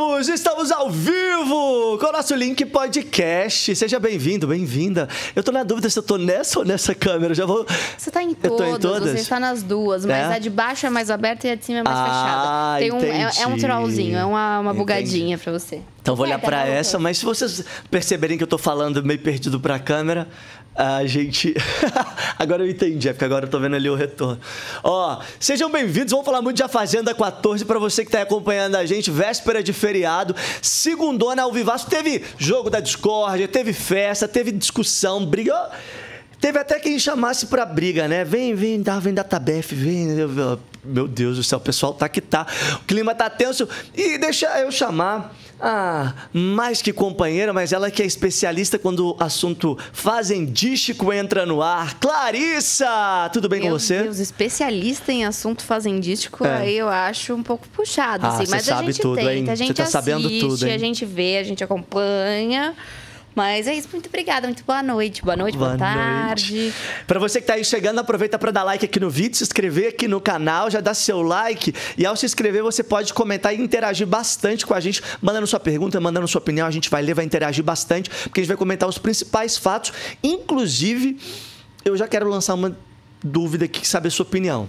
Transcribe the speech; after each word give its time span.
Estamos 0.00 0.70
ao 0.72 0.88
vivo 0.88 1.98
com 1.98 2.06
o 2.06 2.12
nosso 2.12 2.34
link 2.34 2.64
podcast. 2.64 3.76
Seja 3.76 4.00
bem-vindo, 4.00 4.46
bem-vinda. 4.46 5.06
Eu 5.36 5.42
tô 5.42 5.52
na 5.52 5.62
dúvida 5.62 5.90
se 5.90 5.98
eu 5.98 6.02
tô 6.02 6.16
nessa 6.16 6.58
ou 6.58 6.64
nessa 6.64 6.94
câmera. 6.94 7.34
Já 7.34 7.44
vou. 7.44 7.66
Você 7.98 8.10
tá 8.10 8.22
em 8.22 8.30
Eu 8.42 8.50
tô 8.56 8.64
em 8.64 8.70
todas, 8.78 8.80
todas? 8.80 9.10
você 9.12 9.18
está 9.18 9.38
nas 9.38 9.62
duas, 9.62 10.06
mas 10.06 10.16
É? 10.16 10.34
a 10.36 10.38
de 10.38 10.48
baixo 10.48 10.86
é 10.86 10.90
mais 10.90 11.10
aberta 11.10 11.46
e 11.48 11.50
a 11.50 11.54
de 11.54 11.66
cima 11.66 11.80
é 11.80 11.82
mais 11.82 11.98
Ah, 11.98 12.04
fechada. 12.04 12.78
Tem 12.78 12.92
um, 12.92 13.28
é, 13.28 13.42
é 13.42 13.46
um 13.46 13.58
trollzinho, 13.58 14.16
é 14.16 14.24
uma, 14.24 14.60
uma 14.60 14.72
bugadinha 14.72 15.36
pra 15.36 15.52
você. 15.52 15.82
Então 16.00 16.16
vou 16.16 16.24
olhar 16.24 16.38
pra 16.38 16.62
bom, 16.64 16.72
essa, 16.72 16.98
mas 16.98 17.18
se 17.18 17.24
vocês 17.26 17.62
perceberem 17.90 18.38
que 18.38 18.42
eu 18.42 18.48
tô 18.48 18.56
falando 18.56 19.04
meio 19.04 19.20
perdido 19.20 19.60
pra 19.60 19.78
câmera, 19.78 20.26
a 20.80 21.06
gente. 21.06 21.54
agora 22.38 22.64
eu 22.64 22.70
entendi, 22.70 23.08
é 23.08 23.12
porque 23.12 23.24
agora 23.24 23.44
eu 23.44 23.50
tô 23.50 23.60
vendo 23.60 23.76
ali 23.76 23.90
o 23.90 23.94
retorno. 23.94 24.40
Ó, 24.82 25.20
sejam 25.38 25.70
bem-vindos, 25.70 26.10
vamos 26.10 26.24
falar 26.24 26.40
muito 26.40 26.56
de 26.56 26.62
A 26.62 26.68
Fazenda 26.68 27.14
14 27.14 27.64
pra 27.66 27.78
você 27.78 28.02
que 28.04 28.10
tá 28.10 28.22
acompanhando 28.22 28.76
a 28.76 28.86
gente, 28.86 29.10
véspera 29.10 29.62
de 29.62 29.74
feriado, 29.74 30.34
segundona 30.62 31.42
ao 31.42 31.52
vivaço. 31.52 31.86
Teve 31.88 32.24
jogo 32.38 32.70
da 32.70 32.80
discórdia, 32.80 33.46
teve 33.46 33.74
festa, 33.74 34.26
teve 34.26 34.50
discussão, 34.52 35.26
briga. 35.26 35.68
Teve 36.40 36.58
até 36.58 36.78
quem 36.80 36.98
chamasse 36.98 37.46
pra 37.48 37.66
briga, 37.66 38.08
né? 38.08 38.24
Vem, 38.24 38.54
vem, 38.54 38.80
dá, 38.80 38.98
vem 38.98 39.12
da 39.12 39.22
Tabef, 39.22 39.74
vem. 39.74 40.08
Eu- 40.18 40.58
Meu 40.82 41.06
Deus 41.06 41.36
do 41.36 41.44
céu, 41.44 41.58
o 41.58 41.60
pessoal 41.60 41.92
tá 41.92 42.08
que 42.08 42.22
tá. 42.22 42.46
O 42.76 42.86
clima 42.86 43.14
tá 43.14 43.28
tenso. 43.28 43.68
E 43.94 44.16
deixa 44.16 44.46
eu 44.60 44.72
chamar 44.72 45.36
a 45.62 46.14
mais 46.32 46.80
que 46.82 46.92
companheira, 46.92 47.52
mas 47.52 47.72
ela 47.72 47.90
que 47.90 48.02
é 48.02 48.06
especialista 48.06 48.78
quando 48.78 49.10
o 49.10 49.16
assunto 49.22 49.76
fazendístico 49.92 51.12
entra 51.12 51.44
no 51.44 51.62
ar. 51.62 51.98
Clarissa! 51.98 53.28
Tudo 53.32 53.48
bem 53.48 53.60
Meu 53.60 53.72
com 53.72 53.78
você? 53.78 54.02
Deus, 54.02 54.18
especialista 54.18 55.12
em 55.12 55.24
assunto 55.24 55.62
fazendístico, 55.62 56.44
É. 56.46 56.56
aí 56.58 56.76
eu 56.78 56.88
acho 56.88 57.34
um 57.34 57.42
pouco 57.42 57.68
puxado, 57.68 58.26
Ah, 58.26 58.30
assim. 58.30 58.46
você 58.46 58.50
Mas 58.50 58.68
a 58.68 58.74
sabe 58.76 58.92
gente 58.92 59.00
tudo, 59.02 59.16
tenta, 59.16 59.32
hein? 59.34 59.42
a 59.42 59.46
Você 59.46 59.56
gente 59.56 59.74
tá 59.74 59.82
assiste, 59.82 59.92
sabendo 59.92 60.28
tudo, 60.40 60.66
hein? 60.66 60.74
a 60.74 60.78
gente 60.78 61.04
vê, 61.04 61.38
a 61.38 61.42
gente 61.44 61.62
acompanha. 61.62 62.74
Mas 63.40 63.66
é 63.66 63.74
isso, 63.74 63.88
muito 63.90 64.06
obrigada, 64.06 64.46
muito 64.46 64.62
boa 64.66 64.82
noite. 64.82 65.22
Boa 65.22 65.34
noite, 65.34 65.56
boa, 65.56 65.74
tarde. 65.74 66.74
Para 67.06 67.18
você 67.18 67.40
que 67.40 67.46
tá 67.46 67.54
aí 67.54 67.64
chegando, 67.64 67.98
aproveita 67.98 68.38
para 68.38 68.50
dar 68.50 68.64
like 68.64 68.84
aqui 68.84 69.00
no 69.00 69.08
vídeo, 69.08 69.34
se 69.34 69.42
inscrever 69.42 69.88
aqui 69.94 70.06
no 70.06 70.20
canal, 70.20 70.70
já 70.70 70.78
dá 70.78 70.92
seu 70.92 71.22
like. 71.22 71.72
E 71.96 72.04
ao 72.04 72.14
se 72.14 72.26
inscrever, 72.26 72.62
você 72.62 72.82
pode 72.82 73.14
comentar 73.14 73.54
e 73.54 73.58
interagir 73.58 74.06
bastante 74.06 74.66
com 74.66 74.74
a 74.74 74.80
gente, 74.80 75.02
mandando 75.22 75.46
sua 75.46 75.58
pergunta, 75.58 75.98
mandando 75.98 76.28
sua 76.28 76.38
opinião. 76.38 76.66
A 76.66 76.70
gente 76.70 76.90
vai 76.90 77.00
ler, 77.00 77.14
vai 77.14 77.24
interagir 77.24 77.64
bastante, 77.64 78.10
porque 78.10 78.40
a 78.40 78.42
gente 78.42 78.48
vai 78.48 78.58
comentar 78.58 78.86
os 78.86 78.98
principais 78.98 79.56
fatos. 79.56 79.90
Inclusive, 80.22 81.18
eu 81.82 81.96
já 81.96 82.06
quero 82.06 82.28
lançar 82.28 82.52
uma 82.52 82.76
dúvida 83.24 83.64
aqui, 83.64 83.88
saber 83.88 84.08
a 84.08 84.10
sua 84.10 84.26
opinião. 84.26 84.68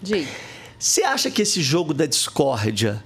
Diga. 0.00 0.28
Você 0.78 1.02
acha 1.02 1.32
que 1.32 1.42
esse 1.42 1.60
jogo 1.62 1.92
da 1.92 2.06
discórdia 2.06 3.02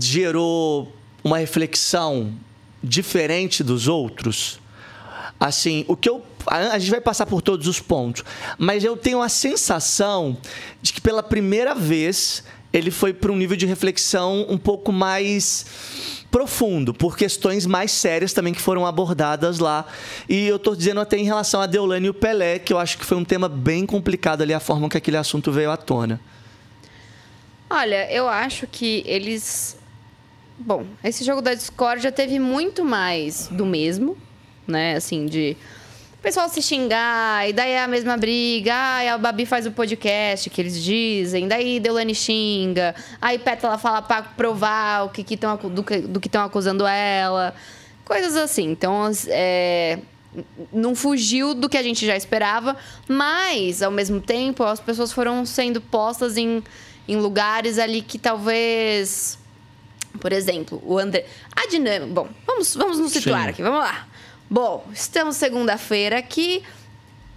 gerou 0.00 0.96
uma 1.28 1.38
reflexão 1.38 2.34
diferente 2.82 3.62
dos 3.62 3.86
outros? 3.86 4.60
Assim, 5.38 5.84
o 5.86 5.96
que 5.96 6.08
eu. 6.08 6.24
A 6.46 6.78
gente 6.78 6.90
vai 6.90 7.00
passar 7.00 7.26
por 7.26 7.42
todos 7.42 7.66
os 7.66 7.78
pontos, 7.78 8.24
mas 8.56 8.82
eu 8.82 8.96
tenho 8.96 9.20
a 9.20 9.28
sensação 9.28 10.36
de 10.80 10.92
que 10.92 11.00
pela 11.00 11.22
primeira 11.22 11.74
vez 11.74 12.42
ele 12.72 12.90
foi 12.90 13.12
para 13.12 13.30
um 13.30 13.36
nível 13.36 13.56
de 13.56 13.66
reflexão 13.66 14.46
um 14.48 14.56
pouco 14.56 14.90
mais 14.90 15.66
profundo, 16.30 16.92
por 16.92 17.16
questões 17.16 17.64
mais 17.66 17.90
sérias 17.90 18.32
também 18.32 18.52
que 18.52 18.60
foram 18.60 18.86
abordadas 18.86 19.58
lá. 19.58 19.86
E 20.28 20.46
eu 20.46 20.58
tô 20.58 20.74
dizendo 20.74 21.00
até 21.00 21.16
em 21.16 21.24
relação 21.24 21.60
a 21.60 21.66
Deolane 21.66 22.06
e 22.06 22.10
o 22.10 22.14
Pelé, 22.14 22.58
que 22.58 22.72
eu 22.72 22.78
acho 22.78 22.98
que 22.98 23.04
foi 23.04 23.16
um 23.16 23.24
tema 23.24 23.48
bem 23.48 23.86
complicado 23.86 24.42
ali, 24.42 24.52
a 24.52 24.60
forma 24.60 24.88
que 24.88 24.96
aquele 24.96 25.16
assunto 25.16 25.50
veio 25.50 25.70
à 25.70 25.76
tona. 25.76 26.20
Olha, 27.70 28.10
eu 28.10 28.28
acho 28.28 28.66
que 28.66 29.02
eles. 29.06 29.78
Bom, 30.58 30.84
esse 31.04 31.24
jogo 31.24 31.40
da 31.40 31.54
Discord 31.54 32.02
já 32.02 32.10
teve 32.10 32.38
muito 32.38 32.84
mais 32.84 33.48
do 33.48 33.64
mesmo, 33.64 34.16
né? 34.66 34.96
Assim, 34.96 35.26
de. 35.26 35.56
O 36.18 36.20
pessoal 36.20 36.48
se 36.48 36.60
xingar, 36.60 37.48
e 37.48 37.52
daí 37.52 37.70
é 37.70 37.82
a 37.82 37.86
mesma 37.86 38.16
briga. 38.16 38.74
Ai, 38.74 39.08
a 39.08 39.16
Babi 39.16 39.46
faz 39.46 39.66
o 39.66 39.70
podcast 39.70 40.50
que 40.50 40.60
eles 40.60 40.82
dizem, 40.82 41.46
daí 41.46 41.78
Deulane 41.78 42.12
xinga. 42.12 42.92
Aí 43.22 43.38
Pétala 43.38 43.78
fala 43.78 44.02
pra 44.02 44.22
provar 44.22 45.04
o 45.06 45.10
que 45.10 45.22
que 45.22 45.36
tão, 45.36 45.56
do 45.56 45.84
que 45.84 46.26
estão 46.26 46.44
acusando 46.44 46.84
ela. 46.84 47.54
Coisas 48.04 48.34
assim. 48.34 48.64
Então, 48.64 49.08
é, 49.28 50.00
não 50.72 50.94
fugiu 50.94 51.54
do 51.54 51.68
que 51.68 51.76
a 51.76 51.82
gente 51.82 52.04
já 52.04 52.16
esperava, 52.16 52.76
mas, 53.06 53.80
ao 53.80 53.90
mesmo 53.90 54.20
tempo, 54.20 54.64
as 54.64 54.80
pessoas 54.80 55.12
foram 55.12 55.46
sendo 55.46 55.80
postas 55.80 56.36
em, 56.36 56.62
em 57.06 57.16
lugares 57.16 57.78
ali 57.78 58.02
que 58.02 58.18
talvez. 58.18 59.38
Por 60.18 60.32
exemplo, 60.32 60.82
o 60.84 60.98
André. 60.98 61.24
A 61.54 61.66
dinâmica. 61.68 62.12
Bom, 62.12 62.28
vamos, 62.46 62.74
vamos 62.74 62.98
nos 62.98 63.12
situar 63.12 63.44
Sim. 63.44 63.48
aqui, 63.50 63.62
vamos 63.62 63.80
lá. 63.80 64.06
Bom, 64.50 64.86
estamos 64.92 65.36
segunda-feira 65.36 66.18
aqui. 66.18 66.62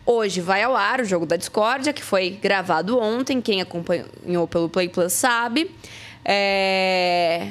Hoje 0.05 0.41
vai 0.41 0.63
ao 0.63 0.75
ar 0.75 1.01
o 1.01 1.05
jogo 1.05 1.25
da 1.25 1.35
Discórdia, 1.35 1.93
que 1.93 2.03
foi 2.03 2.31
gravado 2.31 2.97
ontem. 2.97 3.39
Quem 3.39 3.61
acompanhou 3.61 4.47
pelo 4.47 4.67
Play 4.67 4.89
Plus 4.89 5.13
sabe. 5.13 5.69
É... 6.25 7.49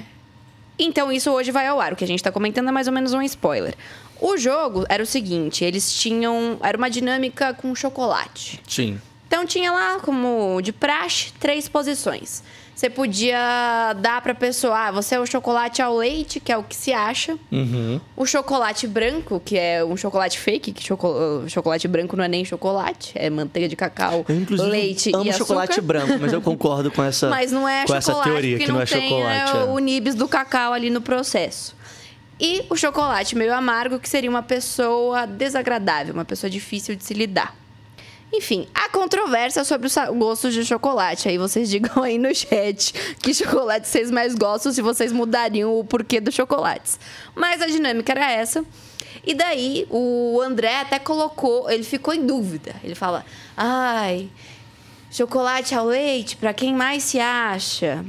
Então, 0.78 1.12
isso 1.12 1.30
hoje 1.30 1.50
vai 1.50 1.66
ao 1.66 1.80
ar. 1.80 1.92
O 1.92 1.96
que 1.96 2.04
a 2.04 2.06
gente 2.06 2.22
tá 2.22 2.32
comentando 2.32 2.68
é 2.68 2.72
mais 2.72 2.86
ou 2.86 2.92
menos 2.92 3.12
um 3.12 3.22
spoiler. 3.22 3.74
O 4.20 4.36
jogo 4.36 4.84
era 4.88 5.02
o 5.02 5.06
seguinte: 5.06 5.64
eles 5.64 5.92
tinham. 5.92 6.58
Era 6.62 6.76
uma 6.76 6.90
dinâmica 6.90 7.54
com 7.54 7.74
chocolate. 7.74 8.60
Sim. 8.68 9.00
Então 9.26 9.46
tinha 9.46 9.70
lá, 9.70 10.00
como 10.00 10.60
de 10.60 10.72
praxe, 10.72 11.32
três 11.38 11.68
posições. 11.68 12.42
Você 12.80 12.88
podia 12.88 13.92
dar 13.98 14.22
pra 14.22 14.34
pessoa, 14.34 14.86
ah, 14.86 14.90
você 14.90 15.14
é 15.14 15.20
o 15.20 15.26
chocolate 15.26 15.82
ao 15.82 15.94
leite, 15.98 16.40
que 16.40 16.50
é 16.50 16.56
o 16.56 16.62
que 16.62 16.74
se 16.74 16.94
acha. 16.94 17.36
Uhum. 17.52 18.00
O 18.16 18.24
chocolate 18.24 18.86
branco, 18.86 19.38
que 19.44 19.58
é 19.58 19.84
um 19.84 19.98
chocolate 19.98 20.38
fake, 20.38 20.72
que 20.72 20.82
choco- 20.82 21.44
chocolate 21.46 21.86
branco 21.86 22.16
não 22.16 22.24
é 22.24 22.28
nem 22.28 22.42
chocolate, 22.42 23.12
é 23.16 23.28
manteiga 23.28 23.68
de 23.68 23.76
cacau, 23.76 24.24
Eu, 24.26 24.34
inclusive, 24.34 24.70
leite 24.70 25.10
amo 25.14 25.26
e 25.26 25.28
açúcar. 25.28 25.44
chocolate 25.44 25.80
branco, 25.82 26.18
mas 26.18 26.32
eu 26.32 26.40
concordo 26.40 26.90
com 26.90 27.04
essa, 27.04 27.28
Mas 27.28 27.52
não 27.52 27.68
é 27.68 27.84
com 27.84 27.94
essa 27.94 28.12
chocolate, 28.12 28.30
teoria, 28.30 28.58
que 28.58 28.66
não, 28.72 28.80
é 28.80 28.86
tem 28.86 29.10
chocolate. 29.10 29.56
é, 29.58 29.60
é. 29.60 29.64
o 29.64 29.78
nibs 29.78 30.14
do 30.14 30.26
cacau 30.26 30.72
ali 30.72 30.88
no 30.88 31.02
processo. 31.02 31.76
E 32.40 32.64
o 32.70 32.76
chocolate 32.76 33.36
meio 33.36 33.52
amargo, 33.52 33.98
que 33.98 34.08
seria 34.08 34.30
uma 34.30 34.42
pessoa 34.42 35.26
desagradável, 35.26 36.14
uma 36.14 36.24
pessoa 36.24 36.48
difícil 36.48 36.96
de 36.96 37.04
se 37.04 37.12
lidar. 37.12 37.54
Enfim, 38.32 38.68
há 38.74 38.88
controvérsia 38.88 39.64
sobre 39.64 39.86
os 39.88 39.94
gostos 40.16 40.54
de 40.54 40.64
chocolate. 40.64 41.28
Aí 41.28 41.36
vocês 41.36 41.68
digam 41.68 42.02
aí 42.02 42.16
no 42.18 42.32
chat 42.34 42.92
que 43.20 43.34
chocolate 43.34 43.88
vocês 43.88 44.10
mais 44.10 44.34
gostam, 44.34 44.72
se 44.72 44.80
vocês 44.80 45.10
mudariam 45.12 45.76
o 45.78 45.82
porquê 45.84 46.20
dos 46.20 46.34
chocolates. 46.34 46.98
Mas 47.34 47.60
a 47.60 47.66
dinâmica 47.66 48.12
era 48.12 48.30
essa. 48.30 48.64
E 49.26 49.34
daí 49.34 49.86
o 49.90 50.40
André 50.40 50.76
até 50.80 50.98
colocou, 50.98 51.68
ele 51.70 51.82
ficou 51.84 52.14
em 52.14 52.24
dúvida. 52.24 52.74
Ele 52.84 52.94
fala: 52.94 53.24
"Ai, 53.56 54.30
chocolate 55.10 55.74
ao 55.74 55.84
leite, 55.86 56.36
pra 56.36 56.54
quem 56.54 56.74
mais 56.74 57.02
se 57.02 57.18
acha?" 57.20 58.04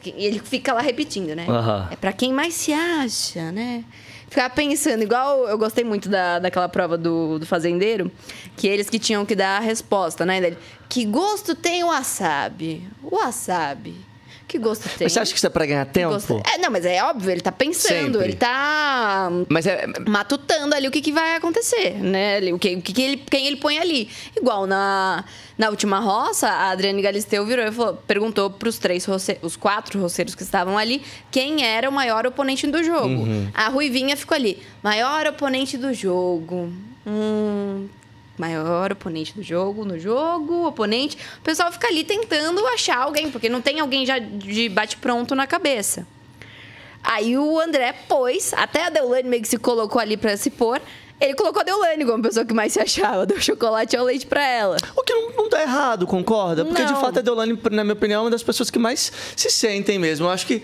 Quem- 0.00 0.14
E 0.16 0.24
ele 0.24 0.38
fica 0.40 0.72
lá 0.72 0.80
repetindo, 0.80 1.36
né? 1.36 1.44
É 1.92 1.96
pra 1.96 2.12
quem 2.14 2.32
mais 2.32 2.54
se 2.54 2.72
acha, 2.72 3.52
né? 3.52 3.84
Ficar 4.32 4.48
pensando, 4.48 5.02
igual 5.02 5.46
eu 5.46 5.58
gostei 5.58 5.84
muito 5.84 6.08
da, 6.08 6.38
daquela 6.38 6.66
prova 6.66 6.96
do, 6.96 7.38
do 7.38 7.44
fazendeiro, 7.44 8.10
que 8.56 8.66
eles 8.66 8.88
que 8.88 8.98
tinham 8.98 9.26
que 9.26 9.34
dar 9.34 9.58
a 9.58 9.60
resposta, 9.60 10.24
né? 10.24 10.56
Que 10.88 11.04
gosto 11.04 11.54
tem 11.54 11.84
o 11.84 11.88
wasabi? 11.88 12.88
O 13.02 13.16
wasabi. 13.16 13.94
Que 14.52 14.58
gosto 14.58 14.82
tem? 14.82 15.06
Mas 15.06 15.12
você 15.14 15.20
acha 15.20 15.32
que 15.32 15.38
isso 15.38 15.46
é 15.46 15.48
pra 15.48 15.64
ganhar 15.64 15.86
tempo? 15.86 16.12
gosto- 16.12 16.42
É, 16.54 16.58
não, 16.58 16.70
mas 16.70 16.84
é 16.84 17.02
óbvio, 17.02 17.30
ele 17.30 17.40
tá 17.40 17.50
pensando, 17.50 18.18
Sempre. 18.18 18.24
ele 18.24 18.32
tá 18.36 19.30
Mas 19.48 19.66
é. 19.66 19.86
matutando 20.06 20.74
ali 20.74 20.86
o 20.86 20.90
que, 20.90 21.00
que 21.00 21.10
vai 21.10 21.36
acontecer, 21.36 21.94
né? 21.94 22.38
O 22.52 22.58
que, 22.58 22.74
o 22.76 22.82
que, 22.82 22.92
que 22.92 23.00
ele, 23.02 23.16
quem 23.16 23.46
ele 23.46 23.56
põe 23.56 23.78
ali. 23.78 24.10
Igual 24.36 24.66
na, 24.66 25.24
na 25.56 25.70
última 25.70 26.00
roça, 26.00 26.48
a 26.48 26.68
Adriane 26.68 27.00
Galisteu 27.00 27.46
virou 27.46 27.64
e 27.64 27.72
falou, 27.72 27.94
perguntou 28.06 28.50
pros 28.50 28.76
três 28.78 29.06
roce- 29.06 29.38
os 29.40 29.56
quatro 29.56 29.98
roceiros 29.98 30.34
que 30.34 30.42
estavam 30.42 30.76
ali, 30.76 31.00
quem 31.30 31.64
era 31.64 31.88
o 31.88 31.92
maior 31.92 32.26
oponente 32.26 32.66
do 32.66 32.84
jogo. 32.84 33.24
A 33.54 33.68
Ruivinha 33.70 34.18
ficou 34.18 34.34
ali, 34.34 34.62
maior 34.82 35.26
oponente 35.26 35.78
do 35.78 35.94
jogo. 35.94 36.70
Hum, 37.06 37.88
maior 38.38 38.92
oponente 38.92 39.34
do 39.34 39.42
jogo, 39.42 39.84
no 39.84 39.98
jogo, 39.98 40.66
oponente. 40.66 41.16
O 41.38 41.42
pessoal 41.42 41.70
fica 41.72 41.88
ali 41.88 42.04
tentando 42.04 42.66
achar 42.68 42.98
alguém, 42.98 43.30
porque 43.30 43.48
não 43.48 43.60
tem 43.60 43.80
alguém 43.80 44.04
já 44.06 44.18
de 44.18 44.68
bate-pronto 44.68 45.34
na 45.34 45.46
cabeça. 45.46 46.06
Aí 47.04 47.36
o 47.36 47.58
André 47.60 47.92
pôs, 48.08 48.52
até 48.54 48.86
a 48.86 48.90
Deolane 48.90 49.28
meio 49.28 49.42
que 49.42 49.48
se 49.48 49.58
colocou 49.58 50.00
ali 50.00 50.16
pra 50.16 50.36
se 50.36 50.50
pôr. 50.50 50.80
Ele 51.20 51.34
colocou 51.34 51.60
a 51.60 51.64
Deolane 51.64 52.04
como 52.04 52.18
a 52.18 52.22
pessoa 52.22 52.44
que 52.44 52.52
mais 52.54 52.72
se 52.72 52.80
achava, 52.80 53.24
deu 53.26 53.40
chocolate 53.40 53.96
ao 53.96 54.04
leite 54.04 54.26
pra 54.26 54.44
ela. 54.44 54.76
O 54.96 55.02
que 55.02 55.12
não, 55.14 55.30
não 55.30 55.48
tá 55.48 55.62
errado, 55.62 56.06
concorda? 56.06 56.64
Porque 56.64 56.84
de 56.84 56.92
Não. 56.92 57.00
fato 57.00 57.18
a 57.18 57.22
Deolane, 57.22 57.58
na 57.70 57.84
minha 57.84 57.94
opinião, 57.94 58.22
é 58.22 58.24
uma 58.24 58.30
das 58.30 58.42
pessoas 58.42 58.70
que 58.70 58.78
mais 58.78 59.12
se 59.36 59.50
sentem 59.50 59.98
mesmo. 59.98 60.26
Eu 60.26 60.30
acho 60.30 60.46
que 60.46 60.62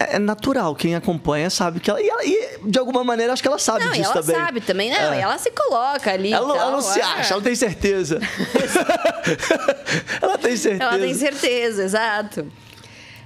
é 0.00 0.16
é 0.16 0.18
natural, 0.18 0.74
quem 0.74 0.94
acompanha 0.94 1.50
sabe 1.50 1.80
que 1.80 1.90
ela. 1.90 2.00
E, 2.00 2.08
ela- 2.08 2.24
e, 2.24 2.58
de 2.64 2.78
alguma 2.78 3.02
maneira, 3.02 3.32
acho 3.32 3.42
que 3.42 3.48
ela 3.48 3.58
sabe 3.58 3.84
Não, 3.84 3.92
disso 3.92 4.10
ela 4.12 4.22
também. 4.22 4.36
sabe 4.36 4.60
também, 4.60 4.90
não, 4.90 5.12
É. 5.12 5.20
ela 5.20 5.38
se 5.38 5.50
coloca 5.50 6.12
ali. 6.12 6.32
Ela, 6.32 6.46
não- 6.46 6.56
ela 6.56 6.70
não 6.70 6.80
se 6.80 7.00
é. 7.00 7.02
acha, 7.02 7.34
ela 7.34 7.42
tem 7.42 7.54
certeza. 7.54 8.20
ela 10.22 10.38
tem 10.38 10.56
certeza. 10.56 10.84
Ela 10.84 10.98
tem 10.98 11.14
certeza, 11.14 11.84
exato. 11.84 12.46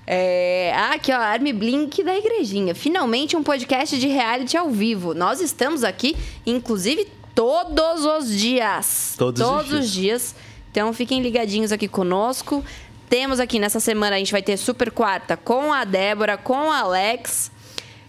É, 0.06 0.72
ah, 0.74 0.94
aqui, 0.94 1.12
ó, 1.12 1.16
Arme 1.16 1.52
Blink 1.52 2.02
da 2.02 2.16
Igrejinha. 2.16 2.74
Finalmente 2.74 3.36
um 3.36 3.42
podcast 3.42 3.98
de 3.98 4.08
reality 4.08 4.56
ao 4.56 4.68
vivo. 4.70 5.14
Nós 5.14 5.40
estamos 5.40 5.84
aqui, 5.84 6.16
inclusive, 6.44 7.06
todos 7.34 8.04
os 8.04 8.28
dias. 8.36 9.14
Todos 9.16 9.40
os 9.40 9.46
todos 9.46 9.68
dias. 9.70 9.84
os 9.84 9.90
dias. 9.92 10.34
Então 10.70 10.92
fiquem 10.92 11.22
ligadinhos 11.22 11.70
aqui 11.70 11.86
conosco. 11.86 12.64
Temos 13.12 13.38
aqui 13.38 13.58
nessa 13.58 13.78
semana, 13.78 14.16
a 14.16 14.18
gente 14.18 14.32
vai 14.32 14.40
ter 14.40 14.56
Super 14.56 14.90
Quarta 14.90 15.36
com 15.36 15.70
a 15.70 15.84
Débora, 15.84 16.38
com 16.38 16.54
o 16.68 16.70
Alex. 16.72 17.52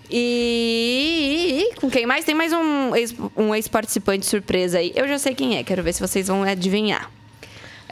E, 0.09 1.71
com 1.81 1.89
quem 1.89 2.05
mais? 2.05 2.23
Tem 2.23 2.33
mais 2.33 2.53
um 2.53 2.95
ex- 2.95 3.13
um 3.35 3.53
ex-participante 3.53 4.25
surpresa 4.25 4.77
aí. 4.77 4.93
Eu 4.95 5.05
já 5.05 5.19
sei 5.19 5.35
quem 5.35 5.57
é, 5.57 5.63
quero 5.63 5.83
ver 5.83 5.91
se 5.91 5.99
vocês 5.99 6.27
vão 6.29 6.43
adivinhar. 6.43 7.11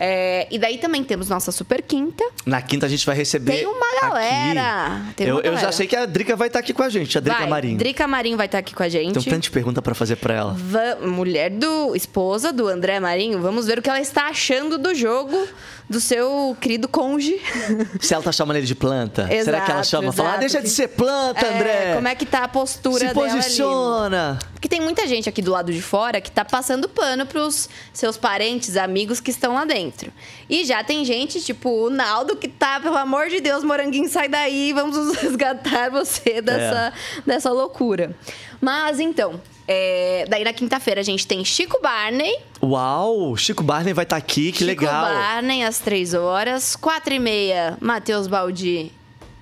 É, 0.04 0.48
e 0.50 0.58
daí 0.58 0.78
também 0.80 1.04
temos 1.04 1.28
nossa 1.30 1.52
Super 1.52 1.82
Quinta. 1.84 2.24
Na 2.46 2.60
quinta 2.62 2.86
a 2.86 2.90
gente 2.90 3.06
vai 3.06 3.16
receber. 3.16 3.52
Tem 3.58 3.66
uma 3.68 4.02
galera. 4.02 5.02
Tem 5.16 5.28
eu, 5.28 5.36
uma 5.36 5.42
eu 5.42 5.52
já 5.52 5.56
galera. 5.58 5.72
sei 5.74 5.86
que 5.88 5.96
a 5.96 6.06
Drica 6.08 6.36
vai 6.38 6.48
estar 6.48 6.60
aqui 6.60 6.74
com 6.74 6.82
a 6.82 6.90
gente, 6.90 7.18
a 7.18 7.22
Drica 7.22 7.40
Vai, 7.42 7.48
Marinho. 7.50 7.78
Drica 7.78 8.08
Marinho 8.08 8.38
vai 8.38 8.46
estar 8.48 8.58
aqui 8.60 8.74
com 8.74 8.82
a 8.82 8.90
gente. 8.90 9.14
Tem 9.14 9.24
tanta 9.34 9.52
pergunta 9.52 9.80
pra 9.82 9.94
fazer 9.94 10.16
pra 10.16 10.34
ela. 10.34 10.56
Va- 10.58 11.06
mulher 11.06 11.52
do 11.52 11.94
esposa 11.96 12.52
do 12.54 12.68
André 12.70 13.00
Marinho. 13.02 13.40
Vamos 13.42 13.68
ver 13.68 13.78
o 13.78 13.82
que 13.82 13.90
ela 13.90 14.00
está 14.00 14.28
achando 14.30 14.78
do 14.80 14.96
jogo 14.96 15.48
do 15.92 16.00
seu 16.00 16.56
querido 16.60 16.88
conge. 16.88 17.40
Se 18.02 18.14
ela 18.14 18.24
tá 18.24 18.32
chamando 18.32 18.56
ele 18.58 18.66
de 18.66 18.74
planta, 18.74 19.28
será 19.28 19.62
que 19.62 19.70
ela 19.72 19.82
Exato, 19.82 19.88
chama? 19.88 20.12
Fala, 20.14 20.30
ah, 20.30 20.32
exato. 20.32 20.40
deixa 20.40 20.62
de 20.62 20.70
ser 20.70 20.88
planta, 20.88 21.46
É, 21.46 21.56
André. 21.56 21.94
como 21.96 22.08
é 22.08 22.16
que 22.16 22.26
tá 22.26 22.46
a 22.46 22.48
postura 22.48 23.08
Se 23.10 23.14
dela 23.14 23.26
ali? 23.26 23.34
posiciona. 23.36 24.40
Porque 24.54 24.70
tem 24.70 24.80
muita 24.80 25.06
gente 25.08 25.28
aqui 25.28 25.42
do 25.42 25.52
lado 25.52 25.72
de 25.74 25.82
fora 25.82 26.22
que 26.22 26.32
tá 26.32 26.46
passando 26.46 26.88
pano 26.88 27.26
pros 27.26 27.68
seus 27.94 28.16
parentes, 28.18 28.78
amigos 28.78 29.20
que 29.20 29.32
estão 29.32 29.54
lá 29.56 29.66
dentro. 29.66 30.12
E 30.50 30.64
já 30.66 30.84
tem 30.84 31.04
gente, 31.04 31.42
tipo 31.42 31.70
o 31.70 31.90
Naldo, 31.90 32.36
que 32.36 32.48
tá, 32.48 32.80
pelo 32.80 32.98
amor 32.98 33.28
de 33.28 33.42
Deus, 33.42 33.64
Moranguinho, 33.64 34.08
sai 34.08 34.30
daí, 34.30 34.72
vamos 34.74 35.18
resgatar 35.20 35.90
você 35.92 36.42
dessa, 36.42 36.94
dessa 37.26 37.52
loucura. 37.52 38.16
Mas 38.62 39.00
então, 39.00 39.42
é, 39.68 40.26
daí 40.30 40.44
na 40.44 40.54
quinta-feira 40.54 41.02
a 41.02 41.04
gente 41.04 41.26
tem 41.26 41.44
Chico 41.44 41.82
Barney. 41.82 42.38
Uau, 42.62 43.36
Chico 43.36 43.64
Barney 43.64 43.94
vai 43.94 44.04
estar 44.04 44.18
aqui, 44.18 44.52
que 44.52 44.60
Chico 44.60 44.68
legal. 44.84 45.04
Barney 45.04 45.64
às 45.64 45.80
três 45.80 46.14
horas. 46.14 46.76
Quatro 46.76 47.14
e 47.14 47.20
meia, 47.20 47.78
Matheus 47.82 48.28
Baldi 48.28 48.92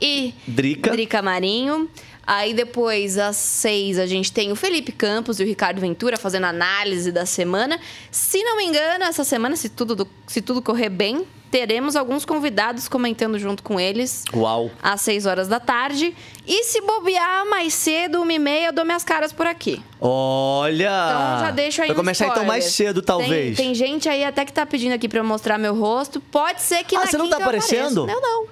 e 0.01 0.33
Drica. 0.47 0.91
Drica 0.91 1.21
Marinho. 1.21 1.89
Aí 2.25 2.53
depois, 2.53 3.17
às 3.17 3.35
seis, 3.37 3.97
a 3.97 4.05
gente 4.05 4.31
tem 4.31 4.51
o 4.51 4.55
Felipe 4.55 4.91
Campos 4.91 5.39
e 5.39 5.43
o 5.43 5.45
Ricardo 5.47 5.81
Ventura 5.81 6.15
fazendo 6.15 6.45
análise 6.45 7.11
da 7.11 7.25
semana. 7.25 7.79
Se 8.11 8.41
não 8.43 8.55
me 8.55 8.65
engano, 8.65 9.03
essa 9.03 9.23
semana, 9.23 9.55
se 9.55 9.67
tudo, 9.67 9.95
do- 9.95 10.07
se 10.27 10.39
tudo 10.39 10.61
correr 10.61 10.89
bem, 10.89 11.25
teremos 11.51 11.95
alguns 11.95 12.25
convidados 12.25 12.87
comentando 12.87 13.37
junto 13.39 13.63
com 13.63 13.79
eles. 13.79 14.23
Uau. 14.33 14.69
Às 14.81 15.01
6 15.01 15.25
horas 15.25 15.47
da 15.47 15.59
tarde. 15.59 16.15
E 16.47 16.63
se 16.63 16.81
bobear 16.81 17.45
mais 17.47 17.73
cedo, 17.73 18.21
uma 18.21 18.33
e 18.33 18.39
meia, 18.39 18.67
eu 18.67 18.73
dou 18.73 18.83
minhas 18.85 19.03
caras 19.03 19.31
por 19.31 19.45
aqui. 19.45 19.81
Olha. 20.01 20.85
Então 20.85 21.39
já 21.45 21.51
deixo 21.51 21.81
aí 21.81 21.87
Vai 21.89 21.95
um 21.95 21.99
começar 21.99 22.27
então 22.27 22.45
mais 22.45 22.65
spoiler. 22.65 22.93
cedo, 22.93 23.01
talvez. 23.01 23.57
Tem, 23.57 23.65
tem 23.67 23.75
gente 23.75 24.07
aí 24.09 24.23
até 24.23 24.45
que 24.45 24.53
tá 24.53 24.65
pedindo 24.65 24.93
aqui 24.93 25.07
pra 25.07 25.19
eu 25.19 25.23
mostrar 25.23 25.57
meu 25.57 25.75
rosto. 25.75 26.19
Pode 26.19 26.61
ser 26.61 26.83
que 26.83 26.95
Ah, 26.95 27.01
na 27.01 27.05
você 27.05 27.17
não 27.17 27.29
tá 27.29 27.37
eu 27.37 27.41
aparecendo? 27.41 28.03
apareça. 28.03 28.21
Não, 28.21 28.21
não. 28.21 28.47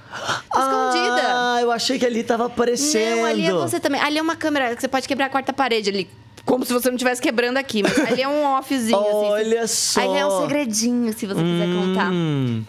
Escondida. 0.61 1.21
Ah, 1.27 1.57
eu 1.61 1.71
achei 1.71 1.97
que 1.97 2.05
ali 2.05 2.23
tava 2.23 2.45
aparecendo. 2.45 3.17
Não, 3.17 3.25
ali 3.25 3.45
é 3.47 3.53
você 3.53 3.79
também. 3.79 4.01
Ali 4.01 4.17
é 4.17 4.21
uma 4.21 4.35
câmera 4.35 4.75
que 4.75 4.81
você 4.81 4.87
pode 4.87 5.07
quebrar 5.07 5.27
a 5.27 5.29
quarta 5.29 5.53
parede 5.53 5.89
ali. 5.89 6.09
Como 6.47 6.65
se 6.65 6.71
você 6.73 6.87
não 6.87 6.95
estivesse 6.95 7.21
quebrando 7.21 7.57
aqui. 7.57 7.83
Mas 7.83 7.99
ali 7.99 8.21
é 8.23 8.27
um 8.27 8.43
offzinho, 8.43 8.97
assim. 8.97 9.29
Olha 9.29 9.67
só. 9.67 9.99
Aí 10.01 10.17
é 10.17 10.25
um 10.25 10.41
segredinho, 10.41 11.13
se 11.13 11.27
você 11.27 11.39
quiser 11.41 11.67
Hum. 11.67 11.93
contar. 11.93 12.09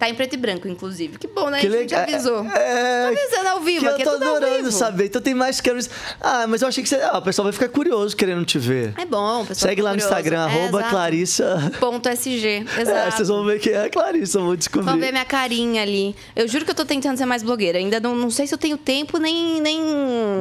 Tá 0.01 0.09
em 0.11 0.15
preto 0.15 0.35
e 0.35 0.37
branco, 0.37 0.67
inclusive. 0.69 1.17
Que 1.17 1.29
bom, 1.29 1.49
né? 1.49 1.61
Que 1.61 1.69
a 1.69 1.71
gente 1.71 1.95
avisou. 1.95 2.45
É, 2.45 3.05
Tô 3.05 3.17
avisando 3.21 3.49
ao 3.49 3.61
vivo, 3.61 3.81
que 3.81 3.87
eu 3.87 3.95
tô 3.95 4.01
é 4.01 4.05
tudo 4.15 4.25
ao 4.25 4.37
adorando 4.37 4.73
saber. 4.73 5.07
Então 5.07 5.23
tem 5.23 5.33
mais 5.33 5.61
câmeras. 5.61 5.89
Ah, 6.21 6.47
mas 6.49 6.61
eu 6.61 6.69
achei 6.69 6.83
que 6.83 6.89
você... 6.89 6.97
ah, 6.97 7.19
o 7.19 7.23
pessoal 7.23 7.45
vai 7.45 7.53
ficar 7.53 7.69
curioso 7.69 8.17
querendo 8.17 8.45
te 8.45 8.59
ver. 8.59 8.93
É 8.99 9.07
bom, 9.07 9.47
pessoal. 9.47 9.69
Segue 9.71 9.81
lá 9.81 9.93
no 9.93 9.97
curioso. 9.97 10.13
Instagram, 10.13 10.39
É, 10.41 10.45
arroba 10.45 10.79
exato. 10.81 10.91
Clarissa. 10.91 11.73
Ponto 11.81 12.09
SG. 12.09 12.65
É, 12.77 12.83
Exato. 12.83 13.17
vocês 13.17 13.29
vão 13.29 13.45
ver 13.45 13.61
quem 13.61 13.73
é 13.73 13.85
a 13.85 13.91
Clarissa, 13.91 14.41
vou 14.41 14.57
descobrir. 14.57 14.87
Vão 14.91 14.99
ver 14.99 15.13
minha 15.13 15.25
carinha 15.25 15.83
ali. 15.83 16.15
Eu 16.35 16.49
juro 16.49 16.65
que 16.65 16.71
eu 16.71 16.75
tô 16.75 16.85
tentando 16.85 17.17
ser 17.17 17.27
mais 17.27 17.43
blogueira. 17.43 17.79
Ainda 17.79 18.01
não, 18.01 18.15
não 18.17 18.31
sei 18.31 18.47
se 18.47 18.55
eu 18.55 18.59
tenho 18.59 18.77
tempo 18.77 19.19
nem. 19.19 19.61
nem... 19.61 19.81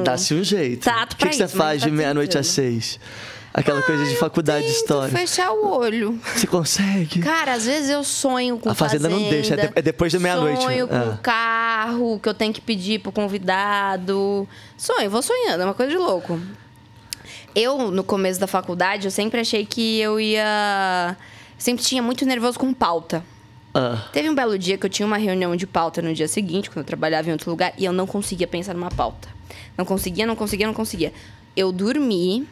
Dá-se 0.04 0.34
um 0.34 0.42
jeito. 0.42 0.84
Tato 0.84 1.12
o 1.12 1.16
que, 1.16 1.22
pra 1.22 1.30
que 1.30 1.36
você 1.36 1.46
faz 1.48 1.82
tá 1.82 1.86
de 1.88 1.92
meia-noite 1.94 2.36
às 2.36 2.46
seis? 2.48 2.98
Aquela 3.58 3.82
coisa 3.82 4.04
de 4.04 4.16
faculdade 4.16 4.64
de 4.66 4.72
história. 4.72 5.16
fechar 5.16 5.50
o 5.52 5.66
olho. 5.78 6.18
Você 6.34 6.46
consegue? 6.46 7.20
Cara, 7.20 7.54
às 7.54 7.66
vezes 7.66 7.90
eu 7.90 8.04
sonho 8.04 8.58
com 8.58 8.70
A 8.70 8.74
fazenda 8.74 9.08
não 9.08 9.18
deixa, 9.28 9.54
é 9.54 9.66
de- 9.66 9.72
é 9.74 9.82
depois 9.82 10.12
da 10.12 10.18
meia-noite, 10.20 10.62
Sonho 10.62 10.86
né? 10.86 10.92
com 11.04 11.10
É. 11.10 11.14
o 11.14 11.18
carro 11.18 12.20
que 12.22 12.28
eu 12.28 12.34
tenho 12.34 12.52
que 12.52 12.60
pedir 12.60 13.00
pro 13.00 13.10
convidado. 13.10 14.48
Sonho, 14.76 15.10
vou 15.10 15.22
sonhando, 15.22 15.62
é 15.62 15.64
uma 15.64 15.74
coisa 15.74 15.90
de 15.90 15.98
louco. 15.98 16.38
Eu, 17.54 17.90
no 17.90 18.04
começo 18.04 18.38
da 18.38 18.46
faculdade, 18.46 19.06
eu 19.06 19.10
sempre 19.10 19.40
achei 19.40 19.64
que 19.66 19.98
eu 20.00 20.20
ia. 20.20 21.16
Sempre 21.58 21.82
tinha 21.84 22.02
muito 22.02 22.24
nervoso 22.24 22.58
com 22.58 22.72
pauta. 22.72 23.24
Ah, 23.74 24.04
Teve 24.12 24.30
um 24.30 24.34
belo 24.34 24.56
dia 24.58 24.78
que 24.78 24.86
eu 24.86 24.90
tinha 24.90 25.04
uma 25.06 25.16
reunião 25.18 25.54
de 25.56 25.66
pauta 25.66 26.00
no 26.00 26.14
dia 26.14 26.28
seguinte, 26.28 26.70
quando 26.70 26.78
eu 26.78 26.84
trabalhava 26.84 27.28
em 27.28 27.32
outro 27.32 27.50
lugar, 27.50 27.72
e 27.76 27.84
eu 27.84 27.92
não 27.92 28.06
conseguia 28.06 28.46
pensar 28.46 28.74
numa 28.74 28.90
pauta. 28.90 29.28
Não 29.76 29.84
conseguia, 29.84 30.26
não 30.26 30.36
conseguia, 30.36 30.66
não 30.66 30.74
conseguia. 30.74 31.12
Eu 31.56 31.72
dormi, 31.72 32.46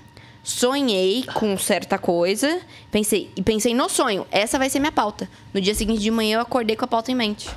sonhei 0.48 1.24
com 1.34 1.58
certa 1.58 1.98
coisa, 1.98 2.60
pensei, 2.92 3.28
e 3.34 3.42
pensei 3.42 3.74
no 3.74 3.88
sonho, 3.88 4.24
essa 4.30 4.56
vai 4.58 4.70
ser 4.70 4.78
minha 4.78 4.92
pauta. 4.92 5.28
No 5.52 5.60
dia 5.60 5.74
seguinte 5.74 6.00
de 6.00 6.10
manhã 6.10 6.36
eu 6.38 6.40
acordei 6.42 6.76
com 6.76 6.84
a 6.84 6.88
pauta 6.88 7.10
em 7.10 7.16
mente. 7.16 7.50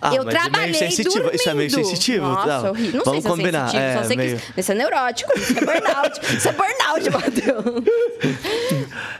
Ah, 0.00 0.14
eu 0.14 0.22
é 0.22 0.26
meio 0.26 0.30
trabalhei 0.30 0.74
sensitivo, 0.74 1.14
dormindo. 1.16 1.34
isso 1.34 1.48
é 1.50 1.54
meio 1.54 1.70
sensitivo, 1.70 2.24
Nossa, 2.26 2.62
não. 2.62 2.70
horrível. 2.70 2.98
Não 2.98 3.04
Vamos 3.04 3.22
sei 3.24 3.30
se 3.32 3.36
combinar, 3.36 3.64
é 3.64 3.68
sensitivo, 3.68 3.82
é, 3.90 3.96
só 4.02 4.04
sei 4.04 4.16
meio- 4.16 4.38
que 4.54 4.60
isso 4.60 4.70
é 4.70 4.74
neurótico, 4.76 5.32
isso 5.36 5.58
é 5.58 5.60
burnout. 5.64 6.36
isso 6.36 6.48
é 6.48 6.52
burnout, 6.52 7.10
Matheus. 7.10 7.84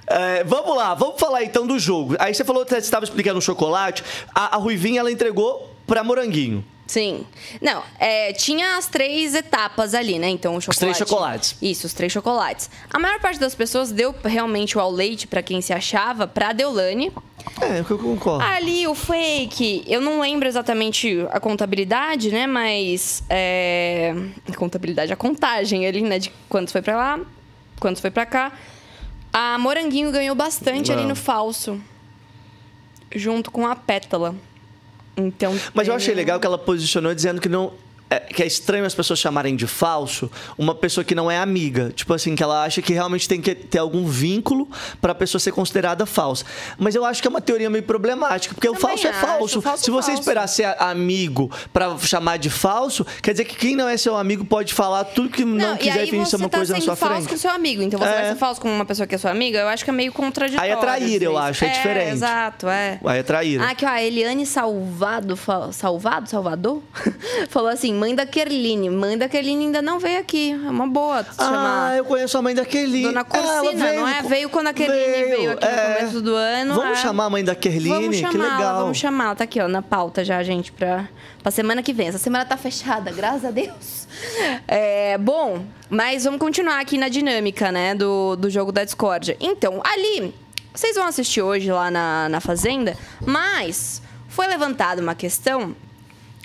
É, 0.06 0.44
vamos 0.44 0.76
lá, 0.76 0.94
vamos 0.94 1.18
falar 1.18 1.42
então 1.42 1.66
do 1.66 1.80
jogo. 1.80 2.14
Aí 2.20 2.32
você 2.32 2.44
falou 2.44 2.64
que 2.64 2.70
você 2.70 2.78
estava 2.78 3.04
explicando 3.04 3.38
o 3.40 3.42
chocolate. 3.42 4.04
A, 4.32 4.54
a 4.54 4.58
Ruivinha, 4.58 5.00
ela 5.00 5.10
entregou 5.10 5.74
pra 5.84 6.04
Moranguinho. 6.04 6.64
Sim. 6.88 7.26
Não, 7.60 7.82
é, 7.98 8.32
tinha 8.32 8.78
as 8.78 8.86
três 8.86 9.34
etapas 9.34 9.94
ali, 9.94 10.18
né? 10.18 10.28
Então, 10.30 10.56
o 10.56 10.60
chocolate. 10.60 10.80
três 10.80 10.96
chocolates. 10.96 11.56
Isso, 11.60 11.86
os 11.86 11.92
três 11.92 12.10
chocolates. 12.10 12.70
A 12.90 12.98
maior 12.98 13.20
parte 13.20 13.38
das 13.38 13.54
pessoas 13.54 13.92
deu 13.92 14.14
realmente 14.24 14.76
o 14.76 14.80
ao 14.80 14.90
leite 14.90 15.26
pra 15.26 15.42
quem 15.42 15.60
se 15.60 15.70
achava, 15.70 16.26
pra 16.26 16.54
Deolane. 16.54 17.12
É, 17.60 17.80
eu 17.80 17.98
concordo. 17.98 18.42
Ali, 18.42 18.86
o 18.86 18.94
fake, 18.94 19.84
eu 19.86 20.00
não 20.00 20.20
lembro 20.20 20.48
exatamente 20.48 21.26
a 21.30 21.38
contabilidade, 21.38 22.30
né? 22.30 22.46
Mas. 22.46 23.22
É... 23.28 24.14
A 24.50 24.56
contabilidade, 24.56 25.12
a 25.12 25.16
contagem 25.16 25.86
ali, 25.86 26.00
né? 26.00 26.18
De 26.18 26.32
quantos 26.48 26.72
foi 26.72 26.80
pra 26.80 26.96
lá, 26.96 27.20
quantos 27.78 28.00
foi 28.00 28.10
pra 28.10 28.24
cá. 28.24 28.52
A 29.30 29.58
Moranguinho 29.58 30.10
ganhou 30.10 30.34
bastante 30.34 30.90
ali 30.90 31.02
Não. 31.02 31.10
no 31.10 31.16
falso. 31.16 31.78
Junto 33.14 33.50
com 33.50 33.66
a 33.66 33.76
pétala. 33.76 34.34
Então. 35.18 35.54
Mas 35.74 35.88
eu 35.88 35.94
achei 35.94 36.08
tem- 36.14 36.16
legal 36.16 36.38
que 36.38 36.46
ela 36.46 36.56
posicionou 36.56 37.14
dizendo 37.14 37.40
que 37.40 37.48
não. 37.48 37.72
É, 38.10 38.20
que 38.20 38.42
é 38.42 38.46
estranho 38.46 38.84
as 38.84 38.94
pessoas 38.94 39.18
chamarem 39.18 39.54
de 39.56 39.66
falso 39.66 40.30
uma 40.56 40.74
pessoa 40.74 41.04
que 41.04 41.14
não 41.14 41.30
é 41.30 41.38
amiga. 41.38 41.90
Tipo 41.94 42.14
assim, 42.14 42.34
que 42.34 42.42
ela 42.42 42.62
acha 42.64 42.80
que 42.80 42.92
realmente 42.92 43.28
tem 43.28 43.40
que 43.40 43.54
ter 43.54 43.78
algum 43.78 44.06
vínculo 44.06 44.68
pra 45.00 45.14
pessoa 45.14 45.38
ser 45.40 45.52
considerada 45.52 46.06
falsa. 46.06 46.44
Mas 46.78 46.94
eu 46.94 47.04
acho 47.04 47.20
que 47.20 47.28
é 47.28 47.30
uma 47.30 47.40
teoria 47.40 47.68
meio 47.68 47.82
problemática, 47.84 48.54
porque 48.54 48.68
o 48.68 48.72
Também 48.72 48.88
falso 48.88 49.06
é 49.06 49.10
acho, 49.10 49.20
falso. 49.26 49.62
falso 49.62 49.84
Se 49.84 49.90
você 49.90 50.08
falso. 50.12 50.20
esperar 50.22 50.46
ser 50.46 50.64
a- 50.64 50.90
amigo 50.90 51.50
pra 51.72 51.96
chamar 51.98 52.38
de 52.38 52.48
falso, 52.50 53.06
quer 53.22 53.32
dizer 53.32 53.44
que 53.44 53.56
quem 53.56 53.76
não 53.76 53.88
é 53.88 53.96
seu 53.96 54.16
amigo 54.16 54.44
pode 54.44 54.72
falar 54.72 55.04
tudo 55.04 55.28
que 55.28 55.44
não, 55.44 55.56
Não, 55.70 55.74
e 55.74 55.78
quiser 55.78 56.06
ser 56.06 56.16
você 56.16 56.36
uma 56.36 56.48
tá 56.48 56.58
coisa 56.58 56.74
na 56.74 56.80
sua 56.80 56.96
falso 56.96 57.14
frente. 57.16 57.28
com 57.28 57.36
seu 57.36 57.50
amigo. 57.50 57.82
Então 57.82 57.98
você 57.98 58.08
É. 58.10 58.14
vai 58.20 58.28
ser 58.30 58.36
falso 58.36 58.60
com 58.60 58.68
uma 58.74 58.84
pessoa 58.84 59.06
que 59.06 59.14
é 59.14 59.18
sua 59.18 59.30
amiga, 59.30 59.58
eu 59.58 59.68
acho 59.68 59.84
que 59.84 59.90
é 59.90 59.92
meio 59.92 60.12
contraditório. 60.12 60.64
Aí 60.72 60.76
é 60.76 60.80
trair, 60.80 61.22
eu 61.22 61.32
isso. 61.32 61.40
acho, 61.40 61.64
é 61.64 61.68
diferente. 61.68 62.12
Exato, 62.12 62.68
é. 62.68 62.98
Aí 63.04 63.18
é 63.18 63.22
traíra. 63.22 63.64
Ah, 63.64 63.70
aqui, 63.70 63.84
ó, 63.84 63.88
a 63.88 64.02
Eliane 64.02 64.46
Salvado, 64.46 65.38
Salvado, 65.72 66.28
Salvador, 66.28 66.82
falou 67.50 67.68
assim: 67.68 67.94
mãe 67.98 68.14
da 68.14 68.24
Kerline. 68.24 68.88
Mãe 68.88 69.18
da 69.18 69.28
Kerline 69.28 69.66
ainda 69.66 69.82
não 69.82 69.98
veio 69.98 70.20
aqui. 70.20 70.52
É 70.52 70.70
uma 70.70 70.86
boa 70.86 71.26
Ah, 71.36 71.44
chamar. 71.44 71.96
eu 71.98 72.04
conheço 72.04 72.38
a 72.38 72.42
mãe 72.42 72.54
da 72.54 72.64
Kerline. 72.64 73.02
Dona 73.04 73.24
Corsina, 73.24 73.92
não 73.92 74.08
é? 74.08 74.22
Veio 74.22 74.48
quando 74.48 74.68
a 74.68 74.72
Kerline 74.72 75.04
veio 75.36 75.52
aqui 75.52 75.66
no 75.66 75.94
começo 75.94 76.20
do 76.22 76.34
ano, 76.34 76.74
Vamos 76.74 76.98
é. 76.98 77.02
chamar 77.02 77.24
a 77.26 77.30
mãe 77.30 77.44
da 77.44 77.54
Kerline? 77.54 78.22
Que 78.22 78.38
legal. 78.38 78.82
vamos 78.82 78.96
chamar. 78.98 79.24
Ela 79.26 79.34
tá 79.34 79.44
aqui, 79.44 79.60
ó, 79.60 79.68
na 79.68 79.82
pauta 79.82 80.24
já, 80.24 80.42
gente, 80.42 80.70
pra, 80.72 81.08
pra 81.42 81.50
semana 81.50 81.82
que 81.82 81.92
vem. 81.92 82.08
Essa 82.08 82.18
semana 82.18 82.44
tá 82.44 82.56
fechada, 82.56 83.10
graças 83.10 83.44
a 83.44 83.50
Deus. 83.50 84.06
É, 84.66 85.18
bom, 85.18 85.62
mas 85.90 86.24
vamos 86.24 86.38
continuar 86.38 86.80
aqui 86.80 86.96
na 86.96 87.08
dinâmica, 87.08 87.70
né, 87.72 87.94
do, 87.94 88.36
do 88.36 88.48
jogo 88.48 88.70
da 88.72 88.84
discórdia. 88.84 89.36
Então, 89.40 89.80
ali, 89.84 90.32
vocês 90.72 90.94
vão 90.96 91.06
assistir 91.06 91.42
hoje 91.42 91.70
lá 91.70 91.90
na, 91.90 92.28
na 92.28 92.40
Fazenda, 92.40 92.96
mas 93.26 94.00
foi 94.28 94.46
levantada 94.46 95.00
uma 95.02 95.14
questão 95.14 95.74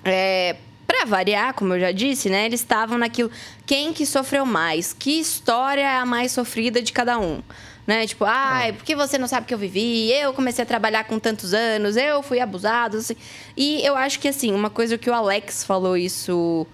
é, 0.04 0.56
para 0.94 1.06
variar, 1.06 1.56
como 1.56 1.74
eu 1.74 1.80
já 1.80 1.92
disse, 1.92 2.30
né? 2.30 2.46
Eles 2.46 2.60
estavam 2.60 3.00
naquilo. 3.00 3.32
Quem 3.66 3.92
que 3.92 4.06
sofreu 4.06 4.46
mais? 4.46 4.94
Que 4.94 5.20
história 5.20 5.82
é 5.82 5.98
a 5.98 6.06
mais 6.06 6.32
sofrida 6.32 6.84
de 6.84 6.94
cada 6.94 7.18
um? 7.18 7.42
Né? 7.88 8.06
Tipo, 8.06 8.26
ai, 8.26 8.74
por 8.74 8.86
que 8.86 8.96
você 8.96 9.18
não 9.18 9.28
sabe 9.28 9.44
o 9.44 9.48
que 9.48 9.54
eu 9.56 9.58
vivi? 9.58 10.12
Eu 10.12 10.34
comecei 10.34 10.62
a 10.62 10.66
trabalhar 10.66 11.06
com 11.06 11.18
tantos 11.18 11.52
anos, 11.52 11.98
eu 11.98 12.22
fui 12.22 12.40
abusado. 12.40 12.98
Assim. 12.98 13.16
E 13.58 13.84
eu 13.84 13.96
acho 13.96 14.20
que, 14.20 14.28
assim, 14.28 14.54
uma 14.54 14.70
coisa 14.70 14.96
que 14.96 15.10
o 15.10 15.14
Alex 15.14 15.64
falou 15.64 15.98
isso 15.98 16.68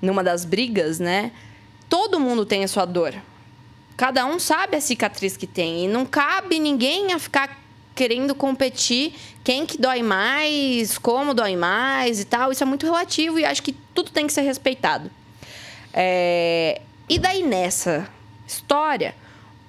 numa 0.00 0.22
das 0.22 0.44
brigas, 0.44 1.00
né? 1.00 1.32
Todo 1.88 2.20
mundo 2.20 2.46
tem 2.46 2.62
a 2.62 2.68
sua 2.68 2.84
dor. 2.84 3.12
Cada 3.96 4.24
um 4.24 4.38
sabe 4.38 4.76
a 4.76 4.80
cicatriz 4.80 5.36
que 5.36 5.48
tem. 5.48 5.84
E 5.84 5.88
não 5.88 6.06
cabe 6.06 6.60
ninguém 6.60 7.12
a 7.12 7.18
ficar 7.18 7.58
querendo 7.92 8.34
competir 8.34 9.14
quem 9.44 9.66
que 9.66 9.76
dói 9.78 10.02
mais, 10.02 10.96
como 10.98 11.34
dói 11.34 11.54
mais 11.54 12.18
e 12.20 12.24
tal. 12.24 12.50
Isso 12.50 12.62
é 12.62 12.66
muito 12.66 12.84
relativo 12.86 13.38
e 13.38 13.44
acho 13.44 13.62
que 13.62 13.72
tudo 13.94 14.10
tem 14.10 14.26
que 14.26 14.32
ser 14.32 14.40
respeitado. 14.40 15.10
É, 15.92 16.80
E 17.08 17.18
daí 17.18 17.42
nessa 17.42 18.08
história, 18.46 19.14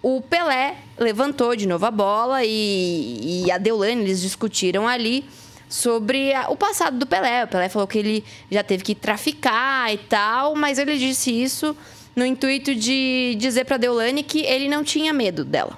o 0.01 0.22
Pelé 0.22 0.75
levantou 0.98 1.55
de 1.55 1.67
novo 1.67 1.86
a 1.86 1.91
bola 1.91 2.44
e, 2.46 3.44
e 3.46 3.51
a 3.51 3.58
Deulane, 3.58 4.01
eles 4.03 4.22
discutiram 4.22 4.88
ali 4.88 5.25
sobre 5.67 6.34
a- 6.34 6.48
o 6.50 6.55
passado 6.55 6.98
do 6.98 7.05
Pelé. 7.05 7.44
O 7.44 7.48
Pelé 7.50 7.67
falou 7.67 7.88
que 7.88 7.98
ele 7.98 8.24
já 8.50 8.63
teve 8.63 8.84
que 8.84 8.96
traficar 8.96 9.94
e 9.94 9.98
tal, 9.98 10.55
mas 10.55 10.77
ele 10.79 10.98
disse 10.98 11.29
isso 11.32 11.75
no 12.15 12.25
intuito 12.25 12.74
de 12.74 13.36
dizer 13.38 13.65
pra 13.65 13.75
Deulane 13.75 14.24
que 14.24 14.39
ele 14.46 14.70
não 14.70 14.84
tinha 14.84 15.12
medo 15.12 15.44
dela. 15.44 15.77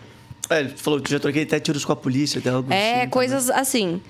É, 0.50 0.60
ele 0.60 0.70
falou 0.70 1.00
que 1.02 1.12
já 1.12 1.20
troquei 1.20 1.44
até 1.44 1.60
tiros 1.60 1.84
com 1.84 1.92
a 1.92 1.96
polícia, 1.96 2.40
até 2.40 2.50
algo 2.50 2.72
É, 2.72 3.02
assim, 3.02 3.10
coisas 3.10 3.50
assim. 3.50 4.02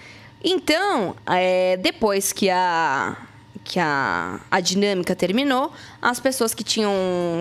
Então, 0.44 1.16
é, 1.26 1.78
depois 1.78 2.32
que 2.32 2.50
a 2.50 3.18
que 3.64 3.80
a, 3.80 4.40
a 4.50 4.62
dinâmica 4.62 5.14
terminou, 5.14 5.74
as 6.02 6.22
pessoas 6.22 6.54
que 6.54 6.64
tinham 6.64 6.94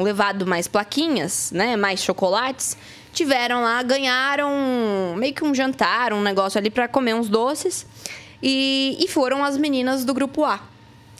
levado 0.02 0.44
mais 0.44 0.66
plaquinhas, 0.66 1.52
né, 1.52 1.76
mais 1.76 2.02
chocolates, 2.02 2.76
tiveram 3.12 3.62
lá, 3.62 3.80
ganharam 3.82 5.14
meio 5.16 5.32
que 5.32 5.44
um 5.44 5.54
jantar, 5.54 6.12
um 6.12 6.20
negócio 6.20 6.58
ali 6.58 6.68
para 6.68 6.88
comer 6.88 7.14
uns 7.14 7.28
doces. 7.28 7.86
E, 8.42 8.96
e 9.00 9.08
foram 9.08 9.44
as 9.44 9.56
meninas 9.56 10.04
do 10.04 10.12
grupo 10.12 10.44
A 10.44 10.60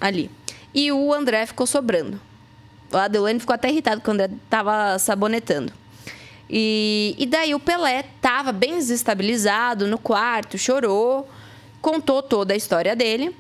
ali. 0.01 0.31
E 0.75 0.93
o 0.93 1.15
André 1.15 1.47
ficou 1.47 1.67
sobrando. 1.67 2.21
O 2.93 2.97
Adelane 2.97 3.41
ficou 3.41 3.55
até 3.55 3.71
irritado 3.71 4.01
quando 4.03 4.21
ele 4.21 4.37
tava 4.51 4.99
sabonetando. 4.99 5.73
E, 6.49 7.15
e 7.19 7.27
daí 7.27 7.55
o 7.55 7.61
Pelé 7.61 8.05
tava 8.21 8.53
bem 8.53 8.75
desestabilizado 8.75 9.87
no 9.87 9.99
quarto, 9.99 10.57
chorou, 10.57 11.29
contou 11.81 12.23
toda 12.23 12.55
a 12.55 12.57
história 12.57 12.95
dele. 12.95 13.35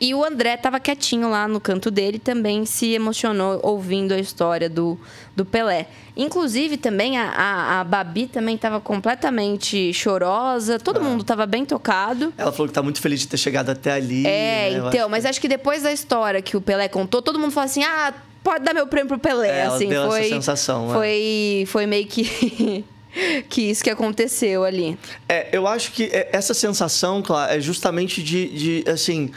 E 0.00 0.12
o 0.12 0.24
André 0.24 0.56
tava 0.56 0.80
quietinho 0.80 1.30
lá 1.30 1.46
no 1.46 1.60
canto 1.60 1.90
dele, 1.90 2.18
também 2.18 2.66
se 2.66 2.92
emocionou 2.92 3.60
ouvindo 3.62 4.12
a 4.12 4.18
história 4.18 4.68
do, 4.68 4.98
do 5.36 5.44
Pelé. 5.44 5.86
Inclusive, 6.16 6.76
também 6.76 7.16
a, 7.16 7.30
a, 7.30 7.80
a 7.80 7.84
Babi 7.84 8.26
também 8.26 8.58
tava 8.58 8.80
completamente 8.80 9.94
chorosa, 9.94 10.78
todo 10.78 11.00
mundo 11.00 11.22
tava 11.22 11.46
bem 11.46 11.64
tocado. 11.64 12.34
Ela 12.36 12.52
falou 12.52 12.68
que 12.68 12.74
tá 12.74 12.82
muito 12.82 13.00
feliz 13.00 13.20
de 13.20 13.28
ter 13.28 13.36
chegado 13.36 13.70
até 13.70 13.92
ali. 13.92 14.26
É, 14.26 14.70
né? 14.72 14.88
Então, 14.88 15.08
mas 15.08 15.24
acho 15.24 15.40
que 15.40 15.48
depois 15.48 15.84
da 15.84 15.92
história 15.92 16.42
que 16.42 16.56
o 16.56 16.60
Pelé 16.60 16.88
contou, 16.88 17.22
todo 17.22 17.38
mundo 17.38 17.52
falou 17.52 17.66
assim: 17.66 17.84
ah, 17.84 18.12
pode 18.44 18.62
dar 18.64 18.72
meu 18.74 18.86
prêmio 18.86 19.08
pro 19.08 19.18
Pelé. 19.18 19.48
É, 19.48 19.62
assim, 19.62 19.88
deu 19.88 20.02
essa 20.02 20.10
foi, 20.10 20.28
sensação, 20.28 20.90
é. 20.90 20.94
Foi, 20.94 21.64
foi 21.66 21.86
meio 21.86 22.06
que. 22.06 22.84
que 23.48 23.62
isso 23.70 23.82
que 23.82 23.90
aconteceu 23.90 24.62
ali. 24.64 24.98
É, 25.28 25.48
eu 25.50 25.66
acho 25.66 25.90
que 25.92 26.04
é, 26.04 26.28
essa 26.32 26.52
sensação, 26.52 27.22
claro, 27.22 27.52
é 27.52 27.60
justamente 27.60 28.22
de, 28.22 28.82
de 28.82 28.90
assim. 28.90 29.30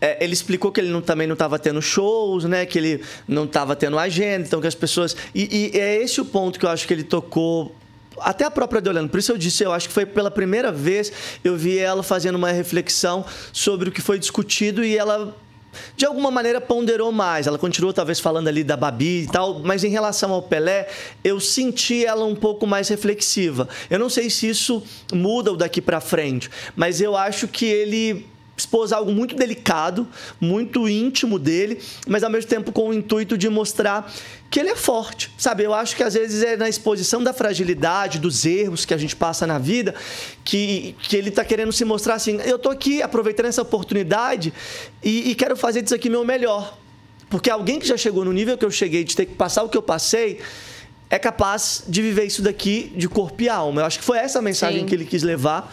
é, 0.00 0.22
ele 0.22 0.32
explicou 0.34 0.70
que 0.70 0.80
ele 0.80 0.90
não- 0.90 1.00
também 1.00 1.26
não 1.26 1.34
estava 1.34 1.58
tendo 1.58 1.80
shows, 1.80 2.44
né? 2.44 2.66
Que 2.66 2.78
ele 2.78 3.02
não 3.26 3.44
estava 3.44 3.74
tendo 3.74 3.98
agenda, 3.98 4.46
então 4.46 4.60
que 4.60 4.66
as 4.66 4.74
pessoas. 4.74 5.16
E, 5.34 5.70
e 5.74 5.78
é 5.78 6.02
esse 6.02 6.20
o 6.20 6.24
ponto 6.24 6.58
que 6.58 6.66
eu 6.66 6.70
acho 6.70 6.86
que 6.86 6.92
ele 6.92 7.04
tocou. 7.04 7.74
Até 8.20 8.44
a 8.44 8.50
própria 8.50 8.80
Deolane. 8.80 9.08
Por 9.08 9.18
isso 9.18 9.32
eu 9.32 9.38
disse, 9.38 9.64
eu 9.64 9.72
acho 9.72 9.88
que 9.88 9.94
foi 9.94 10.04
pela 10.04 10.30
primeira 10.30 10.70
vez 10.70 11.10
eu 11.42 11.56
vi 11.56 11.78
ela 11.78 12.02
fazendo 12.02 12.36
uma 12.36 12.52
reflexão 12.52 13.24
sobre 13.52 13.88
o 13.88 13.92
que 13.92 14.02
foi 14.02 14.18
discutido 14.18 14.84
e 14.84 14.98
ela 14.98 15.34
de 15.96 16.04
alguma 16.04 16.30
maneira 16.30 16.60
ponderou 16.60 17.12
mais. 17.12 17.46
Ela 17.46 17.58
continuou 17.58 17.92
talvez 17.92 18.20
falando 18.20 18.48
ali 18.48 18.64
da 18.64 18.76
Babi 18.76 19.22
e 19.22 19.26
tal, 19.26 19.60
mas 19.60 19.84
em 19.84 19.90
relação 19.90 20.32
ao 20.32 20.42
Pelé, 20.42 20.88
eu 21.22 21.40
senti 21.40 22.04
ela 22.04 22.24
um 22.24 22.34
pouco 22.34 22.66
mais 22.66 22.88
reflexiva. 22.88 23.68
Eu 23.90 23.98
não 23.98 24.08
sei 24.08 24.30
se 24.30 24.48
isso 24.48 24.82
muda 25.12 25.52
o 25.52 25.56
daqui 25.56 25.80
para 25.80 26.00
frente, 26.00 26.50
mas 26.76 27.00
eu 27.00 27.16
acho 27.16 27.48
que 27.48 27.66
ele 27.66 28.26
expôs 28.56 28.92
algo 28.92 29.10
muito 29.12 29.34
delicado, 29.34 30.06
muito 30.40 30.88
íntimo 30.88 31.38
dele, 31.38 31.80
mas 32.06 32.22
ao 32.22 32.30
mesmo 32.30 32.48
tempo 32.48 32.70
com 32.70 32.88
o 32.88 32.94
intuito 32.94 33.36
de 33.36 33.48
mostrar 33.48 34.12
que 34.50 34.60
ele 34.60 34.68
é 34.68 34.76
forte, 34.76 35.30
sabe? 35.38 35.64
Eu 35.64 35.72
acho 35.72 35.96
que 35.96 36.02
às 36.02 36.14
vezes 36.14 36.42
é 36.42 36.56
na 36.56 36.68
exposição 36.68 37.22
da 37.22 37.32
fragilidade, 37.32 38.18
dos 38.18 38.44
erros 38.44 38.84
que 38.84 38.92
a 38.92 38.98
gente 38.98 39.16
passa 39.16 39.46
na 39.46 39.58
vida, 39.58 39.94
que, 40.44 40.94
que 41.02 41.16
ele 41.16 41.30
tá 41.30 41.44
querendo 41.44 41.72
se 41.72 41.84
mostrar 41.84 42.14
assim, 42.14 42.38
eu 42.44 42.58
tô 42.58 42.68
aqui 42.68 43.00
aproveitando 43.00 43.46
essa 43.46 43.62
oportunidade 43.62 44.52
e, 45.02 45.30
e 45.30 45.34
quero 45.34 45.56
fazer 45.56 45.82
disso 45.82 45.94
aqui 45.94 46.10
meu 46.10 46.24
melhor. 46.24 46.78
Porque 47.30 47.48
alguém 47.48 47.80
que 47.80 47.86
já 47.86 47.96
chegou 47.96 48.26
no 48.26 48.32
nível 48.32 48.58
que 48.58 48.64
eu 48.64 48.70
cheguei, 48.70 49.04
de 49.04 49.16
ter 49.16 49.24
que 49.24 49.34
passar 49.34 49.62
o 49.62 49.68
que 49.70 49.76
eu 49.78 49.82
passei, 49.82 50.38
é 51.08 51.18
capaz 51.18 51.84
de 51.88 52.02
viver 52.02 52.24
isso 52.24 52.42
daqui 52.42 52.92
de 52.94 53.08
corpo 53.08 53.42
e 53.42 53.48
alma. 53.48 53.80
Eu 53.80 53.86
acho 53.86 53.98
que 53.98 54.04
foi 54.04 54.18
essa 54.18 54.38
a 54.38 54.42
mensagem 54.42 54.80
Sim. 54.80 54.86
que 54.86 54.94
ele 54.94 55.06
quis 55.06 55.22
levar. 55.22 55.72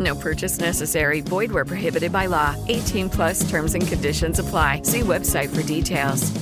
No 0.00 0.16
purchase 0.16 0.58
necessary. 0.58 1.20
Void 1.20 1.52
where 1.52 1.64
prohibited 1.64 2.10
by 2.10 2.26
law. 2.26 2.56
18 2.68 3.10
plus 3.10 3.48
terms 3.48 3.74
and 3.74 3.86
conditions 3.86 4.38
apply. 4.38 4.80
See 4.84 5.02
website 5.02 5.50
for 5.50 5.62
details. 5.62 6.32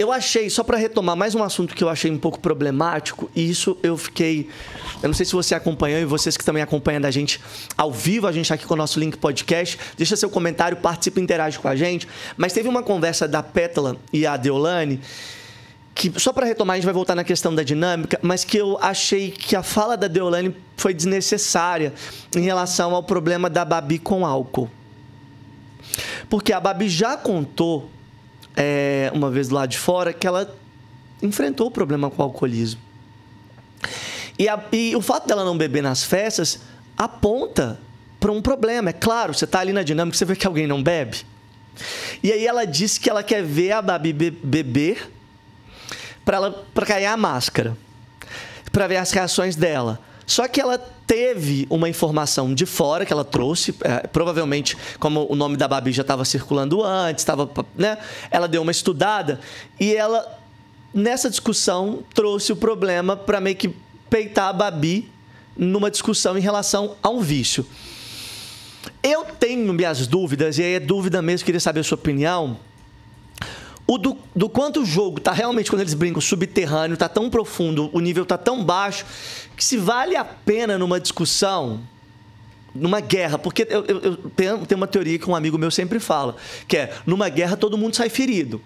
Eu 0.00 0.10
achei, 0.10 0.48
só 0.48 0.64
para 0.64 0.78
retomar 0.78 1.14
mais 1.14 1.34
um 1.34 1.42
assunto 1.42 1.74
que 1.74 1.84
eu 1.84 1.88
achei 1.90 2.10
um 2.10 2.16
pouco 2.16 2.40
problemático, 2.40 3.30
e 3.36 3.50
isso 3.50 3.76
eu 3.82 3.98
fiquei. 3.98 4.48
Eu 5.02 5.08
não 5.08 5.14
sei 5.14 5.26
se 5.26 5.32
você 5.34 5.54
acompanhou 5.54 6.00
e 6.00 6.06
vocês 6.06 6.38
que 6.38 6.44
também 6.44 6.62
acompanham 6.62 7.04
a 7.04 7.10
gente 7.10 7.38
ao 7.76 7.92
vivo, 7.92 8.26
a 8.26 8.32
gente 8.32 8.48
tá 8.48 8.54
aqui 8.54 8.64
com 8.64 8.72
o 8.72 8.76
nosso 8.78 8.98
link 8.98 9.18
podcast. 9.18 9.78
Deixa 9.98 10.16
seu 10.16 10.30
comentário, 10.30 10.78
participa 10.78 11.20
e 11.20 11.22
interage 11.22 11.58
com 11.58 11.68
a 11.68 11.76
gente. 11.76 12.08
Mas 12.34 12.54
teve 12.54 12.66
uma 12.66 12.82
conversa 12.82 13.28
da 13.28 13.42
Pétala 13.42 13.94
e 14.10 14.24
a 14.24 14.38
Deolane, 14.38 15.02
que 15.94 16.18
só 16.18 16.32
para 16.32 16.46
retomar, 16.46 16.74
a 16.74 16.76
gente 16.78 16.84
vai 16.84 16.94
voltar 16.94 17.14
na 17.14 17.24
questão 17.24 17.54
da 17.54 17.62
dinâmica, 17.62 18.18
mas 18.22 18.44
que 18.44 18.56
eu 18.56 18.78
achei 18.80 19.30
que 19.30 19.54
a 19.54 19.62
fala 19.62 19.96
da 19.96 20.06
Deolane 20.08 20.54
foi 20.76 20.94
desnecessária 20.94 21.92
em 22.34 22.40
relação 22.40 22.94
ao 22.94 23.02
problema 23.02 23.50
da 23.50 23.64
Babi 23.64 23.98
com 23.98 24.24
álcool. 24.24 24.70
Porque 26.28 26.52
a 26.52 26.60
Babi 26.60 26.88
já 26.88 27.16
contou 27.16 27.90
é, 28.56 29.10
uma 29.14 29.30
vez 29.30 29.48
lado 29.48 29.70
de 29.70 29.78
fora 29.78 30.12
que 30.12 30.26
ela 30.26 30.54
enfrentou 31.22 31.66
o 31.66 31.70
problema 31.70 32.08
com 32.10 32.22
o 32.22 32.24
alcoolismo. 32.24 32.80
E, 34.38 34.48
a- 34.48 34.62
e 34.72 34.96
o 34.96 35.00
fato 35.02 35.26
dela 35.26 35.44
não 35.44 35.56
beber 35.58 35.82
nas 35.82 36.02
festas 36.02 36.60
aponta 36.96 37.78
para 38.18 38.32
um 38.32 38.40
problema. 38.40 38.90
É 38.90 38.92
claro, 38.92 39.34
você 39.34 39.46
tá 39.46 39.60
ali 39.60 39.72
na 39.72 39.82
dinâmica, 39.82 40.16
você 40.16 40.24
vê 40.24 40.34
que 40.36 40.46
alguém 40.46 40.66
não 40.66 40.82
bebe. 40.82 41.18
E 42.22 42.32
aí 42.32 42.46
ela 42.46 42.64
disse 42.64 42.98
que 43.00 43.10
ela 43.10 43.22
quer 43.22 43.42
ver 43.42 43.72
a 43.72 43.82
Babi 43.82 44.12
be- 44.12 44.30
beber 44.30 45.10
para 46.30 46.36
ela 46.36 46.64
para 46.72 46.86
cair 46.86 47.06
a 47.06 47.16
máscara, 47.16 47.76
para 48.70 48.86
ver 48.86 48.98
as 48.98 49.10
reações 49.10 49.56
dela. 49.56 49.98
Só 50.24 50.46
que 50.46 50.60
ela 50.60 50.78
teve 50.78 51.66
uma 51.68 51.88
informação 51.88 52.54
de 52.54 52.64
fora 52.66 53.04
que 53.04 53.12
ela 53.12 53.24
trouxe, 53.24 53.74
é, 53.80 54.06
provavelmente 54.06 54.76
como 55.00 55.26
o 55.28 55.34
nome 55.34 55.56
da 55.56 55.66
Babi 55.66 55.90
já 55.90 56.02
estava 56.02 56.24
circulando 56.24 56.84
antes, 56.84 57.22
estava, 57.22 57.50
né? 57.74 57.98
Ela 58.30 58.46
deu 58.46 58.62
uma 58.62 58.70
estudada 58.70 59.40
e 59.80 59.92
ela 59.92 60.38
nessa 60.94 61.28
discussão 61.28 62.04
trouxe 62.14 62.52
o 62.52 62.56
problema 62.56 63.16
para 63.16 63.40
meio 63.40 63.56
que 63.56 63.74
peitar 64.08 64.50
a 64.50 64.52
Babi 64.52 65.10
numa 65.56 65.90
discussão 65.90 66.38
em 66.38 66.40
relação 66.40 66.94
a 67.02 67.08
um 67.08 67.20
vício. 67.20 67.66
Eu 69.02 69.24
tenho 69.24 69.72
minhas 69.72 70.06
dúvidas, 70.06 70.58
e 70.58 70.62
aí 70.62 70.74
é 70.74 70.80
dúvida 70.80 71.20
mesmo, 71.20 71.44
queria 71.44 71.60
saber 71.60 71.80
a 71.80 71.84
sua 71.84 71.96
opinião. 71.96 72.56
O 73.92 73.98
do, 73.98 74.16
do 74.36 74.48
quanto 74.48 74.82
o 74.82 74.84
jogo 74.84 75.18
tá 75.20 75.32
realmente, 75.32 75.68
quando 75.68 75.80
eles 75.80 75.94
brincam, 75.94 76.20
subterrâneo, 76.20 76.96
tá 76.96 77.08
tão 77.08 77.28
profundo, 77.28 77.90
o 77.92 77.98
nível 77.98 78.24
tá 78.24 78.38
tão 78.38 78.62
baixo, 78.64 79.04
que 79.56 79.64
se 79.64 79.76
vale 79.76 80.14
a 80.14 80.24
pena 80.24 80.78
numa 80.78 81.00
discussão, 81.00 81.80
numa 82.72 83.00
guerra, 83.00 83.36
porque 83.36 83.66
eu, 83.68 83.84
eu- 83.86 84.00
eu 84.00 84.16
tenho, 84.36 84.64
tenho 84.64 84.76
uma 84.80 84.86
teoria 84.86 85.18
que 85.18 85.28
um 85.28 85.34
amigo 85.34 85.58
meu 85.58 85.72
sempre 85.72 85.98
fala, 85.98 86.36
que 86.68 86.76
é, 86.76 86.94
numa 87.04 87.28
guerra 87.28 87.56
todo 87.56 87.76
mundo 87.76 87.96
sai 87.96 88.08
ferido. 88.08 88.62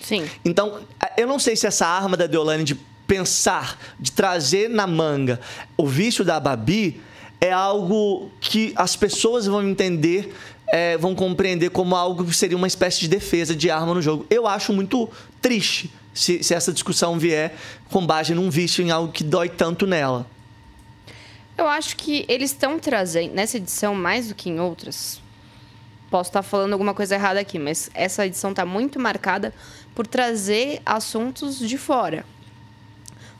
Sim. 0.00 0.24
Então, 0.44 0.78
eu 1.16 1.26
não 1.26 1.40
sei 1.40 1.56
se 1.56 1.66
essa 1.66 1.86
arma 1.86 2.16
da 2.16 2.26
Deolane 2.28 2.62
de 2.62 2.76
pensar, 3.08 3.76
de 3.98 4.12
trazer 4.12 4.68
na 4.70 4.86
manga 4.86 5.40
o 5.76 5.84
vício 5.86 6.24
da 6.24 6.38
Babi 6.38 7.00
é 7.40 7.50
algo 7.50 8.30
que 8.40 8.72
as 8.76 8.94
pessoas 8.94 9.46
vão 9.46 9.68
entender, 9.68 10.32
é, 10.68 10.96
vão 10.96 11.14
compreender 11.14 11.70
como 11.70 11.94
algo 11.94 12.24
que 12.24 12.34
seria 12.34 12.56
uma 12.56 12.66
espécie 12.66 13.00
de 13.00 13.08
defesa 13.08 13.54
de 13.54 13.70
arma 13.70 13.94
no 13.94 14.02
jogo. 14.02 14.26
Eu 14.30 14.46
acho 14.46 14.72
muito 14.72 15.08
triste 15.40 15.92
se, 16.12 16.42
se 16.42 16.54
essa 16.54 16.72
discussão 16.72 17.18
vier 17.18 17.54
com 17.90 18.06
base 18.06 18.34
num 18.34 18.50
vício 18.50 18.84
em 18.84 18.90
algo 18.90 19.12
que 19.12 19.24
dói 19.24 19.48
tanto 19.48 19.86
nela. 19.86 20.26
Eu 21.56 21.68
acho 21.68 21.96
que 21.96 22.24
eles 22.28 22.50
estão 22.50 22.78
trazendo, 22.78 23.34
nessa 23.34 23.58
edição, 23.58 23.94
mais 23.94 24.28
do 24.28 24.34
que 24.34 24.50
em 24.50 24.58
outras. 24.58 25.20
Posso 26.10 26.30
estar 26.30 26.42
falando 26.42 26.72
alguma 26.72 26.94
coisa 26.94 27.14
errada 27.14 27.40
aqui, 27.40 27.58
mas 27.58 27.90
essa 27.94 28.26
edição 28.26 28.50
está 28.50 28.64
muito 28.64 28.98
marcada 28.98 29.54
por 29.94 30.06
trazer 30.06 30.80
assuntos 30.84 31.58
de 31.58 31.78
fora. 31.78 32.24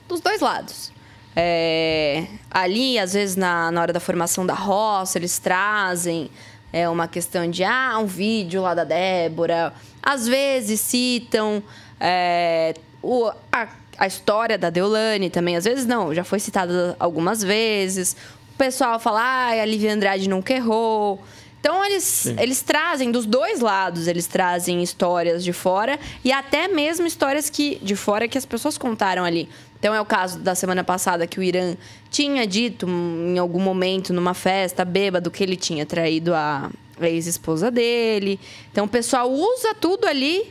Dos 0.08 0.20
dois 0.20 0.40
lados. 0.40 0.92
É, 1.36 2.26
ali, 2.50 2.98
às 2.98 3.14
vezes, 3.14 3.34
na, 3.34 3.72
na 3.72 3.80
hora 3.80 3.92
da 3.92 3.98
formação 3.98 4.46
da 4.46 4.54
roça, 4.54 5.18
eles 5.18 5.38
trazem 5.38 6.30
é, 6.74 6.88
uma 6.88 7.06
questão 7.06 7.48
de 7.48 7.62
ah, 7.62 7.96
um 8.00 8.04
vídeo 8.04 8.60
lá 8.60 8.74
da 8.74 8.82
Débora. 8.82 9.72
Às 10.02 10.26
vezes 10.26 10.80
citam 10.80 11.62
é, 12.00 12.74
o, 13.00 13.30
a, 13.52 13.68
a 13.96 14.08
história 14.08 14.58
da 14.58 14.70
Deolane 14.70 15.30
também. 15.30 15.54
Às 15.56 15.64
vezes 15.64 15.86
não, 15.86 16.12
já 16.12 16.24
foi 16.24 16.40
citada 16.40 16.96
algumas 16.98 17.44
vezes. 17.44 18.16
O 18.52 18.58
pessoal 18.58 18.98
fala, 18.98 19.20
ah, 19.22 19.50
a 19.50 19.64
Lívia 19.64 19.94
Andrade 19.94 20.28
nunca 20.28 20.52
errou. 20.52 21.22
Então, 21.60 21.84
eles, 21.84 22.26
eles 22.26 22.60
trazem 22.60 23.12
dos 23.12 23.24
dois 23.24 23.60
lados, 23.60 24.08
eles 24.08 24.26
trazem 24.26 24.82
histórias 24.82 25.44
de 25.44 25.52
fora 25.52 25.96
e 26.24 26.32
até 26.32 26.66
mesmo 26.66 27.06
histórias 27.06 27.48
que 27.48 27.76
de 27.76 27.94
fora 27.94 28.26
que 28.26 28.36
as 28.36 28.44
pessoas 28.44 28.76
contaram 28.76 29.24
ali. 29.24 29.48
Então, 29.84 29.94
é 29.94 30.00
o 30.00 30.04
caso 30.06 30.38
da 30.38 30.54
semana 30.54 30.82
passada 30.82 31.26
que 31.26 31.38
o 31.38 31.42
Irã 31.42 31.76
tinha 32.10 32.46
dito 32.46 32.86
hum, 32.86 33.34
em 33.34 33.38
algum 33.38 33.60
momento, 33.60 34.14
numa 34.14 34.32
festa, 34.32 34.82
bêbado, 34.82 35.30
que 35.30 35.42
ele 35.42 35.56
tinha 35.56 35.84
traído 35.84 36.32
a 36.32 36.70
ex-esposa 37.02 37.70
dele. 37.70 38.40
Então, 38.72 38.86
o 38.86 38.88
pessoal 38.88 39.30
usa 39.30 39.74
tudo 39.78 40.06
ali 40.06 40.50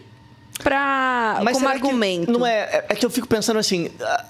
pra, 0.61 1.41
como 1.51 1.67
argumento. 1.67 2.31
não 2.31 2.45
é, 2.45 2.59
é- 2.59 2.85
é 2.89 2.93
que 2.95 3.03
eu 3.03 3.09
fico 3.09 3.27
pensando 3.27 3.57
assim. 3.57 3.89
ah, 4.01 4.25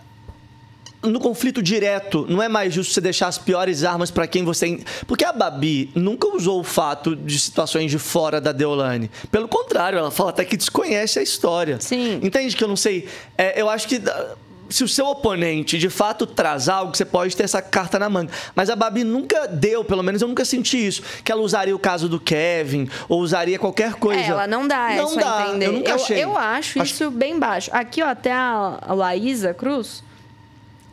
No 1.04 1.20
conflito 1.20 1.62
direto, 1.62 2.26
não 2.30 2.42
é 2.42 2.48
mais 2.48 2.74
justo 2.74 2.94
você 2.94 3.02
deixar 3.02 3.28
as 3.28 3.38
piores 3.38 3.84
armas 3.84 4.10
pra 4.10 4.26
quem 4.26 4.46
você. 4.46 4.80
Porque 5.06 5.26
a 5.26 5.34
Babi 5.34 5.92
nunca 5.94 6.30
usou 6.34 6.62
o 6.62 6.64
fato 6.64 7.14
de 7.14 7.38
situações 7.38 7.92
de 7.92 8.00
fora 8.00 8.40
da 8.40 8.54
Deolane. 8.54 9.12
Pelo 9.30 9.50
contrário, 9.50 10.00
ela 10.00 10.12
fala 10.12 10.30
até 10.30 10.46
que 10.46 10.56
desconhece 10.56 11.20
a 11.20 11.22
história. 11.22 11.78
Sim. 11.82 12.22
Entende 12.24 12.56
que 12.56 12.64
eu 12.64 12.70
não 12.70 12.78
sei? 12.78 13.06
É, 13.38 13.60
eu 13.62 13.70
acho 13.70 13.86
que. 13.86 14.02
Se 14.74 14.84
o 14.84 14.88
seu 14.88 15.06
oponente 15.06 15.78
de 15.78 15.88
fato 15.88 16.26
traz 16.26 16.68
algo, 16.68 16.98
você 16.98 17.06
pode 17.06 17.38
ter 17.38 17.44
essa 17.44 17.62
carta 17.62 18.00
na 18.00 18.10
manga. 18.10 18.32
Mas 18.56 18.72
a 18.72 18.76
Babi 18.76 19.04
nunca 19.04 19.48
deu, 19.48 19.84
pelo 19.84 20.02
menos 20.02 20.20
eu 20.20 20.28
nunca 20.28 20.44
senti 20.44 20.88
isso. 20.88 21.04
Que 21.24 21.32
ela 21.32 21.44
usaria 21.44 21.76
o 21.76 21.78
caso 21.78 22.10
do 22.10 22.20
Kevin, 22.20 22.90
ou 23.08 23.22
usaria 23.22 23.60
qualquer 23.60 23.94
coisa. 23.94 24.22
É, 24.22 24.28
ela 24.30 24.48
não 24.48 24.68
dá 24.68 24.96
não 24.96 25.06
isso 25.06 25.20
dá. 25.20 25.46
Eu 25.62 25.74
nunca 25.74 25.94
achei. 25.94 26.24
Eu 26.24 26.36
acho, 26.36 26.82
isso 26.82 27.12
bem 27.12 27.38
baixo. 27.38 27.70
Aqui, 27.72 28.02
ó, 28.02 28.08
até 28.08 28.32
a, 28.34 28.80
Laísa 28.96 29.54
Cruz 29.54 30.04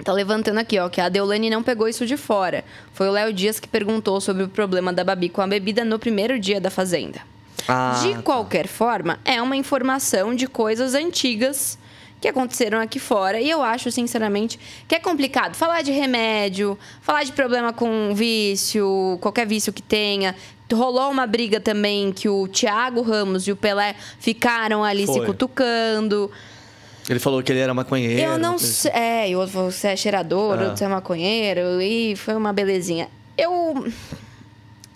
tá 0.04 0.12
levantando 0.12 0.58
aqui, 0.58 0.78
ó, 0.78 0.90
que 0.90 1.00
a 1.00 1.08
Deolane 1.08 1.48
não 1.48 1.62
pegou 1.62 1.88
isso 1.88 2.04
de 2.04 2.18
fora. 2.18 2.62
Foi 2.92 3.08
o 3.08 3.12
Léo 3.12 3.32
Dias 3.32 3.58
que 3.58 3.66
perguntou 3.66 4.20
sobre 4.20 4.42
o 4.42 4.48
problema 4.48 4.92
da 4.92 5.02
Babi 5.02 5.30
com 5.30 5.40
a 5.40 5.46
bebida 5.46 5.86
no 5.86 5.98
primeiro 5.98 6.38
dia 6.38 6.60
da 6.60 6.68
Fazenda. 6.68 7.22
Ah, 7.66 7.98
de 8.02 8.12
tá. 8.12 8.22
qualquer 8.22 8.66
forma, 8.66 9.18
é 9.24 9.40
uma 9.40 9.56
informação 9.56 10.34
de 10.34 10.46
coisas 10.46 10.94
antigas 10.94 11.78
que 12.20 12.28
aconteceram 12.28 12.78
aqui 12.80 12.98
fora. 12.98 13.40
E 13.40 13.48
eu 13.48 13.62
acho, 13.62 13.90
sinceramente, 13.90 14.58
que 14.86 14.94
é 14.94 14.98
complicado 15.00 15.54
falar 15.54 15.82
de 15.82 15.90
remédio, 15.92 16.78
falar 17.00 17.24
de 17.24 17.32
problema 17.32 17.72
com 17.72 18.14
vício, 18.14 19.18
qualquer 19.20 19.46
vício 19.46 19.72
que 19.72 19.82
tenha. 19.82 20.34
Rolou 20.72 21.10
uma 21.10 21.26
briga 21.26 21.58
também 21.58 22.12
que 22.12 22.28
o 22.28 22.46
Thiago 22.46 23.02
Ramos 23.02 23.48
e 23.48 23.52
o 23.52 23.56
Pelé 23.56 23.96
ficaram 24.20 24.84
ali 24.84 25.06
se 25.06 25.14
Foi. 25.14 25.26
cutucando. 25.26 26.30
Ele 27.08 27.18
falou 27.18 27.42
que 27.42 27.50
ele 27.50 27.58
era 27.58 27.74
maconheiro. 27.74 28.20
Eu 28.20 28.38
não 28.38 28.50
coisa 28.50 28.64
assim. 28.66 28.74
sei. 28.74 28.92
É, 28.92 29.30
e 29.30 29.34
outro 29.34 29.52
falou, 29.52 29.70
você 29.72 29.88
é 29.88 29.96
cheirador, 29.96 30.56
Ah. 30.60 30.76
você 30.76 30.84
é 30.84 30.88
maconheiro. 30.88 31.80
E 31.80 32.14
foi 32.14 32.34
uma 32.36 32.52
belezinha. 32.52 33.08
Eu. 33.36 33.84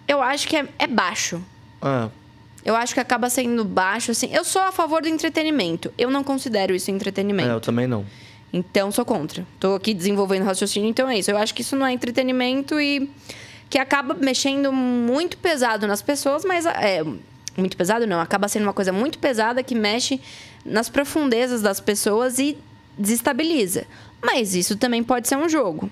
Eu 0.06 0.22
acho 0.22 0.46
que 0.46 0.54
é, 0.56 0.64
é 0.78 0.86
baixo. 0.86 1.42
Ah, 1.82 2.08
Eu 2.64 2.74
acho 2.74 2.94
que 2.94 3.00
acaba 3.00 3.28
sendo 3.28 3.64
baixo, 3.64 4.10
assim. 4.10 4.28
Eu 4.32 4.44
sou 4.44 4.62
a 4.62 4.72
favor 4.72 5.02
do 5.02 5.08
entretenimento. 5.08 5.92
Eu 5.98 6.10
não 6.10 6.24
considero 6.24 6.74
isso 6.74 6.90
é, 6.90 6.92
eu 6.92 6.96
entretenimento. 6.96 7.60
também 7.60 7.86
não. 7.86 8.06
Então, 8.52 8.90
sou 8.90 9.04
contra. 9.04 9.46
Tô 9.60 9.74
aqui 9.74 9.92
desenvolvendo 9.92 10.44
raciocínio, 10.44 10.88
então 10.88 11.08
é 11.08 11.18
isso. 11.18 11.30
Eu 11.30 11.36
acho 11.36 11.54
que 11.54 11.60
isso 11.60 11.76
não 11.76 11.86
é 11.86 11.92
entretenimento 11.92 12.80
e 12.80 13.10
que 13.68 13.78
acaba 13.78 14.14
mexendo 14.14 14.72
muito 14.72 15.36
pesado 15.36 15.86
nas 15.86 16.00
pessoas, 16.00 16.44
mas 16.44 16.64
é 16.64 17.04
muito 17.56 17.76
pesado 17.76 18.06
não, 18.06 18.20
acaba 18.20 18.48
sendo 18.48 18.62
uma 18.62 18.72
coisa 18.72 18.92
muito 18.92 19.18
pesada 19.18 19.62
que 19.62 19.74
mexe 19.74 20.20
nas 20.64 20.88
profundezas 20.88 21.62
das 21.62 21.80
pessoas 21.80 22.38
e 22.38 22.56
desestabiliza. 22.96 23.84
Mas 24.22 24.54
isso 24.54 24.76
também 24.76 25.02
pode 25.02 25.28
ser 25.28 25.36
um 25.36 25.48
jogo. 25.48 25.90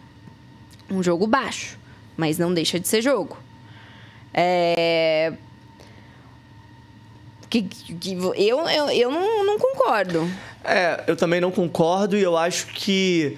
Um 0.91 1.03
jogo 1.03 1.27
baixo, 1.27 1.79
mas 2.17 2.39
não 2.39 2.55
deixa 2.55 2.79
de 2.79 2.89
ser 2.89 3.03
jogo. 3.03 3.37
É 4.33 5.33
que, 7.61 7.95
que- 7.95 8.13
eu, 8.15 8.35
eu, 8.67 8.89
eu 8.91 9.11
não, 9.11 9.45
não 9.45 9.59
concordo. 9.59 10.27
É, 10.65 11.05
eu 11.07 11.15
também 11.17 11.41
não 11.41 11.51
concordo 11.51 12.17
e 12.17 12.23
eu 12.23 12.37
acho 12.37 12.69
que 12.69 13.37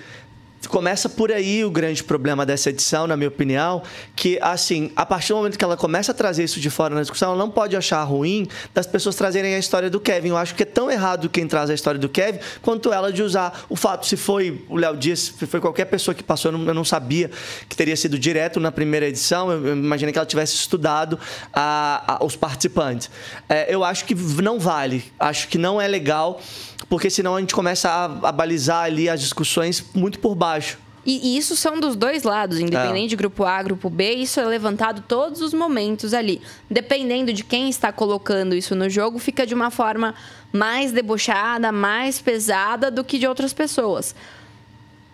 começa 0.68 1.08
por 1.08 1.30
aí 1.32 1.64
o 1.64 1.70
grande 1.70 2.02
problema 2.04 2.44
dessa 2.46 2.70
edição, 2.70 3.06
na 3.06 3.16
minha 3.16 3.28
opinião, 3.28 3.82
que 4.16 4.38
assim, 4.40 4.90
a 4.96 5.04
partir 5.06 5.28
do 5.32 5.36
momento 5.36 5.58
que 5.58 5.64
ela 5.64 5.76
começa 5.76 6.12
a 6.12 6.14
trazer 6.14 6.44
isso 6.44 6.60
de 6.60 6.70
fora 6.70 6.94
na 6.94 7.00
discussão, 7.00 7.30
ela 7.30 7.38
não 7.38 7.50
pode 7.50 7.76
achar 7.76 8.02
ruim 8.04 8.46
das 8.72 8.86
pessoas 8.86 9.14
trazerem 9.14 9.54
a 9.54 9.58
história 9.58 9.88
do 9.90 10.00
Kevin. 10.00 10.28
Eu 10.30 10.36
acho 10.36 10.54
que 10.54 10.62
é 10.62 10.66
tão 10.66 10.90
errado 10.90 11.28
quem 11.28 11.46
traz 11.46 11.70
a 11.70 11.74
história 11.74 11.98
do 11.98 12.08
Kevin 12.08 12.38
quanto 12.62 12.92
ela 12.92 13.12
de 13.12 13.22
usar 13.22 13.64
o 13.68 13.76
fato 13.76 14.06
se 14.06 14.16
foi 14.16 14.64
o 14.68 14.76
Léo 14.76 14.96
Dias, 14.96 15.32
se 15.38 15.46
foi 15.46 15.60
qualquer 15.60 15.84
pessoa 15.86 16.14
que 16.14 16.22
passou, 16.22 16.50
eu 16.52 16.58
não, 16.58 16.66
eu 16.66 16.74
não 16.74 16.84
sabia 16.84 17.30
que 17.68 17.76
teria 17.76 17.96
sido 17.96 18.18
direto 18.18 18.58
na 18.60 18.70
primeira 18.72 19.06
edição. 19.06 19.50
Eu, 19.50 19.66
eu 19.68 19.76
imaginei 19.76 20.12
que 20.12 20.18
ela 20.18 20.26
tivesse 20.26 20.54
estudado 20.54 21.18
a- 21.52 22.16
a- 22.20 22.24
os 22.24 22.36
participantes. 22.36 23.10
É, 23.48 23.72
eu 23.74 23.84
acho 23.84 24.04
que 24.04 24.14
não 24.14 24.58
vale, 24.58 25.04
acho 25.18 25.48
que 25.48 25.58
não 25.58 25.80
é 25.80 25.86
legal 25.88 26.40
porque 26.88 27.10
senão 27.10 27.36
a 27.36 27.40
gente 27.40 27.54
começa 27.54 27.88
a, 27.88 28.04
a 28.28 28.32
balizar 28.32 28.84
ali 28.84 29.08
as 29.08 29.20
discussões 29.20 29.84
muito 29.94 30.18
por 30.18 30.34
baixo. 30.34 30.78
E, 31.06 31.36
isso 31.36 31.54
são 31.54 31.78
dos 31.78 31.94
dois 31.96 32.22
lados, 32.22 32.58
independente 32.58 33.10
de 33.10 33.16
grupo 33.16 33.44
A, 33.44 33.62
grupo 33.62 33.90
B, 33.90 34.14
isso 34.14 34.40
é 34.40 34.44
levantado 34.44 35.04
todos 35.06 35.42
os 35.42 35.52
momentos 35.52 36.14
ali. 36.14 36.40
Dependendo 36.70 37.32
de 37.32 37.44
quem 37.44 37.68
está 37.68 37.92
colocando 37.92 38.54
isso 38.54 38.74
no 38.74 38.88
jogo, 38.88 39.18
fica 39.18 39.46
de 39.46 39.54
uma 39.54 39.70
forma 39.70 40.14
mais 40.52 40.92
debochada, 40.92 41.70
mais 41.70 42.20
pesada 42.20 42.90
do 42.90 43.04
que 43.04 43.18
de 43.18 43.26
outras 43.26 43.52
pessoas. 43.52 44.14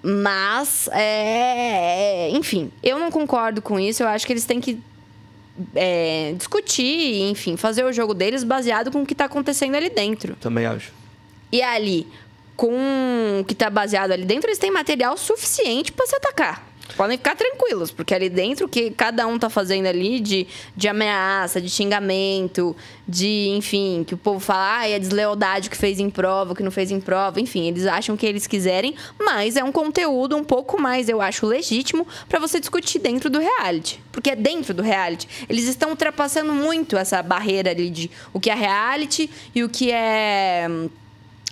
Mas, 0.03 0.89
é, 0.93 2.31
enfim, 2.31 2.71
eu 2.83 2.99
não 2.99 3.11
concordo 3.11 3.61
com 3.61 3.79
isso. 3.79 4.03
Eu 4.03 4.09
acho 4.09 4.27
que 4.27 4.33
eles 4.33 4.45
têm 4.45 4.61
que 4.61 4.81
é, 5.75 6.35
discutir, 6.39 7.23
enfim, 7.23 7.57
fazer 7.57 7.85
o 7.85 7.93
jogo 7.93 8.15
deles 8.15 8.45
baseado 8.45 8.91
com 8.91 9.03
o 9.03 9.07
que 9.07 9.13
está 9.13 9.25
acontecendo 9.25 9.75
ali 9.75 9.91
dentro. 9.91 10.37
Também 10.37 10.67
acho. 10.67 11.00
E 11.53 11.63
ali, 11.63 12.07
com 12.57 13.41
o 13.41 13.45
que 13.45 13.55
tá 13.55 13.71
baseado 13.71 14.13
ali 14.13 14.25
dentro, 14.25 14.49
eles 14.49 14.59
têm 14.59 14.71
material 14.71 15.17
suficiente 15.17 15.93
para 15.93 16.07
se 16.07 16.15
atacar. 16.17 16.71
Podem 16.97 17.17
ficar 17.17 17.37
tranquilos, 17.37 17.91
porque 17.91 18.15
ali 18.15 18.29
dentro 18.29 18.67
o 18.67 18.69
que 18.69 18.91
cada 18.91 19.27
um 19.27 19.39
tá 19.39 19.49
fazendo 19.49 19.87
ali 19.87 20.21
de, 20.21 20.47
de 20.77 20.89
ameaça, 20.89 21.61
de 21.61 21.69
xingamento, 21.69 22.77
de, 23.07 23.49
enfim, 23.51 24.05
que 24.07 24.15
o 24.15 24.19
povo 24.19 24.41
fala, 24.41 24.81
ah, 24.81 24.89
é 24.89 24.99
deslealdade 24.99 25.71
que 25.71 25.77
fez 25.77 25.99
em 25.99 26.11
prova, 26.11 26.55
que 26.55 26.63
não 26.63 26.71
fez 26.71 26.91
em 26.91 27.01
prova, 27.01 27.41
enfim, 27.41 27.69
eles 27.69 27.87
acham 27.87 28.17
que 28.17 28.27
eles 28.27 28.47
quiserem, 28.47 28.95
mas 29.19 29.57
é 29.57 29.65
um 29.65 29.73
conteúdo 29.73 30.37
um 30.37 30.45
pouco 30.45 30.81
mais, 30.81 31.09
eu 31.09 31.21
acho, 31.21 31.47
legítimo 31.47 32.07
para 32.29 32.39
você 32.39 32.61
discutir 32.61 32.99
dentro 32.99 33.31
do 33.31 33.39
reality. 33.39 34.01
Porque 34.13 34.31
é 34.31 34.37
dentro 34.37 34.75
do 34.75 34.83
reality. 34.83 35.29
Eles 35.49 35.65
estão 35.67 35.91
ultrapassando 35.91 36.53
muito 36.53 36.97
essa 36.97 37.23
barreira 37.23 37.71
ali 37.71 37.89
de 37.91 38.11
o 38.33 38.41
que 38.41 38.51
é 38.51 38.55
reality 38.55 39.31
e 39.55 39.63
o 39.63 39.69
que 39.69 39.91
é 39.91 40.67
hum, 40.69 40.91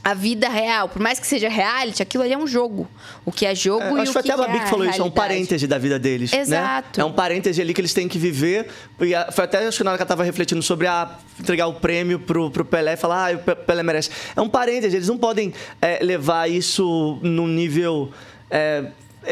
a 0.03 0.15
vida 0.15 0.49
real. 0.49 0.89
Por 0.89 1.03
mais 1.03 1.19
que 1.21 1.27
seja 1.27 1.49
reality, 1.49 2.03
aquilo 2.03 2.23
ali 2.25 2.33
é 2.33 2.39
um 2.39 2.47
jogo. 2.47 2.89
O 3.25 3.33
que 3.33 3.45
é 3.45 3.55
jogo 3.55 3.83
É, 3.83 3.91
e 3.93 4.01
acho 4.01 4.03
o 4.03 4.05
que 4.07 4.13
foi 4.13 4.23
que 4.23 4.31
até 4.31 4.43
a 4.43 4.47
Babi 4.47 4.59
é 4.59 4.63
que 4.65 4.71
falou 4.71 4.85
isso, 4.87 4.93
é 4.95 4.97
um 4.97 5.09
realidade. 5.09 5.15
parêntese 5.29 5.67
da 5.67 5.77
vida 5.79 5.99
deles. 5.99 6.31
né? 6.33 6.39
Exato. 6.39 7.01
É 7.01 7.05
um 7.05 7.13
parêntese 7.13 7.61
ali 7.61 7.75
que 7.75 7.81
eles 7.81 7.93
têm 7.93 8.09
que 8.09 8.19
viver. 8.19 8.69
E 9.01 9.13
foi 9.33 9.45
até 9.45 9.67
acho 9.67 9.77
que 9.79 9.85
na 9.85 9.91
hora 9.91 9.99
que 9.99 10.03
ela 10.03 10.09
tava 10.09 10.25
refletindo 10.25 10.63
sobre 10.63 10.87
a, 10.87 11.11
entregar 11.39 11.67
o 11.67 11.75
prêmio 11.75 12.19
pro, 12.21 12.51
pro 12.51 12.65
Pelé 12.65 12.95
e 12.95 12.97
falar, 12.97 13.33
ah, 13.33 13.35
o 13.35 13.39
Pe- 13.39 13.55
Pelé 13.57 13.83
merece. 13.83 14.11
É 14.35 14.41
um 14.41 14.49
parêntese, 14.49 14.97
eles 14.97 15.09
não 15.09 15.19
podem 15.19 15.53
é, 15.83 15.99
levar 16.03 16.49
isso 16.51 17.19
num 17.23 17.47
nível. 17.47 18.11
é, 18.51 18.85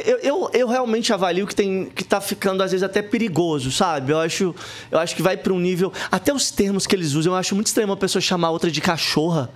eu, 0.05 0.19
eu, 0.19 0.51
eu 0.53 0.69
realmente 0.69 1.11
avalio 1.13 1.47
que 1.47 1.55
tem 1.55 1.87
que 1.87 2.05
tá 2.05 2.21
ficando 2.21 2.63
às 2.63 2.73
vezes 2.73 2.83
até 2.83 3.01
perigoso, 3.01 3.71
sabe? 3.71 4.13
Eu 4.13 4.19
acho, 4.19 4.55
eu 4.91 4.99
acho 4.99 5.15
que 5.17 5.23
vai 5.23 5.37
para 5.39 5.53
um 5.55 5.61
nível. 5.61 5.91
Até 6.11 6.35
os 6.35 6.51
termos 6.51 6.87
que 6.87 6.95
eles 6.95 7.15
usam, 7.15 7.33
eu 7.33 7.39
acho 7.39 7.55
muito 7.55 7.69
estranho 7.69 7.89
uma 7.89 7.97
pessoa 7.97 8.21
chamar 8.21 8.51
outra 8.51 8.71
de 8.71 8.81
cachorra. 8.81 9.49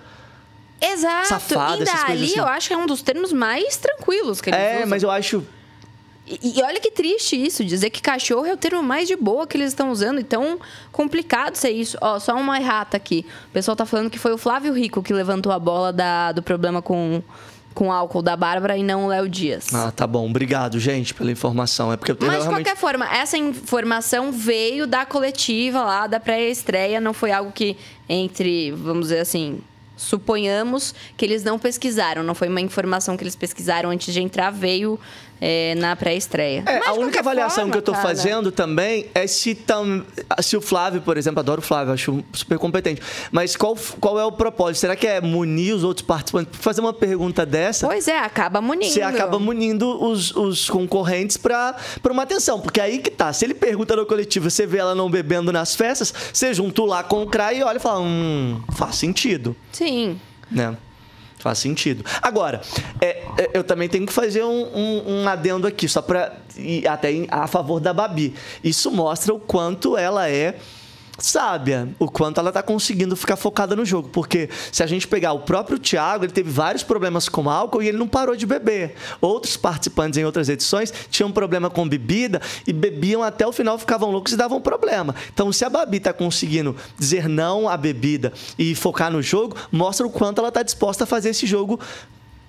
Exato. 0.81 1.27
Safada, 1.27 1.73
Ainda 1.73 1.83
essas 1.83 2.03
coisas 2.03 2.09
ali 2.21 2.25
assim. 2.31 2.39
eu 2.39 2.47
acho 2.47 2.67
que 2.67 2.73
é 2.73 2.77
um 2.77 2.85
dos 2.87 3.01
termos 3.01 3.31
mais 3.31 3.77
tranquilos 3.77 4.41
que 4.41 4.49
eles 4.49 4.59
É, 4.59 4.75
usam. 4.77 4.87
mas 4.89 5.03
eu 5.03 5.11
acho. 5.11 5.43
E, 6.27 6.59
e 6.59 6.63
olha 6.63 6.79
que 6.79 6.89
triste 6.91 7.35
isso, 7.35 7.63
dizer 7.65 7.89
que 7.89 8.01
cachorro 8.01 8.45
é 8.45 8.53
o 8.53 8.57
termo 8.57 8.81
mais 8.81 9.07
de 9.07 9.15
boa 9.15 9.45
que 9.45 9.57
eles 9.57 9.67
estão 9.69 9.91
usando, 9.91 10.19
e 10.19 10.23
tão 10.23 10.59
complicado 10.91 11.55
ser 11.55 11.71
isso. 11.71 11.97
Ó, 12.01 12.19
só 12.19 12.35
uma 12.35 12.57
errata 12.59 12.95
aqui. 12.97 13.25
O 13.49 13.51
pessoal 13.51 13.75
tá 13.75 13.85
falando 13.85 14.09
que 14.09 14.17
foi 14.19 14.31
o 14.31 14.37
Flávio 14.37 14.73
Rico 14.73 15.03
que 15.03 15.13
levantou 15.13 15.51
a 15.51 15.59
bola 15.59 15.91
da- 15.91 16.31
do 16.31 16.41
problema 16.41 16.81
com, 16.81 17.21
com 17.73 17.91
álcool 17.91 18.21
da 18.21 18.35
Bárbara 18.37 18.77
e 18.77 18.83
não 18.83 19.05
o 19.05 19.07
Léo 19.09 19.27
Dias. 19.27 19.73
Ah, 19.73 19.91
tá 19.91 20.07
bom. 20.07 20.29
Obrigado, 20.29 20.79
gente, 20.79 21.13
pela 21.13 21.31
informação. 21.31 21.91
É 21.91 21.97
porque 21.97 22.11
eu 22.11 22.17
Mas, 22.21 22.29
de 22.29 22.35
realmente... 22.43 22.63
qualquer 22.65 22.79
forma, 22.79 23.05
essa 23.13 23.37
informação 23.37 24.31
veio 24.31 24.87
da 24.87 25.05
coletiva 25.05 25.83
lá, 25.83 26.07
da 26.07 26.19
pré-estreia. 26.19 27.01
Não 27.01 27.13
foi 27.13 27.31
algo 27.31 27.51
que, 27.51 27.75
entre, 28.07 28.71
vamos 28.71 29.07
dizer 29.07 29.19
assim, 29.19 29.59
suponhamos 30.01 30.95
que 31.15 31.23
eles 31.23 31.43
não 31.43 31.59
pesquisaram. 31.59 32.23
Não 32.23 32.33
foi 32.33 32.47
uma 32.47 32.59
informação 32.59 33.15
que 33.15 33.23
eles 33.23 33.35
pesquisaram 33.35 33.89
antes 33.89 34.13
de 34.13 34.19
entrar, 34.19 34.49
veio 34.49 34.99
é, 35.41 35.73
na 35.75 35.95
pré-estreia. 35.95 36.63
É, 36.67 36.87
a 36.87 36.93
única 36.93 37.19
avaliação 37.19 37.63
forma, 37.63 37.71
que 37.71 37.77
eu 37.79 37.81
tô 37.81 37.91
cara, 37.93 38.07
fazendo 38.07 38.51
também 38.51 39.07
é 39.15 39.25
se, 39.25 39.55
tam, 39.55 40.05
se 40.39 40.55
o 40.55 40.61
Flávio, 40.61 41.01
por 41.01 41.17
exemplo, 41.17 41.39
adoro 41.39 41.59
o 41.59 41.63
Flávio, 41.63 41.93
acho 41.93 42.23
super 42.31 42.59
competente. 42.59 43.01
Mas 43.31 43.55
qual, 43.55 43.75
qual 43.99 44.19
é 44.19 44.23
o 44.23 44.31
propósito? 44.31 44.81
Será 44.81 44.95
que 44.95 45.07
é 45.07 45.19
munir 45.19 45.75
os 45.75 45.83
outros 45.83 46.05
participantes? 46.05 46.59
Fazer 46.59 46.81
uma 46.81 46.93
pergunta 46.93 47.45
dessa, 47.45 47.87
Pois 47.87 48.07
é, 48.07 48.19
acaba 48.19 48.61
munindo. 48.61 48.93
você 48.93 49.01
acaba 49.01 49.39
munindo 49.39 50.01
os, 50.03 50.35
os 50.35 50.69
concorrentes 50.69 51.37
pra, 51.37 51.75
pra 52.03 52.13
uma 52.13 52.23
atenção. 52.23 52.59
Porque 52.59 52.79
aí 52.79 52.99
que 52.99 53.09
tá. 53.09 53.33
Se 53.33 53.43
ele 53.45 53.55
pergunta 53.55 53.95
no 53.95 54.05
coletivo, 54.05 54.49
você 54.49 54.67
vê 54.67 54.77
ela 54.77 54.93
não 54.93 55.09
bebendo 55.09 55.51
nas 55.51 55.73
festas, 55.75 56.13
você 56.31 56.53
junta 56.53 56.83
lá 56.83 57.03
com 57.03 57.23
o 57.23 57.27
CRA 57.27 57.53
e 57.53 57.63
olha 57.63 57.77
e 57.77 57.79
fala: 57.79 57.99
hum, 58.01 58.61
faz 58.75 58.95
sentido 58.95 59.55
Sim. 59.71 60.19
né? 60.49 60.77
Faz 61.41 61.57
sentido. 61.57 62.05
Agora, 62.21 62.61
é, 63.01 63.23
é, 63.37 63.49
eu 63.53 63.63
também 63.63 63.89
tenho 63.89 64.05
que 64.05 64.13
fazer 64.13 64.43
um, 64.43 64.63
um- 64.75 65.21
um 65.23 65.27
adendo 65.27 65.65
aqui, 65.67 65.87
só 65.89 66.01
para 66.01 66.37
até 66.89 67.09
a 67.29 67.47
favor 67.47 67.79
da 67.79 67.91
Babi. 67.93 68.33
Isso 68.63 68.91
mostra 68.91 69.33
o 69.33 69.39
quanto 69.39 69.97
ela 69.97 70.29
é 70.29 70.55
sábia, 71.25 71.89
o 71.99 72.09
quanto 72.09 72.39
ela 72.39 72.51
tá 72.51 72.61
conseguindo 72.63 73.15
ficar 73.15 73.35
focada 73.35 73.75
no 73.75 73.85
jogo. 73.85 74.09
Porque 74.09 74.49
se 74.71 74.83
a 74.83 74.87
gente 74.87 75.07
pegar 75.07 75.33
o 75.33 75.39
próprio 75.39 75.79
Thiago, 75.79 76.25
ele 76.25 76.31
teve 76.31 76.49
vários 76.49 76.83
problemas 76.83 77.29
com 77.29 77.49
álcool 77.49 77.81
e 77.81 77.87
ele 77.87 77.97
não 77.97 78.07
parou 78.07 78.35
de 78.35 78.45
beber. 78.45 78.95
Outros 79.19 79.57
participantes 79.57 80.17
em 80.17 80.25
outras 80.25 80.49
edições 80.49 80.93
tinham 81.09 81.31
problema 81.31 81.69
com 81.69 81.87
bebida 81.87 82.41
e 82.67 82.73
bebiam 82.73 83.23
até 83.23 83.45
o 83.45 83.51
final, 83.51 83.77
ficavam 83.77 84.11
loucos 84.11 84.33
e 84.33 84.37
davam 84.37 84.61
problema. 84.61 85.15
Então, 85.33 85.51
se 85.51 85.65
a 85.65 85.69
Babi 85.69 85.99
tá 85.99 86.13
conseguindo 86.13 86.75
dizer 86.97 87.27
não 87.27 87.67
à 87.67 87.77
bebida 87.77 88.33
e 88.57 88.75
focar 88.75 89.11
no 89.11 89.21
jogo, 89.21 89.55
mostra 89.71 90.05
o 90.05 90.09
quanto 90.09 90.39
ela 90.39 90.51
tá 90.51 90.63
disposta 90.63 91.03
a 91.03 91.07
fazer 91.07 91.29
esse 91.29 91.45
jogo 91.45 91.79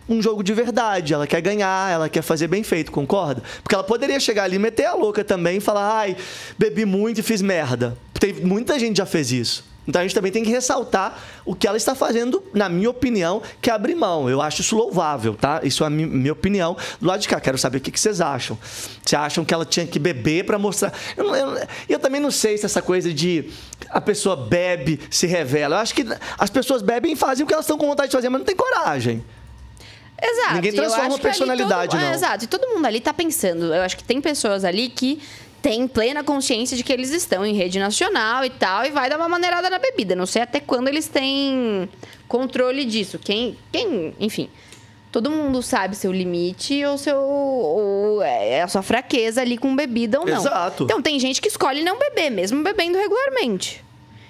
um 0.08 0.20
jogo 0.22 0.42
de 0.42 0.52
verdade. 0.54 1.14
Ela 1.14 1.26
quer 1.26 1.40
ganhar, 1.40 1.92
ela 1.92 2.08
quer 2.08 2.22
fazer 2.22 2.48
bem 2.48 2.62
feito, 2.62 2.90
concorda? 2.92 3.42
Porque 3.62 3.74
ela 3.74 3.84
poderia 3.84 4.18
chegar 4.20 4.44
ali 4.44 4.56
e 4.56 4.58
meter 4.58 4.86
a 4.86 4.94
louca 4.94 5.22
também 5.24 5.58
e 5.58 5.60
falar: 5.60 5.96
ai, 5.98 6.16
bebi 6.58 6.84
muito 6.84 7.18
e 7.20 7.22
fiz 7.22 7.40
merda. 7.42 7.96
Tem, 8.18 8.32
muita 8.34 8.78
gente 8.78 8.96
já 8.98 9.06
fez 9.06 9.32
isso. 9.32 9.72
Então 9.84 10.00
a 10.00 10.04
gente 10.04 10.14
também 10.14 10.30
tem 10.30 10.44
que 10.44 10.50
ressaltar 10.50 11.18
o 11.44 11.56
que 11.56 11.66
ela 11.66 11.76
está 11.76 11.92
fazendo, 11.92 12.40
na 12.54 12.68
minha 12.68 12.88
opinião, 12.88 13.42
que 13.60 13.68
é 13.68 13.72
abrir 13.72 13.96
mão. 13.96 14.30
Eu 14.30 14.40
acho 14.40 14.60
isso 14.60 14.76
louvável, 14.76 15.34
tá? 15.34 15.60
Isso 15.64 15.82
é 15.82 15.88
a 15.88 15.90
mi- 15.90 16.06
minha 16.06 16.32
opinião. 16.32 16.76
Do 17.00 17.08
lado 17.08 17.18
de 17.18 17.26
cá, 17.26 17.40
quero 17.40 17.58
saber 17.58 17.78
o 17.78 17.80
que 17.80 17.98
vocês 17.98 18.20
acham. 18.20 18.56
Vocês 19.04 19.20
acham 19.20 19.44
que 19.44 19.52
ela 19.52 19.64
tinha 19.64 19.84
que 19.84 19.98
beber 19.98 20.44
para 20.46 20.56
mostrar. 20.56 20.92
Eu, 21.16 21.24
não- 21.24 21.34
eu 21.34 21.66
eu 21.88 21.98
também 21.98 22.20
não 22.20 22.30
sei 22.30 22.56
se 22.56 22.64
essa 22.64 22.80
coisa 22.80 23.12
de 23.12 23.50
a 23.90 24.00
pessoa 24.00 24.36
bebe, 24.36 25.00
se 25.10 25.26
revela. 25.26 25.74
Eu 25.74 25.80
acho 25.80 25.94
que 25.96 26.06
as 26.38 26.48
pessoas 26.48 26.80
bebem 26.80 27.14
e 27.14 27.16
fazem 27.16 27.42
o 27.42 27.46
que 27.48 27.52
elas 27.52 27.64
estão 27.66 27.76
com 27.76 27.88
vontade 27.88 28.08
de 28.08 28.16
fazer, 28.16 28.28
mas 28.28 28.38
não 28.38 28.46
tem 28.46 28.54
coragem. 28.54 29.24
Exato. 30.22 30.54
Ninguém 30.54 30.72
transforma 30.72 31.14
ali 31.14 31.22
personalidade, 31.22 31.90
todo- 31.90 32.00
é, 32.00 32.06
não. 32.06 32.14
exato. 32.14 32.44
E 32.44 32.46
todo 32.48 32.68
mundo 32.68 32.86
ali 32.86 33.00
tá 33.00 33.12
pensando. 33.12 33.74
Eu 33.74 33.82
acho 33.82 33.96
que 33.96 34.04
tem 34.04 34.20
pessoas 34.20 34.64
ali 34.64 34.88
que 34.88 35.20
têm 35.60 35.86
plena 35.88 36.22
consciência 36.24 36.76
de 36.76 36.82
que 36.82 36.92
eles 36.92 37.10
estão 37.10 37.44
em 37.44 37.54
rede 37.54 37.78
nacional 37.78 38.44
e 38.44 38.50
tal, 38.50 38.84
e 38.84 38.90
vai 38.90 39.08
dar 39.10 39.16
uma 39.16 39.28
maneirada 39.28 39.68
na 39.70 39.78
bebida. 39.78 40.14
Não 40.16 40.26
sei 40.26 40.42
até 40.42 40.58
quando 40.60 40.88
eles 40.88 41.06
têm 41.08 41.88
controle 42.28 42.84
disso. 42.84 43.18
Quem, 43.18 43.56
quem 43.72 44.14
enfim. 44.18 44.48
Todo 45.10 45.30
mundo 45.30 45.62
sabe 45.62 45.94
seu 45.94 46.10
limite 46.10 46.82
ou 46.86 46.96
seu 46.96 47.18
ou 47.18 48.22
é 48.22 48.62
a 48.62 48.68
sua 48.68 48.80
fraqueza 48.82 49.42
ali 49.42 49.58
com 49.58 49.76
bebida 49.76 50.18
ou 50.18 50.24
não. 50.24 50.38
Exato. 50.38 50.84
Então 50.84 51.02
tem 51.02 51.20
gente 51.20 51.38
que 51.40 51.48
escolhe 51.48 51.82
não 51.82 51.98
beber, 51.98 52.30
mesmo 52.30 52.62
bebendo 52.62 52.96
regularmente. 52.96 53.84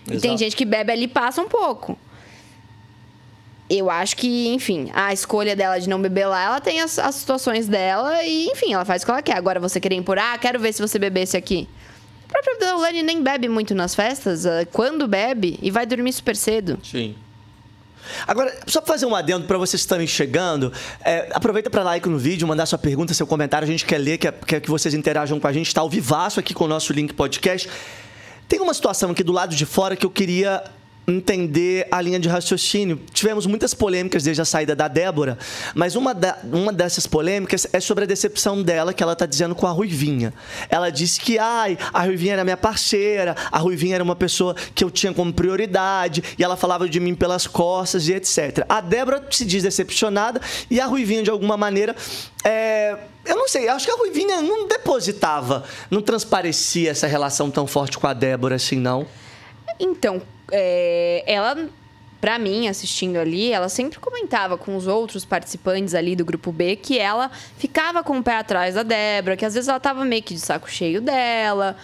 E 0.06 0.18
tem 0.18 0.30
Exato. 0.32 0.38
gente 0.38 0.56
que 0.56 0.64
bebe 0.64 0.90
ali 0.90 1.04
e 1.04 1.08
passa 1.08 1.40
um 1.40 1.48
pouco. 1.48 1.96
Eu 3.74 3.88
acho 3.88 4.18
que, 4.18 4.48
enfim, 4.48 4.90
a 4.92 5.14
escolha 5.14 5.56
dela 5.56 5.80
de 5.80 5.88
não 5.88 6.00
beber 6.00 6.26
lá, 6.26 6.42
ela 6.42 6.60
tem 6.60 6.82
as, 6.82 6.98
as 6.98 7.14
situações 7.14 7.66
dela 7.66 8.22
e, 8.22 8.48
enfim, 8.48 8.74
ela 8.74 8.84
faz 8.84 9.02
o 9.02 9.06
que 9.06 9.10
ela 9.10 9.22
quer. 9.22 9.34
Agora 9.34 9.58
você 9.58 9.80
querer 9.80 9.94
impor, 9.94 10.18
ah, 10.18 10.36
quero 10.36 10.60
ver 10.60 10.74
se 10.74 10.82
você 10.82 10.98
bebesse 10.98 11.38
aqui. 11.38 11.66
A 12.28 12.32
própria 12.32 12.58
Deolane 12.58 13.02
nem 13.02 13.22
bebe 13.22 13.48
muito 13.48 13.74
nas 13.74 13.94
festas, 13.94 14.44
ah, 14.44 14.66
quando 14.70 15.08
bebe, 15.08 15.58
e 15.62 15.70
vai 15.70 15.86
dormir 15.86 16.12
super 16.12 16.36
cedo. 16.36 16.78
Sim. 16.82 17.14
Agora, 18.26 18.54
só 18.66 18.82
pra 18.82 18.92
fazer 18.92 19.06
um 19.06 19.14
adendo 19.14 19.46
para 19.46 19.56
vocês 19.56 19.80
que 19.80 19.90
estão 19.90 20.06
chegando, 20.06 20.70
é, 21.02 21.30
aproveita 21.32 21.70
para 21.70 21.82
like 21.82 22.06
no 22.06 22.18
vídeo, 22.18 22.46
mandar 22.46 22.66
sua 22.66 22.78
pergunta, 22.78 23.14
seu 23.14 23.26
comentário, 23.26 23.66
a 23.66 23.70
gente 23.70 23.86
quer 23.86 23.96
ler, 23.96 24.18
quer, 24.18 24.32
quer 24.32 24.60
que 24.60 24.68
vocês 24.68 24.92
interajam 24.92 25.40
com 25.40 25.46
a 25.46 25.52
gente, 25.52 25.72
tá 25.72 25.80
ao 25.80 25.88
vivaço 25.88 26.38
aqui 26.38 26.52
com 26.52 26.64
o 26.64 26.68
nosso 26.68 26.92
link 26.92 27.14
podcast. 27.14 27.70
Tem 28.46 28.60
uma 28.60 28.74
situação 28.74 29.12
aqui 29.12 29.24
do 29.24 29.32
lado 29.32 29.56
de 29.56 29.64
fora 29.64 29.96
que 29.96 30.04
eu 30.04 30.10
queria 30.10 30.62
entender 31.06 31.86
a 31.90 32.00
linha 32.00 32.18
de 32.18 32.28
raciocínio. 32.28 33.00
Tivemos 33.12 33.46
muitas 33.46 33.74
polêmicas 33.74 34.22
desde 34.22 34.40
a 34.40 34.44
saída 34.44 34.74
da 34.76 34.86
Débora, 34.88 35.36
mas 35.74 35.96
uma, 35.96 36.14
da- 36.14 36.38
uma 36.44 36.72
dessas 36.72 37.06
polêmicas 37.06 37.66
é 37.72 37.80
sobre 37.80 38.04
a 38.04 38.06
decepção 38.06 38.62
dela 38.62 38.92
que 38.94 39.02
ela 39.02 39.16
tá 39.16 39.26
dizendo 39.26 39.54
com 39.54 39.66
a 39.66 39.70
Ruivinha. 39.70 40.32
Ela 40.68 40.90
disse 40.90 41.20
que, 41.20 41.38
ai, 41.38 41.76
a 41.92 42.02
Ruivinha 42.04 42.34
era 42.34 42.44
minha 42.44 42.56
parceira, 42.56 43.34
a 43.50 43.58
Ruivinha 43.58 43.96
era 43.96 44.04
uma 44.04 44.14
pessoa 44.16 44.54
que 44.74 44.84
eu 44.84 44.90
tinha 44.90 45.12
como 45.12 45.32
prioridade, 45.32 46.22
e 46.38 46.44
ela 46.44 46.56
falava 46.56 46.88
de 46.88 47.00
mim 47.00 47.14
pelas 47.14 47.46
costas 47.46 48.06
e 48.08 48.12
etc. 48.14 48.64
A 48.68 48.80
Débora 48.80 49.26
se 49.30 49.44
diz 49.44 49.62
decepcionada 49.62 50.40
e 50.70 50.80
a 50.80 50.86
Ruivinha, 50.86 51.22
de 51.22 51.30
alguma 51.30 51.56
maneira, 51.56 51.96
é, 52.44 52.96
eu 53.24 53.36
não 53.36 53.48
sei, 53.48 53.68
acho 53.68 53.86
que 53.86 53.92
a 53.92 53.96
Ruivinha 53.96 54.40
não 54.40 54.68
depositava, 54.68 55.64
não 55.90 56.00
transparecia 56.00 56.90
essa 56.90 57.06
relação 57.06 57.50
tão 57.50 57.66
forte 57.66 57.98
com 57.98 58.06
a 58.06 58.12
Débora 58.12 58.54
assim, 58.56 58.76
não. 58.76 59.06
Então, 59.80 60.22
é, 60.52 61.24
ela, 61.26 61.68
pra 62.20 62.38
mim, 62.38 62.68
assistindo 62.68 63.16
ali, 63.16 63.50
ela 63.50 63.68
sempre 63.68 63.98
comentava 63.98 64.58
com 64.58 64.76
os 64.76 64.86
outros 64.86 65.24
participantes 65.24 65.94
ali 65.94 66.14
do 66.14 66.24
grupo 66.24 66.52
B 66.52 66.76
que 66.76 66.98
ela 66.98 67.30
ficava 67.56 68.04
com 68.04 68.18
o 68.18 68.22
pé 68.22 68.36
atrás 68.36 68.74
da 68.74 68.82
Débora, 68.82 69.36
que 69.36 69.44
às 69.44 69.54
vezes 69.54 69.68
ela 69.68 69.80
tava 69.80 70.04
meio 70.04 70.22
que 70.22 70.34
de 70.34 70.40
saco 70.40 70.70
cheio 70.70 71.00
dela, 71.00 71.76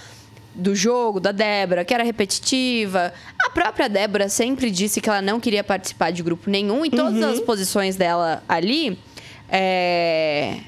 do 0.54 0.76
jogo 0.76 1.18
da 1.18 1.32
Débora, 1.32 1.84
que 1.84 1.94
era 1.94 2.04
repetitiva. 2.04 3.12
A 3.42 3.50
própria 3.50 3.88
Débora 3.88 4.28
sempre 4.28 4.70
disse 4.70 5.00
que 5.00 5.08
ela 5.08 5.22
não 5.22 5.40
queria 5.40 5.64
participar 5.64 6.10
de 6.10 6.22
grupo 6.22 6.50
nenhum 6.50 6.84
e 6.84 6.90
todas 6.90 7.22
as 7.22 7.40
posições 7.40 7.96
dela 7.96 8.42
ali. 8.48 8.98
é, 9.50 10.58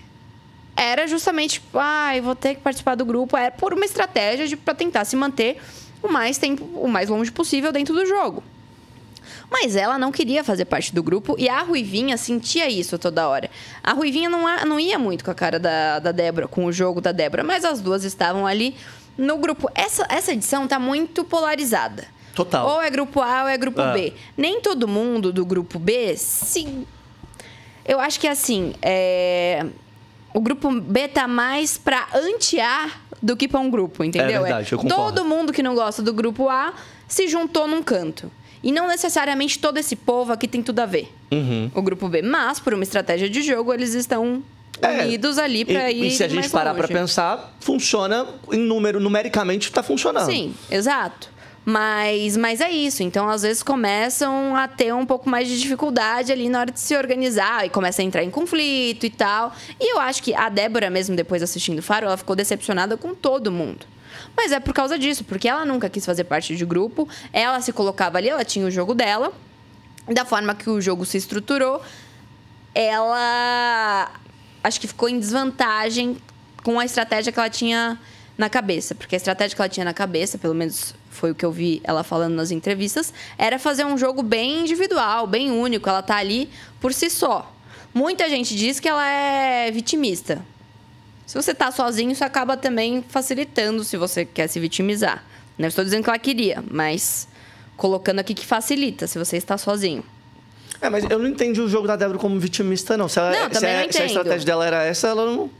era 0.80 1.06
justamente, 1.06 1.54
tipo, 1.60 1.78
ah, 1.78 2.12
vou 2.22 2.34
ter 2.34 2.54
que 2.54 2.62
participar 2.62 2.94
do 2.94 3.04
grupo. 3.04 3.36
Era 3.36 3.50
por 3.50 3.74
uma 3.74 3.84
estratégia 3.84 4.48
de 4.48 4.56
para 4.56 4.74
tentar 4.74 5.04
se 5.04 5.14
manter 5.14 5.58
o 6.02 6.08
mais 6.08 6.38
tempo, 6.38 6.64
o 6.74 6.88
mais 6.88 7.08
longe 7.08 7.30
possível 7.30 7.72
dentro 7.72 7.94
do 7.94 8.06
jogo. 8.06 8.42
Mas 9.50 9.74
ela 9.74 9.98
não 9.98 10.12
queria 10.12 10.44
fazer 10.44 10.64
parte 10.64 10.94
do 10.94 11.02
grupo 11.02 11.34
e 11.38 11.48
a 11.48 11.60
Ruivinha 11.60 12.16
sentia 12.16 12.68
isso 12.70 12.96
toda 12.98 13.28
hora. 13.28 13.50
A 13.82 13.92
Ruivinha 13.92 14.28
não, 14.28 14.44
não 14.64 14.78
ia 14.78 14.98
muito 14.98 15.24
com 15.24 15.30
a 15.30 15.34
cara 15.34 15.58
da, 15.58 15.98
da 15.98 16.12
Débora, 16.12 16.46
com 16.46 16.64
o 16.64 16.72
jogo 16.72 17.00
da 17.00 17.10
Débora, 17.10 17.42
mas 17.42 17.64
as 17.64 17.80
duas 17.80 18.04
estavam 18.04 18.46
ali 18.46 18.76
no 19.18 19.36
grupo. 19.38 19.68
Essa, 19.74 20.06
essa 20.08 20.32
edição 20.32 20.68
tá 20.68 20.78
muito 20.78 21.24
polarizada. 21.24 22.06
Total. 22.34 22.66
Ou 22.66 22.80
é 22.80 22.88
grupo 22.90 23.20
A 23.20 23.42
ou 23.42 23.48
é 23.48 23.58
grupo 23.58 23.80
É. 23.80 23.92
B. 23.92 24.12
Nem 24.36 24.60
todo 24.60 24.86
mundo 24.86 25.32
do 25.32 25.44
grupo 25.44 25.78
B 25.78 26.16
se. 26.16 26.86
Eu 27.84 27.98
acho 27.98 28.20
que 28.20 28.28
assim, 28.28 28.72
é, 28.80 29.66
o 30.32 30.40
grupo 30.40 30.70
B 30.80 31.08
tá 31.08 31.26
mais 31.26 31.76
pra 31.76 32.06
anti-A 32.14 32.88
do 33.22 33.36
que 33.36 33.46
pra 33.48 33.60
um 33.60 33.70
grupo, 33.70 34.02
entendeu? 34.04 34.40
É 34.40 34.42
verdade, 34.42 34.72
eu 34.72 34.78
concordo. 34.78 35.02
Todo 35.16 35.24
mundo 35.24 35.52
que 35.52 35.62
não 35.62 35.74
gosta 35.74 36.02
do 36.02 36.12
grupo 36.12 36.48
A 36.48 36.72
se 37.08 37.28
juntou 37.28 37.66
num 37.68 37.82
canto. 37.82 38.30
E 38.62 38.70
não 38.70 38.86
necessariamente 38.88 39.58
todo 39.58 39.78
esse 39.78 39.96
povo 39.96 40.32
aqui 40.32 40.46
tem 40.46 40.62
tudo 40.62 40.80
a 40.80 40.86
ver. 40.86 41.10
Uhum. 41.32 41.70
O 41.74 41.80
grupo 41.80 42.08
B. 42.08 42.20
Mas, 42.22 42.60
por 42.60 42.74
uma 42.74 42.82
estratégia 42.82 43.28
de 43.28 43.40
jogo, 43.42 43.72
eles 43.72 43.94
estão 43.94 44.42
É. 44.82 45.04
unidos 45.04 45.38
ali 45.38 45.64
pra 45.64 45.90
e, 45.90 46.02
ir 46.02 46.06
e 46.08 46.10
se 46.10 46.22
a 46.24 46.28
gente 46.28 46.48
parar 46.50 46.72
longe. 46.72 46.88
pensar, 46.88 47.54
funciona 47.60 48.26
em 48.52 48.58
número, 48.58 49.00
numericamente 49.00 49.72
tá 49.72 49.82
funcionando. 49.82 50.26
Sim, 50.26 50.54
exato. 50.70 51.28
Mas, 51.64 52.36
mas 52.36 52.60
é 52.60 52.70
isso. 52.70 53.02
Então, 53.02 53.28
às 53.28 53.42
vezes, 53.42 53.62
começam 53.62 54.56
a 54.56 54.66
ter 54.66 54.94
um 54.94 55.04
pouco 55.04 55.28
mais 55.28 55.46
de 55.46 55.60
dificuldade 55.60 56.32
ali 56.32 56.48
na 56.48 56.60
hora 56.60 56.70
de 56.70 56.80
se 56.80 56.96
organizar 56.96 57.66
e 57.66 57.70
começa 57.70 58.02
a 58.02 58.04
entrar 58.04 58.24
em 58.24 58.30
conflito 58.30 59.04
e 59.04 59.10
tal. 59.10 59.52
E 59.78 59.92
eu 59.92 60.00
acho 60.00 60.22
que 60.22 60.34
a 60.34 60.48
Débora, 60.48 60.88
mesmo 60.88 61.14
depois 61.14 61.42
assistindo 61.42 61.82
Faro, 61.82 62.06
ela 62.06 62.16
ficou 62.16 62.34
decepcionada 62.34 62.96
com 62.96 63.14
todo 63.14 63.52
mundo. 63.52 63.86
Mas 64.36 64.52
é 64.52 64.60
por 64.60 64.72
causa 64.72 64.98
disso, 64.98 65.24
porque 65.24 65.48
ela 65.48 65.64
nunca 65.64 65.88
quis 65.88 66.04
fazer 66.04 66.24
parte 66.24 66.56
de 66.56 66.64
grupo, 66.64 67.08
ela 67.32 67.60
se 67.60 67.72
colocava 67.72 68.18
ali, 68.18 68.28
ela 68.28 68.44
tinha 68.44 68.66
o 68.66 68.70
jogo 68.70 68.94
dela. 68.94 69.32
Da 70.08 70.24
forma 70.24 70.54
que 70.54 70.68
o 70.68 70.80
jogo 70.80 71.04
se 71.04 71.18
estruturou, 71.18 71.82
ela 72.74 74.10
acho 74.64 74.80
que 74.80 74.88
ficou 74.88 75.08
em 75.08 75.18
desvantagem 75.18 76.16
com 76.64 76.78
a 76.80 76.84
estratégia 76.84 77.32
que 77.32 77.38
ela 77.38 77.50
tinha 77.50 77.98
na 78.36 78.48
cabeça. 78.48 78.94
Porque 78.94 79.14
a 79.14 79.18
estratégia 79.18 79.54
que 79.54 79.62
ela 79.62 79.68
tinha 79.68 79.84
na 79.84 79.94
cabeça, 79.94 80.38
pelo 80.38 80.54
menos 80.54 80.94
foi 81.20 81.30
o 81.32 81.34
que 81.34 81.44
eu 81.44 81.52
vi 81.52 81.82
ela 81.84 82.02
falando 82.02 82.34
nas 82.34 82.50
entrevistas, 82.50 83.12
era 83.36 83.58
fazer 83.58 83.84
um 83.84 83.98
jogo 83.98 84.22
bem 84.22 84.60
individual, 84.60 85.26
bem 85.26 85.50
único. 85.50 85.86
Ela 85.88 86.00
tá 86.02 86.16
ali 86.16 86.48
por 86.80 86.94
si 86.94 87.10
só. 87.10 87.54
Muita 87.92 88.26
gente 88.28 88.56
diz 88.56 88.80
que 88.80 88.88
ela 88.88 89.06
é 89.06 89.70
vitimista. 89.70 90.40
Se 91.26 91.34
você 91.40 91.54
tá 91.54 91.70
sozinho, 91.70 92.10
isso 92.10 92.24
acaba 92.24 92.56
também 92.56 93.04
facilitando 93.06 93.84
se 93.84 93.96
você 93.98 94.24
quer 94.24 94.48
se 94.48 94.58
vitimizar. 94.58 95.22
Não 95.58 95.68
estou 95.68 95.84
dizendo 95.84 96.02
que 96.02 96.08
ela 96.08 96.18
queria, 96.18 96.64
mas 96.70 97.28
colocando 97.76 98.18
aqui 98.20 98.32
que 98.32 98.46
facilita 98.46 99.06
se 99.06 99.18
você 99.18 99.36
está 99.36 99.58
sozinho. 99.58 100.02
É, 100.80 100.88
mas 100.88 101.04
eu 101.10 101.18
não 101.18 101.28
entendi 101.28 101.60
o 101.60 101.68
jogo 101.68 101.86
da 101.86 101.96
Débora 101.96 102.18
como 102.18 102.40
vitimista, 102.40 102.96
não. 102.96 103.08
Se, 103.08 103.18
ela- 103.18 103.32
Não, 103.32 103.44
se 103.48 103.50
também 103.50 103.76
a- 103.76 103.84
não 103.84 103.92
se 103.92 104.00
a 104.02 104.06
estratégia 104.06 104.46
dela 104.46 104.66
era 104.66 104.82
essa, 104.84 105.08
ela 105.08 105.26
não. 105.26 105.50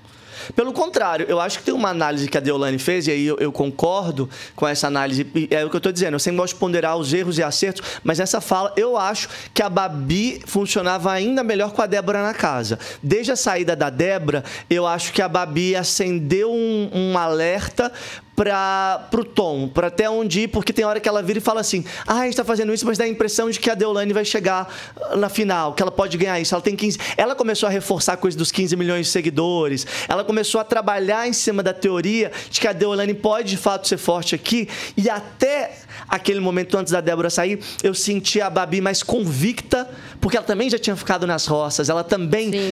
Pelo 0.55 0.72
contrário, 0.72 1.26
eu 1.29 1.40
acho 1.40 1.59
que 1.59 1.64
tem 1.64 1.74
uma 1.74 1.90
análise 1.90 2.29
que 2.29 2.37
a 2.37 2.40
Deolane 2.40 2.79
fez, 2.79 3.07
e 3.07 3.11
aí 3.11 3.26
eu, 3.26 3.37
eu 3.38 3.53
concordo 3.53 4.29
com 4.55 4.66
essa 4.66 4.87
análise. 4.87 5.26
É 5.50 5.64
o 5.64 5.70
que 5.70 5.76
eu 5.76 5.79
estou 5.79 5.92
dizendo, 5.92 6.14
eu 6.14 6.18
sempre 6.18 6.38
gosto 6.38 6.55
de 6.55 6.61
ponderar 6.61 6.96
os 6.96 7.12
erros 7.12 7.38
e 7.38 7.42
acertos, 7.42 7.83
mas 8.03 8.18
nessa 8.18 8.40
fala, 8.40 8.72
eu 8.76 8.96
acho 8.96 9.29
que 9.53 9.62
a 9.62 9.68
Babi 9.68 10.42
funcionava 10.46 11.12
ainda 11.12 11.42
melhor 11.42 11.72
com 11.72 11.83
a 11.83 11.87
Débora 11.87 12.22
na 12.22 12.35
casa. 12.35 12.79
Desde 13.03 13.33
a 13.33 13.37
saída 13.37 13.74
da 13.74 13.90
Débora, 13.90 14.44
eu 14.68 14.87
acho 14.87 15.12
que 15.12 15.22
a 15.22 15.29
Babi 15.29 15.76
acendeu 15.76 16.50
um, 16.53 16.90
um 16.92 17.18
alerta 17.18 17.92
para 18.36 19.08
pro 19.10 19.24
Tom, 19.24 19.68
para 19.68 19.88
até 19.88 20.08
onde 20.08 20.42
ir, 20.42 20.48
porque 20.48 20.72
tem 20.72 20.84
hora 20.84 20.98
que 20.98 21.08
ela 21.08 21.22
vira 21.22 21.38
e 21.38 21.42
fala 21.42 21.60
assim: 21.60 21.84
"Ah, 22.06 22.20
a 22.20 22.24
gente 22.24 22.36
tá 22.36 22.44
fazendo 22.44 22.72
isso, 22.72 22.86
mas 22.86 22.96
dá 22.96 23.04
a 23.04 23.08
impressão 23.08 23.50
de 23.50 23.60
que 23.60 23.68
a 23.70 23.74
Deolane 23.74 24.12
vai 24.12 24.24
chegar 24.24 24.68
ah, 25.00 25.16
na 25.16 25.28
final, 25.28 25.74
que 25.74 25.82
ela 25.82 25.90
pode 25.90 26.16
ganhar 26.16 26.40
isso. 26.40 26.54
Ela 26.54 26.62
tem 26.62 26.74
15". 26.74 26.98
Ela 27.16 27.34
começou 27.34 27.66
a 27.66 27.70
reforçar 27.70 28.14
a 28.14 28.16
coisa 28.16 28.36
dos 28.36 28.50
15 28.50 28.76
milhões 28.76 29.06
de 29.06 29.12
seguidores. 29.12 29.86
Ela 30.08 30.24
começou 30.24 30.60
a 30.60 30.64
trabalhar 30.64 31.28
em 31.28 31.32
cima 31.32 31.62
da 31.62 31.72
teoria 31.72 32.32
de 32.50 32.60
que 32.60 32.66
a 32.66 32.72
Deolane 32.72 33.14
pode 33.14 33.50
de 33.50 33.56
fato 33.56 33.88
ser 33.88 33.98
forte 33.98 34.34
aqui, 34.34 34.68
e 34.96 35.10
até 35.10 35.72
aquele 36.08 36.40
momento 36.40 36.76
antes 36.78 36.92
da 36.92 37.00
Débora 37.00 37.30
sair, 37.30 37.60
eu 37.82 37.94
senti 37.94 38.40
a 38.40 38.48
Babi 38.48 38.80
mais 38.80 39.02
convicta, 39.02 39.88
porque 40.20 40.36
ela 40.36 40.46
também 40.46 40.70
já 40.70 40.78
tinha 40.78 40.96
ficado 40.96 41.26
nas 41.26 41.46
roças, 41.46 41.88
ela 41.88 42.04
também 42.04 42.70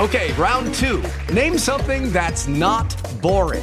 Okay, 0.00 0.32
round 0.32 0.74
two. 0.74 1.00
Name 1.32 1.56
something 1.56 2.10
that's 2.10 2.48
not 2.48 2.96
boring. 3.22 3.62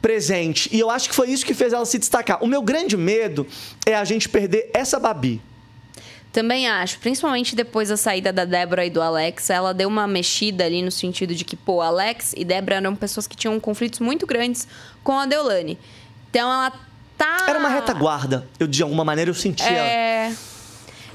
presente. 0.00 0.68
E 0.72 0.80
eu 0.80 0.90
acho 0.90 1.08
que 1.08 1.14
foi 1.14 1.30
isso 1.30 1.44
que 1.44 1.54
fez 1.54 1.72
ela 1.72 1.84
se 1.84 1.98
destacar. 1.98 2.42
O 2.42 2.46
meu 2.46 2.62
grande 2.62 2.96
medo 2.96 3.46
é 3.86 3.94
a 3.94 4.04
gente 4.04 4.28
perder 4.28 4.70
essa 4.72 4.98
Babi. 4.98 5.40
Também 6.32 6.68
acho, 6.68 7.00
principalmente 7.00 7.56
depois 7.56 7.88
da 7.88 7.96
saída 7.96 8.32
da 8.32 8.44
Débora 8.44 8.86
e 8.86 8.90
do 8.90 9.02
Alex, 9.02 9.50
ela 9.50 9.74
deu 9.74 9.88
uma 9.88 10.06
mexida 10.06 10.64
ali 10.64 10.80
no 10.80 10.90
sentido 10.90 11.34
de 11.34 11.44
que, 11.44 11.56
pô, 11.56 11.80
Alex 11.80 12.34
e 12.36 12.44
Débora 12.44 12.76
eram 12.76 12.94
pessoas 12.94 13.26
que 13.26 13.36
tinham 13.36 13.58
conflitos 13.58 13.98
muito 13.98 14.26
grandes 14.26 14.68
com 15.02 15.18
a 15.18 15.26
Deolane. 15.26 15.76
Então 16.30 16.48
ela 16.48 16.72
tá. 17.18 17.46
Era 17.48 17.58
uma 17.58 17.68
retaguarda. 17.68 18.46
Eu, 18.60 18.68
de 18.68 18.80
alguma 18.80 19.04
maneira, 19.04 19.28
eu 19.30 19.34
sentia. 19.34 19.66
É. 19.66 20.32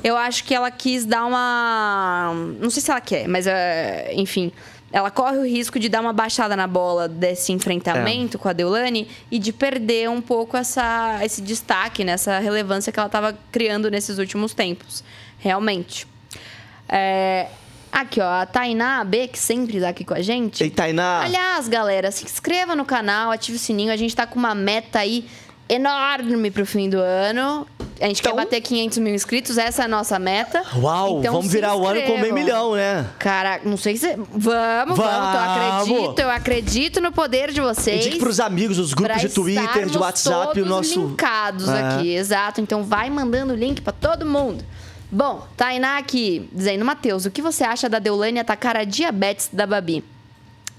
Eu 0.03 0.17
acho 0.17 0.43
que 0.43 0.53
ela 0.53 0.69
quis 0.69 1.05
dar 1.05 1.25
uma. 1.25 2.33
Não 2.59 2.69
sei 2.69 2.81
se 2.81 2.91
ela 2.91 3.01
quer, 3.01 3.27
mas 3.27 3.47
é, 3.47 4.11
enfim. 4.13 4.51
Ela 4.95 5.11
corre 5.11 5.37
o 5.39 5.45
risco 5.45 5.77
de 5.77 5.89
dar 5.89 5.99
uma 5.99 6.13
baixada 6.13 6.55
na 6.55 6.67
bola 6.67 7.09
desse 7.09 7.51
enfrentamento 7.51 8.39
com 8.39 8.47
a 8.47 8.53
Deolane 8.53 9.09
e 9.29 9.37
de 9.37 9.51
perder 9.51 10.09
um 10.09 10.21
pouco 10.21 10.55
essa, 10.55 11.19
esse 11.21 11.41
destaque, 11.41 12.05
nessa 12.05 12.39
relevância 12.39 12.93
que 12.93 12.97
ela 12.97 13.07
estava 13.07 13.37
criando 13.51 13.91
nesses 13.91 14.17
últimos 14.19 14.53
tempos. 14.53 15.03
Realmente. 15.37 16.07
É, 16.87 17.47
Aqui, 17.91 18.19
ó, 18.19 18.41
a 18.41 18.45
Tainá 18.45 19.05
B, 19.05 19.29
que 19.29 19.39
sempre 19.39 19.79
tá 19.79 19.87
aqui 19.87 20.03
com 20.03 20.13
a 20.13 20.21
gente. 20.21 20.61
Ei, 20.61 20.69
Tainá. 20.69 21.21
Aliás, 21.21 21.69
galera, 21.69 22.11
se 22.11 22.25
inscreva 22.25 22.75
no 22.75 22.83
canal, 22.83 23.31
ative 23.31 23.55
o 23.55 23.59
sininho. 23.59 23.91
A 23.91 23.95
gente 23.95 24.13
tá 24.13 24.27
com 24.27 24.37
uma 24.37 24.53
meta 24.53 24.99
aí 24.99 25.25
enorme 25.69 26.51
pro 26.51 26.65
fim 26.65 26.89
do 26.89 26.99
ano. 26.99 27.65
A 28.01 28.07
gente 28.07 28.19
Então- 28.19 28.33
quer 28.33 28.37
bater 28.43 28.59
500 28.61 28.97
mil 28.97 29.15
inscritos, 29.15 29.57
essa 29.57 29.83
é 29.83 29.85
a 29.85 29.87
nossa 29.87 30.19
meta. 30.19 30.61
Uau, 30.75 31.19
Então, 31.19 31.33
vamos 31.35 31.49
virar 31.49 31.75
o 31.75 31.87
ano 31.87 32.01
com 32.01 32.07
meio 32.07 32.15
inscrevam. 32.17 32.33
milhão, 32.43 32.75
né? 32.75 33.05
Cara, 33.17 33.61
não 33.63 33.77
sei 33.77 33.95
se. 33.95 34.07
Vamos, 34.17 34.97
vamos, 34.97 34.97
eu 34.97 34.97
Vamos. 34.97 35.87
acredito, 35.87 36.19
eu 36.19 36.29
acredito 36.29 36.99
no 37.01 37.11
poder 37.13 37.51
de 37.53 37.61
vocês. 37.61 38.05
Indique 38.05 38.19
pros 38.19 38.41
amigos, 38.41 38.77
os 38.79 38.93
grupos 38.93 39.21
de 39.21 39.29
Twitter, 39.29 39.85
de 39.85 39.97
WhatsApp, 39.97 40.47
o 40.51 40.53
todos 40.65 40.67
nosso. 40.69 40.99
linkados 41.07 41.69
É. 41.69 41.79
aqui, 41.81 42.13
exato. 42.13 42.59
Então 42.59 42.83
vai 42.83 43.09
mandando 43.09 43.53
o 43.53 43.55
link 43.55 43.81
pra 43.81 43.93
todo 43.93 44.25
mundo. 44.25 44.61
Bom, 45.09 45.47
Tainá 45.55 45.97
aqui 45.97 46.49
dizendo, 46.51 46.83
Matheus, 46.83 47.25
o 47.25 47.31
que 47.31 47.41
você 47.41 47.63
acha 47.63 47.87
da 47.87 47.99
Deolane 47.99 48.39
atacar 48.39 48.75
a 48.75 48.83
diabetes 48.83 49.49
da 49.53 49.65
Babi? 49.65 50.03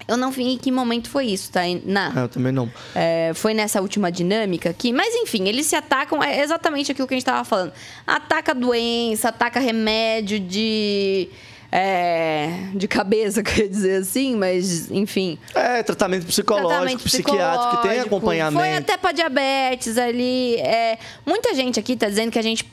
Eu 0.08 0.16
não 0.16 0.30
vi 0.30 0.44
em 0.44 0.58
que 0.58 0.70
momento 0.70 1.10
foi 1.10 1.26
isso, 1.26 1.50
Tainá. 1.50 2.12
Ah, 2.14 2.20
eu 2.20 2.28
também 2.28 2.52
não. 2.52 2.70
É, 2.94 3.32
foi 3.34 3.52
nessa 3.54 3.80
última 3.80 4.10
dinâmica 4.10 4.70
aqui. 4.70 4.92
Mas 4.92 5.14
enfim, 5.14 5.48
eles 5.48 5.66
se 5.66 5.74
atacam, 5.74 6.22
é 6.22 6.40
exatamente 6.42 6.92
aquilo 6.92 7.08
que 7.08 7.14
a 7.14 7.16
gente 7.16 7.22
estava 7.22 7.44
falando. 7.44 7.72
Ataca 8.06 8.54
doença, 8.54 9.30
ataca 9.30 9.58
remédio 9.58 10.38
de. 10.38 11.28
é, 11.72 12.68
de 12.74 12.86
cabeça, 12.86 13.42
quer 13.44 13.68
dizer 13.68 14.02
assim, 14.02 14.36
mas 14.36 14.90
enfim. 14.92 15.38
É, 15.54 15.82
tratamento 15.82 16.24
psicológico, 16.26 16.68
Tratamento 16.68 17.02
psiquiátrico, 17.02 17.82
que 17.82 17.88
tem 17.88 18.00
acompanhamento. 18.00 18.62
Foi 18.62 18.74
até 18.76 18.96
pra 18.96 19.10
diabetes 19.10 19.98
ali. 19.98 20.54
é. 20.56 20.98
muita 21.24 21.52
gente 21.52 21.80
aqui 21.80 21.96
tá 21.96 22.08
dizendo 22.08 22.30
que 22.30 22.38
a 22.38 22.42
gente 22.42 22.64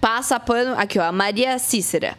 passa 0.00 0.38
pano. 0.38 0.78
Aqui, 0.78 0.98
ó, 0.98 1.02
a 1.04 1.12
Maria 1.12 1.58
Cícera. 1.58 2.16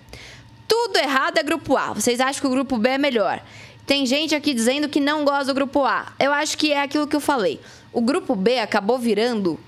Tudo 0.68 0.98
errado 0.98 1.38
é 1.38 1.44
grupo 1.44 1.78
A. 1.78 1.94
Vocês 1.94 2.20
acham 2.20 2.42
que 2.42 2.48
o 2.48 2.50
grupo 2.50 2.78
B 2.78 2.90
é 2.90 2.98
melhor? 2.98 3.42
Tem 3.86 4.06
gente 4.06 4.34
aqui 4.34 4.54
dizendo 4.54 4.88
que 4.88 5.00
não 5.00 5.26
gosta 5.26 5.46
do 5.46 5.54
grupo 5.54 5.84
A. 5.84 6.14
Eu 6.20 6.32
acho 6.34 6.58
que 6.58 6.72
é 6.72 6.82
aquilo 6.82 7.06
que 7.08 7.16
eu 7.16 7.20
falei. 7.20 7.60
O 7.92 8.02
grupo 8.02 8.36
B 8.36 8.60
acabou 8.60 8.98
virando 8.98 9.60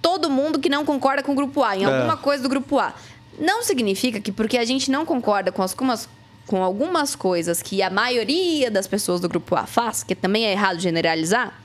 todo 0.00 0.28
mundo 0.28 0.58
que 0.58 0.68
não 0.68 0.84
concorda 0.84 1.22
com 1.22 1.32
o 1.32 1.34
grupo 1.34 1.62
A, 1.62 1.76
em 1.76 1.82
É. 1.82 1.86
alguma 1.86 2.16
coisa 2.16 2.42
do 2.42 2.48
grupo 2.48 2.78
A. 2.78 2.94
Não 3.38 3.62
significa 3.62 4.20
que 4.20 4.30
porque 4.30 4.58
a 4.58 4.64
gente 4.64 4.90
não 4.90 5.06
concorda 5.06 5.50
com 5.50 5.62
algumas, 5.62 6.08
com 6.46 6.62
algumas 6.62 7.16
coisas 7.16 7.62
que 7.62 7.82
a 7.82 7.88
maioria 7.88 8.70
das 8.70 8.86
pessoas 8.86 9.20
do 9.20 9.28
grupo 9.28 9.56
A 9.56 9.64
faz, 9.64 10.02
que 10.02 10.14
também 10.14 10.44
é 10.44 10.52
errado 10.52 10.78
generalizar, 10.78 11.58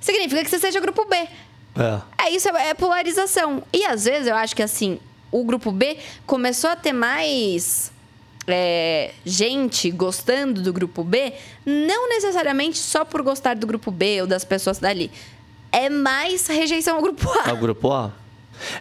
significa 0.00 0.42
que 0.42 0.48
você 0.50 0.58
seja 0.58 0.80
grupo 0.80 1.04
B. 1.04 1.16
É. 1.16 2.00
É 2.26 2.30
isso, 2.30 2.48
é 2.48 2.72
polarização. 2.74 3.62
E 3.72 3.84
às 3.84 4.04
vezes 4.06 4.26
eu 4.28 4.34
acho 4.34 4.56
que 4.56 4.62
assim, 4.62 4.98
o 5.30 5.44
grupo 5.44 5.70
B 5.70 5.98
começou 6.26 6.70
a 6.70 6.76
ter 6.76 6.92
mais 6.92 7.92
é, 8.46 9.12
gente 9.24 9.90
gostando 9.90 10.62
do 10.62 10.72
grupo 10.72 11.04
B, 11.04 11.32
não 11.64 12.08
necessariamente 12.08 12.78
só 12.78 13.04
por 13.04 13.22
gostar 13.22 13.54
do 13.54 13.66
grupo 13.66 13.90
B 13.90 14.22
ou 14.22 14.26
das 14.26 14.44
pessoas 14.44 14.78
dali. 14.78 15.10
É 15.72 15.88
mais 15.88 16.46
rejeição 16.46 16.96
ao 16.96 17.02
grupo 17.02 17.28
A. 17.30 17.50
Ao 17.50 17.56
grupo 17.56 17.92
A? 17.92 18.12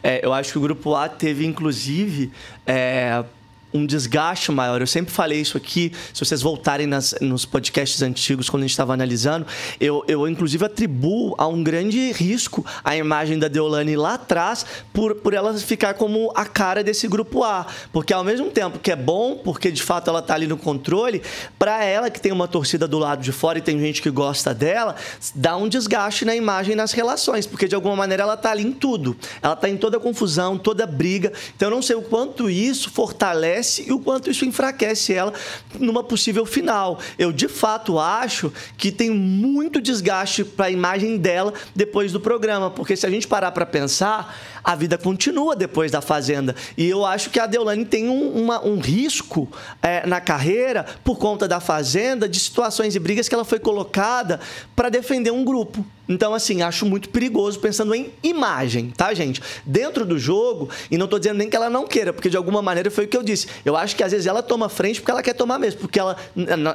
É, 0.03 0.25
eu 0.25 0.33
acho 0.33 0.51
que 0.51 0.57
o 0.57 0.61
grupo 0.61 0.95
A 0.95 1.07
teve, 1.07 1.45
inclusive, 1.45 2.31
é, 2.65 3.23
um 3.73 3.85
desgaste 3.85 4.51
maior. 4.51 4.81
Eu 4.81 4.87
sempre 4.87 5.13
falei 5.13 5.39
isso 5.41 5.55
aqui, 5.57 5.91
se 6.13 6.23
vocês 6.25 6.41
voltarem 6.41 6.87
nas- 6.87 7.13
nos 7.21 7.45
podcasts 7.45 8.01
antigos, 8.01 8.49
quando 8.49 8.63
a 8.63 8.65
gente 8.65 8.71
estava 8.71 8.93
analisando, 8.93 9.45
eu, 9.79 10.03
eu, 10.07 10.27
inclusive, 10.27 10.65
atribuo 10.65 11.35
a 11.37 11.47
um 11.47 11.63
grande 11.63 12.11
risco 12.11 12.65
a 12.83 12.95
imagem 12.95 13.37
da 13.37 13.47
Deolane 13.47 13.95
lá 13.95 14.15
atrás, 14.15 14.65
por, 14.91 15.15
por 15.15 15.33
ela 15.33 15.53
ficar 15.57 15.93
como 15.93 16.31
a 16.35 16.45
cara 16.45 16.83
desse 16.83 17.07
grupo 17.07 17.43
A. 17.43 17.67
Porque, 17.91 18.11
ao 18.13 18.23
mesmo 18.23 18.49
tempo 18.49 18.79
que 18.79 18.91
é 18.91 18.95
bom, 18.95 19.35
porque 19.37 19.71
de 19.71 19.83
fato 19.83 20.09
ela 20.09 20.19
está 20.19 20.33
ali 20.33 20.47
no 20.47 20.57
controle, 20.57 21.21
para 21.59 21.83
ela 21.83 22.09
que 22.09 22.19
tem 22.19 22.31
uma 22.31 22.47
torcida 22.47 22.87
do 22.87 22.97
lado 22.97 23.21
de 23.21 23.31
fora 23.31 23.59
e 23.59 23.61
tem 23.61 23.79
gente 23.79 24.01
que 24.01 24.09
gosta 24.09 24.53
dela, 24.53 24.95
dá 25.35 25.55
um 25.55 25.67
desgaste 25.69 26.25
na 26.25 26.35
imagem 26.35 26.73
e 26.73 26.75
nas 26.75 26.91
relações, 26.91 27.45
porque 27.45 27.67
de 27.67 27.75
alguma 27.75 27.95
maneira 27.95 28.23
ela 28.23 28.33
está 28.33 28.51
ali 28.51 28.63
em 28.63 28.71
tudo. 28.71 29.15
Ela 29.41 29.53
está 29.53 29.69
em 29.69 29.77
toda 29.77 29.99
confusão, 29.99 30.57
toda 30.57 30.87
briga. 30.87 31.31
Então 31.55 31.67
eu 31.69 31.75
não 31.75 31.81
sei 31.81 31.95
o 31.95 32.01
quanto 32.01 32.49
isso 32.49 32.89
fortalece 32.89 33.58
e 33.85 33.91
o 33.91 33.99
quanto 33.99 34.29
isso 34.29 34.45
enfraquece 34.45 35.13
ela 35.13 35.33
numa 35.79 36.03
possível 36.03 36.45
final. 36.45 36.99
Eu 37.17 37.31
de 37.31 37.47
fato 37.47 37.99
acho 37.99 38.51
que 38.77 38.91
tem 38.91 39.09
muito 39.09 39.81
desgaste 39.81 40.43
para 40.43 40.67
a 40.67 40.71
imagem 40.71 41.17
dela 41.17 41.53
depois 41.75 42.11
do 42.11 42.19
programa, 42.19 42.69
porque 42.71 42.95
se 42.95 43.05
a 43.05 43.09
gente 43.09 43.27
parar 43.27 43.51
para 43.51 43.65
pensar, 43.65 44.35
a 44.63 44.75
vida 44.75 44.97
continua 44.97 45.55
depois 45.55 45.91
da 45.91 46.01
Fazenda. 46.01 46.55
E 46.77 46.87
eu 46.87 47.05
acho 47.05 47.29
que 47.29 47.39
a 47.39 47.45
Deolane 47.45 47.85
tem 47.85 48.09
um, 48.09 48.29
uma- 48.43 48.63
um 48.65 48.79
risco 48.79 49.49
é, 49.81 50.05
na 50.05 50.19
carreira 50.21 50.85
por 51.03 51.17
conta 51.17 51.47
da 51.47 51.59
Fazenda, 51.59 52.27
de 52.27 52.39
situações 52.39 52.95
e 52.95 52.99
brigas 52.99 53.27
que 53.29 53.35
ela 53.35 53.45
foi 53.45 53.59
colocada 53.59 54.39
para 54.75 54.89
defender 54.89 55.31
um 55.31 55.43
grupo. 55.43 55.85
Então, 56.07 56.33
assim, 56.33 56.63
acho 56.63 56.87
muito 56.87 57.09
perigoso 57.09 57.59
pensando 57.59 57.93
em 57.93 58.11
imagem, 58.23 58.89
tá, 58.97 59.13
gente? 59.13 59.39
Dentro 59.63 60.03
do 60.05 60.17
jogo, 60.17 60.67
e 60.89 60.97
não 60.97 61.07
tô 61.07 61.19
dizendo 61.19 61.37
nem 61.37 61.47
que 61.47 61.55
ela 61.55 61.69
não 61.69 61.85
queira, 61.85 62.11
porque 62.11 62.29
de 62.31 62.35
alguma 62.37 62.63
maneira 62.63 62.89
foi 62.89 63.05
o 63.05 63.07
que 63.07 63.15
eu 63.15 63.21
disse. 63.21 63.45
Eu 63.63 63.77
acho 63.77 63.95
que 63.95 64.03
às 64.03 64.11
vezes 64.11 64.25
ela 64.25 64.41
toma 64.41 64.67
frente 64.69 64.99
porque 65.01 65.11
ela 65.11 65.21
quer 65.21 65.33
tomar 65.33 65.59
mesmo, 65.59 65.79
porque 65.81 65.99
ela, 65.99 66.17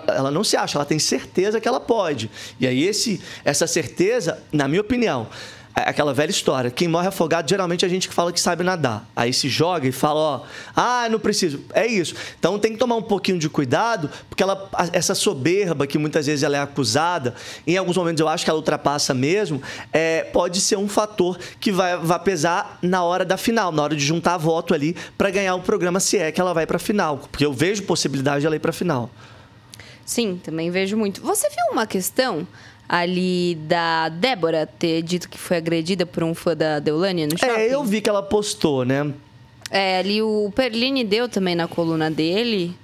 ela 0.07 0.31
não 0.31 0.45
se 0.45 0.57
acha, 0.57 0.79
ela 0.79 0.85
tem 0.85 1.01
certeza 1.01 1.61
que 1.61 1.67
ela 1.67 1.81
pode. 1.81 2.31
E 2.61 2.67
aí, 2.67 2.85
esse, 2.85 3.21
essa 3.45 3.67
certeza, 3.67 4.39
na 4.53 4.69
minha 4.69 4.81
opinião, 4.83 5.27
aquela 5.75 6.15
velha 6.15 6.31
história. 6.31 6.71
Quem 6.71 6.87
morre 6.87 7.09
afogado 7.09 7.49
geralmente 7.49 7.85
é 7.85 7.89
a 7.89 7.91
gente 7.91 8.09
que 8.09 8.15
fala 8.15 8.33
que 8.33 8.41
sabe 8.41 8.63
nadar. 8.63 9.09
Aí 9.15 9.33
se 9.33 9.49
joga 9.49 9.89
e 9.89 9.93
fala, 9.93 10.21
ó, 10.21 10.41
ah, 10.77 11.09
não 11.11 11.19
preciso. 11.19 11.61
É 11.73 11.87
isso. 11.87 12.15
Então 12.39 12.59
tem 12.59 12.73
que 12.73 12.79
tomar 12.79 12.97
um 12.97 13.03
pouquinho 13.03 13.39
de 13.39 13.49
cuidado, 13.49 14.09
porque 14.29 14.43
ela, 14.43 14.69
essa 14.93 15.15
soberba 15.15 15.87
que 15.87 15.99
muitas 15.99 16.27
vezes 16.27 16.43
ela 16.43 16.57
é 16.57 16.61
acusada, 16.61 17.35
em 17.67 17.77
alguns 17.77 17.97
momentos 17.97 18.21
eu 18.21 18.29
acho 18.29 18.45
que 18.45 18.51
ela 18.51 18.59
ultrapassa 18.59 19.13
mesmo, 19.13 19.61
é, 19.93 20.25
pode 20.25 20.61
ser 20.61 20.77
um 20.77 20.89
fator 20.89 21.39
que 21.59 21.73
vai, 21.73 21.97
vai 21.97 22.21
pesar 22.21 22.79
na 22.81 23.03
hora 23.03 23.25
da 23.25 23.37
final, 23.37 23.73
na 23.73 23.83
hora 23.83 23.97
de 23.97 24.05
juntar 24.05 24.37
voto 24.37 24.75
ali 24.75 24.97
para 25.19 25.31
ganhar 25.31 25.55
o 25.57 25.61
programa, 25.61 25.99
se 25.99 26.17
é 26.19 26.31
que 26.31 26.41
ela 26.41 26.55
vai 26.55 26.67
para 26.67 26.79
final. 26.79 27.19
Porque 27.19 27.45
eu 27.45 27.53
vejo 27.53 27.83
possibilidade 27.83 28.41
de 28.41 28.47
ela 28.47 28.57
ir 28.57 28.61
para 28.61 28.73
final. 28.73 29.11
Sim, 30.05 30.39
também 30.43 30.71
vejo 30.71 30.97
muito. 30.97 31.23
Você 31.23 31.49
viu 31.49 31.73
uma 31.73 31.87
questão 31.87 32.47
ali 32.89 33.55
da 33.67 34.09
Débora 34.09 34.67
ter 34.67 35.03
dito 35.03 35.29
que 35.29 35.39
foi 35.39 35.57
agredida 35.57 36.05
por 36.05 36.23
um 36.23 36.35
fã 36.35 36.57
da 36.57 36.79
Deolane 36.79 37.27
no 37.27 37.39
shopping? 37.39 37.53
É, 37.53 37.75
eu 37.75 37.85
vi 37.85 38.01
que 38.01 38.09
ela 38.09 38.23
postou, 38.23 38.85
né? 38.85 39.13
É, 39.71 39.99
ali 39.99 40.23
o 40.23 40.53
Perline 40.55 41.03
deu 41.03 41.29
também 41.29 41.55
na 41.55 41.67
coluna 41.67 42.11
dele, 42.11 42.75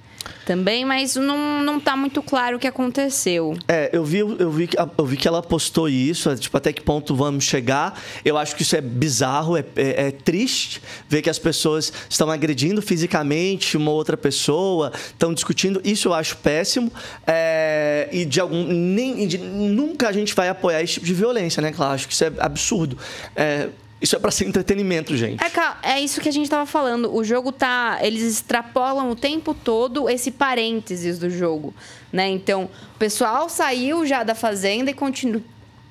também, 0.45 0.83
mas 0.85 1.15
não, 1.15 1.63
não 1.63 1.79
tá 1.79 1.95
muito 1.95 2.21
claro 2.21 2.57
o 2.57 2.59
que 2.59 2.67
aconteceu. 2.67 3.55
É, 3.67 3.89
eu 3.93 4.03
vi, 4.03 4.19
eu, 4.19 4.51
vi, 4.51 4.67
que- 4.67 4.77
eu 4.97 5.05
vi 5.05 5.17
que 5.17 5.27
ela 5.27 5.41
postou 5.41 5.87
isso, 5.87 6.29
é, 6.29 6.35
tipo, 6.35 6.55
até 6.57 6.73
que 6.73 6.81
ponto 6.81 7.15
vamos 7.15 7.43
chegar. 7.43 7.99
Eu 8.25 8.37
acho 8.37 8.55
que 8.55 8.61
isso 8.63 8.75
é 8.75 8.81
bizarro, 8.81 9.57
é, 9.57 9.63
é- 9.75 10.07
é 10.07 10.11
triste 10.11 10.81
ver 11.07 11.21
que 11.21 11.29
as 11.29 11.39
pessoas 11.39 11.91
estão 12.09 12.29
agredindo 12.29 12.81
fisicamente 12.81 13.77
uma 13.77 13.91
outra 13.91 14.17
pessoa, 14.17 14.91
estão 14.95 15.33
discutindo. 15.33 15.81
Isso 15.83 16.07
eu 16.09 16.13
acho 16.13 16.37
péssimo. 16.37 16.91
É, 17.25 18.09
e 18.11 18.25
de 18.25 18.39
algum. 18.39 18.63
Nem, 18.65 19.27
de- 19.27 19.37
nunca 19.37 20.09
a 20.09 20.11
gente 20.11 20.33
vai 20.35 20.49
apoiar 20.49 20.81
esse 20.81 20.93
tipo 20.95 21.05
de 21.05 21.13
violência, 21.13 21.61
né, 21.61 21.71
Claro? 21.71 21.93
Acho 21.93 22.07
que 22.07 22.13
isso 22.13 22.23
é 22.23 22.31
absurdo. 22.39 22.97
É, 23.35 23.69
isso 24.01 24.15
é 24.15 24.19
pra 24.19 24.31
ser 24.31 24.47
entretenimento, 24.47 25.15
gente. 25.15 25.41
É, 25.43 25.93
é 25.93 26.01
isso 26.01 26.19
que 26.19 26.27
a 26.27 26.31
gente 26.31 26.49
tava 26.49 26.65
falando. 26.65 27.13
O 27.13 27.23
jogo 27.23 27.51
tá. 27.51 27.99
Eles 28.01 28.23
extrapolam 28.23 29.11
o 29.11 29.15
tempo 29.15 29.53
todo 29.53 30.09
esse 30.09 30.31
parênteses 30.31 31.19
do 31.19 31.29
jogo. 31.29 31.73
Né? 32.11 32.27
Então, 32.29 32.63
o 32.95 32.97
pessoal 32.97 33.47
saiu 33.47 34.05
já 34.05 34.23
da 34.23 34.33
fazenda 34.33 34.89
e 34.89 34.93
continua. 34.93 35.41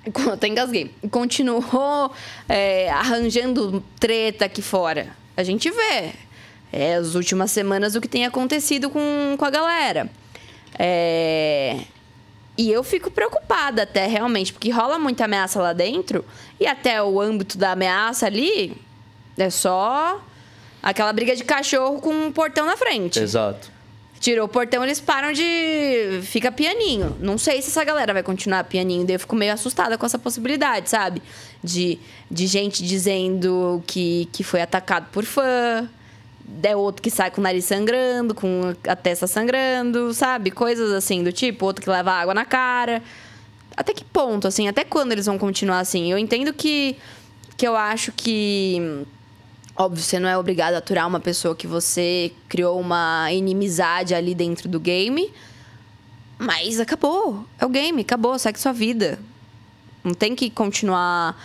Até 0.32 0.48
engasguei. 0.48 0.90
Continuou 1.10 2.12
é, 2.48 2.90
arranjando 2.90 3.82
treta 4.00 4.46
aqui 4.46 4.60
fora. 4.60 5.16
A 5.36 5.44
gente 5.44 5.70
vê. 5.70 6.10
É, 6.72 6.94
as 6.94 7.14
últimas 7.14 7.50
semanas 7.50 7.94
o 7.94 8.00
que 8.00 8.08
tem 8.08 8.26
acontecido 8.26 8.90
com, 8.90 9.36
com 9.38 9.44
a 9.44 9.50
galera. 9.50 10.10
É, 10.78 11.78
E 12.60 12.70
eu 12.70 12.84
fico 12.84 13.10
preocupada 13.10 13.84
até, 13.84 14.06
realmente, 14.06 14.52
porque 14.52 14.68
rola 14.68 14.98
muita 14.98 15.24
ameaça 15.24 15.58
lá 15.62 15.72
dentro 15.72 16.22
e 16.60 16.66
até 16.66 17.02
o 17.02 17.18
âmbito 17.18 17.56
da 17.56 17.72
ameaça 17.72 18.26
ali 18.26 18.76
é 19.38 19.48
só 19.48 20.22
aquela 20.82 21.10
briga 21.10 21.34
de 21.34 21.42
cachorro 21.42 22.02
com 22.02 22.12
um 22.12 22.30
portão 22.30 22.66
na 22.66 22.76
frente. 22.76 23.18
Exato. 23.18 23.72
Tirou 24.20 24.44
o 24.44 24.48
portão, 24.48 24.84
eles 24.84 25.00
param 25.00 25.32
de. 25.32 26.20
Fica 26.24 26.52
pianinho. 26.52 27.16
Não 27.18 27.38
sei 27.38 27.62
se 27.62 27.68
essa 27.68 27.82
galera 27.82 28.12
vai 28.12 28.22
continuar 28.22 28.64
pianinho. 28.64 29.06
Daí 29.06 29.16
eu 29.16 29.20
fico 29.20 29.34
meio 29.34 29.54
assustada 29.54 29.96
com 29.96 30.04
essa 30.04 30.18
possibilidade, 30.18 30.90
sabe? 30.90 31.22
De, 31.64 31.98
de 32.30 32.46
gente 32.46 32.84
dizendo 32.84 33.82
que, 33.86 34.28
que 34.34 34.44
foi 34.44 34.60
atacado 34.60 35.06
por 35.10 35.24
fã. 35.24 35.88
É 36.62 36.76
outro 36.76 37.02
que 37.02 37.10
sai 37.10 37.30
com 37.30 37.40
o 37.40 37.44
nariz 37.44 37.64
sangrando, 37.64 38.34
com 38.34 38.74
a 38.86 38.96
testa 38.96 39.26
sangrando, 39.26 40.12
sabe? 40.12 40.50
Coisas 40.50 40.92
assim 40.92 41.22
do 41.22 41.32
tipo. 41.32 41.64
Outro 41.66 41.82
que 41.82 41.90
leva 41.90 42.12
água 42.12 42.34
na 42.34 42.44
cara. 42.44 43.02
Até 43.76 43.94
que 43.94 44.04
ponto, 44.04 44.46
assim? 44.46 44.68
Até 44.68 44.84
quando 44.84 45.12
eles 45.12 45.26
vão 45.26 45.38
continuar 45.38 45.80
assim? 45.80 46.10
Eu 46.10 46.18
entendo 46.18 46.52
que, 46.52 46.96
que 47.56 47.66
eu 47.66 47.76
acho 47.76 48.12
que. 48.12 49.04
Óbvio, 49.76 50.02
você 50.02 50.18
não 50.18 50.28
é 50.28 50.36
obrigado 50.36 50.74
a 50.74 50.78
aturar 50.78 51.06
uma 51.06 51.20
pessoa 51.20 51.54
que 51.54 51.66
você 51.66 52.32
criou 52.48 52.78
uma 52.78 53.32
inimizade 53.32 54.14
ali 54.14 54.34
dentro 54.34 54.68
do 54.68 54.78
game. 54.78 55.32
Mas 56.38 56.80
acabou. 56.80 57.46
É 57.58 57.64
o 57.64 57.68
game, 57.68 58.02
acabou, 58.02 58.38
segue 58.38 58.58
sua 58.58 58.72
vida. 58.72 59.18
Não 60.02 60.14
tem 60.14 60.34
que 60.34 60.50
continuar 60.50 61.36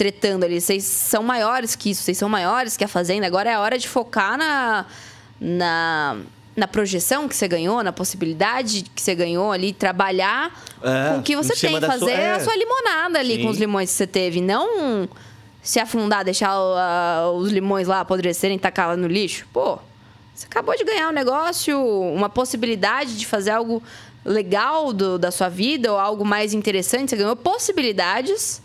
tretando 0.00 0.46
ali. 0.46 0.58
Vocês 0.62 0.82
são 0.84 1.22
maiores 1.22 1.76
que 1.76 1.90
isso, 1.90 2.02
vocês 2.02 2.16
são 2.16 2.26
maiores 2.28 2.74
que 2.74 2.82
a 2.82 2.88
Fazenda. 2.88 3.26
Agora 3.26 3.50
é 3.50 3.54
a 3.54 3.60
hora 3.60 3.76
de 3.76 3.86
focar 3.86 4.38
na, 4.38 4.86
na, 5.38 6.16
na 6.56 6.66
projeção 6.66 7.28
que 7.28 7.36
você 7.36 7.46
ganhou, 7.46 7.82
na 7.82 7.92
possibilidade 7.92 8.84
que 8.94 9.02
você 9.02 9.14
ganhou 9.14 9.52
ali, 9.52 9.74
trabalhar 9.74 10.50
É, 10.82 11.10
com 11.12 11.18
o 11.18 11.22
que 11.22 11.36
você 11.36 11.54
tem, 11.54 11.78
da 11.78 11.88
sua- 11.88 11.98
fazer 11.98 12.12
é. 12.12 12.30
a 12.32 12.40
sua 12.40 12.56
limonada 12.56 13.18
ali 13.18 13.36
Sim. 13.36 13.42
com 13.42 13.48
os 13.50 13.58
limões 13.58 13.90
que 13.90 13.96
você 13.96 14.06
teve. 14.06 14.40
Não 14.40 15.06
se 15.62 15.78
afundar, 15.78 16.24
deixar 16.24 16.50
a- 16.50 17.30
os 17.34 17.50
limões 17.52 17.86
lá 17.86 18.00
apodrecerem 18.00 18.56
e 18.56 18.60
tacar 18.60 18.88
lá 18.88 18.96
no 18.96 19.06
lixo. 19.06 19.46
Pô, 19.52 19.78
você 20.34 20.46
acabou 20.46 20.74
de 20.74 20.82
ganhar 20.84 21.10
um 21.10 21.12
negócio, 21.12 21.78
uma 21.78 22.30
possibilidade 22.30 23.18
de 23.18 23.26
fazer 23.26 23.50
algo 23.50 23.82
legal 24.24 24.94
do- 24.94 25.18
da 25.18 25.30
sua 25.30 25.50
vida 25.50 25.92
ou 25.92 25.98
algo 25.98 26.24
mais 26.24 26.54
interessante. 26.54 27.10
Você 27.10 27.16
ganhou 27.16 27.36
possibilidades 27.36 28.62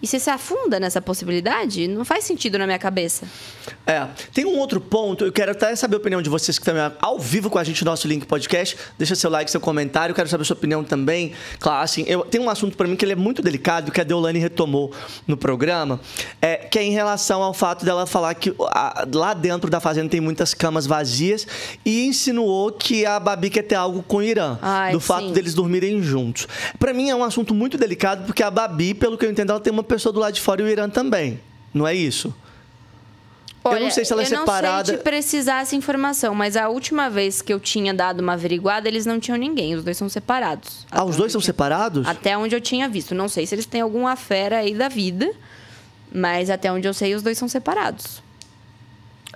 E 0.00 0.06
você 0.06 0.20
se 0.20 0.30
afunda 0.30 0.78
nessa 0.78 1.00
possibilidade? 1.00 1.88
Não 1.88 2.04
faz 2.04 2.24
sentido 2.24 2.56
na 2.56 2.66
minha 2.66 2.78
cabeça. 2.78 3.26
É. 3.86 4.06
Tem 4.32 4.44
um 4.44 4.58
outro 4.58 4.80
ponto, 4.80 5.24
eu 5.24 5.32
quero 5.32 5.52
até 5.52 5.74
saber 5.74 5.96
a 5.96 5.98
opinião 5.98 6.22
de 6.22 6.30
vocês 6.30 6.58
que 6.58 6.68
estão 6.68 6.92
ao 7.00 7.18
vivo 7.18 7.50
com 7.50 7.58
a 7.58 7.64
gente 7.64 7.84
no 7.84 7.90
nosso 7.90 8.06
link 8.06 8.24
podcast. 8.26 8.76
Deixa 8.96 9.14
seu 9.14 9.30
like, 9.30 9.50
seu 9.50 9.60
comentário, 9.60 10.12
eu 10.12 10.14
quero 10.14 10.28
saber 10.28 10.42
a 10.42 10.44
sua 10.44 10.54
opinião 10.54 10.84
também. 10.84 11.32
Claro, 11.58 11.82
assim, 11.82 12.04
eu, 12.06 12.22
tem 12.22 12.40
um 12.40 12.48
assunto 12.48 12.76
para 12.76 12.86
mim 12.86 12.94
que 12.94 13.04
ele 13.04 13.12
é 13.12 13.16
muito 13.16 13.42
delicado, 13.42 13.90
que 13.90 14.00
a 14.00 14.04
Deolane 14.04 14.38
retomou 14.38 14.92
no 15.26 15.36
programa, 15.36 16.00
é, 16.40 16.56
que 16.56 16.78
é 16.78 16.82
em 16.82 16.92
relação 16.92 17.42
ao 17.42 17.52
fato 17.52 17.84
dela 17.84 18.06
falar 18.06 18.34
que 18.34 18.54
a, 18.68 19.06
lá 19.12 19.34
dentro 19.34 19.68
da 19.70 19.80
fazenda 19.80 20.08
tem 20.08 20.20
muitas 20.20 20.54
camas 20.54 20.86
vazias 20.86 21.46
e 21.84 22.06
insinuou 22.06 22.70
que 22.70 23.04
a 23.04 23.18
Babi 23.18 23.50
quer 23.50 23.62
ter 23.62 23.74
algo 23.74 24.02
com 24.02 24.18
o 24.18 24.22
Irã, 24.22 24.58
Ai, 24.62 24.92
do 24.92 25.00
fato 25.00 25.28
sim. 25.28 25.32
deles 25.32 25.54
dormirem 25.54 26.00
juntos. 26.02 26.46
Para 26.78 26.92
mim 26.92 27.10
é 27.10 27.16
um 27.16 27.24
assunto 27.24 27.52
muito 27.52 27.76
delicado, 27.76 28.24
porque 28.24 28.42
a 28.42 28.50
Babi, 28.50 28.94
pelo 28.94 29.18
que 29.18 29.26
eu 29.26 29.30
entendo, 29.30 29.50
ela 29.50 29.60
tem 29.60 29.72
uma 29.72 29.87
pessoa 29.88 30.12
do 30.12 30.20
lado 30.20 30.34
de 30.34 30.40
fora 30.40 30.62
e 30.62 30.64
o 30.64 30.68
Irã 30.68 30.88
também. 30.88 31.40
Não 31.74 31.86
é 31.86 31.94
isso? 31.94 32.34
eu 33.64 33.80
não 33.80 33.90
sei 33.90 34.04
se 34.04 34.12
ela 34.12 34.22
é 34.22 34.24
eu 34.24 34.28
separada. 34.28 34.78
não 34.78 34.84
sei 34.86 34.96
precisar 34.98 35.62
essa 35.62 35.76
informação, 35.76 36.34
mas 36.34 36.56
a 36.56 36.68
última 36.68 37.10
vez 37.10 37.42
que 37.42 37.52
eu 37.52 37.60
tinha 37.60 37.92
dado 37.92 38.20
uma 38.20 38.32
averiguada, 38.34 38.88
eles 38.88 39.04
não 39.04 39.20
tinham 39.20 39.36
ninguém. 39.36 39.74
Os 39.74 39.84
dois 39.84 39.96
são 39.96 40.08
separados. 40.08 40.86
Ah, 40.90 41.04
os 41.04 41.16
dois 41.16 41.32
são 41.32 41.40
separados? 41.40 42.06
Até 42.06 42.36
onde 42.36 42.54
eu 42.54 42.60
tinha 42.60 42.88
visto. 42.88 43.14
Não 43.14 43.28
sei 43.28 43.46
se 43.46 43.54
eles 43.54 43.66
têm 43.66 43.80
alguma 43.80 44.16
fera 44.16 44.58
aí 44.58 44.74
da 44.74 44.88
vida, 44.88 45.30
mas 46.12 46.50
até 46.50 46.72
onde 46.72 46.86
eu 46.86 46.94
sei, 46.94 47.14
os 47.14 47.22
dois 47.22 47.36
são 47.36 47.48
separados. 47.48 48.22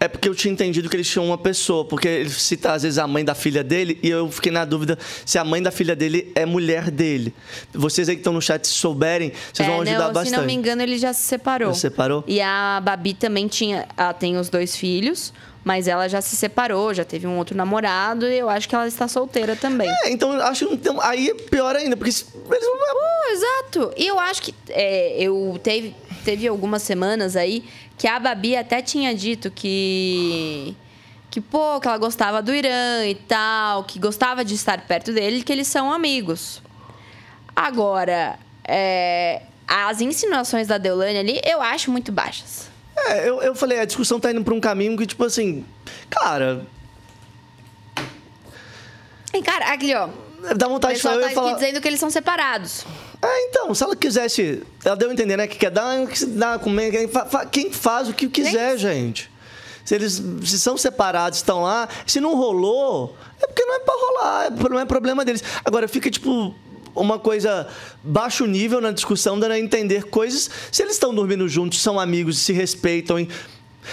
É 0.03 0.09
porque 0.09 0.29
eu 0.29 0.35
tinha 0.35 0.53
entendido 0.53 0.91
que 0.91 0.97
eles 0.97 1.09
tinham 1.09 1.25
uma 1.25 1.39
pessoa, 1.39 1.85
porque 1.85 2.09
ele 2.09 2.29
cita 2.29 2.73
às 2.73 2.83
vezes 2.83 2.99
a 2.99 3.07
mãe 3.07 3.25
da 3.25 3.37
filha 3.37 3.63
dele, 3.63 4.01
e 4.03 4.11
eu 4.11 4.29
fiquei 4.29 4.51
na 4.51 4.65
dúvida 4.65 4.99
se 5.25 5.39
a 5.39 5.45
mãe 5.45 5.63
da 5.63 5.71
filha 5.71 5.95
dele 5.95 6.33
é 6.35 6.45
mulher 6.45 6.91
dele. 6.91 7.33
Vocês 7.73 8.09
aí 8.09 8.17
que 8.17 8.21
estão 8.21 8.33
no 8.33 8.43
chat, 8.43 8.67
se 8.67 8.75
souberem, 8.75 9.33
vocês 9.53 9.69
vão 9.69 9.79
É, 9.79 9.83
ajudar 9.83 10.07
não, 10.07 10.13
bastante. 10.13 10.31
Se 10.31 10.37
não 10.37 10.45
me 10.45 10.53
engano, 10.53 10.83
ele 10.83 10.99
já 10.99 11.13
se 11.13 11.23
separou. 11.23 11.69
Já 11.69 11.75
se 11.75 11.81
separou? 11.83 12.25
E 12.27 12.41
a 12.41 12.83
Babi 12.83 13.15
também 13.15 13.47
tinha. 13.47 13.87
Ela 13.97 14.13
tem 14.13 14.37
os 14.37 14.49
dois 14.49 14.75
filhos, 14.77 15.33
mas 15.63 15.87
ela 15.87 16.09
já 16.09 16.21
se 16.21 16.35
separou, 16.35 16.93
já 16.93 17.05
teve 17.05 17.29
um 17.29 17.39
outro 17.39 17.57
namorado, 17.57 18.27
e 18.27 18.37
eu 18.37 18.49
acho 18.49 18.69
que 18.69 18.75
ela 18.75 18.89
está 18.89 19.07
solteira 19.07 19.55
também. 19.55 19.89
É, 19.89 20.11
então 20.11 20.33
eu 20.33 20.43
acho 20.43 20.67
que 20.67 20.75
então, 20.75 21.01
aí 21.01 21.29
é 21.29 21.35
pior 21.35 21.77
ainda, 21.77 21.97
porque 21.97 22.11
eles 22.11 22.27
não. 22.51 22.75
Uh, 22.75 23.33
exato. 23.33 23.93
E 23.97 24.07
eu 24.09 24.19
acho 24.19 24.43
que 24.43 24.55
é, 24.69 25.23
eu 25.23 25.61
teve, 25.63 25.95
teve 26.23 26.47
algumas 26.49 26.83
semanas 26.83 27.37
aí 27.37 27.65
que 27.99 28.07
a 28.09 28.19
Babi 28.19 28.57
até 28.57 28.81
tinha 28.83 29.15
dito 29.15 29.51
que. 29.51 30.77
Que, 31.31 31.41
pô, 31.41 31.81
que 31.81 31.89
ela 31.89 31.97
gostava 31.97 32.43
do 32.43 32.55
Irã 32.55 33.07
e 33.07 33.15
tal, 33.15 33.85
que 33.85 33.99
gostava 33.99 34.45
de 34.45 34.55
estar 34.55 34.87
perto 34.87 35.13
dele, 35.15 35.43
que 35.43 35.51
eles 35.51 35.67
são 35.67 35.91
amigos. 35.91 36.61
Agora, 37.57 38.39
é, 38.65 39.41
as 39.67 40.03
insinuações 40.03 40.67
da 40.69 40.77
Deolane 40.77 41.19
ali, 41.19 41.41
eu 41.45 41.63
acho 41.63 41.91
muito 41.91 42.13
baixas. 42.13 42.69
É, 42.95 43.27
eu, 43.27 43.41
eu 43.41 43.55
falei, 43.55 43.79
a 43.81 43.87
discussão 43.87 44.21
tá 44.21 44.31
indo 44.31 44.45
pra 44.45 44.53
um 44.53 44.61
caminho 44.61 44.95
que, 44.95 45.07
tipo 45.07 45.25
assim, 45.25 45.65
cara, 46.11 46.67
E, 49.33 49.41
cara, 49.43 49.73
aqui, 49.73 49.95
ó. 49.95 50.09
dá 50.55 50.67
O 50.67 50.71
vontade 50.71 50.95
de 50.97 51.01
pessoal 51.01 51.15
falar. 51.15 51.25
tá 51.27 51.31
eu 51.31 51.35
falar 51.35 51.51
aqui 51.53 51.61
dizendo 51.61 51.81
que 51.81 51.89
eles 51.89 51.99
são 52.01 52.11
separados. 52.11 52.85
É, 53.25 53.47
então, 53.49 53.73
se 53.75 53.85
ela 53.85 53.95
quisesse. 53.95 54.63
Ela 54.85 54.97
deu 54.97 55.09
a 55.09 55.13
entender, 55.13 55.37
né? 55.37 55.47
Que 55.47 55.57
quer 55.57 55.71
dar, 55.71 56.07
que 56.09 56.19
se 56.19 56.27
dá 56.27 56.59
comer. 56.59 56.91
Quem, 56.91 57.07
fa- 57.09 57.27
fa- 57.27 57.47
quem 57.47 57.73
faz 57.73 58.09
o 58.09 58.13
que 58.13 58.29
quiser, 58.29 58.77
gente. 58.77 59.31
Se 59.85 59.95
eles 59.95 60.21
se 60.45 60.59
são 60.59 60.77
separados, 60.77 61.39
estão 61.39 61.63
lá. 61.63 61.89
Se 62.07 62.21
não 62.21 62.35
rolou, 62.37 63.17
é 63.41 63.47
porque 63.47 63.65
não 63.65 63.75
é 63.75 63.79
pra 63.81 63.95
rolar, 63.95 64.47
é- 64.47 64.69
não 64.71 64.79
é 64.81 64.85
problema 64.85 65.25
deles. 65.25 65.43
Agora, 65.65 65.87
fica 65.89 66.11
tipo. 66.11 66.55
Uma 66.95 67.19
coisa 67.19 67.67
baixo 68.05 68.45
nível 68.45 68.79
na 68.79 68.91
discussão, 68.91 69.41
dando 69.41 69.53
a 69.53 69.59
entender 69.59 70.05
coisas. 70.11 70.51
Se 70.71 70.83
eles 70.83 70.93
estão 70.93 71.15
dormindo 71.15 71.49
juntos, 71.49 71.81
são 71.81 71.99
amigos, 71.99 72.37
se 72.37 72.53
respeitam. 72.53 73.27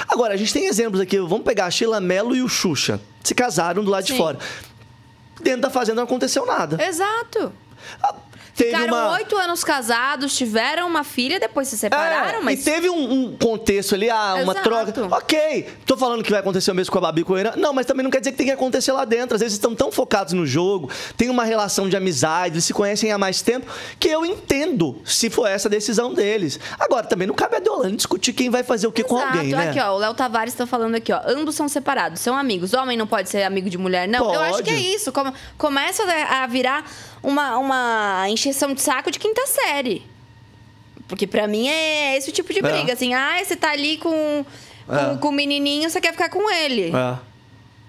Agora, 0.09 0.33
a 0.33 0.37
gente 0.37 0.51
tem 0.51 0.65
exemplos 0.65 0.99
aqui. 0.99 1.17
Vamos 1.17 1.43
pegar 1.43 1.67
a 1.67 1.71
Sheila 1.71 2.01
Mello 2.01 2.35
e 2.35 2.41
o 2.41 2.49
Xuxa. 2.49 2.99
Se 3.23 3.33
casaram 3.33 3.85
do 3.85 3.89
lado 3.89 4.03
de 4.03 4.11
Sim. 4.11 4.17
fora. 4.17 4.37
Dentro 5.41 5.61
da 5.61 5.69
fazenda 5.69 5.95
não 5.95 6.03
aconteceu 6.03 6.45
nada. 6.45 6.77
Exato. 6.83 7.53
Ah, 8.03 8.15
Teve 8.59 8.71
Ficaram 8.71 8.87
uma... 8.93 9.11
oito 9.13 9.37
anos 9.37 9.63
casados, 9.63 10.35
tiveram 10.35 10.85
uma 10.85 11.05
filha, 11.05 11.39
depois 11.39 11.69
se 11.69 11.77
separaram, 11.77 12.39
É, 12.39 12.41
mas. 12.41 12.59
E 12.59 12.63
teve 12.65 12.89
um, 12.89 13.09
um 13.09 13.37
contexto 13.37 13.95
ali, 13.95 14.09
ah, 14.09 14.33
uma 14.43 14.51
Exato. 14.51 14.61
troca. 14.69 15.15
Ok, 15.15 15.65
tô 15.85 15.95
falando 15.95 16.21
que 16.21 16.29
vai 16.29 16.41
acontecer 16.41 16.69
o 16.69 16.75
mesmo 16.75 16.91
com 16.91 16.97
a 16.97 17.01
Babi 17.01 17.21
e 17.21 17.23
com 17.23 17.33
o 17.33 17.39
Irã. 17.39 17.53
Não, 17.55 17.71
mas 17.71 17.85
também 17.85 18.03
não 18.03 18.11
quer 18.11 18.19
dizer 18.19 18.31
que 18.33 18.37
tem 18.37 18.47
que 18.47 18.51
acontecer 18.51 18.91
lá 18.91 19.05
dentro. 19.05 19.33
Às 19.35 19.39
vezes 19.39 19.53
estão 19.53 19.73
tão 19.73 19.93
focados 19.93 20.33
no 20.33 20.45
jogo, 20.45 20.89
tem 21.15 21.29
uma 21.29 21.45
relação 21.45 21.87
de 21.87 21.95
amizade, 21.95 22.55
eles 22.55 22.65
se 22.65 22.73
conhecem 22.73 23.13
há 23.13 23.17
mais 23.17 23.41
tempo, 23.41 23.65
que 23.97 24.09
eu 24.09 24.25
entendo 24.25 25.01
se 25.05 25.29
for 25.29 25.47
essa 25.47 25.69
a 25.69 25.71
decisão 25.71 26.13
deles. 26.13 26.59
Agora, 26.77 27.07
também 27.07 27.27
não 27.29 27.35
cabe 27.35 27.55
a 27.55 27.59
Deolane 27.59 27.95
discutir 27.95 28.33
quem 28.33 28.49
vai 28.49 28.63
fazer 28.63 28.87
o 28.87 28.91
que 28.91 29.03
com 29.05 29.15
Exato. 29.19 29.37
alguém, 29.37 29.51
né? 29.53 29.69
Aqui, 29.69 29.79
ó, 29.79 29.95
o 29.95 29.97
Léo 29.99 30.13
Tavares 30.13 30.53
tá 30.53 30.67
falando 30.67 30.95
aqui, 30.95 31.13
ó. 31.13 31.21
Ambos 31.25 31.55
são 31.55 31.69
separados, 31.69 32.19
são 32.19 32.35
amigos. 32.35 32.73
Homem 32.73 32.97
não 32.97 33.07
pode 33.07 33.29
ser 33.29 33.43
amigo 33.43 33.69
de 33.69 33.77
mulher, 33.77 34.05
não. 34.05 34.33
Eu 34.33 34.41
acho 34.41 34.63
que 34.63 34.69
é 34.69 34.73
Pode. 34.73 34.93
isso. 34.95 35.11
Come- 35.13 35.31
começa 35.57 36.03
a 36.03 36.45
virar 36.45 36.83
uma, 37.23 37.57
uma 37.57 38.25
encheção 38.29 38.73
de 38.73 38.81
saco 38.81 39.09
de 39.11 39.19
quinta 39.19 39.45
série. 39.47 40.03
Porque 41.07 41.25
pra 41.25 41.47
mim 41.47 41.67
é 41.67 42.15
esse 42.17 42.29
o 42.29 42.33
tipo 42.33 42.53
de 42.53 42.59
É. 42.59 42.61
briga. 42.61 42.93
Assim, 42.93 43.13
ah, 43.13 43.37
você 43.43 43.55
tá 43.55 43.71
ali 43.71 43.97
com, 43.97 44.45
com, 44.85 44.95
É. 44.95 45.17
com 45.17 45.29
o 45.29 45.31
menininho, 45.31 45.89
você 45.89 45.99
quer 45.99 46.11
ficar 46.11 46.29
com 46.29 46.49
ele. 46.51 46.91
É, 46.95 47.17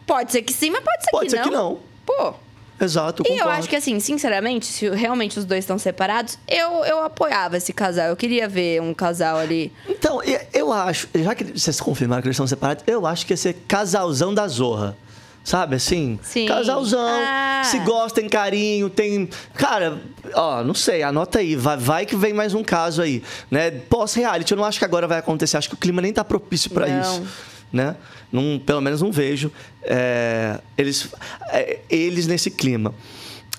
Pode 0.06 0.32
ser 0.32 0.42
que 0.42 0.52
sim, 0.52 0.70
mas 0.70 0.82
pode 0.82 1.04
ser 1.04 1.10
Pode 1.10 1.24
que 1.26 1.30
ser 1.30 1.36
não. 1.36 1.44
que 1.44 1.50
não. 1.50 1.78
Pô. 2.04 2.34
exato, 2.80 3.22
E 3.24 3.28
eu 3.32 3.36
concordo. 3.36 3.58
acho 3.58 3.68
que, 3.68 3.76
assim, 3.76 4.00
sinceramente, 4.00 4.66
se 4.66 4.88
realmente 4.88 5.38
os 5.38 5.44
dois 5.44 5.60
estão 5.64 5.78
separados, 5.78 6.36
eu, 6.48 6.84
eu 6.84 7.00
apoiava 7.02 7.58
esse 7.58 7.72
casal. 7.72 8.06
Eu 8.08 8.16
queria 8.16 8.48
ver 8.48 8.80
um 8.82 8.92
casal 8.94 9.36
ali. 9.36 9.70
Então, 9.88 10.20
eu 10.52 10.72
acho, 10.72 11.06
já 11.14 11.34
que 11.34 11.44
vocês 11.44 11.78
confirmaram 11.80 12.22
que 12.22 12.28
eles 12.28 12.36
são 12.36 12.46
separados, 12.46 12.82
eu 12.88 13.06
acho 13.06 13.24
que 13.26 13.34
ia 13.34 13.36
ser 13.36 13.52
casalzão 13.68 14.32
da 14.34 14.48
Zorra. 14.48 14.96
Sabe 15.42 15.76
assim? 15.76 16.18
Sim. 16.22 16.46
Casalzão. 16.46 17.00
Ah. 17.00 17.62
Se 17.64 17.78
gosta, 17.80 18.20
tem 18.20 18.28
carinho, 18.28 18.90
tem. 18.90 19.28
Cara, 19.54 20.00
ó, 20.34 20.62
não 20.62 20.74
sei, 20.74 21.02
anota 21.02 21.38
aí. 21.38 21.56
Vai, 21.56 21.76
vai 21.76 22.06
que 22.06 22.14
vem 22.14 22.32
mais 22.32 22.54
um 22.54 22.62
caso 22.62 23.00
aí. 23.02 23.22
Né? 23.50 23.70
Pós-reality, 23.70 24.52
eu 24.52 24.58
não 24.58 24.64
acho 24.64 24.78
que 24.78 24.84
agora 24.84 25.08
vai 25.08 25.18
acontecer. 25.18 25.56
Acho 25.56 25.68
que 25.68 25.74
o 25.74 25.78
clima 25.78 26.02
nem 26.02 26.12
tá 26.12 26.22
propício 26.22 26.70
pra 26.70 26.86
Não. 26.86 27.00
isso. 27.00 27.22
Né? 27.72 27.96
Não, 28.30 28.60
pelo 28.64 28.80
menos 28.80 29.00
não 29.00 29.10
vejo 29.12 29.50
é, 29.82 30.60
eles, 30.76 31.08
é, 31.50 31.78
eles 31.88 32.26
nesse 32.26 32.50
clima. 32.50 32.94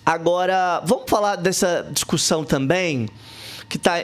Agora, 0.05 0.82
vamos 0.86 1.05
falar 1.07 1.36
dessa 1.36 1.88
discussão 1.91 2.43
também, 2.43 3.07
que 3.69 3.77
tá. 3.77 3.99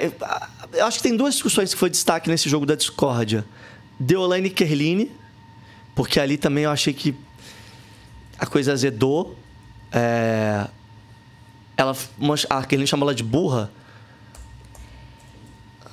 Eu 0.74 0.86
acho 0.86 0.98
que 0.98 1.04
tem 1.04 1.16
duas 1.16 1.34
discussões 1.36 1.74
que 1.74 1.80
foi 1.80 1.90
destaque 1.90 2.30
nesse 2.30 2.50
jogo 2.50 2.66
da 2.66 2.76
discórdia. 2.76 3.46
Deolane 4.00 4.48
e 4.48 4.50
Kerline, 4.50 5.12
porque 5.96 6.20
ali 6.20 6.38
também 6.38 6.66
eu 6.66 6.72
achei 6.72 6.94
que 6.94 7.16
a 8.38 8.46
coisa 8.46 8.74
azedou. 8.74 9.36
É, 9.92 10.68
ela, 11.76 11.96
a 12.50 12.64
Kerline 12.64 12.88
chamou 12.88 13.08
ela 13.08 13.16
de 13.16 13.24
burra. 13.24 13.72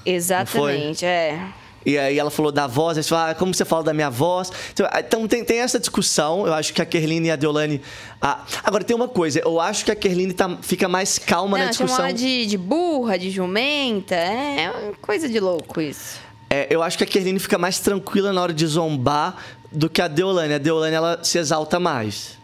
Exatamente, 0.05 1.05
é. 1.05 1.41
E 1.87 1.99
aí 1.99 2.19
ela 2.19 2.31
falou 2.31 2.51
da 2.51 2.67
voz, 2.67 2.97
aí 2.97 3.03
você 3.05 3.11
fala, 3.11 3.31
ah, 3.31 3.35
como 3.35 3.53
você 3.53 3.65
fala 3.65 3.83
da 3.83 3.93
minha 3.93 4.09
voz? 4.09 4.51
Então, 4.73 4.89
Então 4.99 5.29
tem, 5.29 5.45
tem 5.45 5.59
essa 5.59 5.79
discussão, 5.79 6.47
eu 6.47 6.55
acho 6.55 6.73
que 6.73 6.81
a 6.81 6.87
Kerline 6.87 7.29
e 7.29 7.31
a 7.31 7.37
Deolane... 7.37 7.81
Ah, 8.23 8.43
agora 8.63 8.83
tem 8.83 8.97
uma 8.97 9.09
coisa, 9.09 9.41
eu 9.41 9.61
acho 9.61 9.85
que 9.85 9.91
a 9.91 9.97
Kerline 9.97 10.33
tá, 10.33 10.57
fica 10.63 10.89
mais 10.89 11.19
calma 11.19 11.59
na 11.59 11.67
Não, 11.67 11.73
chamou 11.75 11.89
discussão. 11.89 12.07
ela 12.07 12.15
de, 12.15 12.47
de 12.47 12.57
burra, 12.57 13.19
de 13.19 13.31
jumenta. 13.31 14.15
É 14.15 14.71
uma 14.71 14.95
coisa 14.95 15.29
de 15.29 15.39
louco 15.39 15.79
isso. 15.79 16.19
É, 16.49 16.67
eu 16.71 16.83
acho 16.83 16.97
que 16.97 17.05
a 17.05 17.07
Kerline 17.07 17.39
fica 17.39 17.59
mais 17.59 17.79
tranquila 17.81 18.33
na 18.33 18.41
hora 18.41 18.55
de 18.55 18.67
zombar 18.67 19.37
do 19.75 19.91
que 19.91 20.01
a 20.01 20.09
Deolane. 20.09 20.55
A 20.55 20.59
Deolane, 20.59 20.95
ela 20.95 21.23
se 21.23 21.39
exalta 21.39 21.79
mais. 21.81 22.39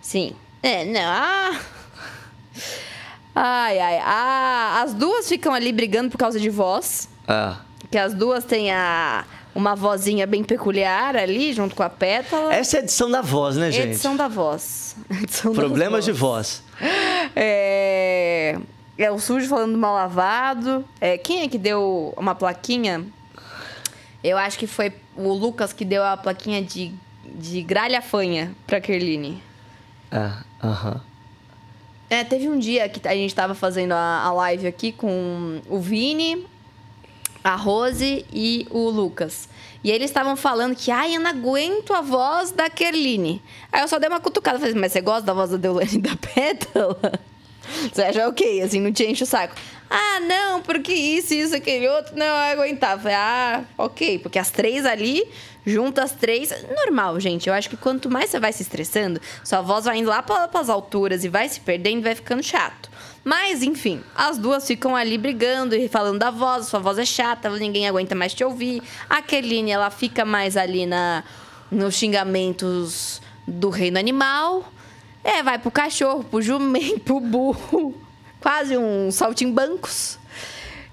Sim. 0.00 0.34
É, 0.62 0.84
não. 0.84 1.00
Ah. 1.02 1.60
Ai, 3.34 3.78
ai. 3.78 3.98
Ah, 4.04 4.82
as 4.82 4.94
duas 4.94 5.28
ficam 5.28 5.52
ali 5.52 5.72
brigando 5.72 6.10
por 6.10 6.18
causa 6.18 6.38
de 6.38 6.50
voz. 6.50 7.08
É. 7.28 7.54
Que 7.90 7.98
as 7.98 8.14
duas 8.14 8.44
têm 8.44 8.70
a, 8.72 9.24
uma 9.54 9.74
vozinha 9.74 10.26
bem 10.26 10.44
peculiar 10.44 11.16
ali, 11.16 11.52
junto 11.52 11.74
com 11.74 11.82
a 11.82 11.88
pétala. 11.88 12.54
Essa 12.54 12.76
é 12.76 12.80
a 12.80 12.82
edição 12.82 13.10
da 13.10 13.20
voz, 13.20 13.56
né, 13.56 13.70
gente? 13.70 13.88
Edição 13.88 14.16
da 14.16 14.28
voz. 14.28 14.96
Edição 15.22 15.52
Problemas 15.52 16.04
de 16.04 16.12
voz. 16.12 16.62
voz. 16.78 16.90
É... 17.34 18.58
é 18.96 19.10
o 19.10 19.18
sujo 19.18 19.48
falando 19.48 19.76
mal 19.76 19.94
lavado. 19.94 20.84
É, 21.00 21.18
quem 21.18 21.42
é 21.42 21.48
que 21.48 21.58
deu 21.58 22.14
uma 22.16 22.34
plaquinha? 22.34 23.04
Eu 24.22 24.36
acho 24.36 24.58
que 24.58 24.66
foi 24.66 24.92
o 25.28 25.32
Lucas 25.32 25.72
que 25.72 25.84
deu 25.84 26.04
a 26.04 26.16
plaquinha 26.16 26.62
de, 26.62 26.92
de 27.24 27.62
gralha 27.62 28.00
fanha 28.00 28.54
pra 28.66 28.80
Kerline. 28.80 29.42
É, 30.10 30.30
aham. 30.62 31.00
É, 32.08 32.24
teve 32.24 32.48
um 32.48 32.58
dia 32.58 32.88
que 32.88 33.06
a 33.06 33.14
gente 33.14 33.32
tava 33.34 33.54
fazendo 33.54 33.92
a, 33.92 34.22
a 34.24 34.32
live 34.32 34.66
aqui 34.66 34.90
com 34.90 35.60
o 35.68 35.78
Vini, 35.78 36.44
a 37.44 37.54
Rose 37.54 38.26
e 38.32 38.66
o 38.70 38.90
Lucas. 38.90 39.48
E 39.82 39.90
eles 39.90 40.10
estavam 40.10 40.36
falando 40.36 40.74
que, 40.74 40.90
ai, 40.90 41.16
eu 41.16 41.20
não 41.20 41.30
aguento 41.30 41.94
a 41.94 42.00
voz 42.00 42.50
da 42.50 42.68
Kerline. 42.68 43.40
Aí 43.72 43.80
eu 43.80 43.88
só 43.88 43.98
dei 43.98 44.08
uma 44.08 44.20
cutucada. 44.20 44.58
Falei, 44.58 44.74
mas 44.74 44.92
você 44.92 45.00
gosta 45.00 45.22
da 45.22 45.32
voz 45.32 45.50
da 45.50 45.56
Deolane 45.56 45.98
da 45.98 46.16
Pétala? 46.16 46.98
Você 47.92 48.02
acha 48.02 48.26
ok, 48.26 48.62
assim, 48.62 48.80
não 48.80 48.92
te 48.92 49.04
enche 49.04 49.22
o 49.22 49.26
saco. 49.26 49.54
Ah, 49.92 50.20
não, 50.20 50.62
porque 50.62 50.92
isso, 50.92 51.34
isso, 51.34 51.56
aquele 51.56 51.88
outro, 51.88 52.16
não, 52.16 52.24
eu 52.24 52.60
aguentava. 52.60 53.10
Ah, 53.12 53.64
ok, 53.76 54.20
porque 54.20 54.38
as 54.38 54.48
três 54.48 54.86
ali, 54.86 55.26
juntas 55.66 56.04
as 56.04 56.12
três, 56.12 56.54
normal, 56.76 57.18
gente. 57.18 57.48
Eu 57.48 57.54
acho 57.54 57.68
que 57.68 57.76
quanto 57.76 58.08
mais 58.08 58.30
você 58.30 58.38
vai 58.38 58.52
se 58.52 58.62
estressando, 58.62 59.20
sua 59.42 59.60
voz 59.60 59.86
vai 59.86 59.98
indo 59.98 60.08
lá 60.08 60.22
para 60.22 60.48
as 60.60 60.68
alturas 60.68 61.24
e 61.24 61.28
vai 61.28 61.48
se 61.48 61.58
perdendo, 61.58 62.04
vai 62.04 62.14
ficando 62.14 62.40
chato. 62.40 62.88
Mas, 63.24 63.64
enfim, 63.64 64.00
as 64.14 64.38
duas 64.38 64.64
ficam 64.64 64.94
ali 64.94 65.18
brigando 65.18 65.74
e 65.74 65.88
falando 65.88 66.20
da 66.20 66.30
voz, 66.30 66.66
sua 66.66 66.78
voz 66.78 66.96
é 66.96 67.04
chata, 67.04 67.50
ninguém 67.50 67.88
aguenta 67.88 68.14
mais 68.14 68.32
te 68.32 68.44
ouvir. 68.44 68.82
A 69.08 69.20
Keline, 69.20 69.72
ela 69.72 69.90
fica 69.90 70.24
mais 70.24 70.56
ali 70.56 70.86
na 70.86 71.24
nos 71.70 71.94
xingamentos 71.94 73.20
do 73.46 73.70
reino 73.70 73.98
animal. 73.98 74.72
É, 75.22 75.42
vai 75.42 75.58
pro 75.58 75.70
cachorro, 75.70 76.24
pro 76.24 76.40
jumento, 76.40 77.00
pro 77.04 77.20
burro. 77.20 77.99
Quase 78.40 78.76
um 78.76 79.10
saltimbancos. 79.10 80.18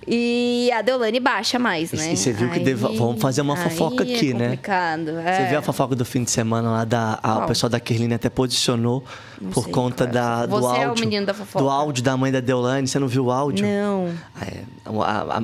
E 0.10 0.72
a 0.74 0.82
Deolane 0.82 1.20
baixa 1.20 1.60
mais, 1.60 1.92
né? 1.92 2.14
E 2.14 2.18
você 2.18 2.32
viu 2.32 2.48
que 2.50 2.60
Aí- 2.60 2.64
deva- 2.64 2.88
vamos 2.94 3.22
fazer 3.22 3.42
uma 3.42 3.58
fofoca 3.58 4.06
é 4.06 4.16
aqui, 4.16 4.34
né? 4.34 4.46
complicado, 4.46 5.06
Você 5.12 5.20
é. 5.42 5.46
viu 5.50 5.60
a 5.60 5.62
fofoca 5.62 5.96
do 5.98 6.06
fim 6.06 6.24
de 6.24 6.32
semana 6.32 6.72
lá 6.72 6.86
da. 6.86 7.20
A, 7.22 7.40
o 7.40 7.48
pessoal 7.48 7.70
da 7.70 7.78
Kerline 7.78 8.14
até 8.14 8.30
posicionou 8.30 9.04
por 9.52 9.66
sei 9.66 9.74
conta 9.74 10.06
é. 10.06 10.08
da, 10.08 10.46
do 10.46 10.62
Você 10.62 10.78
é 10.80 10.86
o 10.86 10.90
áudio. 10.92 11.04
menino 11.06 11.26
da 11.26 11.34
fofoca. 11.34 11.62
Do 11.62 11.70
áudio 11.70 12.02
da 12.04 12.16
mãe 12.16 12.32
da 12.32 12.40
Deolane. 12.40 12.88
Você 12.88 12.98
não 13.00 13.08
viu 13.10 13.26
o 13.26 13.32
áudio? 13.32 13.66
Não. 13.68 14.14
É, 14.42 14.62
a- 14.86 15.40
a- 15.40 15.44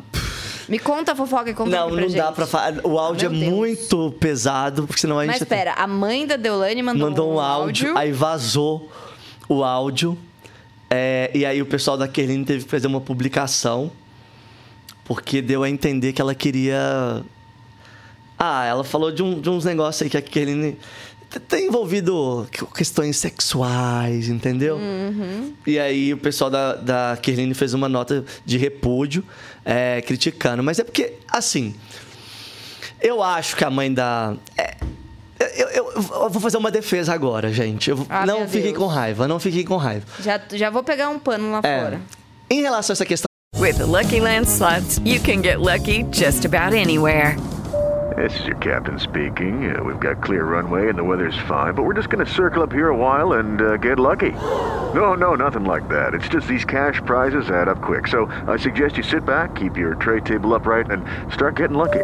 Me 0.69 0.79
conta 0.79 1.11
a 1.11 1.15
fofoca 1.15 1.49
e 1.49 1.53
conta 1.53 1.69
não, 1.69 1.89
não 1.89 1.99
gente. 2.03 2.15
dá 2.15 2.31
pra 2.31 2.47
falar. 2.47 2.75
O 2.85 2.97
áudio 2.97 3.29
Meu 3.31 3.37
é 3.41 3.43
Deus. 3.43 3.53
muito 3.53 4.11
pesado, 4.17 4.87
porque 4.87 5.01
senão 5.01 5.19
a 5.19 5.23
gente. 5.25 5.33
Mas 5.33 5.41
espera, 5.41 5.73
a 5.73 5.85
mãe 5.87 6.25
da 6.25 6.37
Deolane 6.37 6.81
mandou, 6.81 7.09
mandou 7.09 7.33
um 7.33 7.39
áudio, 7.41 7.97
aí 7.97 8.13
vazou 8.13 8.89
o 9.49 9.61
áudio. 9.61 10.17
É, 10.95 11.31
e 11.33 11.45
aí 11.45 11.61
o 11.61 11.65
pessoal 11.65 11.97
da 11.97 12.07
Kerline 12.07 12.45
teve 12.45 12.63
que 12.65 12.69
fazer 12.69 12.87
uma 12.87 13.01
publicação. 13.01 13.91
Porque 15.05 15.41
deu 15.41 15.63
a 15.63 15.69
entender 15.69 16.13
que 16.13 16.21
ela 16.21 16.33
queria. 16.33 17.23
Ah, 18.39 18.65
ela 18.65 18.83
falou 18.83 19.11
de, 19.11 19.21
um- 19.21 19.39
de 19.41 19.49
uns 19.49 19.65
negócios 19.65 20.01
aí 20.01 20.09
que 20.09 20.15
a 20.17 20.21
Kerline 20.21 20.77
tem 21.47 21.67
envolvido 21.67 22.47
que- 22.51 22.65
questões 22.67 23.17
sexuais, 23.17 24.29
entendeu? 24.29 24.77
E 25.67 25.77
aí 25.79 26.13
o 26.13 26.17
pessoal 26.17 26.49
da, 26.49 26.75
da 26.75 27.17
Kerline 27.21 27.53
fez 27.53 27.73
uma 27.73 27.89
nota 27.89 28.23
de 28.45 28.57
repúdio, 28.57 29.23
é, 29.65 30.01
criticando. 30.01 30.63
Mas 30.63 30.79
é 30.79 30.83
porque, 30.85 31.13
assim. 31.29 31.75
Eu 33.01 33.21
acho 33.21 33.57
que 33.57 33.65
a 33.65 33.69
mãe 33.69 33.93
da. 33.93 34.35
é, 34.57 34.77
eu, 35.39 35.69
eu- 35.69 35.91
eu 35.95 36.29
vou 36.29 36.41
fazer 36.41 36.57
uma 36.57 36.71
defesa 36.71 37.13
agora, 37.13 37.51
gente. 37.51 37.89
Eu- 37.89 38.05
Ah, 38.09 38.25
não 38.25 38.47
fiquem 38.47 38.73
com 38.73 38.87
raiva, 38.87 39.27
não 39.27 39.39
fiquem 39.39 39.63
com 39.65 39.77
raiva. 39.77 40.05
Já, 40.19 40.39
já 40.53 40.69
vou 40.69 40.83
pegar 40.83 41.09
um 41.09 41.19
pano 41.19 41.51
lá 41.51 41.59
É, 41.63 41.81
fora. 41.81 42.01
em 42.49 42.61
relação 42.61 42.93
a 42.93 42.95
essa 42.95 43.05
questão 43.05 43.25
With 43.57 43.75
the 43.77 43.85
Lucky 43.85 44.19
Land 44.19 44.47
slots, 44.47 44.99
you 45.05 45.19
can 45.21 45.41
get 45.43 45.59
lucky 45.59 46.03
just 46.11 46.43
about 46.45 46.75
anywhere. 46.75 47.35
This 48.17 48.35
is 48.39 48.45
your 48.45 48.57
captain 48.57 48.99
speaking. 48.99 49.73
Uh, 49.73 49.83
we've 49.83 49.99
got 49.99 50.21
clear 50.21 50.43
runway 50.43 50.89
and 50.89 50.95
the 50.95 51.03
weather's 51.03 51.35
fine, 51.47 51.73
but 51.73 51.83
we're 51.83 51.95
just 51.95 52.09
going 52.09 52.23
to 52.23 52.31
circle 52.31 52.61
up 52.61 52.71
here 52.71 52.89
a 52.89 52.95
while 52.95 53.39
and 53.39 53.59
uh, 53.61 53.77
get 53.77 53.97
lucky. 53.99 54.31
No, 54.93 55.13
no, 55.15 55.33
nothing 55.35 55.63
like 55.65 55.87
that. 55.89 56.13
It's 56.13 56.27
just 56.29 56.47
these 56.47 56.63
cash 56.65 57.01
prizes 57.05 57.49
add 57.49 57.67
up 57.69 57.81
quick. 57.81 58.07
So 58.07 58.27
I 58.47 58.57
suggest 58.57 58.97
you 58.97 59.03
sit 59.03 59.25
back, 59.25 59.55
keep 59.55 59.77
your 59.77 59.95
tray 59.95 60.19
table 60.19 60.53
upright, 60.53 60.91
and 60.91 61.03
start 61.33 61.55
getting 61.55 61.77
lucky. 61.77 62.03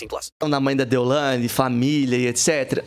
plus. 0.07 0.31
da 0.39 0.59
mãe 0.59 0.75
da 0.75 0.83
Deolane, 0.83 1.47
família 1.47 2.17
e 2.17 2.27
etc. 2.27 2.83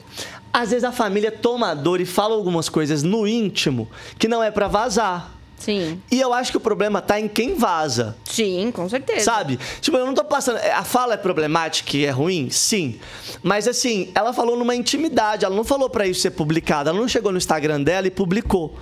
Às 0.52 0.70
vezes 0.70 0.84
a 0.84 0.92
família 0.92 1.28
é 1.28 1.30
tomadora 1.32 2.02
e 2.02 2.06
fala 2.06 2.34
algumas 2.34 2.68
coisas 2.68 3.02
no 3.02 3.26
íntimo 3.26 3.88
que 4.18 4.28
não 4.28 4.42
é 4.42 4.50
pra 4.50 4.68
vazar. 4.68 5.32
Sim. 5.58 6.00
E 6.10 6.20
eu 6.20 6.32
acho 6.32 6.50
que 6.50 6.56
o 6.56 6.60
problema 6.60 7.00
tá 7.00 7.18
em 7.18 7.26
quem 7.26 7.54
vaza. 7.54 8.16
Sim, 8.24 8.70
com 8.70 8.88
certeza. 8.88 9.24
Sabe? 9.24 9.58
Tipo, 9.80 9.96
eu 9.96 10.04
não 10.04 10.14
tô 10.14 10.22
passando. 10.24 10.58
A 10.58 10.84
fala 10.84 11.14
é 11.14 11.16
problemática 11.16 11.96
e 11.96 12.04
é 12.04 12.10
ruim? 12.10 12.50
Sim. 12.50 13.00
Mas 13.42 13.66
assim, 13.66 14.10
ela 14.14 14.32
falou 14.32 14.56
numa 14.56 14.76
intimidade, 14.76 15.44
ela 15.44 15.54
não 15.54 15.64
falou 15.64 15.88
pra 15.88 16.06
isso 16.06 16.20
ser 16.20 16.32
publicado, 16.32 16.90
ela 16.90 16.98
não 16.98 17.08
chegou 17.08 17.32
no 17.32 17.38
Instagram 17.38 17.82
dela 17.82 18.06
e 18.06 18.10
publicou. 18.10 18.76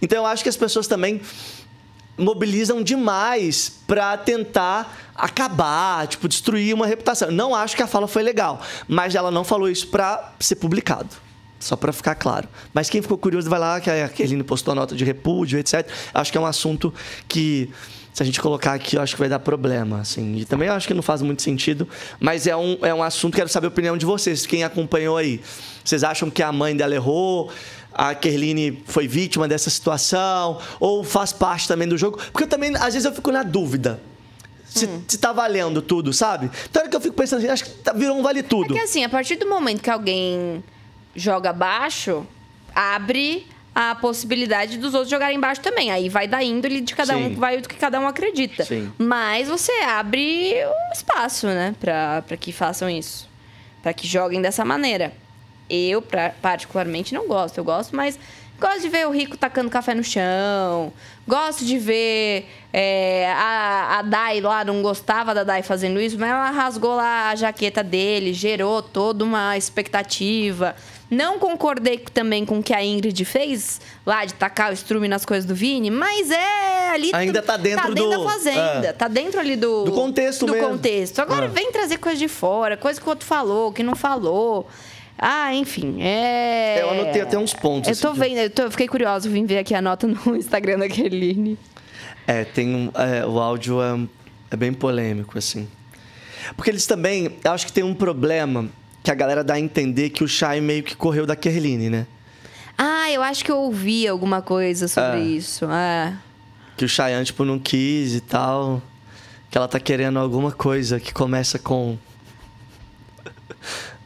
Então 0.00 0.18
eu 0.18 0.26
acho 0.26 0.42
que 0.42 0.48
as 0.48 0.56
pessoas 0.56 0.86
também 0.86 1.20
mobilizam 2.20 2.82
demais 2.82 3.72
pra 3.86 4.16
tentar 4.16 5.12
acabar, 5.14 6.06
tipo, 6.06 6.28
destruir 6.28 6.74
uma 6.74 6.86
reputação. 6.86 7.30
Não 7.30 7.54
acho 7.54 7.76
que 7.76 7.82
a 7.82 7.86
fala 7.86 8.06
foi 8.06 8.22
legal, 8.22 8.60
mas 8.86 9.14
ela 9.14 9.30
não 9.30 9.44
falou 9.44 9.68
isso 9.68 9.88
pra 9.88 10.32
ser 10.38 10.56
publicado. 10.56 11.08
Só 11.58 11.76
pra 11.76 11.92
ficar 11.92 12.14
claro. 12.14 12.48
Mas 12.72 12.88
quem 12.88 13.02
ficou 13.02 13.18
curioso 13.18 13.48
vai 13.50 13.58
lá, 13.58 13.80
que 13.80 13.90
a 13.90 14.08
Keline 14.08 14.42
postou 14.42 14.72
a 14.72 14.74
nota 14.74 14.96
de 14.96 15.04
repúdio, 15.04 15.58
etc. 15.58 15.86
Acho 16.14 16.32
que 16.32 16.38
é 16.38 16.40
um 16.40 16.46
assunto 16.46 16.92
que, 17.28 17.68
se 18.14 18.22
a 18.22 18.26
gente 18.26 18.40
colocar 18.40 18.72
aqui, 18.72 18.96
eu 18.96 19.02
acho 19.02 19.14
que 19.14 19.20
vai 19.20 19.28
dar 19.28 19.38
problema. 19.40 20.00
Assim. 20.00 20.36
E 20.36 20.46
também 20.46 20.68
eu 20.68 20.74
acho 20.74 20.88
que 20.88 20.94
não 20.94 21.02
faz 21.02 21.20
muito 21.20 21.42
sentido. 21.42 21.86
Mas 22.18 22.46
é 22.46 22.56
um, 22.56 22.78
é 22.80 22.94
um 22.94 23.02
assunto, 23.02 23.36
quero 23.36 23.50
saber 23.50 23.66
a 23.66 23.68
opinião 23.68 23.94
de 23.94 24.06
vocês, 24.06 24.46
quem 24.46 24.64
acompanhou 24.64 25.18
aí. 25.18 25.42
Vocês 25.84 26.02
acham 26.02 26.30
que 26.30 26.42
a 26.42 26.50
mãe 26.50 26.74
dela 26.74 26.94
errou? 26.94 27.52
A 27.92 28.14
Kerline 28.14 28.82
foi 28.86 29.06
vítima 29.08 29.46
dessa 29.48 29.68
situação? 29.70 30.60
Ou 30.78 31.02
faz 31.04 31.32
parte 31.32 31.66
também 31.68 31.88
do 31.88 31.98
jogo? 31.98 32.18
Porque 32.32 32.44
eu 32.44 32.48
também, 32.48 32.74
às 32.76 32.94
vezes, 32.94 33.04
eu 33.04 33.12
fico 33.12 33.30
na 33.32 33.42
dúvida. 33.42 34.00
Se, 34.64 34.88
se 35.08 35.18
tá 35.18 35.32
valendo 35.32 35.82
tudo, 35.82 36.12
sabe? 36.12 36.48
Então 36.70 36.84
é 36.84 36.88
que 36.88 36.94
eu 36.94 37.00
fico 37.00 37.14
pensando 37.16 37.38
assim, 37.40 37.48
acho 37.48 37.64
que 37.64 37.70
tá- 37.70 37.92
virou 37.92 38.16
um 38.16 38.22
vale 38.22 38.40
tudo. 38.42 38.74
É 38.74 38.78
que 38.78 38.84
assim, 38.84 39.02
a 39.02 39.08
partir 39.08 39.34
do 39.34 39.48
momento 39.48 39.82
que 39.82 39.90
alguém 39.90 40.62
joga 41.16 41.52
baixo, 41.52 42.24
abre 42.72 43.48
a 43.74 43.96
possibilidade 43.96 44.78
dos 44.78 44.94
outros 44.94 45.10
jogarem 45.10 45.40
baixo 45.40 45.60
também. 45.60 45.90
Aí 45.90 46.08
vai 46.08 46.28
da 46.28 46.40
índole 46.42 46.80
de 46.80 46.94
cada 46.94 47.14
Sim. 47.14 47.24
um, 47.24 47.34
vai 47.34 47.60
do 47.60 47.68
que 47.68 47.74
cada 47.74 47.98
um 47.98 48.06
acredita. 48.06 48.64
Sim. 48.64 48.92
Mas 48.96 49.48
você 49.48 49.72
abre 49.88 50.54
o 50.64 50.92
espaço, 50.92 51.48
né, 51.48 51.74
pra, 51.80 52.22
pra 52.22 52.36
que 52.36 52.52
façam 52.52 52.88
isso. 52.88 53.28
Pra 53.82 53.92
que 53.92 54.06
joguem 54.06 54.40
dessa 54.40 54.64
maneira. 54.64 55.12
Eu, 55.70 56.02
pra- 56.02 56.32
particularmente, 56.42 57.14
não 57.14 57.26
gosto. 57.28 57.58
Eu 57.58 57.64
gosto, 57.64 57.94
mas 57.94 58.18
gosto 58.58 58.80
de 58.82 58.88
ver 58.88 59.06
o 59.06 59.10
rico 59.10 59.36
tacando 59.36 59.70
café 59.70 59.94
no 59.94 60.02
chão. 60.04 60.92
Gosto 61.26 61.64
de 61.64 61.78
ver 61.78 62.46
é, 62.72 63.32
a, 63.34 63.98
a 64.00 64.02
Dai 64.02 64.40
lá, 64.40 64.64
não 64.64 64.82
gostava 64.82 65.32
da 65.34 65.44
Dai 65.44 65.62
fazendo 65.62 66.00
isso, 66.00 66.18
mas 66.18 66.28
ela 66.30 66.50
rasgou 66.50 66.96
lá 66.96 67.30
a 67.30 67.36
jaqueta 67.36 67.82
dele, 67.84 68.32
gerou 68.34 68.82
toda 68.82 69.24
uma 69.24 69.56
expectativa. 69.56 70.74
Não 71.10 71.38
concordei 71.40 71.98
também 71.98 72.44
com 72.46 72.60
o 72.60 72.62
que 72.62 72.72
a 72.72 72.84
Ingrid 72.84 73.24
fez, 73.24 73.80
lá 74.06 74.24
de 74.24 74.34
tacar 74.34 74.70
o 74.70 74.72
estrume 74.74 75.08
nas 75.08 75.24
coisas 75.24 75.44
do 75.44 75.54
Vini, 75.56 75.90
mas 75.90 76.30
é 76.30 76.90
ali. 76.90 77.10
Ainda 77.12 77.42
tá 77.42 77.56
dentro 77.56 77.82
tá 77.82 77.88
dentro 77.92 78.10
do- 78.10 78.24
da 78.24 78.30
fazenda, 78.30 78.86
é. 78.88 78.92
tá 78.92 79.08
dentro 79.08 79.40
ali 79.40 79.56
do. 79.56 79.84
Do 79.84 79.92
contexto 79.92 80.46
do 80.46 80.52
mesmo. 80.52 80.68
contexto. 80.68 81.18
Agora 81.20 81.46
É. 81.46 81.48
vem 81.48 81.72
trazer 81.72 81.98
coisa 81.98 82.16
de 82.18 82.28
fora, 82.28 82.76
coisa 82.76 83.00
que 83.00 83.06
o 83.06 83.10
outro 83.10 83.26
falou, 83.26 83.72
que 83.72 83.82
não 83.82 83.96
falou. 83.96 84.68
Ah, 85.22 85.54
enfim, 85.54 85.98
é. 86.00 86.80
Eu 86.80 86.90
anotei 86.90 87.20
até 87.20 87.36
uns 87.38 87.52
pontos, 87.52 87.90
Eu 87.90 87.96
tô 87.96 88.08
assim, 88.12 88.20
vendo, 88.20 88.38
eu, 88.38 88.48
tô- 88.50 88.62
eu 88.62 88.70
fiquei 88.70 88.88
curiosa, 88.88 89.28
vim 89.28 89.44
ver 89.44 89.58
aqui 89.58 89.74
a 89.74 89.82
nota 89.82 90.06
no 90.06 90.16
Instagram 90.34 90.78
da 90.78 90.88
Keline. 90.88 91.58
É, 92.26 92.44
tem 92.44 92.74
um, 92.74 92.90
é, 92.94 93.26
o 93.26 93.38
áudio 93.38 93.82
é, 93.82 93.98
é 94.50 94.56
bem 94.56 94.72
polêmico, 94.72 95.36
assim. 95.36 95.68
Porque 96.56 96.70
eles 96.70 96.86
também, 96.86 97.36
eu 97.44 97.52
acho 97.52 97.66
que 97.66 97.72
tem 97.72 97.84
um 97.84 97.94
problema 97.94 98.66
que 99.02 99.10
a 99.10 99.14
galera 99.14 99.44
dá 99.44 99.54
a 99.54 99.60
entender 99.60 100.08
que 100.08 100.24
o 100.24 100.28
Shai 100.28 100.58
meio 100.60 100.82
que 100.82 100.96
correu 100.96 101.26
da 101.26 101.36
Kerline, 101.36 101.90
né? 101.90 102.06
Ah, 102.78 103.10
eu 103.10 103.22
acho 103.22 103.44
que 103.44 103.50
eu 103.52 103.58
ouvi 103.58 104.08
alguma 104.08 104.40
coisa 104.40 104.88
sobre 104.88 105.18
É. 105.20 105.22
isso. 105.24 105.66
É. 105.70 106.14
Que 106.78 106.84
o 106.86 106.88
Cheyenne, 106.88 107.26
tipo, 107.26 107.44
não 107.44 107.58
quis 107.58 108.14
e 108.14 108.20
tal. 108.22 108.80
Que 109.50 109.58
ela 109.58 109.68
tá 109.68 109.78
querendo 109.78 110.18
alguma 110.18 110.50
coisa 110.50 110.98
que 110.98 111.12
começa 111.12 111.58
com. 111.58 111.98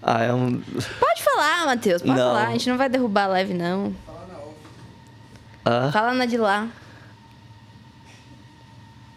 Ah, 0.07 0.23
é 0.23 0.33
um. 0.33 0.61
Pode 1.01 1.23
falar, 1.23 1.67
Matheus, 1.67 2.03
pode 2.03 2.19
Não. 2.19 2.27
falar. 2.29 2.49
A 2.49 2.53
gente 2.53 2.69
não 2.69 2.77
vai 2.77 2.89
derrubar 2.89 3.25
a 3.25 3.29
live, 3.29 3.55
não. 3.55 3.95
Ah, 5.65 5.91
Fala 5.93 6.13
na 6.13 6.27
de 6.27 6.37
lá. 6.37 6.69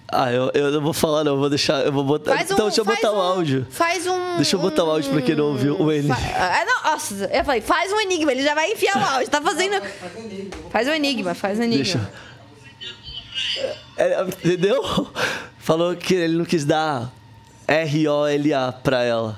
Ah, 0.09 0.31
eu, 0.31 0.49
eu 0.53 0.71
não 0.71 0.81
vou 0.81 0.93
falar, 0.93 1.25
não. 1.25 1.33
Eu 1.33 1.37
vou 1.39 1.49
deixar. 1.49 1.85
Eu 1.85 1.91
vou 1.91 2.03
botar. 2.03 2.33
Faz 2.37 2.49
um, 2.49 2.53
então, 2.53 2.67
deixa 2.67 2.79
eu 2.81 2.85
botar 2.85 3.11
o 3.11 3.17
um- 3.17 3.19
áudio. 3.19 3.67
Faz 3.69 4.07
um. 4.07 4.35
Deixa 4.37 4.55
eu 4.55 4.59
botar 4.61 4.85
o 4.85 4.89
áudio 4.89 5.11
pra 5.11 5.21
quem 5.21 5.35
não 5.35 5.47
ouviu 5.47 5.77
o 5.81 5.91
enigma. 5.91 6.15
Fa- 6.15 6.37
Ah, 6.61 6.65
não, 6.65 6.91
nossa, 6.91 7.13
eu 7.25 7.43
falei, 7.43 7.59
faz 7.59 7.91
um 7.91 7.99
enigma, 7.99 8.31
ele 8.31 8.41
já 8.41 8.55
vai 8.55 8.71
enfiar 8.71 8.95
o 8.97 9.03
áudio. 9.15 9.29
Tá 9.29 9.41
fazendo. 9.41 9.81
Faz 10.71 10.87
um 10.87 10.93
enigma, 10.93 11.33
faz 11.33 11.59
um 11.59 11.63
enigma. 11.63 11.83
Deixa. 11.83 12.11
É, 13.97 14.21
entendeu? 14.23 14.81
Falou 15.59 15.93
que 15.97 16.13
ele 16.13 16.37
não 16.37 16.45
quis 16.45 16.63
dar 16.63 17.11
R-O-L-A 17.67 18.71
pra 18.71 19.03
ela. 19.03 19.37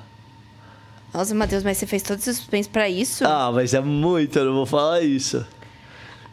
Nossa, 1.14 1.34
Matheus, 1.34 1.64
mas 1.64 1.78
você 1.78 1.86
fez 1.88 2.04
todo 2.04 2.20
esse 2.20 2.34
suspense 2.34 2.70
pra 2.70 2.88
isso? 2.88 3.26
Ah, 3.26 3.52
mas 3.54 3.74
é 3.74 3.82
muito, 3.82 4.38
eu 4.38 4.46
não 4.46 4.54
vou 4.54 4.66
falar 4.66 5.02
isso. 5.02 5.46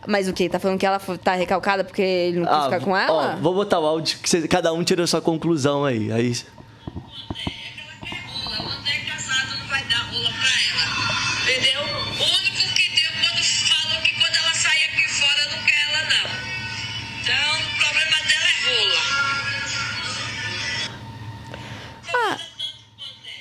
Mas 0.06 0.28
o 0.28 0.32
quê? 0.32 0.48
Tá 0.48 0.58
falando 0.60 0.78
que 0.78 0.86
ela 0.86 1.00
tá 1.00 1.32
recalcada 1.34 1.82
porque 1.82 2.02
ele 2.02 2.38
não 2.40 2.46
quis 2.46 2.54
Ah, 2.56 2.62
ficar 2.64 2.80
com 2.80 2.96
ela? 2.96 3.34
Ó, 3.34 3.42
vou 3.42 3.54
botar 3.54 3.80
o 3.80 3.86
áudio, 3.86 4.18
que 4.22 4.28
cê- 4.30 4.46
cada 4.46 4.72
um 4.72 4.84
tira 4.84 5.02
a 5.02 5.06
sua 5.06 5.20
conclusão 5.20 5.84
aí. 5.84 6.12
aí 6.12 6.32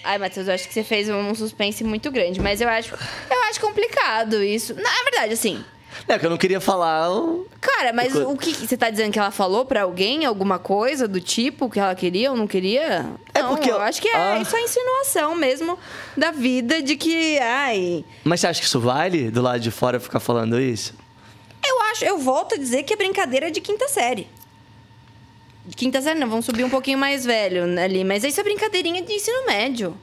Ai, 0.05 0.17
Matheus, 0.19 0.47
eu 0.47 0.53
acho 0.53 0.67
que 0.67 0.73
você 0.73 0.83
fez 0.83 1.09
um 1.09 1.33
suspense 1.33 1.83
muito 1.83 2.11
grande, 2.11 2.39
mas 2.39 2.61
eu 2.61 2.69
acho, 2.69 2.93
eu 3.29 3.43
acho 3.49 3.59
complicado 3.59 4.41
isso. 4.43 4.73
Na 4.75 4.89
verdade, 5.03 5.33
assim, 5.33 5.63
É 6.07 6.19
que 6.19 6.25
eu 6.25 6.29
não 6.29 6.37
queria 6.37 6.59
falar. 6.61 7.09
o- 7.11 7.47
cara, 7.59 7.91
mas 7.91 8.13
Co- 8.13 8.31
o 8.31 8.37
que 8.37 8.53
você 8.53 8.77
tá 8.77 8.89
dizendo 8.89 9.11
que 9.11 9.17
ela 9.17 9.31
falou 9.31 9.65
pra 9.65 9.81
alguém 9.83 10.23
alguma 10.25 10.59
coisa 10.59 11.07
do 11.07 11.19
tipo 11.19 11.69
que 11.69 11.79
ela 11.79 11.95
queria 11.95 12.29
ou 12.31 12.37
não 12.37 12.45
queria? 12.47 13.05
É 13.33 13.41
não, 13.41 13.49
porque 13.55 13.71
eu 13.71 13.79
acho 13.81 13.99
que 14.01 14.07
é 14.09 14.15
ah. 14.15 14.37
isso 14.39 14.55
é 14.55 14.61
insinuação 14.61 15.33
mesmo 15.35 15.79
da 16.15 16.31
vida 16.31 16.81
de 16.83 16.95
que, 16.95 17.39
ai, 17.39 18.05
Mas 18.23 18.41
você 18.41 18.47
acha 18.47 18.59
que 18.61 18.67
isso 18.67 18.79
vale 18.79 19.31
do 19.31 19.41
lado 19.41 19.59
de 19.59 19.71
fora 19.71 19.99
ficar 19.99 20.19
falando 20.19 20.59
isso? 20.59 20.93
eu 21.67 21.81
acho, 21.91 22.05
eu 22.05 22.19
volto 22.19 22.53
a 22.53 22.57
dizer 22.57 22.83
que 22.83 22.93
é 22.93 22.95
brincadeira 22.97 23.49
de 23.49 23.59
quinta 23.59 23.87
série. 23.87 24.27
Quinta 25.75 26.01
série 26.01 26.19
não, 26.19 26.29
vamos 26.29 26.45
subir 26.45 26.63
um 26.63 26.69
pouquinho 26.69 26.97
mais 26.97 27.25
velho 27.25 27.63
ali, 27.79 28.03
mas 28.03 28.23
isso 28.23 28.39
é 28.39 28.43
brincadeirinha 28.43 29.01
de 29.01 29.13
ensino 29.13 29.45
médio. 29.47 29.97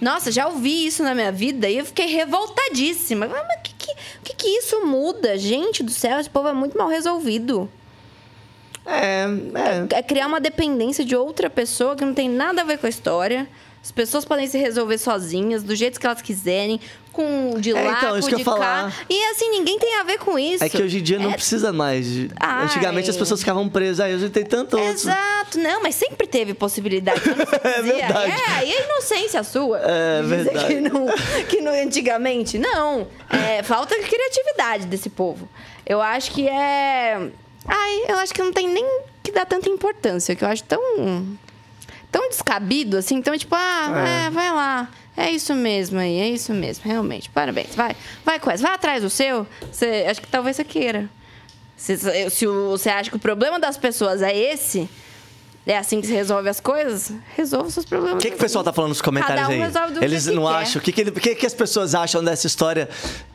Nossa, 0.00 0.32
já 0.32 0.46
ouvi 0.46 0.86
isso 0.86 1.02
na 1.02 1.14
minha 1.14 1.30
vida 1.30 1.68
e 1.68 1.78
eu 1.78 1.84
fiquei 1.84 2.06
revoltadíssima. 2.06 3.26
Mas 3.26 3.42
o 3.42 3.62
que, 3.62 3.74
que, 3.74 3.94
que, 4.24 4.34
que 4.34 4.48
isso 4.48 4.84
muda? 4.86 5.36
Gente 5.36 5.82
do 5.82 5.90
céu, 5.90 6.18
esse 6.18 6.30
povo 6.30 6.48
é 6.48 6.52
muito 6.52 6.76
mal 6.76 6.88
resolvido. 6.88 7.70
É, 8.86 9.24
é. 9.92 9.98
É 9.98 10.02
criar 10.02 10.26
uma 10.26 10.40
dependência 10.40 11.04
de 11.04 11.14
outra 11.14 11.50
pessoa 11.50 11.94
que 11.94 12.04
não 12.04 12.14
tem 12.14 12.28
nada 12.28 12.62
a 12.62 12.64
ver 12.64 12.78
com 12.78 12.86
a 12.86 12.90
história. 12.90 13.48
As 13.82 13.90
pessoas 13.90 14.24
podem 14.26 14.46
se 14.46 14.58
resolver 14.58 14.98
sozinhas, 14.98 15.62
do 15.62 15.74
jeito 15.74 15.98
que 15.98 16.04
elas 16.06 16.20
quiserem, 16.20 16.78
com 17.12 17.54
de 17.58 17.70
É, 17.70 17.82
lá, 17.82 17.96
então, 17.96 18.18
isso 18.18 18.28
que 18.28 18.34
eu 18.34 18.38
de 18.38 18.42
ia 18.42 18.50
cá. 18.50 18.52
falar. 18.52 19.06
E 19.08 19.24
assim, 19.30 19.50
ninguém 19.50 19.78
tem 19.78 19.98
a 19.98 20.02
ver 20.02 20.18
com 20.18 20.38
isso. 20.38 20.62
É 20.62 20.68
que 20.68 20.82
hoje 20.82 20.98
em 20.98 21.02
dia 21.02 21.18
não 21.18 21.30
É 21.30 21.34
precisa 21.34 21.72
mais. 21.72 22.06
Ai. 22.38 22.64
Antigamente 22.64 23.08
as 23.08 23.16
pessoas 23.16 23.40
ficavam 23.40 23.68
presas. 23.70 24.00
Aí 24.00 24.14
hoje 24.14 24.28
tem 24.28 24.44
tanto 24.44 24.76
outro. 24.76 24.92
Exato, 24.92 25.58
não, 25.58 25.82
mas 25.82 25.94
sempre 25.94 26.26
teve 26.26 26.52
possibilidade. 26.54 27.20
É 27.64 27.82
verdade. 27.82 28.30
É, 28.32 28.50
aí 28.58 28.70
é 28.72 28.84
inocência 28.84 29.42
sua. 29.42 29.78
É 29.78 30.22
verdade. 30.22 30.66
Que 30.66 30.80
não, 30.80 31.06
que 31.48 31.60
não 31.62 31.72
antigamente. 31.72 32.58
Não. 32.58 33.06
É, 33.30 33.62
falta 33.62 33.98
de 33.98 34.06
criatividade 34.06 34.86
desse 34.86 35.08
povo. 35.08 35.48
Eu 35.86 36.00
acho 36.02 36.30
que 36.32 36.46
é. 36.46 37.30
Ai, 37.66 38.02
eu 38.08 38.18
acho 38.18 38.32
que 38.34 38.42
não 38.42 38.52
tem 38.52 38.68
nem 38.68 38.86
que 39.22 39.32
dar 39.32 39.46
tanta 39.46 39.68
importância, 39.70 40.36
que 40.36 40.44
eu 40.44 40.48
acho 40.48 40.62
tão. 40.64 40.80
Tão 42.10 42.28
descabido 42.28 42.96
assim. 42.96 43.16
Então, 43.16 43.36
tipo, 43.36 43.54
ah, 43.54 44.26
é, 44.26 44.30
vai 44.30 44.50
lá. 44.50 44.88
É 45.16 45.30
isso 45.30 45.54
mesmo 45.54 45.98
aí, 45.98 46.18
é 46.18 46.28
isso 46.28 46.52
mesmo, 46.52 46.84
realmente. 46.86 47.28
Parabéns. 47.30 47.74
Vai, 47.74 47.94
vai 48.24 48.40
com 48.40 48.50
essa. 48.50 48.62
Vai 48.62 48.74
atrás 48.74 49.02
do 49.02 49.10
seu. 49.10 49.46
Você, 49.70 50.06
acho 50.08 50.20
que 50.20 50.28
talvez 50.28 50.56
você 50.56 50.64
queira. 50.64 51.10
Se, 51.76 51.96
se 52.30 52.46
você 52.46 52.90
acha 52.90 53.10
que 53.10 53.16
o 53.16 53.20
problema 53.20 53.58
das 53.58 53.76
pessoas 53.76 54.22
é 54.22 54.36
esse, 54.36 54.88
é 55.66 55.76
assim 55.76 56.00
que 56.00 56.06
se 56.06 56.12
resolve 56.12 56.48
as 56.48 56.60
coisas, 56.60 57.12
resolva 57.36 57.68
os 57.68 57.74
seus 57.74 57.86
problemas. 57.86 58.16
O 58.16 58.18
que, 58.18 58.30
que 58.30 58.36
o 58.36 58.40
pessoal 58.40 58.64
tá 58.64 58.72
falando 58.72 58.90
nos 58.90 59.02
comentários 59.02 59.48
um 59.48 59.50
aí? 59.52 59.62
Eles 60.02 60.26
que 60.26 60.34
não 60.34 60.46
quer. 60.46 60.54
acham. 60.54 60.80
O 60.80 60.84
que, 60.84 60.92
que, 60.92 61.10
que, 61.10 61.34
que 61.34 61.46
as 61.46 61.54
pessoas 61.54 61.94
acham 61.94 62.24
dessa 62.24 62.46
história 62.46 62.88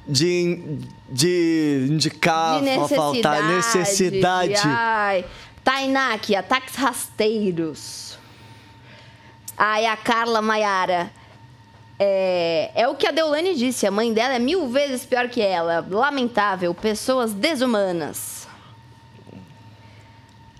de, 0.08 0.80
de 1.10 1.88
indicar, 1.90 2.60
de 2.60 2.66
necessidade. 2.66 2.96
faltar 2.96 3.44
necessidade? 3.44 4.62
Ai. 4.66 5.26
Tainá 5.64 6.14
aqui, 6.14 6.36
ataques 6.36 6.76
rasteiros. 6.76 8.05
Ai, 9.58 9.86
a 9.86 9.96
Carla 9.96 10.42
Maiara. 10.42 11.12
É, 11.98 12.72
é 12.76 12.88
o 12.88 12.96
que 12.96 13.08
a 13.08 13.12
Deolane 13.12 13.56
disse. 13.56 13.88
A 13.88 13.92
mãe 13.92 14.14
dela 14.14 14.36
é 14.36 14.40
mil 14.40 14.68
vezes 14.68 15.06
pior 15.06 15.30
que 15.30 15.42
ela. 15.42 15.86
Lamentável. 15.90 16.74
Pessoas 16.74 17.34
desumanas. 17.34 18.48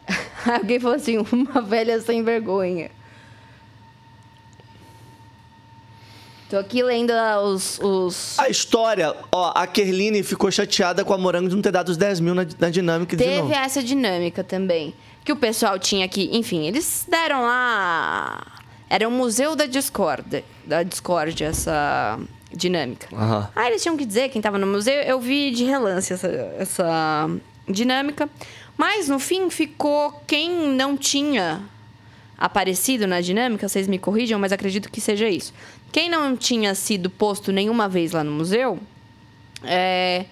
Alguém 0.46 0.80
falou 0.80 0.96
assim: 0.96 1.18
uma 1.32 1.62
velha 1.62 2.00
sem 2.00 2.24
vergonha. 2.24 2.90
Tô 6.50 6.58
aqui 6.58 6.84
lendo 6.84 7.12
ah, 7.12 7.42
os. 7.42 7.80
os... 7.80 8.40
A 8.40 8.48
história, 8.48 9.16
ó, 9.32 9.52
a 9.56 9.66
Kerline 9.66 10.22
ficou 10.22 10.52
chateada 10.52 11.04
com 11.04 11.12
a 11.12 11.18
Morango 11.18 11.50
de 11.50 11.56
não 11.56 11.62
ter 11.62 11.72
dado 11.72 11.90
os 11.90 11.98
10 11.98 12.20
mil 12.20 12.36
na, 12.36 12.46
na 12.60 12.70
dinâmica 12.70 13.18
de 13.18 13.24
Teve 13.24 13.52
essa 13.52 13.82
dinâmica 13.82 14.44
também. 14.44 14.94
Que 15.26 15.32
o 15.32 15.36
pessoal 15.36 15.80
tinha 15.80 16.06
aqui. 16.06 16.30
Enfim, 16.32 16.68
eles 16.68 17.06
deram 17.10 17.42
lá. 17.42 18.55
Era 18.96 19.10
o 19.10 19.12
Museu 19.12 19.58
da 19.58 19.66
Discord. 19.66 20.42
Da 20.66 20.82
Discord, 20.82 21.44
essa 21.44 22.18
dinâmica. 22.50 23.10
Aham. 23.12 23.50
Aí 23.54 23.68
eles 23.68 23.84
tinham 23.84 23.98
que 23.98 24.06
dizer, 24.06 24.30
quem 24.30 24.42
tava 24.42 24.58
no 24.58 24.66
museu, 24.66 24.94
eu 25.02 25.20
vi 25.20 25.52
de 25.52 25.66
relance 25.66 26.14
essa, 26.14 26.28
essa 26.58 27.30
dinâmica. 27.68 28.30
Mas 28.78 29.10
no 29.10 29.20
fim 29.20 29.50
ficou 29.50 30.14
quem 30.26 30.50
não 30.70 30.96
tinha 30.96 31.62
aparecido 32.38 33.06
na 33.06 33.20
dinâmica, 33.20 33.68
vocês 33.68 33.86
me 33.86 34.00
corrijam, 34.00 34.40
mas 34.40 34.54
acredito 34.54 34.90
que 34.90 35.02
seja 35.02 35.28
isso. 35.28 35.54
Quem 35.92 36.10
não 36.10 36.38
tinha 36.38 36.74
sido 36.74 37.10
posto 37.10 37.52
nenhuma 37.52 37.90
vez 37.90 38.14
lá 38.14 38.24
no 38.24 38.32
museu, 38.32 38.80
é, 39.66 40.24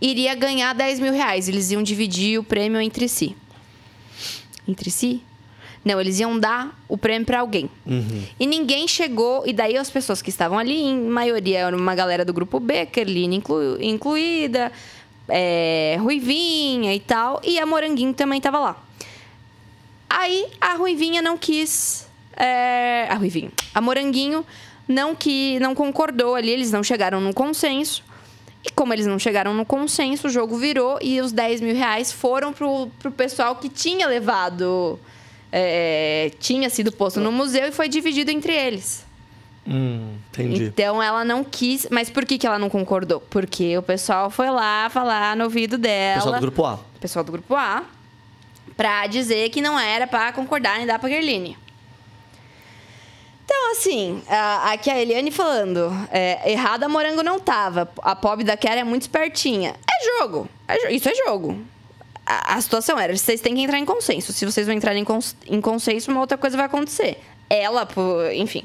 iria 0.00 0.36
ganhar 0.36 0.72
10 0.72 1.00
mil 1.00 1.12
reais. 1.12 1.48
Eles 1.48 1.72
iam 1.72 1.82
dividir 1.82 2.38
o 2.38 2.44
prêmio 2.44 2.80
entre 2.80 3.08
si. 3.08 3.36
Entre 4.68 4.88
si? 4.88 5.20
Não, 5.84 6.00
eles 6.00 6.20
iam 6.20 6.38
dar 6.38 6.78
o 6.88 6.96
prêmio 6.96 7.26
para 7.26 7.40
alguém. 7.40 7.68
E 8.38 8.46
ninguém 8.46 8.86
chegou, 8.86 9.42
e 9.46 9.52
daí 9.52 9.76
as 9.76 9.90
pessoas 9.90 10.22
que 10.22 10.30
estavam 10.30 10.58
ali, 10.58 10.80
em 10.80 10.96
maioria 11.00 11.60
era 11.60 11.76
uma 11.76 11.94
galera 11.94 12.24
do 12.24 12.32
grupo 12.32 12.60
B, 12.60 12.86
Kerline 12.86 13.36
inclu, 13.36 13.82
incluída, 13.82 14.70
é, 15.28 15.96
Ruivinha 16.00 16.94
e 16.94 17.00
tal, 17.00 17.40
e 17.44 17.58
a 17.58 17.66
Moranguinho 17.66 18.14
também 18.14 18.38
estava 18.38 18.58
lá. 18.60 18.82
Aí 20.08 20.46
a 20.60 20.74
Ruivinha 20.74 21.20
não 21.20 21.36
quis. 21.36 22.06
é, 22.36 23.06
a 23.08 23.14
Ruivinha. 23.14 23.50
A 23.74 23.80
Moranguinho 23.80 24.44
não 24.86 25.14
que 25.14 25.58
não 25.60 25.74
concordou 25.74 26.34
ali, 26.34 26.50
eles 26.50 26.70
não 26.70 26.82
chegaram 26.82 27.20
num 27.20 27.32
consenso. 27.32 28.04
E 28.64 28.70
como 28.70 28.92
eles 28.92 29.06
não 29.06 29.18
chegaram 29.18 29.52
no 29.52 29.64
consenso, 29.64 30.28
o 30.28 30.30
jogo 30.30 30.56
virou 30.56 30.98
e 31.02 31.20
os 31.20 31.32
10 31.32 31.60
mil 31.60 31.74
reais 31.74 32.12
foram 32.12 32.52
pro, 32.52 32.88
pro 33.00 33.10
pessoal 33.10 33.56
que 33.56 33.68
tinha 33.68 34.06
levado. 34.06 35.00
É, 35.52 36.30
tinha 36.40 36.70
sido 36.70 36.90
posto 36.90 37.20
no 37.20 37.30
museu 37.30 37.66
e 37.68 37.72
foi 37.72 37.88
dividido 37.88 38.30
entre 38.30 38.52
eles. 38.54 39.04
Hum, 39.68 40.16
entendi. 40.30 40.64
Então 40.64 41.00
ela 41.02 41.24
não 41.24 41.44
quis. 41.44 41.86
Mas 41.90 42.10
por 42.10 42.24
que, 42.24 42.38
que 42.38 42.46
ela 42.46 42.58
não 42.58 42.68
concordou? 42.68 43.20
Porque 43.20 43.76
o 43.76 43.82
pessoal 43.82 44.30
foi 44.30 44.50
lá 44.50 44.88
falar 44.90 45.36
no 45.36 45.44
ouvido 45.44 45.78
dela. 45.78 46.16
Pessoal 46.16 46.34
do 46.34 46.40
grupo 46.40 46.64
A. 46.64 46.80
pessoal 47.00 47.24
do 47.24 47.32
grupo 47.32 47.54
A. 47.54 47.84
Pra 48.76 49.06
dizer 49.06 49.50
que 49.50 49.60
não 49.60 49.78
era 49.78 50.06
pra 50.06 50.32
concordar 50.32 50.80
em 50.80 50.86
dar 50.86 50.98
pra 50.98 51.08
Gerline. 51.08 51.56
Então, 53.44 53.72
assim, 53.72 54.22
aqui 54.64 54.88
a 54.88 54.98
Eliane 54.98 55.30
falando, 55.30 55.92
é, 56.10 56.50
errada 56.50 56.86
a 56.86 56.88
Morango 56.88 57.22
não 57.22 57.38
tava. 57.38 57.90
A 58.02 58.16
pobre 58.16 58.44
da 58.44 58.56
Kiara 58.56 58.80
é 58.80 58.84
muito 58.84 59.02
espertinha. 59.02 59.74
É 59.86 60.18
jogo. 60.20 60.48
é 60.66 60.92
isso 60.92 61.08
é 61.08 61.14
jogo. 61.14 61.58
A, 62.24 62.54
a 62.56 62.60
situação 62.60 62.98
era, 62.98 63.16
vocês 63.16 63.40
têm 63.40 63.54
que 63.54 63.60
entrar 63.62 63.78
em 63.78 63.84
consenso. 63.84 64.32
Se 64.32 64.44
vocês 64.44 64.66
não 64.66 64.74
entrarem 64.74 65.02
em, 65.02 65.04
cons- 65.04 65.36
em 65.46 65.60
consenso, 65.60 66.10
uma 66.10 66.20
outra 66.20 66.38
coisa 66.38 66.56
vai 66.56 66.66
acontecer. 66.66 67.18
Ela, 67.50 67.84
pô, 67.84 68.24
enfim. 68.32 68.64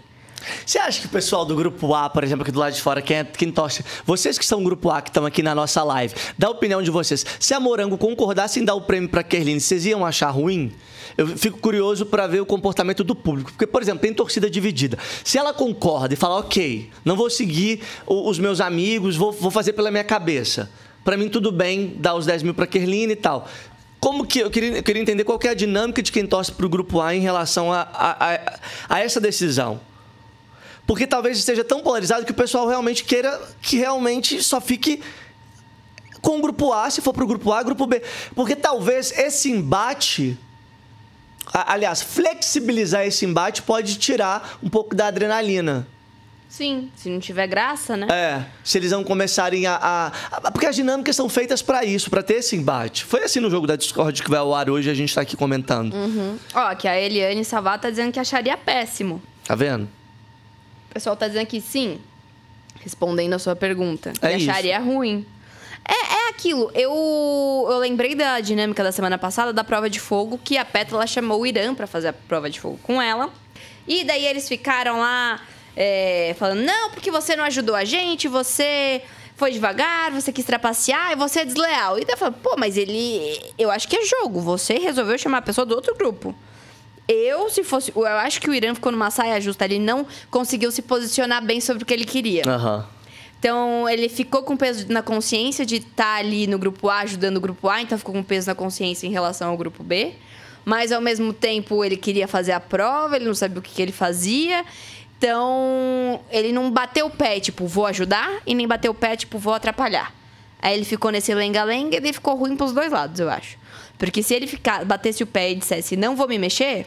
Você 0.64 0.78
acha 0.78 1.02
que 1.02 1.08
o 1.08 1.10
pessoal 1.10 1.44
do 1.44 1.56
grupo 1.56 1.94
A, 1.96 2.08
por 2.10 2.24
exemplo, 2.24 2.44
aqui 2.44 2.52
do 2.52 2.60
lado 2.60 2.72
de 2.74 2.82
fora, 2.82 3.02
quem, 3.02 3.18
é, 3.18 3.24
quem 3.24 3.52
torce, 3.52 3.84
vocês 4.06 4.38
que 4.38 4.46
são 4.46 4.64
grupo 4.64 4.90
A, 4.92 5.02
que 5.02 5.10
estão 5.10 5.26
aqui 5.26 5.42
na 5.42 5.56
nossa 5.56 5.84
live, 5.84 6.14
dá 6.38 6.48
a 6.48 6.52
opinião 6.52 6.82
de 6.82 6.92
vocês. 6.92 7.26
Se 7.40 7.56
a 7.56 7.60
Morango 7.60 7.98
concordasse 7.98 8.60
em 8.60 8.64
dar 8.64 8.76
o 8.76 8.82
prêmio 8.82 9.10
pra 9.10 9.24
Kerline, 9.24 9.60
vocês 9.60 9.86
iam 9.88 10.06
achar 10.06 10.30
ruim? 10.30 10.72
Eu 11.18 11.28
fico 11.36 11.58
curioso 11.58 12.06
pra 12.06 12.28
ver 12.28 12.40
o 12.40 12.46
comportamento 12.46 13.04
do 13.04 13.16
público. 13.16 13.52
Porque, 13.52 13.66
por 13.66 13.82
exemplo, 13.82 14.02
tem 14.02 14.14
torcida 14.14 14.48
dividida. 14.48 15.00
Se 15.24 15.40
ela 15.40 15.52
concorda 15.54 16.14
e 16.14 16.18
fala, 16.18 16.38
ok, 16.38 16.92
não 17.04 17.16
vou 17.16 17.30
seguir 17.32 17.82
os 18.06 18.38
meus 18.38 18.62
amigos, 18.62 19.16
vou, 19.16 19.32
vou 19.32 19.50
fazer 19.50 19.74
pela 19.74 19.90
minha 19.90 20.04
cabeça. 20.04 20.70
Pra 21.08 21.16
mim, 21.16 21.30
tudo 21.30 21.54
bem 21.54 21.96
dar 22.00 22.16
os 22.16 22.26
10 22.26 22.44
mil 22.44 22.54
pra 22.54 22.68
Kerline 22.68 23.14
e 23.14 23.16
tal. 23.16 23.48
como 23.98 24.28
que 24.28 24.40
eu 24.40 24.52
queria, 24.52 24.76
eu 24.76 24.84
queria 24.84 25.02
entender 25.02 25.24
qual 25.24 25.40
é 25.42 25.48
a 25.48 25.54
dinâmica 25.54 26.04
de 26.04 26.12
quem 26.12 26.28
torce 26.28 26.52
para 26.52 26.66
o 26.66 26.70
grupo 26.70 27.00
A 27.00 27.16
em 27.16 27.22
relação 27.22 27.72
a, 27.72 27.88
a, 27.94 28.34
a, 28.34 28.60
a 28.90 29.00
essa 29.00 29.18
decisão. 29.22 29.80
Porque 30.86 31.08
talvez 31.08 31.38
esteja 31.38 31.64
tão 31.64 31.80
polarizado 31.80 32.26
que 32.26 32.34
o 32.34 32.36
pessoal 32.36 32.68
realmente 32.68 33.06
queira 33.06 33.42
que 33.62 33.78
realmente 33.78 34.44
só 34.44 34.60
fique 34.60 35.02
com 36.22 36.40
o 36.40 36.42
grupo 36.42 36.74
A, 36.74 36.90
se 36.90 37.00
for 37.00 37.14
para 37.14 37.24
o 37.24 37.28
grupo 37.28 37.54
A, 37.54 37.64
grupo 37.64 37.88
B. 37.88 38.02
Porque 38.36 38.54
talvez 38.54 39.18
esse 39.18 39.50
embate. 39.50 40.38
Aliás, 41.54 42.02
flexibilizar 42.02 43.06
esse 43.08 43.24
embate 43.24 43.62
pode 43.62 43.98
tirar 43.98 44.60
um 44.62 44.68
pouco 44.70 44.94
da 44.94 45.08
adrenalina. 45.08 45.88
Sim, 46.58 46.92
se 46.96 47.08
não 47.08 47.20
tiver 47.20 47.46
graça, 47.46 47.96
né? 47.96 48.08
É, 48.10 48.44
se 48.64 48.80
eles 48.80 48.90
não 48.92 49.04
começarem 49.04 49.68
a, 49.68 49.76
a- 49.76 50.12
a- 50.32 50.52
Porque 50.52 50.66
as 50.66 50.76
dinâmicas 50.76 51.16
são 51.16 51.30
feitas 51.30 51.62
para 51.62 51.86
isso, 51.86 52.10
para 52.10 52.24
ter 52.24 52.36
esse 52.36 52.56
embate. 52.56 53.06
Foi 53.06 53.24
assim 53.24 53.40
no 53.40 53.48
jogo 53.48 53.68
da 53.68 53.76
Discord 53.76 54.24
que 54.24 54.30
vai 54.30 54.40
ao 54.40 54.56
ar 54.56 54.68
hoje 54.68 54.90
a 54.90 54.94
gente 54.96 55.14
tá 55.14 55.22
aqui 55.22 55.38
comentando. 55.38 55.94
Uhum. 55.94 56.36
Ó, 56.56 56.74
que 56.74 56.88
a 56.88 57.00
Eliane 57.00 57.46
Salvat 57.46 57.80
tá 57.84 57.92
dizendo 57.92 58.12
que 58.12 58.20
acharia 58.20 58.58
péssimo. 58.58 59.22
Tá 59.46 59.54
vendo? 59.54 59.84
O 60.90 60.94
pessoal 60.96 61.16
tá 61.16 61.28
dizendo 61.28 61.46
que 61.46 61.62
sim, 61.62 62.00
respondendo 62.82 63.34
a 63.34 63.40
sua 63.40 63.56
pergunta. 63.56 64.12
É 64.20 64.34
acharia 64.34 64.80
ruim. 64.80 65.28
É, 65.88 65.94
é 65.94 66.30
aquilo. 66.32 66.72
Eu, 66.74 67.68
eu 67.70 67.78
lembrei 67.78 68.16
da 68.16 68.40
dinâmica 68.40 68.84
da 68.84 68.92
semana 68.92 69.20
passada 69.20 69.54
da 69.54 69.64
prova 69.64 69.88
de 69.92 70.00
fogo, 70.00 70.40
que 70.44 70.58
a 70.58 70.66
Pétala 70.66 71.06
chamou 71.06 71.40
o 71.42 71.46
Irã 71.46 71.76
pra 71.76 71.86
fazer 71.86 72.08
a 72.08 72.14
prova 72.14 72.50
de 72.50 72.60
fogo 72.60 72.80
com 72.82 73.00
ela. 73.00 73.30
E 73.88 74.04
daí 74.04 74.26
eles 74.26 74.48
ficaram 74.50 75.00
lá 75.00 75.40
é, 75.80 76.36
falando: 76.40 76.64
não, 76.64 76.90
porque 76.90 77.12
você 77.12 77.36
não 77.36 77.44
ajudou 77.44 77.76
a 77.76 77.86
gente, 77.86 78.28
você 78.28 79.04
foi 79.36 79.52
devagar, 79.52 80.12
você 80.12 80.34
quis 80.34 80.44
trapacear 80.44 81.12
e 81.12 81.16
você 81.16 81.42
é 81.42 81.46
desleal. 81.46 82.00
E 82.00 82.04
daí 82.04 82.16
eu 82.16 82.18
falo, 82.18 82.34
pô, 82.34 82.56
mas 82.58 82.76
ele. 82.76 83.40
Eu 83.60 83.70
acho 83.70 83.88
que 83.88 83.96
é 83.96 84.04
jogo. 84.04 84.42
Você 84.42 84.80
resolveu 84.80 85.16
chamar 85.20 85.38
a 85.38 85.42
pessoa 85.44 85.64
do 85.64 85.76
outro 85.76 85.96
grupo. 85.96 86.36
Eu, 87.08 87.48
se 87.52 87.64
fosse. 87.64 87.94
Eu 87.96 88.06
acho 88.08 88.42
que 88.42 88.50
o 88.50 88.54
Irã 88.56 88.74
ficou 88.74 88.92
numa 88.92 89.12
saia 89.12 89.40
justa. 89.40 89.66
Ele 89.66 89.78
não 89.78 90.08
conseguiu 90.32 90.72
se 90.72 90.82
posicionar 90.82 91.46
bem 91.46 91.62
sobre 91.62 91.84
o 91.84 91.86
que 91.86 91.94
ele 91.94 92.06
queria. 92.06 92.42
Aham. 92.48 92.88
Então, 93.40 93.88
ele 93.88 94.10
ficou 94.10 94.42
com 94.42 94.58
peso 94.58 94.92
na 94.92 95.04
consciência 95.04 95.64
de 95.64 95.76
estar 95.76 96.16
ali 96.16 96.48
no 96.48 96.58
grupo 96.58 96.90
A, 96.90 97.02
ajudando 97.02 97.38
o 97.38 97.40
grupo 97.40 97.70
A, 97.70 97.80
então 97.80 97.96
ficou 97.96 98.16
com 98.16 98.24
peso 98.24 98.48
na 98.48 98.56
consciência 98.56 99.06
em 99.06 99.12
relação 99.12 99.52
ao 99.52 99.56
grupo 99.56 99.84
B. 99.84 100.14
Mas, 100.66 100.92
ao 100.92 101.00
mesmo 101.00 101.32
tempo, 101.32 101.86
ele 101.86 101.96
queria 101.96 102.28
fazer 102.28 102.52
a 102.52 102.60
prova, 102.60 103.16
ele 103.16 103.26
não 103.26 103.36
sabia 103.36 103.60
o 103.60 103.62
que, 103.62 103.72
que 103.76 103.82
ele 103.82 103.92
fazia. 103.92 104.66
Então, 105.18 106.22
ele 106.30 106.52
não 106.52 106.70
bateu 106.70 107.08
o 107.08 107.10
pé, 107.10 107.40
tipo, 107.40 107.66
vou 107.66 107.86
ajudar, 107.88 108.42
e 108.46 108.54
nem 108.54 108.68
bateu 108.68 108.92
o 108.92 108.96
pé, 108.96 109.16
tipo, 109.16 109.40
vou 109.40 109.54
atrapalhar. 109.54 110.14
Aí 110.62 110.76
ele 110.76 110.86
ficou 110.86 111.12
nesse 111.12 111.34
lenga-lenga 111.34 111.96
e 111.96 111.98
ele 111.98 112.14
ficou 112.14 112.36
ruim 112.36 112.56
pros 112.56 112.72
dois 112.72 112.92
lados, 112.92 113.20
eu 113.20 113.30
acho. 113.30 113.58
Porque 113.98 114.22
se 114.22 114.36
ele 114.36 114.46
ficar, 114.46 114.86
batesse 114.86 115.24
o 115.24 115.28
pé 115.28 115.52
e 115.52 115.56
dissesse, 115.56 115.96
não 115.96 116.16
vou 116.16 116.28
me 116.28 116.38
mexer, 116.38 116.86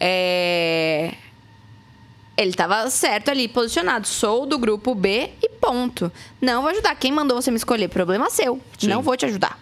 é... 0.00 1.12
Ele 2.36 2.54
tava 2.54 2.88
certo 2.88 3.30
ali, 3.30 3.46
posicionado. 3.46 4.06
Sou 4.06 4.46
do 4.46 4.58
grupo 4.58 4.94
B 4.94 5.30
e 5.42 5.48
ponto. 5.50 6.10
Não 6.40 6.62
vou 6.62 6.70
ajudar. 6.70 6.94
Quem 6.94 7.12
mandou 7.12 7.40
você 7.40 7.50
me 7.50 7.58
escolher? 7.58 7.88
Problema 7.88 8.30
seu. 8.30 8.58
Não 8.84 9.02
vou 9.02 9.14
te 9.14 9.26
ajudar. 9.26 9.58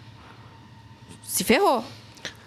Se 1.25 1.43
ferrou. 1.43 1.85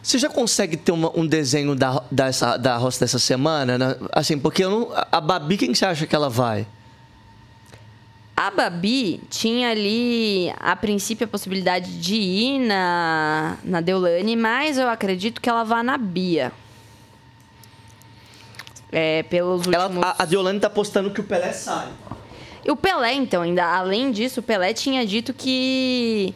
Você 0.03 0.17
já 0.17 0.29
consegue 0.29 0.77
ter 0.77 0.91
uma- 0.91 1.11
um 1.17 1.25
desenho 1.27 1.75
da, 1.75 2.01
dessa, 2.11 2.57
da 2.57 2.75
roça 2.77 3.01
dessa 3.01 3.19
semana? 3.19 3.77
né? 3.77 3.95
Assim, 4.11 4.37
porque 4.37 4.63
não, 4.65 4.89
a 5.11 5.21
Babi, 5.21 5.57
quem 5.57 5.73
você 5.75 5.85
acha 5.85 6.07
que 6.07 6.15
ela 6.15 6.29
vai? 6.29 6.65
A 8.35 8.49
Babi 8.49 9.21
tinha 9.29 9.69
ali, 9.69 10.51
a 10.59 10.75
princípio, 10.75 11.25
a 11.25 11.27
possibilidade 11.27 11.99
de 11.99 12.15
ir 12.15 12.59
na, 12.59 13.57
na 13.63 13.81
Deulane, 13.81 14.35
mas 14.35 14.79
eu 14.79 14.89
acredito 14.89 15.39
que 15.39 15.47
ela 15.47 15.63
vá 15.63 15.83
na 15.83 15.95
Bia. 15.97 16.51
É, 18.91 19.23
pelos 19.23 19.67
últimos... 19.67 19.75
Ela, 19.97 20.15
a, 20.17 20.23
a 20.23 20.25
Deolane 20.25 20.59
tá 20.59 20.69
postando 20.69 21.11
que 21.11 21.21
o 21.21 21.23
Pelé 21.23 21.53
sai. 21.53 21.89
E 22.65 22.71
o 22.71 22.75
Pelé, 22.75 23.13
então, 23.13 23.43
ainda 23.43 23.63
além 23.65 24.11
disso, 24.11 24.39
o 24.39 24.43
Pelé 24.43 24.73
tinha 24.73 25.05
dito 25.05 25.33
que 25.33 26.33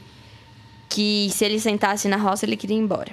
que 0.88 1.30
se 1.34 1.44
ele 1.44 1.60
sentasse 1.60 2.08
na 2.08 2.16
roça, 2.16 2.46
ele 2.46 2.56
queria 2.56 2.78
ir 2.78 2.80
embora. 2.80 3.12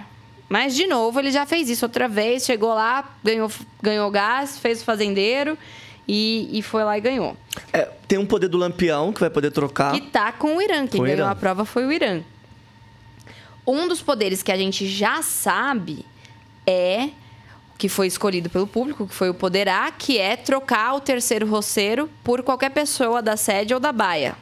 Mas, 0.52 0.74
de 0.74 0.86
novo, 0.86 1.18
ele 1.18 1.30
já 1.30 1.46
fez 1.46 1.70
isso 1.70 1.86
outra 1.86 2.06
vez, 2.06 2.44
chegou 2.44 2.74
lá, 2.74 3.16
ganhou, 3.24 3.50
ganhou 3.80 4.10
gás, 4.10 4.58
fez 4.58 4.82
o 4.82 4.84
fazendeiro 4.84 5.56
e, 6.06 6.46
e 6.52 6.60
foi 6.60 6.84
lá 6.84 6.98
e 6.98 7.00
ganhou. 7.00 7.34
É, 7.72 7.88
tem 8.06 8.18
um 8.18 8.26
poder 8.26 8.48
do 8.48 8.58
Lampião 8.58 9.14
que 9.14 9.20
vai 9.20 9.30
poder 9.30 9.50
trocar. 9.50 9.94
Que 9.94 10.02
tá 10.02 10.30
com 10.30 10.58
o 10.58 10.60
Irã. 10.60 10.86
Quem 10.86 11.00
ganhou 11.00 11.20
Irã. 11.20 11.30
a 11.30 11.34
prova 11.34 11.64
foi 11.64 11.86
o 11.86 11.90
Irã. 11.90 12.20
Um 13.66 13.88
dos 13.88 14.02
poderes 14.02 14.42
que 14.42 14.52
a 14.52 14.56
gente 14.58 14.86
já 14.86 15.22
sabe 15.22 16.04
é 16.66 17.08
que 17.78 17.88
foi 17.88 18.06
escolhido 18.06 18.50
pelo 18.50 18.66
público, 18.66 19.08
que 19.08 19.14
foi 19.14 19.30
o 19.30 19.34
poder 19.34 19.70
A, 19.70 19.90
que 19.90 20.18
é 20.18 20.36
trocar 20.36 20.92
o 20.92 21.00
terceiro 21.00 21.46
roceiro 21.46 22.10
por 22.22 22.42
qualquer 22.42 22.72
pessoa 22.72 23.22
da 23.22 23.38
sede 23.38 23.72
ou 23.72 23.80
da 23.80 23.90
baia. 23.90 24.36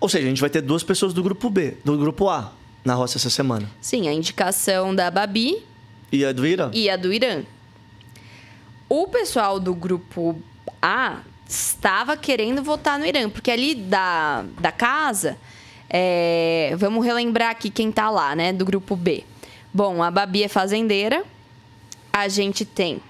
Ou 0.00 0.08
seja, 0.08 0.24
a 0.24 0.28
gente 0.30 0.40
vai 0.40 0.48
ter 0.48 0.62
duas 0.62 0.82
pessoas 0.82 1.12
do 1.12 1.22
grupo 1.22 1.50
B, 1.50 1.76
do 1.84 1.98
grupo 1.98 2.30
A, 2.30 2.54
na 2.84 2.94
roça 2.94 3.18
essa 3.18 3.30
semana. 3.30 3.70
Sim, 3.80 4.08
a 4.08 4.12
indicação 4.12 4.94
da 4.94 5.10
Babi 5.10 5.64
E 6.10 6.24
a 6.24 6.32
do 6.32 6.46
Irã? 6.46 6.70
e 6.72 6.88
a 6.90 6.96
do 6.96 7.12
Irã. 7.12 7.42
O 8.88 9.06
pessoal 9.08 9.58
do 9.60 9.74
grupo 9.74 10.38
A 10.80 11.20
estava 11.48 12.16
querendo 12.16 12.62
votar 12.62 12.98
no 12.98 13.06
Irã, 13.06 13.28
porque 13.30 13.50
ali 13.50 13.74
da, 13.74 14.44
da 14.60 14.72
casa, 14.72 15.36
é, 15.88 16.74
vamos 16.78 17.04
relembrar 17.04 17.50
aqui 17.50 17.70
quem 17.70 17.90
tá 17.92 18.10
lá, 18.10 18.34
né, 18.34 18.52
do 18.52 18.64
grupo 18.64 18.96
B. 18.96 19.24
Bom, 19.72 20.02
a 20.02 20.10
Babi 20.10 20.42
é 20.42 20.48
fazendeira, 20.48 21.24
a 22.12 22.28
gente 22.28 22.64
tem. 22.64 23.00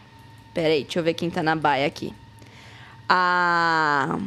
Peraí, 0.54 0.82
deixa 0.84 0.98
eu 0.98 1.02
ver 1.02 1.14
quem 1.14 1.30
tá 1.30 1.42
na 1.42 1.56
baia 1.56 1.86
aqui. 1.86 2.12
A. 3.08 4.18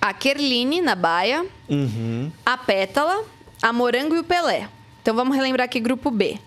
A 0.00 0.12
Kerline 0.14 0.80
na 0.80 0.94
baia, 0.94 1.44
Uhum. 1.68 2.30
a 2.44 2.56
Pétala, 2.56 3.24
a 3.62 3.72
Morango 3.72 4.14
e 4.14 4.18
o 4.18 4.24
Pelé. 4.24 4.68
Então 5.02 5.14
vamos 5.14 5.36
relembrar 5.36 5.64
aqui 5.66 5.80
grupo 5.80 6.10
B. 6.10 6.38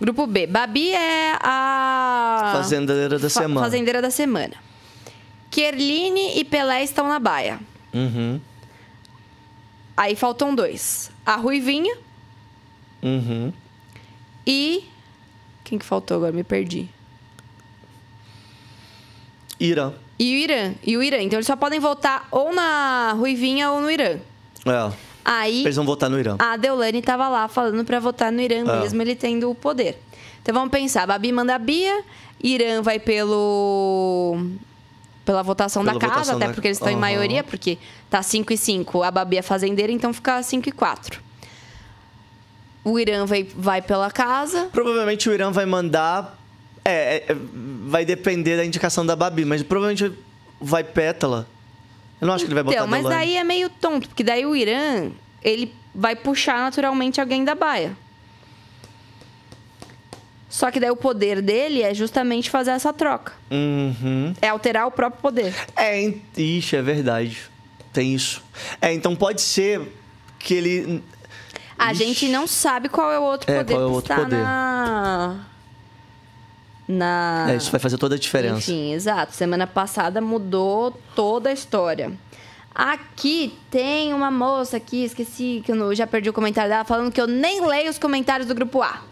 Grupo 0.00 0.26
B, 0.26 0.46
Babi 0.46 0.92
é 0.94 1.36
a 1.40 2.52
Fazendeira 2.54 3.18
da 3.18 3.28
fa- 3.28 3.40
semana. 3.42 3.60
Fazendeira 3.66 4.00
da 4.02 4.10
semana. 4.10 4.54
Kerline 5.50 6.38
e 6.38 6.44
Pelé 6.44 6.82
estão 6.82 7.06
na 7.08 7.18
baia. 7.18 7.60
Uhum. 7.92 8.40
Aí 9.96 10.16
faltam 10.16 10.54
dois. 10.54 11.10
A 11.26 11.36
Ruivinha 11.36 11.94
Uhum. 13.02 13.52
e 14.46 14.84
quem 15.64 15.78
que 15.78 15.84
faltou 15.84 16.16
agora? 16.16 16.32
Me 16.32 16.42
perdi. 16.44 16.88
Irã. 19.58 19.92
E 20.18 20.34
o 20.34 20.38
Irã. 20.38 20.74
E 20.82 20.96
o 20.96 21.02
Irã. 21.02 21.18
Então 21.20 21.36
eles 21.38 21.46
só 21.46 21.56
podem 21.56 21.78
votar 21.80 22.26
ou 22.30 22.52
na 22.54 23.12
Ruivinha 23.12 23.70
ou 23.70 23.80
no 23.80 23.90
Irã. 23.90 24.18
É. 24.66 24.92
Aí 25.24 25.60
Eles 25.62 25.76
vão 25.76 25.84
votar 25.84 26.08
no 26.10 26.18
Irã. 26.18 26.36
a 26.38 26.56
Deolane 26.56 27.02
tava 27.02 27.28
lá 27.28 27.46
falando 27.48 27.84
pra 27.84 28.00
votar 28.00 28.32
no 28.32 28.40
Irã 28.40 28.64
Ah. 28.66 28.80
mesmo, 28.80 29.00
ele 29.02 29.14
tendo 29.14 29.50
o 29.50 29.54
poder. 29.54 30.00
Então 30.42 30.54
vamos 30.54 30.70
pensar, 30.70 31.06
Babi 31.06 31.30
manda 31.32 31.54
a 31.54 31.58
Bia, 31.58 32.02
Irã 32.42 32.80
vai 32.82 32.98
pelo 32.98 34.38
pela 35.24 35.42
votação 35.42 35.84
Pela 35.84 35.94
da 35.94 36.00
casa, 36.00 36.12
votação 36.14 36.36
até 36.36 36.46
da- 36.48 36.52
porque 36.54 36.66
eles 36.66 36.78
estão 36.78 36.88
em 36.88 36.92
Aham. 36.94 37.00
maioria, 37.00 37.44
porque 37.44 37.78
tá 38.08 38.22
5 38.22 38.52
e 38.52 38.56
5, 38.56 39.02
a 39.02 39.10
Babi 39.10 39.36
é 39.36 39.42
fazendeira, 39.42 39.92
então 39.92 40.12
fica 40.12 40.42
5 40.42 40.68
e 40.68 40.72
4. 40.72 41.20
O 42.82 42.98
Irã 42.98 43.26
vai, 43.26 43.46
vai 43.54 43.82
pela 43.82 44.10
casa. 44.10 44.68
Provavelmente 44.72 45.28
o 45.28 45.32
Irã 45.34 45.50
vai 45.52 45.66
mandar. 45.66 46.38
É, 46.82 47.24
é, 47.28 47.36
vai 47.86 48.06
depender 48.06 48.56
da 48.56 48.64
indicação 48.64 49.04
da 49.04 49.14
Babi, 49.14 49.44
mas 49.44 49.62
provavelmente 49.62 50.10
vai 50.58 50.82
Pétala. 50.82 51.46
Eu 52.20 52.26
não 52.26 52.34
acho 52.34 52.44
que 52.44 52.48
ele 52.48 52.54
vai 52.54 52.62
botar 52.64 52.76
Então, 52.76 52.86
mas 52.86 53.00
Deolane. 53.02 53.24
daí 53.26 53.36
é 53.36 53.44
meio 53.44 53.68
tonto, 53.70 54.08
porque 54.08 54.22
daí 54.22 54.44
o 54.44 54.54
Irã, 54.54 55.10
ele 55.42 55.74
vai 55.94 56.14
puxar 56.14 56.58
naturalmente 56.58 57.20
alguém 57.20 57.44
da 57.44 57.54
baia. 57.54 57.96
Só 60.48 60.70
que 60.70 60.80
daí 60.80 60.90
o 60.90 60.96
poder 60.96 61.40
dele 61.40 61.80
é 61.82 61.94
justamente 61.94 62.50
fazer 62.50 62.72
essa 62.72 62.92
troca. 62.92 63.32
Uhum. 63.50 64.34
É 64.42 64.48
alterar 64.48 64.86
o 64.86 64.90
próprio 64.90 65.22
poder. 65.22 65.54
É, 65.76 66.12
ixi, 66.36 66.74
é 66.76 66.82
verdade. 66.82 67.38
Tem 67.92 68.14
isso. 68.14 68.42
É, 68.80 68.92
então 68.92 69.14
pode 69.14 69.40
ser 69.40 69.80
que 70.38 70.54
ele. 70.54 71.02
A 71.78 71.92
Ixi. 71.92 72.04
gente 72.04 72.28
não 72.28 72.46
sabe 72.46 72.88
qual 72.88 73.10
é 73.12 73.18
o 73.18 73.22
outro 73.22 73.50
É, 73.50 73.58
poder 73.58 73.72
qual 73.74 73.82
é 73.82 73.84
o 73.86 73.88
que 73.88 73.94
outro 73.94 74.12
está 74.12 74.24
poder. 74.24 74.42
na... 74.42 75.46
Na... 76.90 77.46
É, 77.48 77.56
isso 77.56 77.70
vai 77.70 77.78
fazer 77.78 77.96
toda 77.96 78.16
a 78.16 78.18
diferença. 78.18 78.58
Enfim, 78.58 78.92
exato. 78.92 79.34
Semana 79.34 79.66
passada 79.66 80.20
mudou 80.20 80.98
toda 81.14 81.50
a 81.50 81.52
história. 81.52 82.12
Aqui 82.74 83.56
tem 83.70 84.12
uma 84.12 84.30
moça 84.30 84.76
aqui, 84.76 85.04
esqueci 85.04 85.62
que 85.64 85.72
eu 85.72 85.94
já 85.94 86.06
perdi 86.06 86.30
o 86.30 86.32
comentário 86.32 86.70
dela, 86.70 86.84
falando 86.84 87.12
que 87.12 87.20
eu 87.20 87.26
nem 87.26 87.64
leio 87.64 87.90
os 87.90 87.98
comentários 87.98 88.48
do 88.48 88.54
grupo 88.54 88.82
A. 88.82 89.02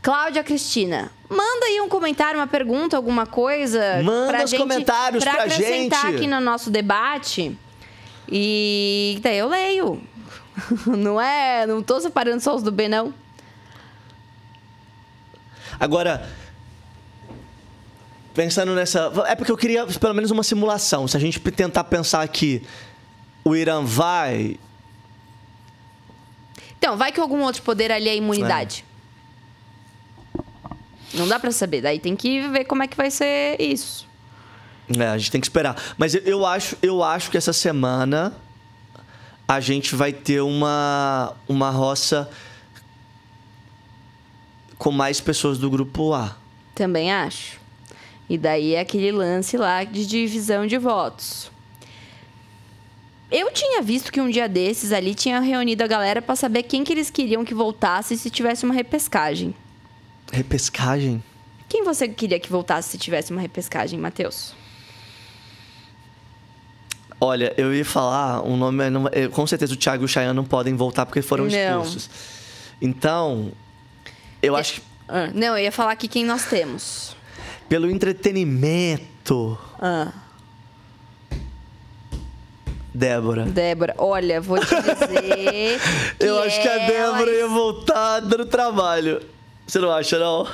Cláudia 0.00 0.44
Cristina, 0.44 1.10
manda 1.28 1.66
aí 1.66 1.80
um 1.80 1.88
comentário, 1.88 2.38
uma 2.38 2.46
pergunta, 2.46 2.96
alguma 2.96 3.26
coisa. 3.26 4.00
Manda 4.04 4.28
pra 4.28 4.44
os 4.44 4.50
gente, 4.50 4.60
comentários 4.60 5.24
pra 5.24 5.32
acrescentar 5.32 6.02
gente. 6.02 6.16
aqui 6.16 6.26
no 6.28 6.40
nosso 6.40 6.70
debate. 6.70 7.56
E 8.28 9.18
daí 9.22 9.38
eu 9.38 9.48
leio. 9.48 10.00
não 10.86 11.20
é. 11.20 11.66
Não 11.66 11.82
tô 11.82 12.00
separando 12.00 12.40
só 12.40 12.54
os 12.54 12.62
do 12.62 12.70
B, 12.70 12.88
não. 12.88 13.12
Agora, 15.78 16.26
pensando 18.36 18.74
nessa. 18.74 19.10
É 19.26 19.34
porque 19.34 19.50
eu 19.50 19.56
queria 19.56 19.86
pelo 19.86 20.14
menos 20.14 20.30
uma 20.30 20.42
simulação. 20.42 21.08
Se 21.08 21.16
a 21.16 21.20
gente 21.20 21.40
tentar 21.40 21.84
pensar 21.84 22.28
que 22.28 22.62
o 23.42 23.56
Irã 23.56 23.82
vai. 23.82 24.58
Então, 26.78 26.96
vai 26.96 27.10
que 27.10 27.18
algum 27.18 27.40
outro 27.40 27.62
poder 27.62 27.90
ali 27.90 28.08
é 28.08 28.12
a 28.12 28.14
imunidade. 28.14 28.84
Não 31.14 31.26
dá 31.26 31.40
pra 31.40 31.50
saber. 31.50 31.80
Daí 31.80 31.98
tem 31.98 32.14
que 32.14 32.46
ver 32.48 32.64
como 32.66 32.82
é 32.82 32.86
que 32.86 32.96
vai 32.96 33.10
ser 33.10 33.58
isso. 33.58 34.06
É, 34.96 35.06
a 35.06 35.18
gente 35.18 35.30
tem 35.30 35.40
que 35.40 35.46
esperar. 35.46 35.74
Mas 35.96 36.14
eu, 36.14 36.20
eu 36.22 36.46
acho, 36.46 36.76
eu 36.82 37.02
acho 37.02 37.30
que 37.30 37.38
essa 37.38 37.52
semana 37.52 38.34
a 39.48 39.58
gente 39.60 39.96
vai 39.96 40.12
ter 40.12 40.42
uma, 40.42 41.32
uma 41.48 41.70
roça 41.70 42.28
com 44.76 44.92
mais 44.92 45.20
pessoas 45.20 45.56
do 45.56 45.70
grupo 45.70 46.12
A. 46.12 46.36
Também 46.74 47.10
acho. 47.10 47.65
E 48.28 48.36
daí 48.36 48.74
é 48.74 48.80
aquele 48.80 49.12
lance 49.12 49.56
lá 49.56 49.84
de 49.84 50.06
divisão 50.06 50.66
de 50.66 50.76
votos. 50.78 51.50
Eu 53.30 53.50
tinha 53.52 53.82
visto 53.82 54.12
que 54.12 54.20
um 54.20 54.30
dia 54.30 54.48
desses 54.48 54.92
ali 54.92 55.14
tinha 55.14 55.40
reunido 55.40 55.82
a 55.82 55.86
galera 55.86 56.22
pra 56.22 56.36
saber 56.36 56.62
quem 56.64 56.84
que 56.84 56.92
eles 56.92 57.10
queriam 57.10 57.44
que 57.44 57.54
voltasse 57.54 58.16
se 58.16 58.30
tivesse 58.30 58.64
uma 58.64 58.74
repescagem. 58.74 59.54
Repescagem? 60.32 61.22
Quem 61.68 61.82
você 61.84 62.06
queria 62.08 62.38
que 62.38 62.48
voltasse 62.50 62.90
se 62.90 62.98
tivesse 62.98 63.32
uma 63.32 63.40
repescagem, 63.40 63.98
Matheus? 63.98 64.54
Olha, 67.20 67.52
eu 67.56 67.74
ia 67.74 67.84
falar 67.84 68.42
um 68.44 68.56
nome. 68.56 68.90
não- 68.90 69.04
Com 69.32 69.46
certeza 69.46 69.72
o 69.72 69.76
Thiago 69.76 70.02
e 70.02 70.06
o 70.06 70.08
Cheyenne 70.08 70.34
não 70.34 70.44
podem 70.44 70.74
voltar 70.74 71.06
porque 71.06 71.22
foram 71.22 71.44
Não. 71.46 71.50
expulsos. 71.82 72.10
Então, 72.80 73.52
eu 74.42 74.54
acho 74.54 74.74
que 74.74 74.82
Ah, 75.08 75.30
não, 75.32 75.56
eu 75.56 75.64
ia 75.64 75.72
falar 75.72 75.92
aqui 75.92 76.08
quem 76.08 76.24
nós 76.24 76.44
temos. 76.46 77.15
Pelo 77.68 77.90
entretenimento, 77.90 79.58
Ah, 79.80 80.12
Débora. 82.94 83.44
Débora, 83.44 83.94
olha, 83.98 84.40
vou 84.40 84.58
te 84.58 84.74
dizer. 84.74 85.80
eu 86.18 86.42
acho 86.42 86.60
que 86.62 86.68
a 86.68 86.78
Débora 86.86 87.30
ia 87.30 87.46
voltar 87.46 88.20
dando 88.20 88.46
trabalho. 88.46 89.20
Você 89.66 89.78
não 89.78 89.90
acha, 89.92 90.18
não? 90.18 90.48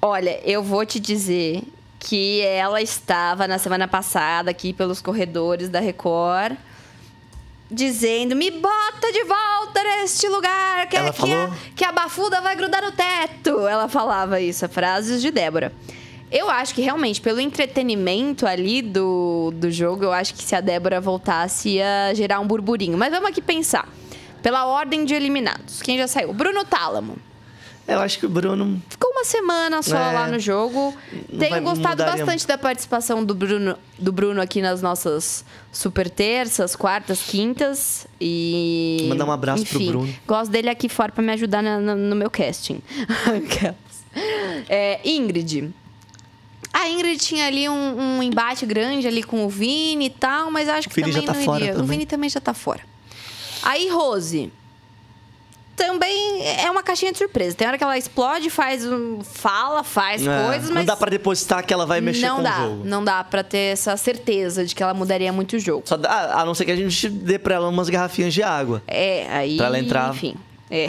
Olha, 0.00 0.38
eu 0.44 0.62
vou 0.62 0.86
te 0.86 1.00
dizer 1.00 1.62
que 1.98 2.42
ela 2.42 2.80
estava 2.80 3.48
na 3.48 3.58
semana 3.58 3.88
passada 3.88 4.50
aqui 4.50 4.72
pelos 4.72 5.00
corredores 5.00 5.68
da 5.68 5.80
Record 5.80 6.56
dizendo: 7.70 8.36
"Me 8.36 8.50
bota 8.52 9.10
de 9.12 9.24
volta 9.24 9.82
neste 9.82 10.28
lugar, 10.28 10.86
que, 10.88 10.96
Ela 10.96 11.10
que, 11.10 11.10
a, 11.10 11.12
falou? 11.26 11.54
que 11.74 11.84
a 11.84 11.90
bafuda 11.90 12.40
vai 12.40 12.54
grudar 12.54 12.82
no 12.82 12.92
teto". 12.92 13.66
Ela 13.66 13.88
falava 13.88 14.40
isso, 14.40 14.68
frases 14.68 15.20
de 15.20 15.30
Débora. 15.32 15.72
Eu 16.36 16.50
acho 16.50 16.74
que 16.74 16.82
realmente, 16.82 17.20
pelo 17.20 17.38
entretenimento 17.38 18.44
ali 18.46 18.82
do, 18.82 19.52
do 19.54 19.70
jogo, 19.70 20.02
eu 20.04 20.12
acho 20.12 20.34
que 20.34 20.42
se 20.42 20.54
a 20.56 20.60
Débora 20.60 21.00
voltasse 21.00 21.68
ia 21.76 22.12
gerar 22.14 22.40
um 22.40 22.46
burburinho. 22.46 22.98
Mas 22.98 23.12
vamos 23.12 23.28
aqui 23.28 23.40
pensar. 23.40 23.88
Pela 24.42 24.66
ordem 24.66 25.04
de 25.04 25.14
eliminados. 25.14 25.80
Quem 25.80 25.96
já 25.96 26.08
saiu? 26.08 26.32
Bruno 26.34 26.64
Tálamo. 26.64 27.16
Eu 27.86 28.00
acho 28.00 28.18
que 28.18 28.26
o 28.26 28.28
Bruno. 28.30 28.82
Ficou 28.88 29.10
uma 29.10 29.24
semana 29.24 29.80
só 29.82 29.96
É. 29.96 30.12
lá 30.12 30.26
no 30.26 30.38
jogo. 30.40 30.92
Tenho 31.38 31.62
gostado 31.62 32.02
bastante 32.02 32.46
da 32.46 32.56
participação 32.58 33.22
do 33.24 33.34
Bruno, 33.34 33.76
do 33.98 34.10
Bruno 34.10 34.40
aqui 34.40 34.60
nas 34.62 34.80
nossas 34.82 35.44
super 35.70 36.08
terças, 36.10 36.74
quartas, 36.74 37.20
quintas. 37.22 38.06
E. 38.20 39.06
Mandar 39.08 39.26
um 39.26 39.32
abraço 39.32 39.64
pro 39.66 39.76
enfim, 39.78 39.88
Bruno. 39.90 40.14
Gosto 40.26 40.50
dele 40.50 40.68
aqui 40.70 40.88
fora 40.88 41.12
pra 41.12 41.22
me 41.22 41.30
ajudar 41.32 41.62
na- 41.62 41.78
na- 41.78 41.94
no 41.94 42.16
meu 42.16 42.30
casting. 42.30 42.80
É, 44.68 45.00
Ingrid. 45.04 45.72
A 46.84 46.88
Ingrid 46.90 47.18
tinha 47.18 47.46
ali 47.46 47.68
um, 47.68 48.18
um 48.18 48.22
embate 48.22 48.66
grande 48.66 49.06
ali 49.08 49.22
com 49.22 49.44
o 49.44 49.48
Vini 49.48 50.06
e 50.06 50.10
tal, 50.10 50.50
mas 50.50 50.68
acho 50.68 50.88
que 50.88 50.94
Vini 50.94 51.12
já 51.12 51.20
também 51.22 51.26
tá 51.32 51.38
não 51.38 51.44
fora 51.44 51.60
iria. 51.60 51.72
O 51.72 51.76
também. 51.76 51.90
Vini 51.90 52.06
também 52.06 52.28
já 52.30 52.40
tá 52.40 52.52
fora. 52.54 52.80
Aí, 53.62 53.88
Rose. 53.88 54.52
Também 55.76 56.46
é 56.60 56.70
uma 56.70 56.84
caixinha 56.84 57.10
de 57.10 57.18
surpresa. 57.18 57.56
Tem 57.56 57.66
hora 57.66 57.76
que 57.76 57.82
ela 57.82 57.98
explode, 57.98 58.48
faz 58.48 58.86
um, 58.86 59.24
fala, 59.24 59.82
faz 59.82 60.24
É, 60.24 60.44
coisas, 60.46 60.68
não 60.68 60.76
mas 60.76 60.86
dá 60.86 60.94
pra 60.96 61.10
depositar 61.10 61.66
que 61.66 61.74
ela 61.74 61.84
vai 61.84 62.00
mexer 62.00 62.28
não 62.28 62.36
com 62.36 62.42
dá, 62.44 62.60
o 62.60 62.62
jogo. 62.70 62.84
não 62.84 63.02
dá 63.04 63.24
para 63.24 63.42
ter 63.42 63.72
essa 63.72 63.96
certeza 63.96 64.64
de 64.64 64.72
que 64.72 64.80
ela 64.82 64.94
mudaria 64.94 65.32
muito 65.32 65.56
o 65.56 65.58
jogo. 65.58 65.82
Só 65.84 65.96
dá- 65.96 66.34
a 66.40 66.44
não 66.44 66.54
ser 66.54 66.64
que 66.66 66.70
a 66.70 66.76
gente 66.76 67.08
dê 67.08 67.40
pra 67.40 67.56
ela 67.56 67.68
umas 67.68 67.88
garrafinhas 67.88 68.32
de 68.32 68.40
água. 68.42 68.84
É, 68.86 69.26
aí. 69.30 69.56
Pra 69.56 69.66
ela 69.66 69.78
entrar. 69.80 70.10
Enfim. 70.14 70.36
É. 70.70 70.88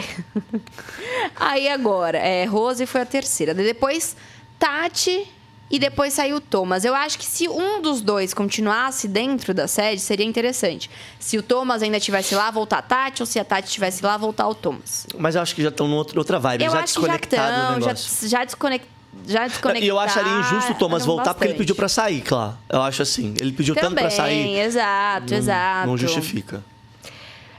aí 1.34 1.68
agora, 1.68 2.18
é, 2.18 2.44
Rose 2.44 2.86
foi 2.86 3.00
a 3.00 3.06
terceira. 3.06 3.54
Depois, 3.54 4.16
Tati 4.56 5.26
e 5.70 5.78
depois 5.78 6.12
saiu 6.12 6.36
o 6.36 6.40
Thomas. 6.40 6.84
Eu 6.84 6.94
acho 6.94 7.18
que 7.18 7.24
se 7.24 7.48
um 7.48 7.80
dos 7.82 8.00
dois 8.00 8.32
continuasse 8.32 9.08
dentro 9.08 9.52
da 9.52 9.66
sede, 9.66 10.00
seria 10.00 10.24
interessante. 10.24 10.88
Se 11.18 11.36
o 11.36 11.42
Thomas 11.42 11.82
ainda 11.82 11.96
estivesse 11.96 12.34
lá, 12.34 12.50
voltar 12.50 12.78
a 12.78 12.82
Tati, 12.82 13.22
ou 13.22 13.26
se 13.26 13.38
a 13.40 13.44
Tati 13.44 13.66
estivesse 13.68 14.04
lá, 14.04 14.16
voltar 14.16 14.46
o 14.48 14.54
Thomas. 14.54 15.06
Mas 15.18 15.34
eu 15.34 15.42
acho 15.42 15.54
que 15.54 15.62
já 15.62 15.68
estão 15.70 15.88
numa 15.88 15.96
outra 16.16 16.38
vibe. 16.38 16.64
eu 16.64 16.70
já 16.70 16.80
acho 16.80 16.94
que 16.94 17.00
já 17.00 17.16
desconectado 17.16 17.52
do 17.52 17.62
estão, 17.62 17.80
já, 17.80 17.86
negócio. 17.88 18.28
já, 18.28 18.44
desconect, 18.44 18.86
já. 19.26 19.46
E 19.80 19.86
eu 19.88 19.98
acharia 19.98 20.32
injusto 20.40 20.72
o 20.72 20.74
Thomas 20.76 21.04
voltar 21.04 21.34
porque 21.34 21.44
ele 21.46 21.52
bastante. 21.54 21.58
pediu 21.58 21.74
pra 21.74 21.88
sair, 21.88 22.20
claro. 22.20 22.56
Eu 22.68 22.82
acho 22.82 23.02
assim. 23.02 23.34
Ele 23.40 23.50
pediu 23.52 23.74
tanto 23.74 23.88
Também, 23.88 24.04
pra 24.04 24.10
sair. 24.10 24.58
exato, 24.60 25.30
não- 25.32 25.38
exato. 25.38 25.86
Não 25.88 25.96
justifica. 25.96 26.62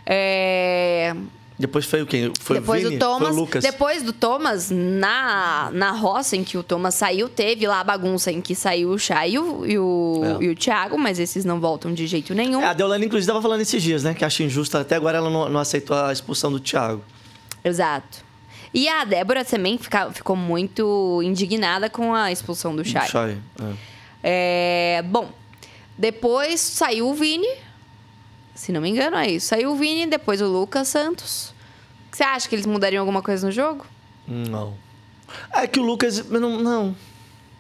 É, 0.06 1.14
Depois 1.60 1.86
foi 1.86 2.04
o 2.04 2.06
quê? 2.06 2.32
Foi 2.40 2.60
depois 2.60 2.84
o 2.86 2.90
Vini? 2.90 3.00
do 3.00 3.04
Thomas, 3.04 3.28
Foi 3.30 3.38
o 3.38 3.40
Lucas? 3.40 3.64
depois 3.64 4.04
do 4.04 4.14
Thomas, 4.14 4.70
na, 4.70 5.72
na 5.74 5.92
roça 5.92 6.36
em 6.36 6.44
que 6.44 6.56
o 6.56 6.62
Thomas 6.62 6.94
saiu, 6.94 7.28
teve 7.28 7.66
lá 7.68 7.80
a 7.80 7.84
bagunça 7.84 8.32
em 8.32 8.42
que 8.42 8.54
saiu 8.54 8.92
o 8.92 9.00
Chay 9.00 9.32
e 9.32 9.40
o, 9.40 9.66
e 9.66 9.80
o, 9.80 10.22
É. 10.40 10.44
e 10.44 10.50
o 10.50 10.56
Thiago, 10.56 11.00
mas 11.00 11.18
esses 11.18 11.44
não 11.46 11.60
voltam 11.60 11.92
de 11.94 12.06
jeito 12.06 12.36
nenhum. 12.36 12.62
É, 12.62 12.66
a 12.68 12.74
Deolane, 12.74 13.08
inclusive, 13.08 13.28
tava 13.32 13.42
falando 13.42 13.62
esses 13.62 13.82
dias, 13.82 14.04
né? 14.04 14.14
Que 14.14 14.24
acha 14.24 14.44
injusto. 14.44 14.78
Até 14.78 14.96
agora 14.96 15.18
ela 15.18 15.32
não, 15.32 15.50
não 15.50 15.60
aceitou 15.60 15.98
a 15.98 16.14
expulsão 16.14 16.52
do 16.52 16.60
Thiago. 16.60 17.02
Exato. 17.64 18.20
E 18.72 18.88
a 18.88 19.04
Débora 19.04 19.44
também 19.44 19.80
fica- 19.80 20.12
ficou 20.12 20.36
muito 20.36 21.22
indignada 21.24 21.90
com 21.90 22.14
a 22.14 22.32
expulsão 22.32 22.76
do 22.76 22.86
Chay. 22.86 23.08
Chay, 23.08 23.38
é. 23.60 23.74
É, 25.00 25.02
bom, 25.04 25.32
depois 25.98 26.60
saiu 26.62 27.08
o 27.10 27.16
Vini. 27.16 27.48
Se 28.58 28.72
não 28.72 28.82
me 28.82 28.90
engano, 28.90 29.16
é 29.18 29.30
isso. 29.30 29.48
Saiu 29.48 29.72
o 29.72 29.76
Vini, 29.76 30.08
depois 30.08 30.42
o 30.42 30.48
Lucas 30.48 30.88
Santos. 30.88 31.54
Você 32.12 32.24
acha 32.24 32.50
que 32.50 32.56
eles 32.56 32.66
mudariam 32.66 33.02
alguma 33.02 33.22
coisa 33.22 33.46
no 33.46 33.52
jogo? 33.54 33.86
Não. 34.28 34.74
É 35.54 35.68
que 35.68 35.80
o 35.80 35.84
Lucas. 35.84 36.28
Não. 36.28 36.60
não. 36.60 36.96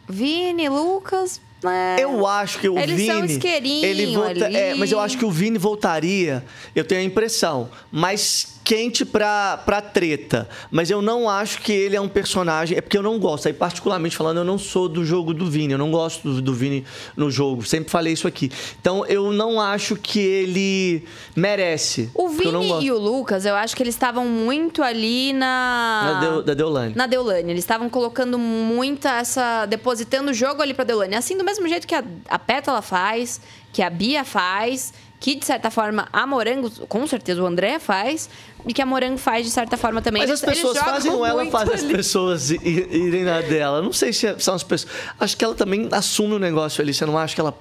Vini, 0.09 0.67
Lucas. 0.67 1.39
é. 1.63 1.97
Eu 2.03 2.25
acho 2.25 2.59
que 2.59 2.67
o 2.67 2.79
Eles 2.79 2.95
Vini. 2.95 3.07
são 3.07 3.25
isqueirinho 3.25 3.85
ele 3.85 4.15
volta, 4.15 4.45
é, 4.45 4.73
mas 4.73 4.91
eu 4.91 4.99
acho 4.99 5.17
que 5.19 5.25
o 5.25 5.29
Vini 5.29 5.59
voltaria, 5.59 6.43
eu 6.75 6.83
tenho 6.83 7.01
a 7.01 7.03
impressão, 7.03 7.69
mais 7.91 8.56
quente 8.67 9.05
pra, 9.05 9.55
pra 9.65 9.79
treta. 9.79 10.45
Mas 10.69 10.89
eu 10.91 11.01
não 11.01 11.29
acho 11.29 11.61
que 11.61 11.71
ele 11.71 11.95
é 11.95 12.01
um 12.01 12.09
personagem. 12.09 12.77
É 12.77 12.81
porque 12.81 12.97
eu 12.97 13.01
não 13.01 13.17
gosto. 13.17 13.47
Aí, 13.47 13.53
particularmente 13.53 14.17
falando, 14.17 14.39
eu 14.39 14.43
não 14.43 14.57
sou 14.57 14.89
do 14.89 15.05
jogo 15.05 15.33
do 15.33 15.49
Vini. 15.49 15.71
Eu 15.71 15.77
não 15.77 15.89
gosto 15.89 16.21
do, 16.27 16.41
do 16.41 16.53
Vini 16.53 16.83
no 17.15 17.31
jogo. 17.31 17.63
Sempre 17.65 17.89
falei 17.89 18.11
isso 18.11 18.27
aqui. 18.27 18.51
Então 18.81 19.05
eu 19.05 19.31
não 19.31 19.61
acho 19.61 19.95
que 19.95 20.19
ele 20.19 21.05
merece. 21.33 22.09
O 22.13 22.27
Vini 22.27 22.83
e 22.83 22.91
o 22.91 22.97
Lucas, 22.97 23.45
eu 23.45 23.55
acho 23.55 23.73
que 23.73 23.81
eles 23.81 23.95
estavam 23.95 24.25
muito 24.25 24.83
ali 24.83 25.31
na. 25.31 26.01
Da, 26.03 26.19
Deu- 26.19 26.43
da 26.43 26.53
Deolane. 26.53 26.93
Na 26.93 27.07
Deolane. 27.07 27.51
Eles 27.51 27.63
estavam 27.63 27.89
colocando 27.89 28.37
muita 28.37 29.11
essa. 29.19 29.65
depositando 29.65 30.31
o 30.31 30.33
jogo 30.33 30.61
ali 30.61 30.73
pra 30.73 30.83
Deolane. 30.83 31.15
Assim, 31.15 31.37
do 31.37 31.43
mesmo 31.45 31.65
jeito 31.69 31.87
que 31.87 31.95
a, 31.95 32.03
a 32.27 32.37
Pétala 32.37 32.81
faz, 32.81 33.39
que 33.71 33.81
a 33.81 33.89
Bia 33.89 34.25
faz, 34.25 34.93
que 35.19 35.33
de 35.35 35.45
certa 35.45 35.71
forma 35.71 36.07
a 36.13 36.27
Morango, 36.27 36.69
com 36.87 37.05
certeza 37.07 37.41
o 37.41 37.45
André 37.47 37.79
faz, 37.79 38.29
e 38.67 38.73
que 38.73 38.81
a 38.81 38.85
Morango 38.85 39.17
faz 39.17 39.45
de 39.45 39.51
certa 39.51 39.75
forma 39.77 40.01
também. 40.01 40.21
Mas 40.21 40.29
Eles- 40.29 40.43
as 40.43 40.49
pessoas 40.49 40.77
fazem 40.77 41.11
ou 41.11 41.25
ela 41.25 41.45
faz 41.47 41.69
as 41.69 41.83
ali. 41.83 41.93
pessoas 41.93 42.51
i- 42.51 42.59
i- 42.63 42.97
irem 43.07 43.23
na 43.23 43.41
dela? 43.41 43.81
Não 43.81 43.91
sei 43.93 44.13
se 44.13 44.27
é- 44.27 44.37
são 44.37 44.53
as 44.53 44.63
pessoas. 44.63 44.91
Acho 45.19 45.35
que 45.35 45.43
ela 45.43 45.55
também 45.55 45.89
assume 45.91 46.33
o 46.35 46.39
negócio 46.39 46.81
ali. 46.81 46.93
Você 46.93 47.05
não 47.05 47.17
acha 47.17 47.33
que 47.33 47.41
ela. 47.41 47.57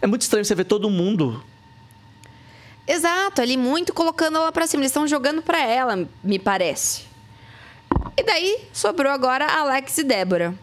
É 0.00 0.06
muito 0.06 0.22
estranho 0.22 0.44
você 0.44 0.54
ver 0.54 0.64
todo 0.64 0.88
mundo. 0.88 1.42
Exato, 2.86 3.42
ali 3.42 3.56
muito 3.56 3.92
colocando 3.92 4.36
ela 4.38 4.52
pra 4.52 4.66
cima. 4.66 4.82
Eles 4.82 4.90
estão 4.90 5.06
jogando 5.06 5.42
pra 5.42 5.60
ela, 5.62 6.06
me 6.22 6.38
parece. 6.38 7.02
E 8.16 8.22
daí 8.22 8.60
sobrou 8.72 9.10
agora 9.12 9.44
Alex 9.46 9.98
e 9.98 10.04
Débora. 10.04 10.54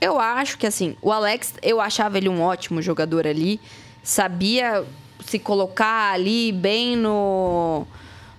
Eu 0.00 0.18
acho 0.20 0.58
que 0.58 0.66
assim, 0.66 0.96
o 1.00 1.10
Alex, 1.10 1.54
eu 1.62 1.80
achava 1.80 2.18
ele 2.18 2.28
um 2.28 2.42
ótimo 2.42 2.82
jogador 2.82 3.26
ali, 3.26 3.60
sabia 4.02 4.84
se 5.32 5.38
colocar 5.38 6.12
ali 6.12 6.52
bem 6.52 6.94
no 6.94 7.86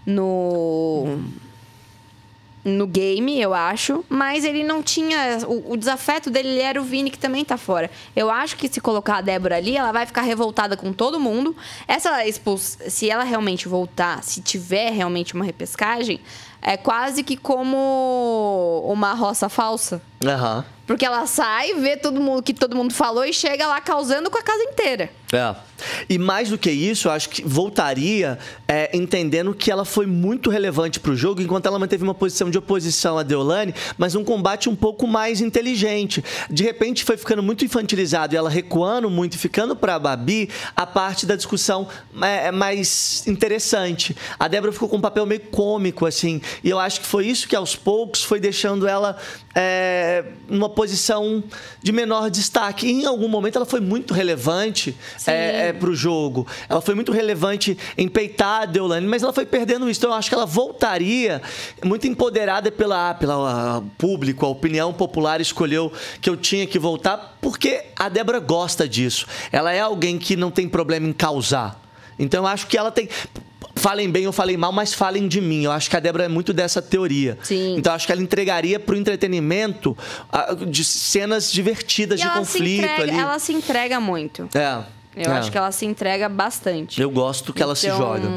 no 0.06 1.20
no 2.64 2.88
game, 2.88 3.42
eu 3.42 3.54
acho, 3.54 4.06
mas 4.08 4.46
ele 4.46 4.64
não 4.64 4.82
tinha. 4.82 5.40
O, 5.48 5.74
o 5.74 5.78
desafeto 5.78 6.30
dele 6.30 6.50
ele 6.50 6.62
era 6.62 6.80
o 6.80 6.84
Vini, 6.84 7.10
que 7.10 7.18
também 7.18 7.44
tá 7.44 7.58
fora. 7.58 7.90
Eu 8.16 8.30
acho 8.30 8.56
que 8.56 8.72
se 8.72 8.80
colocar 8.80 9.18
a 9.18 9.22
Débora 9.22 9.58
ali, 9.58 9.76
ela 9.76 9.92
vai 9.92 10.06
ficar 10.06 10.22
revoltada 10.22 10.78
com 10.78 10.94
todo 10.94 11.20
mundo. 11.20 11.56
Essa 11.88 12.26
expulsão, 12.26 12.88
se 12.90 13.10
ela 13.10 13.24
realmente 13.24 13.68
voltar, 13.68 14.24
se 14.24 14.40
tiver 14.40 14.92
realmente 14.92 15.34
uma 15.34 15.44
repescagem, 15.44 16.22
é 16.62 16.78
quase 16.78 17.24
que 17.24 17.36
como 17.36 18.86
uma 18.86 19.14
roça 19.14 19.50
falsa. 19.50 20.02
Aham. 20.26 20.66
Porque 20.86 21.06
ela 21.06 21.26
sai, 21.26 21.74
vê 21.76 21.96
todo 21.96 22.20
mundo 22.20 22.44
que 22.44 22.54
todo 22.54 22.76
mundo 22.76 22.94
falou 22.94 23.24
e 23.24 23.34
chega 23.34 23.66
lá 23.68 23.80
causando 23.80 24.30
com 24.30 24.38
a 24.38 24.44
casa 24.44 24.64
inteira. 24.64 25.10
É. 25.32 25.56
E 26.08 26.18
mais 26.20 26.50
do 26.50 26.58
que 26.58 26.70
isso, 26.70 27.08
eu 27.08 27.12
acho 27.12 27.30
que 27.30 27.42
voltaria 27.44 28.38
é, 28.68 28.96
entendendo 28.96 29.54
que 29.54 29.72
ela 29.72 29.84
foi 29.84 30.06
muito 30.06 30.50
relevante 30.50 31.00
pro 31.00 31.16
jogo, 31.16 31.42
enquanto 31.42 31.66
ela 31.66 31.80
manteve 31.80 32.04
uma 32.04 32.14
posição 32.14 32.52
de 32.52 32.58
oposição 32.58 33.18
a 33.18 33.24
Deolane, 33.24 33.74
mas 33.98 34.14
um 34.14 34.24
combate 34.24 34.70
um 34.70 34.76
pouco 34.76 35.08
mais 35.08 35.42
inteligente. 35.42 36.24
De 36.50 36.64
repente 36.64 37.04
foi 37.04 37.18
ficando 37.18 37.42
muito 37.42 37.66
infantilizado 37.66 38.36
e 38.36 38.38
ela 38.38 38.50
recuando 38.50 39.10
muito 39.10 39.34
e 39.34 39.38
ficando 39.38 39.76
pra 39.76 39.98
Babi 39.98 40.50
a 40.76 40.86
parte 40.86 41.26
da 41.26 41.36
discussão 41.36 41.88
é, 42.22 42.48
é 42.48 42.52
mais 42.52 43.26
interessante. 43.26 44.16
A 44.38 44.48
Débora 44.48 44.72
ficou 44.72 44.88
com 44.88 44.98
um 44.98 45.02
papel 45.02 45.26
meio 45.26 45.42
cômico, 45.42 46.06
assim, 46.06 46.42
e 46.64 46.70
eu 46.70 46.78
acho 46.78 47.02
que 47.02 47.08
foi 47.08 47.26
isso 47.26 47.48
que 47.48 47.56
aos 47.56 47.76
poucos 47.76 48.24
foi 48.24 48.40
deixando 48.40 48.88
ela 48.88 49.18
é, 49.56 50.13
numa 50.48 50.70
posição 50.70 51.44
de 51.82 51.92
menor 51.92 52.30
destaque. 52.30 52.88
E 52.88 52.92
em 52.92 53.06
algum 53.06 53.28
momento 53.28 53.56
ela 53.56 53.66
foi 53.66 53.80
muito 53.80 54.14
relevante 54.14 54.96
é, 55.26 55.70
é, 55.70 55.74
pro 55.74 55.96
jogo. 55.96 56.46
Ela 56.68 56.82
foi 56.82 56.96
muito 56.96 57.12
relevante 57.12 57.78
em 57.98 58.08
peitar 58.08 58.64
a 58.64 58.66
Deolane, 58.66 59.08
mas 59.08 59.24
ela 59.24 59.34
foi 59.34 59.46
perdendo 59.46 59.90
isso. 59.90 60.00
Então 60.00 60.12
eu 60.12 60.16
acho 60.16 60.30
que 60.30 60.36
ela 60.36 60.46
voltaria 60.46 61.42
muito 61.84 62.08
empoderada 62.08 62.72
pela, 62.72 63.14
pela 63.14 63.84
público, 63.98 64.46
a 64.46 64.50
opinião 64.50 64.94
popular 64.94 65.42
escolheu 65.42 65.92
que 66.22 66.30
eu 66.30 66.38
tinha 66.38 66.68
que 66.68 66.78
voltar, 66.78 67.38
porque 67.42 67.86
a 67.96 68.10
Débora 68.10 68.40
gosta 68.40 68.88
disso. 68.88 69.26
Ela 69.52 69.74
é 69.74 69.80
alguém 69.80 70.18
que 70.18 70.36
não 70.36 70.52
tem 70.52 70.68
problema 70.68 71.08
em 71.08 71.14
causar. 71.14 71.82
Então 72.18 72.44
eu 72.44 72.48
acho 72.48 72.68
que 72.68 72.78
ela 72.78 72.92
tem. 72.92 73.10
Falem 73.84 74.10
bem 74.10 74.26
ou 74.26 74.32
falem 74.32 74.56
mal, 74.56 74.72
mas 74.72 74.94
falem 74.94 75.28
de 75.28 75.42
mim. 75.42 75.66
Eu 75.66 75.72
acho 75.74 75.90
que 75.90 75.98
a 75.98 76.00
Débora 76.00 76.24
é 76.24 76.28
muito 76.30 76.54
dessa 76.54 76.82
teoria. 76.82 77.38
Sim. 77.44 77.76
Então 77.78 77.94
acho 77.94 78.06
que 78.06 78.14
ela 78.14 78.22
entregaria 78.22 78.80
pro 78.80 78.96
entretenimento 78.96 79.98
ah, 80.32 80.56
de 80.66 80.86
cenas 80.86 81.52
divertidas 81.52 82.18
E 82.18 82.24
de 82.24 82.30
ela 82.30 82.40
conflito 82.40 82.66
se 82.66 82.78
entrega, 82.78 83.04
ali. 83.04 83.20
ela 83.20 83.40
se 83.40 83.52
entrega 83.52 84.00
muito. 84.00 84.48
É. 84.56 84.84
Eu 85.18 85.34
é. 85.34 85.38
acho 85.38 85.52
que 85.52 85.58
ela 85.58 85.70
se 85.74 85.86
entrega 85.86 86.30
bastante. 86.30 87.02
Eu 87.02 87.12
gosto 87.12 87.52
que 87.52 87.62
ela 87.62 87.76
se 87.76 87.88
Então, 87.88 87.98
joga. 87.98 88.30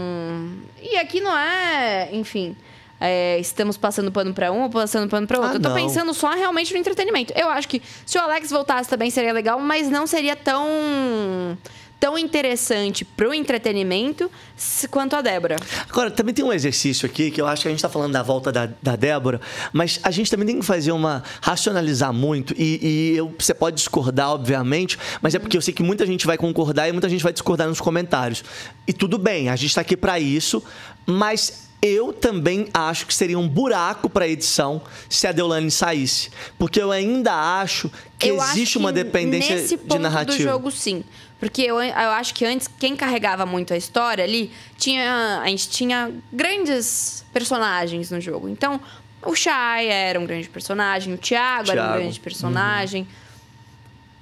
E 0.82 0.96
aqui 0.96 1.20
não 1.20 1.38
é, 1.38 2.08
enfim, 2.12 2.56
é, 3.00 3.38
estamos 3.38 3.76
passando 3.76 4.10
pano 4.10 4.34
pra 4.34 4.50
um 4.50 4.62
ou 4.62 4.68
passando 4.68 5.08
pano 5.08 5.28
pra 5.28 5.38
outro. 5.38 5.52
Ah, 5.52 5.56
eu 5.58 5.62
tô 5.62 5.68
não. 5.68 5.76
pensando 5.76 6.06
pensando 6.06 6.12
só 6.14 6.30
realmente 6.30 6.72
no 6.72 6.78
entretenimento. 6.80 7.32
Eu 7.36 7.48
acho 7.48 7.68
que 7.68 7.80
se 8.04 8.18
o 8.18 8.20
Alex 8.20 8.50
voltasse 8.50 8.90
também 8.90 9.10
seria 9.10 9.32
legal, 9.32 9.60
mas 9.60 9.88
não 9.88 10.08
seria 10.08 10.34
tão 10.34 11.56
tão 11.98 12.18
interessante 12.18 13.04
pro 13.04 13.32
entretenimento 13.32 14.30
se- 14.56 14.86
quanto 14.86 15.16
a 15.16 15.22
Débora. 15.22 15.56
Agora, 15.88 16.10
também 16.10 16.34
tem 16.34 16.44
um 16.44 16.52
exercício 16.52 17.06
aqui 17.06 17.30
que 17.30 17.40
eu 17.40 17.46
acho 17.46 17.62
que 17.62 17.68
a 17.68 17.70
gente 17.70 17.78
está 17.78 17.88
falando 17.88 18.12
da 18.12 18.22
volta 18.22 18.52
da, 18.52 18.68
da 18.82 18.96
Débora, 18.96 19.40
mas 19.72 19.98
a 20.02 20.10
gente 20.10 20.30
também 20.30 20.46
tem 20.46 20.58
que 20.60 20.64
fazer 20.66 20.92
uma. 20.92 21.22
racionalizar 21.40 22.12
muito. 22.12 22.54
E, 22.56 22.78
e 23.12 23.16
eu- 23.16 23.34
você 23.38 23.54
pode 23.54 23.76
discordar, 23.76 24.30
obviamente, 24.30 24.98
mas 25.22 25.34
é 25.34 25.38
porque 25.38 25.56
eu 25.56 25.62
sei 25.62 25.72
que 25.72 25.82
muita 25.82 26.04
gente 26.06 26.26
vai 26.26 26.36
concordar 26.36 26.88
e 26.88 26.92
muita 26.92 27.08
gente 27.08 27.22
vai 27.22 27.32
discordar 27.32 27.66
nos 27.68 27.80
comentários. 27.80 28.44
E 28.86 28.92
tudo 28.92 29.16
bem, 29.18 29.48
a 29.48 29.56
gente 29.56 29.68
está 29.70 29.80
aqui 29.80 29.96
para 29.96 30.18
isso, 30.20 30.62
mas. 31.06 31.64
Eu 31.82 32.10
também 32.10 32.68
acho 32.72 33.06
que 33.06 33.14
seria 33.14 33.38
um 33.38 33.46
buraco 33.46 34.08
para 34.08 34.24
a 34.24 34.28
edição 34.28 34.80
se 35.10 35.26
a 35.26 35.30
Deolane 35.30 35.70
saísse. 35.70 36.30
Porque 36.58 36.80
eu 36.80 36.90
ainda 36.90 37.32
acho 37.60 37.90
que 38.18 38.28
eu 38.28 38.40
acho 38.40 38.52
existe 38.56 38.72
que 38.72 38.78
uma 38.78 38.90
dependência 38.90 39.54
nesse 39.54 39.76
de 39.76 39.82
ponto 39.84 40.00
narrativa. 40.00 40.38
do 40.38 40.42
jogo, 40.42 40.70
sim. 40.70 41.04
Porque 41.46 41.62
eu, 41.62 41.80
eu 41.80 42.10
acho 42.10 42.34
que 42.34 42.44
antes, 42.44 42.68
quem 42.78 42.96
carregava 42.96 43.46
muito 43.46 43.72
a 43.72 43.76
história 43.76 44.24
ali, 44.24 44.50
tinha, 44.76 45.40
a 45.42 45.46
gente 45.48 45.68
tinha 45.70 46.12
grandes 46.32 47.24
personagens 47.32 48.10
no 48.10 48.20
jogo. 48.20 48.48
Então, 48.48 48.80
o 49.24 49.34
Shai 49.34 49.86
era 49.88 50.18
um 50.18 50.26
grande 50.26 50.48
personagem, 50.48 51.14
o 51.14 51.18
Thiago, 51.18 51.70
era 51.70 51.80
um 51.80 51.84
Thiago. 51.84 51.98
grande 52.00 52.20
personagem. 52.20 53.06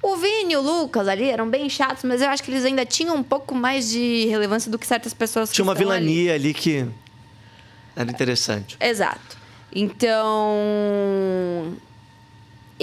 O 0.02 0.16
Vini 0.16 0.52
e 0.52 0.56
o 0.56 0.60
Lucas 0.60 1.08
ali 1.08 1.30
eram 1.30 1.48
bem 1.48 1.66
chatos, 1.70 2.04
mas 2.04 2.20
eu 2.20 2.28
acho 2.28 2.42
que 2.42 2.50
eles 2.50 2.62
ainda 2.62 2.84
tinham 2.84 3.16
um 3.16 3.22
pouco 3.22 3.54
mais 3.54 3.88
de 3.88 4.26
relevância 4.26 4.70
do 4.70 4.78
que 4.78 4.86
certas 4.86 5.14
pessoas 5.14 5.50
Tinha 5.50 5.64
uma 5.64 5.72
estão 5.72 5.90
ali. 5.90 6.04
vilania 6.06 6.34
ali 6.34 6.52
que 6.52 6.86
era 7.96 8.10
interessante. 8.10 8.76
Exato. 8.78 9.38
Então, 9.72 11.74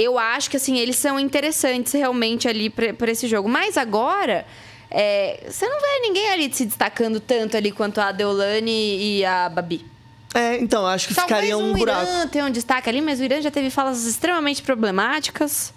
eu 0.01 0.17
acho 0.17 0.49
que 0.49 0.57
assim 0.57 0.77
eles 0.77 0.97
são 0.97 1.19
interessantes 1.19 1.93
realmente 1.93 2.47
ali 2.47 2.69
pra 2.69 3.11
esse 3.11 3.27
jogo. 3.27 3.47
Mas 3.47 3.77
agora 3.77 4.45
é, 4.89 5.47
você 5.49 5.67
não 5.67 5.79
vê 5.79 5.99
ninguém 6.01 6.29
ali 6.31 6.53
se 6.53 6.65
destacando 6.65 7.19
tanto 7.19 7.55
ali 7.55 7.71
quanto 7.71 7.99
a 7.99 8.11
Deolane 8.11 9.19
e 9.19 9.25
a 9.25 9.47
Babi. 9.47 9.85
É, 10.33 10.57
então, 10.57 10.85
acho 10.85 11.07
que 11.07 11.15
Talvez 11.15 11.39
ficaria 11.39 11.57
um 11.57 11.71
o 11.71 11.77
buraco. 11.77 12.09
Irã 12.09 12.27
tenha 12.27 12.45
um 12.45 12.51
destaque 12.51 12.89
ali, 12.89 13.01
mas 13.01 13.19
o 13.19 13.23
Irã 13.23 13.41
já 13.41 13.51
teve 13.51 13.69
falas 13.69 14.05
extremamente 14.05 14.61
problemáticas, 14.61 15.73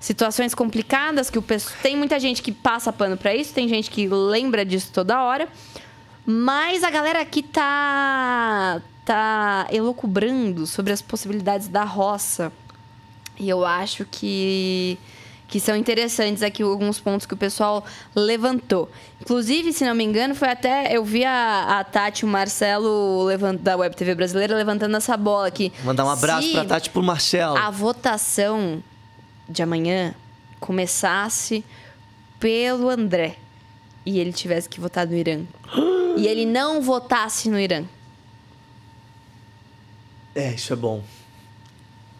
situações 0.00 0.54
complicadas 0.54 1.28
que 1.28 1.38
o 1.38 1.42
pessoal 1.42 1.76
tem 1.82 1.96
muita 1.96 2.18
gente 2.18 2.42
que 2.42 2.52
passa 2.52 2.92
pano 2.92 3.16
pra 3.16 3.34
isso, 3.34 3.52
tem 3.52 3.68
gente 3.68 3.90
que 3.90 4.08
lembra 4.08 4.64
disso 4.64 4.90
toda 4.92 5.22
hora. 5.22 5.48
Mas 6.24 6.84
a 6.84 6.90
galera 6.90 7.20
aqui 7.20 7.42
tá 7.42 8.80
tá 9.04 9.66
elocubrando 9.72 10.64
sobre 10.64 10.92
as 10.92 11.02
possibilidades 11.02 11.66
da 11.68 11.82
roça. 11.82 12.52
E 13.38 13.48
eu 13.48 13.64
acho 13.64 14.04
que 14.04 14.98
que 15.52 15.60
são 15.60 15.76
interessantes 15.76 16.42
aqui 16.42 16.62
alguns 16.62 16.98
pontos 16.98 17.26
que 17.26 17.34
o 17.34 17.36
pessoal 17.36 17.84
levantou. 18.16 18.90
Inclusive, 19.20 19.70
se 19.74 19.84
não 19.84 19.94
me 19.94 20.02
engano, 20.02 20.34
foi 20.34 20.48
até. 20.48 20.96
Eu 20.96 21.04
vi 21.04 21.26
a, 21.26 21.78
a 21.78 21.84
Tati 21.84 22.22
e 22.22 22.24
o 22.24 22.28
Marcelo 22.28 23.22
levant, 23.24 23.60
da 23.60 23.76
Web 23.76 23.94
TV 23.94 24.14
brasileira 24.14 24.56
levantando 24.56 24.96
essa 24.96 25.14
bola 25.14 25.48
aqui. 25.48 25.70
Mandar 25.84 26.06
um 26.06 26.08
abraço 26.08 26.50
pra 26.52 26.64
Tati 26.64 26.88
e 26.88 26.90
pro 26.90 27.02
Marcelo. 27.02 27.58
A 27.58 27.68
votação 27.70 28.82
de 29.46 29.62
amanhã 29.62 30.14
começasse 30.58 31.62
pelo 32.40 32.88
André 32.88 33.36
e 34.06 34.18
ele 34.18 34.32
tivesse 34.32 34.66
que 34.66 34.80
votar 34.80 35.06
no 35.06 35.14
Irã. 35.14 35.42
e 36.16 36.26
ele 36.26 36.46
não 36.46 36.80
votasse 36.80 37.50
no 37.50 37.60
Irã. 37.60 37.84
É, 40.34 40.54
isso 40.54 40.72
é 40.72 40.76
bom. 40.76 41.02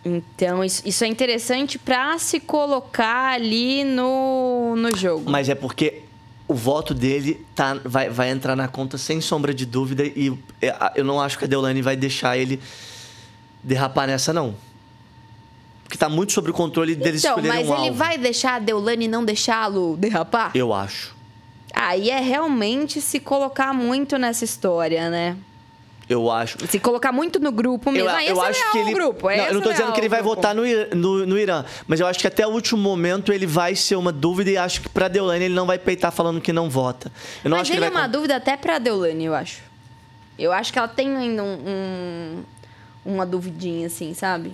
Então, 0.04 0.64
isso, 0.64 0.82
isso 0.84 1.04
é 1.04 1.06
interessante 1.06 1.78
pra 1.78 2.18
se 2.18 2.40
colocar 2.40 3.34
ali 3.34 3.84
no, 3.84 4.74
no 4.76 4.96
jogo. 4.96 5.30
Mas 5.30 5.48
é 5.48 5.54
porque 5.54 6.02
o 6.48 6.54
voto 6.54 6.92
dele 6.92 7.44
tá, 7.54 7.80
vai, 7.84 8.10
vai 8.10 8.30
entrar 8.30 8.56
na 8.56 8.68
conta 8.68 8.98
sem 8.98 9.20
sombra 9.20 9.54
de 9.54 9.64
dúvida 9.64 10.04
e 10.04 10.36
é, 10.60 10.74
eu 10.96 11.04
não 11.04 11.20
acho 11.20 11.38
que 11.38 11.44
a 11.44 11.48
Deolane 11.48 11.80
vai 11.80 11.96
deixar 11.96 12.36
ele 12.36 12.60
derrapar 13.62 14.08
nessa, 14.08 14.32
não. 14.32 14.54
Porque 15.84 15.96
tá 15.96 16.08
muito 16.08 16.32
sobre 16.32 16.50
o 16.50 16.54
controle 16.54 16.94
deles 16.96 17.22
então, 17.22 17.36
escolherem 17.38 17.66
mas 17.66 17.68
um 17.68 17.78
ele 17.80 17.88
alvo. 17.88 17.98
vai 17.98 18.18
deixar 18.18 18.56
a 18.56 18.58
Deolane 18.58 19.06
não 19.06 19.24
deixá-lo 19.24 19.96
derrapar? 19.96 20.50
Eu 20.54 20.72
acho. 20.72 21.14
Aí 21.72 22.10
é 22.10 22.20
realmente 22.20 23.00
se 23.00 23.20
colocar 23.20 23.72
muito 23.72 24.18
nessa 24.18 24.44
história, 24.44 25.08
né? 25.08 25.36
Eu 26.12 26.30
acho. 26.30 26.58
Se 26.68 26.78
colocar 26.78 27.10
muito 27.12 27.40
no 27.40 27.50
grupo 27.50 27.90
mesmo. 27.90 28.08
Eu, 28.08 28.14
Aí 28.14 28.28
eu 28.28 28.42
é 28.42 28.48
acho 28.48 28.60
leal 28.60 28.72
que 28.72 28.78
ele. 28.78 28.92
grupo. 28.94 29.26
não, 29.28 29.34
eu 29.36 29.54
não 29.54 29.60
tô 29.60 29.70
esse 29.70 29.80
é 29.80 29.82
dizendo 29.82 29.94
que 29.94 30.00
ele 30.00 30.08
vai 30.08 30.18
ao 30.20 30.24
votar 30.24 30.54
grupo. 30.54 30.68
no, 30.94 31.18
no, 31.20 31.26
no 31.26 31.38
Irã, 31.38 31.64
mas 31.86 32.00
eu 32.00 32.06
acho 32.06 32.18
que 32.18 32.26
até 32.26 32.46
o 32.46 32.50
último 32.50 32.80
momento 32.80 33.32
ele 33.32 33.46
vai 33.46 33.74
ser 33.74 33.96
uma 33.96 34.12
dúvida 34.12 34.50
e 34.50 34.56
acho 34.56 34.82
que 34.82 34.88
pra 34.88 35.08
Deolane 35.08 35.44
ele 35.46 35.54
não 35.54 35.66
vai 35.66 35.78
peitar 35.78 36.12
falando 36.12 36.40
que 36.40 36.52
não 36.52 36.68
vota. 36.70 37.10
Eu 37.44 37.50
não 37.50 37.56
Mas 37.56 37.62
acho 37.62 37.70
que 37.72 37.76
ele 37.78 37.86
ele 37.86 37.90
é 37.92 37.94
vai. 37.94 38.02
uma 38.02 38.08
dúvida 38.08 38.36
até 38.36 38.56
pra 38.56 38.78
Deolane, 38.78 39.24
eu 39.24 39.34
acho. 39.34 39.62
Eu 40.38 40.52
acho 40.52 40.72
que 40.72 40.78
ela 40.78 40.88
tem 40.88 41.14
ainda 41.16 41.42
um, 41.42 41.58
um- 41.66 42.42
uma 43.04 43.26
duvidinha, 43.26 43.86
assim, 43.86 44.14
sabe? 44.14 44.52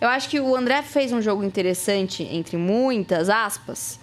Eu 0.00 0.08
acho 0.08 0.28
que 0.28 0.38
o 0.40 0.54
André 0.54 0.82
fez 0.82 1.12
um 1.12 1.22
jogo 1.22 1.42
interessante, 1.42 2.22
entre 2.22 2.56
muitas 2.56 3.28
aspas, 3.30 3.98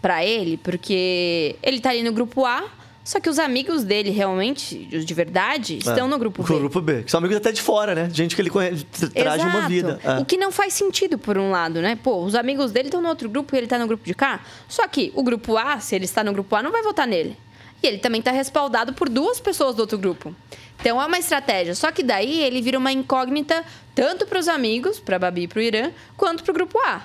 pra 0.00 0.24
ele, 0.24 0.56
porque 0.56 1.56
ele 1.62 1.80
tá 1.80 1.90
ali 1.90 2.02
no 2.02 2.12
grupo 2.12 2.44
A, 2.44 2.64
só 3.08 3.20
que 3.20 3.30
os 3.30 3.38
amigos 3.38 3.84
dele, 3.84 4.10
realmente, 4.10 4.88
os 4.92 5.04
de 5.04 5.14
verdade, 5.14 5.78
estão 5.78 6.06
É, 6.06 6.08
no 6.10 6.18
grupo 6.18 6.42
no 6.42 6.48
B. 6.48 6.58
grupo 6.58 6.80
B. 6.80 7.02
Que 7.04 7.10
são 7.10 7.18
amigos 7.18 7.36
até 7.36 7.52
de 7.52 7.62
fora, 7.62 7.94
né? 7.94 8.10
Gente 8.12 8.34
que 8.34 8.42
ele 8.42 8.50
conhe- 8.50 8.72
tra- 8.84 9.08
traz 9.08 9.42
uma 9.42 9.68
vida. 9.68 10.00
É. 10.02 10.18
O 10.18 10.24
que 10.24 10.36
não 10.36 10.50
faz 10.50 10.72
sentido, 10.74 11.16
por 11.16 11.38
um 11.38 11.50
lado, 11.52 11.80
né? 11.80 11.96
Pô, 12.02 12.22
os 12.24 12.34
amigos 12.34 12.72
dele 12.72 12.88
estão 12.88 13.00
no 13.00 13.08
outro 13.08 13.28
grupo 13.28 13.54
e 13.54 13.58
ele 13.58 13.66
tá 13.68 13.78
no 13.78 13.86
grupo 13.86 14.04
de 14.04 14.12
cá. 14.12 14.40
Só 14.68 14.86
que 14.88 15.12
o 15.14 15.22
grupo 15.22 15.56
A, 15.56 15.78
se 15.78 15.94
ele 15.94 16.04
está 16.04 16.24
no 16.24 16.32
grupo 16.32 16.54
A, 16.56 16.62
não 16.62 16.72
vai 16.72 16.82
votar 16.82 17.06
nele. 17.06 17.36
E 17.82 17.86
ele 17.86 17.98
também 17.98 18.20
tá 18.20 18.32
respaldado 18.32 18.92
por 18.92 19.08
duas 19.08 19.38
pessoas 19.38 19.76
do 19.76 19.80
outro 19.80 19.96
grupo. 19.98 20.34
Então 20.80 21.00
é 21.00 21.06
uma 21.06 21.18
estratégia. 21.18 21.74
Só 21.74 21.92
que 21.92 22.02
daí 22.02 22.42
ele 22.42 22.60
vira 22.60 22.76
uma 22.76 22.90
incógnita 22.90 23.64
tanto 23.94 24.26
pros 24.26 24.48
amigos, 24.48 24.98
pra 24.98 25.18
Babi 25.18 25.42
e 25.42 25.48
pro 25.48 25.60
Irã, 25.62 25.90
quanto 26.16 26.42
pro 26.42 26.52
grupo 26.52 26.78
A. 26.84 27.02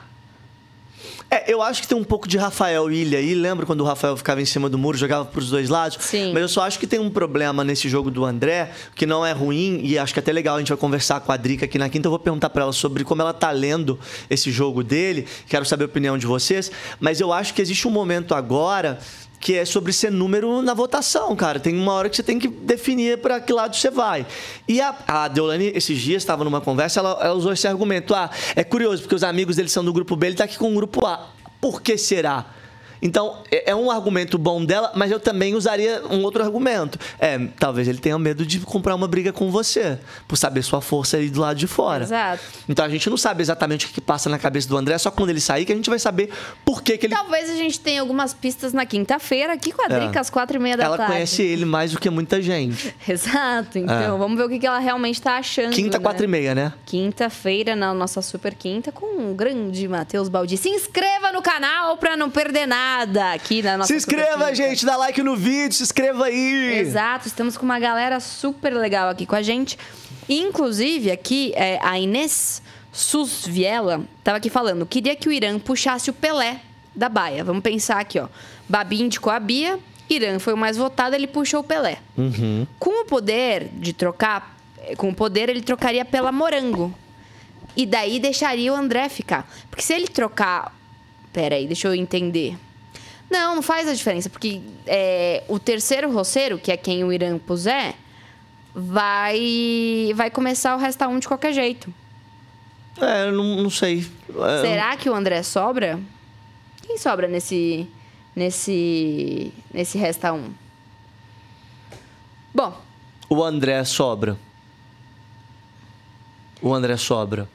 É, 1.29 1.51
eu 1.51 1.61
acho 1.61 1.81
que 1.81 1.87
tem 1.87 1.97
um 1.97 2.03
pouco 2.03 2.27
de 2.27 2.37
Rafael 2.37 2.91
Ilha 2.91 3.17
aí. 3.17 3.33
Lembra 3.33 3.65
quando 3.65 3.81
o 3.81 3.83
Rafael 3.85 4.17
ficava 4.17 4.41
em 4.41 4.45
cima 4.45 4.69
do 4.69 4.77
muro, 4.77 4.97
jogava 4.97 5.25
pros 5.25 5.49
dois 5.49 5.69
lados? 5.69 5.97
Sim. 6.01 6.33
Mas 6.33 6.41
eu 6.41 6.49
só 6.49 6.61
acho 6.63 6.77
que 6.77 6.85
tem 6.85 6.99
um 6.99 7.09
problema 7.09 7.63
nesse 7.63 7.87
jogo 7.87 8.11
do 8.11 8.25
André, 8.25 8.71
que 8.95 9.05
não 9.05 9.25
é 9.25 9.31
ruim, 9.31 9.79
e 9.83 9.97
acho 9.97 10.13
que 10.13 10.19
é 10.19 10.21
até 10.21 10.31
legal. 10.31 10.55
A 10.55 10.59
gente 10.59 10.69
vai 10.69 10.77
conversar 10.77 11.21
com 11.21 11.31
a 11.31 11.37
Drica 11.37 11.65
aqui 11.65 11.77
na 11.77 11.89
quinta. 11.89 12.07
Eu 12.07 12.11
vou 12.11 12.19
perguntar 12.19 12.49
pra 12.49 12.63
ela 12.63 12.73
sobre 12.73 13.03
como 13.03 13.21
ela 13.21 13.33
tá 13.33 13.49
lendo 13.51 13.99
esse 14.29 14.51
jogo 14.51 14.83
dele. 14.83 15.25
Quero 15.47 15.65
saber 15.65 15.85
a 15.85 15.87
opinião 15.87 16.17
de 16.17 16.25
vocês. 16.25 16.71
Mas 16.99 17.21
eu 17.21 17.31
acho 17.31 17.53
que 17.53 17.61
existe 17.61 17.87
um 17.87 17.91
momento 17.91 18.35
agora 18.35 18.99
que 19.41 19.57
é 19.57 19.65
sobre 19.65 19.91
ser 19.91 20.11
número 20.11 20.61
na 20.61 20.75
votação, 20.75 21.35
cara. 21.35 21.59
Tem 21.59 21.75
uma 21.75 21.93
hora 21.93 22.07
que 22.07 22.15
você 22.15 22.21
tem 22.21 22.37
que 22.37 22.47
definir 22.47 23.17
para 23.17 23.41
que 23.41 23.51
lado 23.51 23.75
você 23.75 23.89
vai. 23.89 24.25
E 24.67 24.79
a, 24.79 24.95
a 25.07 25.27
Deolane, 25.27 25.71
esses 25.73 25.99
dias, 25.99 26.21
estava 26.21 26.43
numa 26.43 26.61
conversa, 26.61 26.99
ela, 26.99 27.17
ela 27.19 27.33
usou 27.33 27.51
esse 27.51 27.67
argumento. 27.67 28.13
Ah, 28.13 28.29
é 28.55 28.63
curioso, 28.63 29.01
porque 29.01 29.15
os 29.15 29.23
amigos 29.23 29.55
dele 29.55 29.67
são 29.67 29.83
do 29.83 29.91
grupo 29.91 30.15
B, 30.15 30.27
ele 30.27 30.35
tá 30.35 30.43
aqui 30.43 30.59
com 30.59 30.71
o 30.71 30.75
grupo 30.75 31.03
A. 31.07 31.29
Por 31.59 31.81
que 31.81 31.97
será? 31.97 32.45
Então, 33.01 33.37
é 33.49 33.71
é 33.71 33.75
um 33.75 33.89
argumento 33.89 34.37
bom 34.37 34.63
dela, 34.65 34.91
mas 34.95 35.11
eu 35.11 35.19
também 35.19 35.55
usaria 35.55 36.01
um 36.09 36.23
outro 36.23 36.43
argumento. 36.43 36.99
É, 37.19 37.39
talvez 37.57 37.87
ele 37.87 37.99
tenha 37.99 38.17
medo 38.19 38.45
de 38.45 38.59
comprar 38.59 38.93
uma 38.95 39.07
briga 39.07 39.31
com 39.31 39.49
você, 39.49 39.97
por 40.27 40.35
saber 40.35 40.61
sua 40.61 40.81
força 40.81 41.15
aí 41.17 41.29
do 41.29 41.39
lado 41.39 41.55
de 41.57 41.67
fora. 41.67 42.03
Exato. 42.03 42.43
Então 42.67 42.83
a 42.83 42.89
gente 42.89 43.09
não 43.09 43.15
sabe 43.17 43.41
exatamente 43.41 43.85
o 43.85 43.89
que 43.89 44.01
passa 44.01 44.29
na 44.29 44.37
cabeça 44.37 44.67
do 44.67 44.75
André, 44.75 44.97
só 44.97 45.09
quando 45.09 45.29
ele 45.29 45.39
sair 45.39 45.63
que 45.65 45.71
a 45.71 45.75
gente 45.75 45.89
vai 45.89 45.99
saber 45.99 46.31
por 46.65 46.81
que, 46.83 46.97
que 46.97 47.05
ele. 47.05 47.15
Talvez 47.15 47.49
a 47.49 47.55
gente 47.55 47.79
tenha 47.79 48.01
algumas 48.01 48.33
pistas 48.33 48.73
na 48.73 48.85
quinta-feira, 48.85 49.53
aqui 49.53 49.71
com 49.71 49.83
a 49.83 49.87
Drica, 49.87 50.17
É. 50.17 50.19
às 50.19 50.29
quatro 50.29 50.57
e 50.57 50.59
meia 50.59 50.75
da 50.75 50.83
Ela 50.83 50.97
tarde. 50.97 51.13
conhece 51.13 51.41
ele 51.43 51.63
mais 51.65 51.91
do 51.93 51.99
que 51.99 52.09
muita 52.09 52.41
gente. 52.41 52.93
Exato. 53.07 53.77
Então, 53.77 54.15
É. 54.15 54.17
vamos 54.17 54.37
ver 54.37 54.43
o 54.45 54.49
que 54.49 54.59
que 54.59 54.67
ela 54.67 54.79
realmente 54.79 55.21
tá 55.21 55.37
achando. 55.37 55.71
Quinta, 55.73 55.97
né? 55.97 56.03
quatro 56.03 56.25
e 56.25 56.27
meia, 56.27 56.53
né? 56.53 56.73
Quinta-feira, 56.85 57.75
na 57.75 57.93
nossa 57.93 58.21
super 58.21 58.53
quinta, 58.53 58.91
com 58.91 59.31
o 59.31 59.33
grande 59.33 59.87
Matheus 59.87 60.27
Baldi. 60.27 60.57
Se 60.57 60.69
inscreva 60.69 61.31
no 61.31 61.41
canal 61.41 61.95
pra 61.97 62.17
não 62.17 62.29
perder 62.29 62.65
nada 62.67 62.90
aqui 63.33 63.61
na 63.61 63.77
nossa 63.77 63.87
se 63.87 63.95
inscreva, 63.95 64.53
gente, 64.53 64.85
dá 64.85 64.97
like 64.97 65.21
no 65.21 65.35
vídeo, 65.35 65.73
se 65.73 65.83
inscreva 65.83 66.25
aí. 66.25 66.79
Exato, 66.79 67.27
estamos 67.27 67.57
com 67.57 67.65
uma 67.65 67.79
galera 67.79 68.19
super 68.19 68.73
legal 68.73 69.09
aqui 69.09 69.25
com 69.25 69.35
a 69.35 69.41
gente. 69.41 69.77
Inclusive, 70.29 71.11
aqui, 71.11 71.53
é, 71.55 71.79
a 71.81 71.99
Inês 71.99 72.61
Sus 72.91 73.45
Viela 73.45 74.01
tava 74.23 74.37
aqui 74.37 74.49
falando: 74.49 74.85
queria 74.85 75.15
que 75.15 75.27
o 75.27 75.31
Irã 75.31 75.57
puxasse 75.59 76.09
o 76.09 76.13
Pelé 76.13 76.59
da 76.95 77.09
Baia. 77.09 77.43
Vamos 77.43 77.61
pensar 77.61 77.99
aqui, 77.99 78.19
ó. 78.19 78.27
Babi 78.67 79.01
indicou 79.01 79.31
a 79.31 79.39
Bia, 79.39 79.79
Irã 80.09 80.39
foi 80.39 80.53
o 80.53 80.57
mais 80.57 80.77
votado, 80.77 81.15
ele 81.15 81.27
puxou 81.27 81.61
o 81.61 81.63
Pelé. 81.63 81.97
Uhum. 82.17 82.67
Com 82.79 83.01
o 83.01 83.05
poder 83.05 83.69
de 83.73 83.93
trocar, 83.93 84.57
eh, 84.79 84.95
com 84.95 85.09
o 85.09 85.15
poder 85.15 85.49
ele 85.49 85.61
trocaria 85.61 86.05
pela 86.05 86.31
Morango. 86.31 86.93
E 87.75 87.85
daí 87.85 88.19
deixaria 88.19 88.73
o 88.73 88.75
André 88.75 89.07
ficar. 89.07 89.49
Porque 89.69 89.83
se 89.83 89.93
ele 89.93 90.07
trocar. 90.07 90.75
Pera 91.31 91.55
aí, 91.55 91.65
deixa 91.65 91.87
eu 91.87 91.95
entender. 91.95 92.57
Não, 93.31 93.55
não 93.55 93.61
faz 93.61 93.87
a 93.87 93.93
diferença, 93.93 94.29
porque 94.29 94.61
é, 94.85 95.41
o 95.47 95.57
terceiro 95.57 96.11
roceiro, 96.11 96.59
que 96.59 96.69
é 96.69 96.75
quem 96.75 97.01
o 97.05 97.13
Irã 97.13 97.37
puser, 97.37 97.95
vai, 98.75 100.11
vai 100.13 100.29
começar 100.29 100.75
o 100.75 100.77
resta 100.77 101.07
um 101.07 101.17
de 101.17 101.29
qualquer 101.29 101.53
jeito. 101.53 101.93
É, 102.99 103.27
eu 103.27 103.31
não, 103.31 103.63
não 103.63 103.69
sei. 103.69 104.05
É, 104.29 104.61
Será 104.61 104.97
que 104.97 105.09
o 105.09 105.15
André 105.15 105.41
sobra? 105.43 105.97
Quem 106.81 106.97
sobra 106.97 107.25
nesse. 107.25 107.87
nesse. 108.35 109.53
nesse 109.73 109.97
resta 109.97 110.33
um? 110.33 110.51
Bom, 112.53 112.75
O 113.29 113.41
André 113.41 113.81
sobra. 113.85 114.37
O 116.61 116.73
André 116.73 116.97
sobra. 116.97 117.47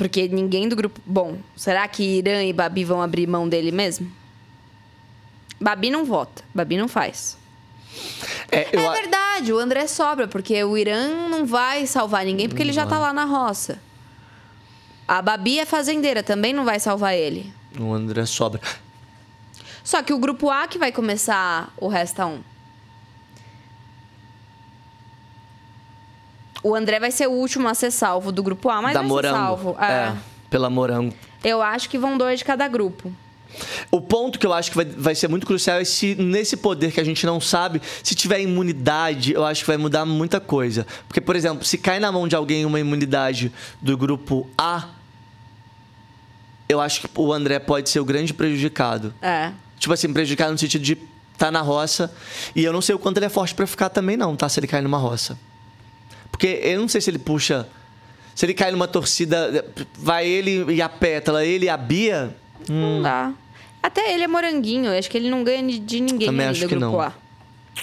Porque 0.00 0.28
ninguém 0.28 0.66
do 0.66 0.74
grupo. 0.74 0.98
Bom, 1.04 1.36
será 1.54 1.86
que 1.86 2.02
Irã 2.02 2.42
e 2.42 2.54
Babi 2.54 2.84
vão 2.84 3.02
abrir 3.02 3.26
mão 3.26 3.46
dele 3.46 3.70
mesmo? 3.70 4.10
Babi 5.60 5.90
não 5.90 6.06
vota, 6.06 6.42
Babi 6.54 6.78
não 6.78 6.88
faz. 6.88 7.36
É, 8.50 8.66
eu 8.72 8.80
é 8.80 8.92
verdade, 8.94 9.52
o 9.52 9.58
André 9.58 9.86
sobra, 9.86 10.26
porque 10.26 10.64
o 10.64 10.78
Irã 10.78 11.28
não 11.28 11.44
vai 11.44 11.86
salvar 11.86 12.24
ninguém, 12.24 12.48
porque 12.48 12.62
ele 12.62 12.72
já 12.72 12.86
tá 12.86 12.98
lá 12.98 13.12
na 13.12 13.26
roça. 13.26 13.78
A 15.06 15.20
Babi 15.20 15.58
é 15.58 15.66
fazendeira, 15.66 16.22
também 16.22 16.54
não 16.54 16.64
vai 16.64 16.80
salvar 16.80 17.14
ele. 17.14 17.52
O 17.78 17.92
André 17.92 18.24
sobra. 18.24 18.62
Só 19.84 20.02
que 20.02 20.14
o 20.14 20.18
grupo 20.18 20.48
A 20.48 20.66
que 20.66 20.78
vai 20.78 20.92
começar 20.92 21.74
o 21.76 21.88
Resta 21.88 22.24
1. 22.24 22.40
O 26.62 26.74
André 26.74 27.00
vai 27.00 27.10
ser 27.10 27.26
o 27.26 27.32
último 27.32 27.68
a 27.68 27.74
ser 27.74 27.90
salvo 27.90 28.30
do 28.30 28.42
grupo 28.42 28.68
A, 28.68 28.82
mas 28.82 28.94
da 28.94 29.00
vai 29.00 29.08
Morango. 29.08 29.36
ser 29.36 29.42
salvo. 29.42 29.76
É. 29.80 29.84
É. 29.84 30.16
pela 30.48 30.68
Morango. 30.68 31.14
Eu 31.42 31.62
acho 31.62 31.88
que 31.88 31.98
vão 31.98 32.18
dois 32.18 32.38
de 32.38 32.44
cada 32.44 32.68
grupo. 32.68 33.12
O 33.90 34.00
ponto 34.00 34.38
que 34.38 34.46
eu 34.46 34.52
acho 34.52 34.70
que 34.70 34.76
vai, 34.76 34.84
vai 34.84 35.14
ser 35.14 35.28
muito 35.28 35.46
crucial 35.46 35.78
é 35.78 35.84
se 35.84 36.14
nesse 36.14 36.56
poder 36.56 36.92
que 36.92 37.00
a 37.00 37.04
gente 37.04 37.26
não 37.26 37.40
sabe, 37.40 37.80
se 38.02 38.14
tiver 38.14 38.40
imunidade, 38.40 39.32
eu 39.32 39.44
acho 39.44 39.62
que 39.62 39.66
vai 39.66 39.76
mudar 39.76 40.04
muita 40.04 40.38
coisa. 40.38 40.86
Porque, 41.08 41.20
por 41.20 41.34
exemplo, 41.34 41.64
se 41.64 41.76
cai 41.76 41.98
na 41.98 42.12
mão 42.12 42.28
de 42.28 42.36
alguém 42.36 42.64
uma 42.64 42.78
imunidade 42.78 43.52
do 43.80 43.96
grupo 43.96 44.48
A, 44.56 44.84
eu 46.68 46.80
acho 46.80 47.00
que 47.00 47.08
o 47.16 47.32
André 47.32 47.58
pode 47.58 47.90
ser 47.90 47.98
o 47.98 48.04
grande 48.04 48.32
prejudicado. 48.32 49.12
É. 49.20 49.50
Tipo 49.78 49.92
assim, 49.94 50.12
prejudicado 50.12 50.52
no 50.52 50.58
sentido 50.58 50.82
de 50.82 50.96
tá 51.36 51.50
na 51.50 51.60
roça. 51.62 52.12
E 52.54 52.62
eu 52.62 52.72
não 52.72 52.80
sei 52.80 52.94
o 52.94 52.98
quanto 52.98 53.16
ele 53.16 53.26
é 53.26 53.30
forte 53.30 53.54
pra 53.54 53.66
ficar 53.66 53.88
também, 53.88 54.16
não, 54.16 54.36
tá? 54.36 54.48
Se 54.48 54.60
ele 54.60 54.66
cair 54.66 54.82
numa 54.82 54.98
roça. 54.98 55.36
Porque 56.40 56.58
eu 56.62 56.80
não 56.80 56.88
sei 56.88 57.02
se 57.02 57.10
ele 57.10 57.18
puxa. 57.18 57.68
Se 58.34 58.46
ele 58.46 58.54
cai 58.54 58.70
numa 58.72 58.88
torcida, 58.88 59.62
vai 59.98 60.26
ele 60.26 60.72
e 60.72 60.80
a 60.80 60.88
Pétala, 60.88 61.44
ele 61.44 61.66
e 61.66 61.68
a 61.68 61.76
Bia. 61.76 62.34
Não 62.66 63.02
dá. 63.02 63.34
Até 63.82 64.14
ele 64.14 64.24
é 64.24 64.26
moranguinho, 64.26 64.86
eu 64.90 64.98
acho 64.98 65.10
que 65.10 65.18
ele 65.18 65.28
não 65.28 65.44
ganha 65.44 65.62
de 65.78 66.00
ninguém 66.00 66.28
Também 66.28 66.46
acho 66.46 66.60
do 66.62 66.68
que 66.68 66.74
grupo 66.76 66.92
não. 66.96 67.00
A. 67.02 67.12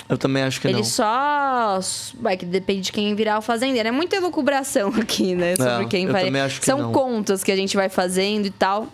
Eu 0.10 0.18
também 0.18 0.42
acho 0.42 0.60
que 0.60 0.68
ele 0.68 0.78
não. 0.78 0.84
só. 0.84 1.80
Vai 2.20 2.36
que 2.36 2.48
depende 2.48 2.82
de 2.82 2.92
quem 2.92 3.14
virar 3.14 3.38
o 3.38 3.42
fazendeiro. 3.44 3.90
É 3.90 3.92
muita 3.92 4.16
elucubração 4.16 4.90
aqui, 5.00 5.36
né? 5.36 5.56
Sobre 5.56 5.86
É, 5.86 5.88
quem 5.88 6.06
eu 6.08 6.12
vai. 6.12 6.26
também 6.26 6.42
acho 6.42 6.60
que 6.60 6.66
São 6.66 6.80
não. 6.80 6.92
contas 6.92 7.44
que 7.44 7.52
a 7.52 7.56
gente 7.56 7.76
vai 7.78 7.90
fazendo 7.90 8.48
e 8.48 8.52
tal. 8.52 8.88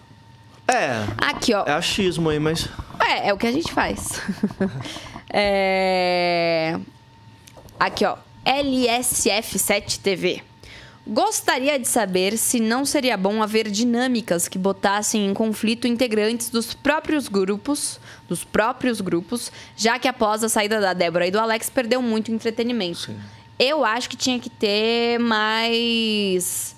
É. 0.67 1.05
Aqui, 1.19 1.53
ó. 1.53 1.63
É 1.65 1.71
achismo 1.71 2.29
aí, 2.29 2.39
mas. 2.39 2.67
É, 2.99 3.29
é 3.29 3.33
o 3.33 3.37
que 3.37 3.47
a 3.47 3.51
gente 3.51 3.71
faz. 3.71 4.19
é... 5.31 6.77
Aqui, 7.79 8.03
ó. 8.03 8.17
LSF7 8.45 9.99
TV. 9.99 10.41
Gostaria 11.05 11.77
de 11.77 11.85
saber 11.87 12.37
se 12.37 12.61
não 12.61 12.85
seria 12.85 13.17
bom 13.17 13.43
haver 13.43 13.69
dinâmicas 13.69 14.47
que 14.47 14.57
botassem 14.57 15.25
em 15.27 15.33
conflito 15.33 15.85
integrantes 15.85 16.49
dos 16.49 16.73
próprios 16.73 17.27
grupos, 17.27 17.99
dos 18.29 18.45
próprios 18.45 19.01
grupos, 19.01 19.51
já 19.75 19.99
que 19.99 20.07
após 20.07 20.43
a 20.45 20.49
saída 20.49 20.79
da 20.79 20.93
Débora 20.93 21.27
e 21.27 21.31
do 21.31 21.39
Alex 21.39 21.69
perdeu 21.69 22.01
muito 22.01 22.31
entretenimento. 22.31 23.11
Eu 23.59 23.83
acho 23.83 24.09
que 24.09 24.15
tinha 24.15 24.39
que 24.39 24.49
ter 24.49 25.19
mais 25.19 26.73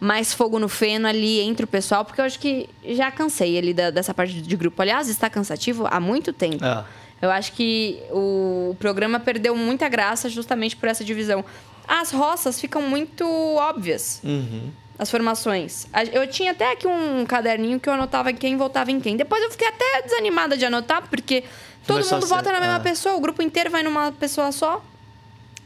mais 0.00 0.34
fogo 0.34 0.58
no 0.58 0.68
feno 0.68 1.06
ali 1.08 1.40
entre 1.40 1.64
o 1.64 1.68
pessoal, 1.68 2.04
porque 2.04 2.20
eu 2.20 2.24
acho 2.26 2.38
que 2.38 2.68
já 2.88 3.10
cansei 3.10 3.56
ali 3.56 3.72
da- 3.72 3.88
dessa 3.90 4.12
parte 4.12 4.34
de 4.42 4.56
grupo. 4.56 4.82
Aliás, 4.82 5.08
está 5.08 5.30
cansativo 5.30 5.86
há 5.90 5.98
muito 5.98 6.30
tempo. 6.30 6.62
É. 6.62 6.84
Eu 7.24 7.30
acho 7.30 7.52
que 7.52 8.02
o 8.10 8.76
programa 8.78 9.18
perdeu 9.18 9.56
muita 9.56 9.88
graça 9.88 10.28
justamente 10.28 10.76
por 10.76 10.88
essa 10.88 11.02
divisão. 11.02 11.44
As 11.88 12.10
roças 12.12 12.60
ficam 12.60 12.82
muito 12.82 13.24
óbvias, 13.56 14.20
Uhum. 14.22 14.70
as 14.98 15.10
formações. 15.10 15.86
Eu 16.12 16.26
tinha 16.26 16.52
até 16.52 16.72
aqui 16.72 16.86
um 16.86 17.24
caderninho 17.26 17.80
que 17.80 17.88
eu 17.88 17.92
anotava 17.94 18.32
quem 18.32 18.56
votava 18.56 18.90
em 18.90 19.00
quem. 19.00 19.16
Depois 19.16 19.42
eu 19.42 19.50
fiquei 19.50 19.68
até 19.68 20.02
desanimada 20.02 20.56
de 20.56 20.64
anotar, 20.64 21.08
porque 21.08 21.44
todo 21.86 21.96
Começou 21.96 22.18
mundo 22.18 22.26
ser- 22.28 22.34
vota 22.34 22.52
na 22.52 22.60
mesma 22.60 22.76
é. 22.76 22.80
pessoa, 22.80 23.14
o 23.16 23.20
grupo 23.20 23.42
inteiro 23.42 23.70
vai 23.70 23.82
numa 23.82 24.12
pessoa 24.12 24.52
só. 24.52 24.82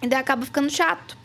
E 0.01 0.07
daí 0.07 0.21
acaba 0.21 0.45
ficando 0.45 0.71
chato. 0.71 1.17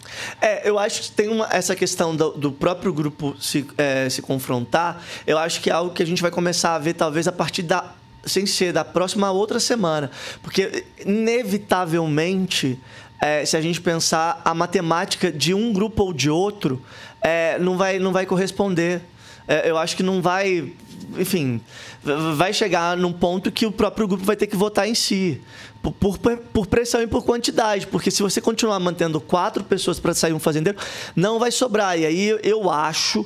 É, 0.42 0.68
eu 0.68 0.80
acho 0.80 1.04
que 1.04 1.12
tem 1.12 1.30
uma, 1.30 1.48
essa 1.52 1.76
questão 1.76 2.16
do, 2.16 2.32
do 2.32 2.52
próprio 2.52 2.92
grupo 2.92 3.36
se, 3.40 3.68
é, 3.78 4.10
se 4.10 4.20
confrontar. 4.20 5.00
Eu 5.28 5.38
acho 5.38 5.62
que 5.62 5.70
é 5.70 5.74
algo 5.74 5.94
que 5.94 6.02
a 6.02 6.06
gente 6.08 6.24
vai 6.24 6.32
começar 6.32 6.74
a 6.74 6.80
ver, 6.80 6.94
talvez, 6.96 7.28
a 7.28 7.32
partir 7.32 7.62
da. 7.62 7.94
Sem 8.26 8.46
ser 8.46 8.72
da 8.72 8.86
próxima 8.86 9.32
outra 9.32 9.60
semana. 9.60 10.10
Porque, 10.42 10.86
inevitavelmente, 11.06 12.80
é, 13.22 13.46
se 13.46 13.56
a 13.56 13.62
gente 13.62 13.80
pensar, 13.80 14.42
a 14.44 14.54
matemática 14.54 15.32
de 15.32 15.54
um 15.54 15.72
grupo 15.72 16.04
ou 16.04 16.14
de 16.14 16.30
outro 16.30 16.82
é, 17.22 17.58
não, 17.58 17.78
vai, 17.78 17.98
não 17.98 18.12
vai 18.12 18.26
corresponder. 18.26 19.02
É, 19.48 19.70
eu 19.70 19.78
acho 19.78 19.95
que 19.95 20.04
não 20.04 20.22
vai. 20.22 20.74
Enfim, 21.18 21.62
vai 22.36 22.52
chegar 22.52 22.98
num 22.98 23.14
ponto 23.14 23.52
que 23.52 23.66
o 23.66 23.72
próprio 23.72 24.08
grupo 24.08 24.26
vai 24.26 24.36
ter 24.36 24.48
que 24.48 24.58
votar 24.58 24.88
em 24.88 24.95
si. 24.95 25.41
Por, 25.82 25.94
por, 25.94 26.18
por 26.18 26.68
pressão 26.68 27.02
e 27.02 27.08
por 27.08 27.24
quantidade. 27.24 27.88
Porque 27.88 28.12
se 28.12 28.22
você 28.22 28.41
continuar 28.41 28.80
mantendo 28.80 29.22
quatro 29.22 29.64
pessoas 29.64 30.00
para 30.00 30.14
sair 30.14 30.34
um 30.34 30.40
fazendeiro, 30.40 30.78
não 31.16 31.40
vai 31.40 31.52
sobrar. 31.52 31.98
E 31.98 32.06
aí 32.06 32.40
eu 32.44 32.70
acho 32.70 33.26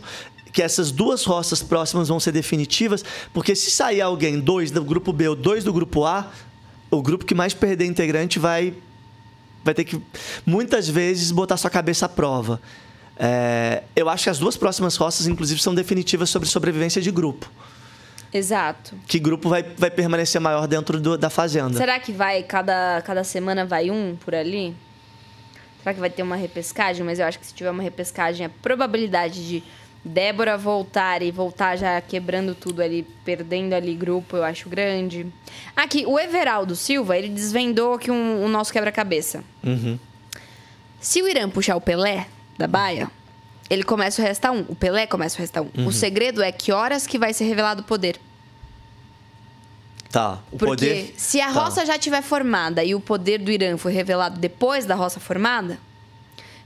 que 0.57 0.61
essas 0.63 0.89
duas 0.91 1.23
roças 1.23 1.61
próximas 1.61 2.07
vão 2.07 2.19
ser 2.19 2.31
definitivas, 2.31 3.05
porque 3.31 3.53
se 3.55 3.69
sair 3.69 4.01
alguém, 4.01 4.39
dois 4.39 4.71
do 4.71 4.83
grupo 4.83 5.13
B 5.13 5.27
ou 5.27 5.35
dois 5.35 5.63
do 5.63 5.71
grupo 5.71 6.03
A, 6.03 6.31
o 6.89 6.99
grupo 6.99 7.23
que 7.25 7.35
mais 7.35 7.53
perder 7.53 7.85
integrante 7.85 8.39
vai 8.39 8.73
vai 9.63 9.75
ter 9.75 9.83
que 9.83 10.01
muitas 10.43 10.89
vezes 10.89 11.29
botar 11.31 11.57
sua 11.57 11.69
cabeça 11.69 12.07
à 12.07 12.09
prova. 12.09 12.59
É, 13.19 13.83
eu 13.95 14.09
acho 14.09 14.23
que 14.23 14.29
as 14.31 14.39
duas 14.39 14.57
próximas 14.57 14.95
roças, 14.95 15.27
inclusive, 15.27 15.61
são 15.61 15.75
definitivas 15.75 16.27
sobre 16.31 16.49
sobrevivência 16.49 16.99
de 17.03 17.11
grupo. 17.11 17.51
Exato. 18.33 18.95
Que 19.05 19.19
grupo 19.19 19.47
vai, 19.49 19.61
vai 19.61 19.91
permanecer 19.91 20.41
maior 20.41 20.65
dentro 20.67 20.99
do- 20.99 21.19
da 21.19 21.29
fazenda? 21.29 21.77
Será 21.77 21.99
que 21.99 22.11
vai, 22.11 22.41
cada, 22.41 22.99
cada 23.05 23.23
semana 23.23 23.63
vai 23.63 23.91
um 23.91 24.15
por 24.15 24.33
ali? 24.33 24.75
Será 25.83 25.93
que 25.93 25.99
vai 25.99 26.09
ter 26.09 26.23
uma 26.23 26.35
repescagem? 26.35 27.05
Mas 27.05 27.19
eu 27.19 27.25
acho 27.27 27.37
que 27.37 27.45
se 27.45 27.53
tiver 27.53 27.69
uma 27.69 27.83
repescagem, 27.83 28.45
a 28.47 28.49
probabilidade 28.49 29.47
de 29.47 29.63
Débora 30.03 30.57
voltar 30.57 31.21
e 31.21 31.31
voltar 31.31 31.75
já 31.75 31.99
quebrando 31.99 32.55
tudo 32.55 32.81
ali, 32.81 33.03
perdendo 33.25 33.73
ali 33.73 33.93
grupo, 33.93 34.37
eu 34.37 34.43
acho 34.43 34.69
grande. 34.69 35.27
Aqui, 35.75 36.05
o 36.05 36.17
Everaldo 36.17 36.75
Silva, 36.75 37.17
ele 37.17 37.29
desvendou 37.29 37.93
aqui 37.95 38.09
um, 38.09 38.43
o 38.43 38.47
nosso 38.47 38.71
quebra-cabeça. 38.71 39.43
Uhum. 39.63 39.99
Se 40.99 41.21
o 41.21 41.27
Irã 41.27 41.49
puxar 41.49 41.75
o 41.75 41.81
Pelé 41.81 42.25
da 42.57 42.67
baia, 42.67 43.11
ele 43.69 43.83
começa 43.83 44.21
o 44.21 44.25
resta 44.25 44.51
um. 44.51 44.61
O 44.69 44.75
Pelé 44.75 45.05
começa 45.05 45.35
o 45.37 45.39
resta 45.39 45.61
um. 45.61 45.69
Uhum. 45.77 45.87
O 45.87 45.91
segredo 45.91 46.41
é 46.41 46.51
que 46.51 46.71
horas 46.71 47.05
que 47.05 47.19
vai 47.19 47.33
ser 47.33 47.43
revelado 47.45 47.81
o 47.81 47.85
poder. 47.85 48.17
Tá. 50.09 50.39
O 50.51 50.57
Porque 50.57 50.69
poder. 50.85 51.13
se 51.17 51.41
a 51.41 51.51
Tá. 51.51 51.59
roça 51.59 51.85
já 51.85 51.97
tiver 51.99 52.21
formada 52.21 52.83
e 52.83 52.95
o 52.95 52.99
poder 52.99 53.39
do 53.39 53.51
Irã 53.51 53.77
foi 53.77 53.91
revelado 53.91 54.39
depois 54.39 54.85
da 54.85 54.95
roça 54.95 55.19
formada, 55.19 55.77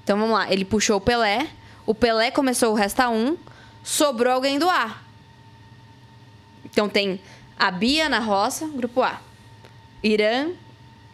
então 0.04 0.18
vamos 0.18 0.34
lá, 0.34 0.52
ele 0.52 0.64
puxou 0.64 0.98
o 0.98 1.02
Pelé, 1.02 1.48
o 1.92 1.94
Pelé 1.94 2.32
começou 2.32 2.72
o 2.72 2.74
resta 2.74 3.10
um, 3.10 3.36
sobrou 3.84 4.32
alguém 4.34 4.58
do 4.58 4.70
A. 4.70 4.98
Então 6.64 6.88
tem 6.88 7.20
a 7.60 7.70
Bia 7.70 8.08
na 8.08 8.20
roça, 8.20 8.66
grupo 8.66 9.02
A. 9.02 9.20
Irã, 10.02 10.52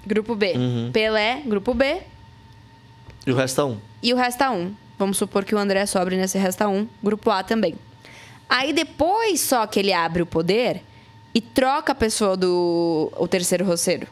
grupo 0.05 0.35
B. 0.35 0.53
Uhum. 0.55 0.91
Pelé, 0.93 1.41
grupo 1.43 1.73
B. 1.73 2.03
E 3.25 3.31
o 3.31 3.35
resto 3.35 3.59
é 3.59 3.63
um. 3.63 3.77
E 4.03 4.13
o 4.13 4.15
resta 4.15 4.51
um. 4.51 4.71
Vamos 4.99 5.17
supor 5.17 5.45
que 5.45 5.55
o 5.55 5.57
André 5.57 5.83
sobre 5.87 6.15
nesse 6.15 6.37
resta 6.37 6.67
um, 6.67 6.87
grupo 7.01 7.31
A 7.31 7.41
também. 7.41 7.73
Aí 8.47 8.71
depois 8.71 9.41
só 9.41 9.65
que 9.65 9.79
ele 9.79 9.91
abre 9.91 10.21
o 10.21 10.27
poder 10.27 10.83
e 11.33 11.41
troca 11.41 11.93
a 11.93 11.95
pessoa 11.95 12.37
do 12.37 13.11
o 13.17 13.27
terceiro 13.27 13.65
roceiro. 13.65 14.05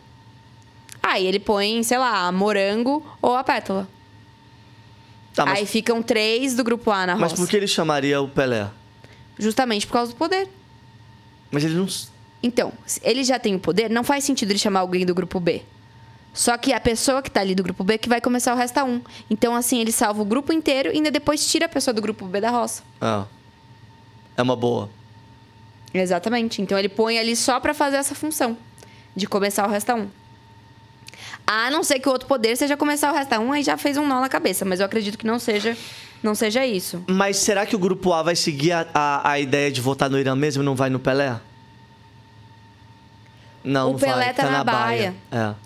Aí 1.04 1.28
ele 1.28 1.40
põe, 1.40 1.84
sei 1.84 2.00
lá, 2.00 2.26
a 2.26 2.32
morango 2.32 3.06
ou 3.22 3.36
a 3.36 3.44
pétala. 3.44 3.88
Tá, 5.36 5.46
mas, 5.46 5.60
Aí 5.60 5.66
ficam 5.66 6.02
três 6.02 6.56
do 6.56 6.64
grupo 6.64 6.90
A 6.92 7.06
na 7.06 7.16
mas 7.16 7.32
roça. 7.32 7.44
por 7.44 7.50
que 7.50 7.58
ele 7.58 7.68
chamaria 7.68 8.22
o 8.22 8.28
Pelé? 8.28 8.70
Justamente 9.38 9.86
por 9.86 9.94
causa 9.94 10.14
do 10.14 10.16
poder. 10.16 10.48
Mas 11.52 11.64
ele 11.64 11.76
não. 11.76 11.88
Então, 12.42 12.72
ele 13.02 13.24
já 13.24 13.38
tem 13.38 13.56
o 13.56 13.60
poder, 13.60 13.90
não 13.90 14.04
faz 14.04 14.24
sentido 14.24 14.52
ele 14.52 14.60
chamar 14.60 14.80
alguém 14.82 15.06
do 15.06 15.14
grupo 15.14 15.40
B. 15.40 15.62
Só 16.34 16.58
que 16.58 16.74
a 16.74 16.80
pessoa 16.80 17.22
que 17.22 17.32
tá 17.32 17.42
ali 17.42 17.56
do 17.56 17.64
grupo 17.64 17.84
B 17.84 17.98
que 17.98 18.10
vai 18.10 18.22
começar 18.22 18.54
o 18.54 18.58
resta 18.58 18.84
um. 18.84 19.02
Então, 19.30 19.56
assim, 19.56 19.80
ele 19.80 19.92
salva 19.92 20.22
o 20.22 20.26
grupo 20.26 20.52
inteiro 20.54 20.90
e 20.90 20.96
ainda 20.98 21.10
depois 21.12 21.46
tira 21.48 21.66
a 21.66 21.70
pessoa 21.70 21.94
do 21.94 22.02
grupo 22.02 22.26
B 22.26 22.42
da 22.42 22.50
roça. 22.50 22.84
Ah. 23.00 23.26
É 24.38 24.42
uma 24.42 24.56
boa. 24.56 24.90
Exatamente. 25.94 26.62
Então 26.62 26.78
ele 26.78 26.90
põe 26.90 27.18
ali 27.18 27.36
só 27.36 27.60
pra 27.60 27.74
fazer 27.74 27.98
essa 27.98 28.14
função 28.14 28.58
de 29.16 29.28
começar 29.28 29.66
o 29.66 29.70
resta 29.70 29.96
um. 29.96 30.10
A 31.48 31.70
não 31.70 31.84
ser 31.84 32.00
que 32.00 32.10
o 32.10 32.12
outro 32.12 32.28
poder 32.28 32.56
seja 32.58 32.76
começar 32.76 33.12
o 33.12 33.16
resta 33.16 33.40
um, 33.40 33.52
aí 33.52 33.62
já 33.64 33.78
fez 33.78 33.98
um 33.98 34.08
nó 34.08 34.20
na 34.20 34.30
cabeça. 34.30 34.66
Mas 34.66 34.80
eu 34.80 34.86
acredito 34.86 35.18
que 35.18 35.28
não 35.28 35.38
seja, 35.38 35.78
não 36.24 36.34
seja 36.34 36.66
isso. 36.66 37.04
Mas 37.08 37.38
será 37.38 37.66
que 37.66 37.76
o 37.76 37.80
grupo 37.80 38.12
A 38.14 38.24
vai 38.24 38.36
seguir 38.36 38.72
a, 38.72 38.88
a, 38.94 39.32
a 39.32 39.40
ideia 39.40 39.72
de 39.72 39.80
votar 39.82 40.10
no 40.10 40.18
Irã 40.20 40.36
mesmo 40.36 40.64
e 40.64 40.66
não 40.66 40.76
vai 40.76 40.90
no 40.90 41.00
Pelé? 41.00 41.40
Não, 43.64 43.90
O 43.90 43.94
não 43.94 44.00
Pelé 44.00 44.26
vai. 44.26 44.34
tá 44.34 44.50
na 44.50 44.64
baia. 44.64 45.16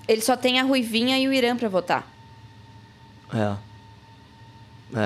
Ele 0.07 0.21
só 0.21 0.35
tem 0.37 0.59
a 0.59 0.63
Ruivinha 0.63 1.17
e 1.19 1.27
o 1.27 1.33
Irã 1.33 1.55
pra 1.55 1.67
votar. 1.69 2.07
É. 3.33 3.37
É. 3.37 3.55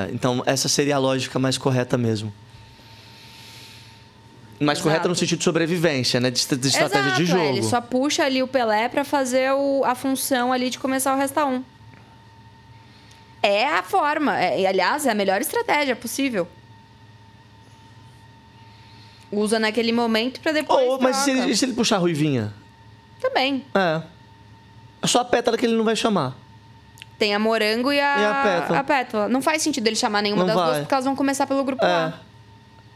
É, 0.05 0.09
Então, 0.11 0.41
essa 0.45 0.69
seria 0.69 0.95
a 0.95 0.99
lógica 0.99 1.37
mais 1.39 1.57
correta 1.57 1.97
mesmo. 1.97 2.33
Mais 4.59 4.77
Exato. 4.77 4.89
correta 4.89 5.07
no 5.09 5.15
sentido 5.15 5.39
de 5.39 5.43
sobrevivência, 5.43 6.19
né? 6.19 6.29
De, 6.31 6.45
de 6.55 6.67
estratégia 6.67 7.07
Exato, 7.07 7.23
de 7.23 7.23
é, 7.23 7.25
jogo. 7.35 7.43
ele 7.43 7.63
só 7.63 7.81
puxa 7.81 8.23
ali 8.23 8.41
o 8.43 8.47
Pelé 8.47 8.87
pra 8.87 9.03
fazer 9.03 9.51
o- 9.53 9.83
a 9.83 9.95
função 9.95 10.53
ali 10.53 10.69
de 10.69 10.79
começar 10.79 11.13
o 11.13 11.17
resta 11.17 11.45
um. 11.45 11.63
É 13.41 13.65
a 13.67 13.83
forma. 13.83 14.39
é- 14.41 14.61
e, 14.61 14.67
aliás, 14.67 15.05
é 15.05 15.11
a 15.11 15.15
melhor 15.15 15.41
estratégia 15.41 15.95
possível. 15.95 16.47
Usa 19.31 19.57
naquele 19.59 19.91
momento 19.91 20.39
pra 20.39 20.51
depois. 20.51 20.87
Ou, 20.87 21.01
mas 21.01 21.17
se 21.17 21.31
ele, 21.31 21.55
se 21.55 21.65
ele 21.65 21.73
puxar 21.73 21.95
a 21.95 21.99
Ruivinha? 21.99 22.53
Também. 23.19 23.65
É. 23.73 24.01
É 25.01 25.07
só 25.07 25.21
a 25.21 25.25
pétala 25.25 25.57
que 25.57 25.65
ele 25.65 25.75
não 25.75 25.83
vai 25.83 25.95
chamar. 25.95 26.35
Tem 27.17 27.33
a 27.33 27.39
morango 27.39 27.91
e 27.91 27.99
a, 27.99 28.19
E 28.19 28.25
a 28.25 28.33
pétala. 28.43 28.83
pétala. 28.83 29.29
Não 29.29 29.41
faz 29.41 29.61
sentido 29.61 29.87
ele 29.87 29.95
chamar 29.95 30.21
nenhuma 30.21 30.41
Não 30.43 30.47
das 30.47 30.55
duas, 30.55 30.69
vai. 30.71 30.79
porque 30.81 30.93
elas 30.93 31.05
vão 31.05 31.15
começar 31.15 31.47
pelo 31.47 31.63
grupo 31.63 31.83
É. 31.83 31.87
A. 31.89 32.13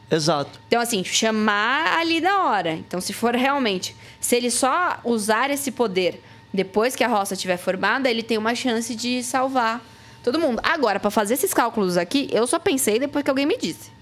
Exato. 0.09 0.59
Então, 0.67 0.81
assim, 0.81 1.03
chamar 1.03 1.99
ali 1.99 2.21
na 2.21 2.45
hora. 2.45 2.73
Então, 2.73 3.01
se 3.01 3.13
for 3.13 3.35
realmente. 3.35 3.95
Se 4.19 4.35
ele 4.35 4.49
só 4.49 4.99
usar 5.03 5.49
esse 5.49 5.71
poder 5.71 6.21
depois 6.53 6.95
que 6.95 7.03
a 7.03 7.07
roça 7.07 7.33
estiver 7.33 7.57
formada, 7.57 8.09
ele 8.09 8.23
tem 8.23 8.37
uma 8.37 8.55
chance 8.55 8.95
de 8.95 9.21
salvar 9.21 9.81
todo 10.23 10.39
mundo. 10.39 10.59
Agora, 10.63 10.99
pra 10.99 11.11
fazer 11.11 11.33
esses 11.33 11.53
cálculos 11.53 11.97
aqui, 11.97 12.29
eu 12.31 12.47
só 12.47 12.57
pensei 12.57 12.99
depois 12.99 13.23
que 13.23 13.29
alguém 13.29 13.45
me 13.45 13.57
disse. 13.57 13.96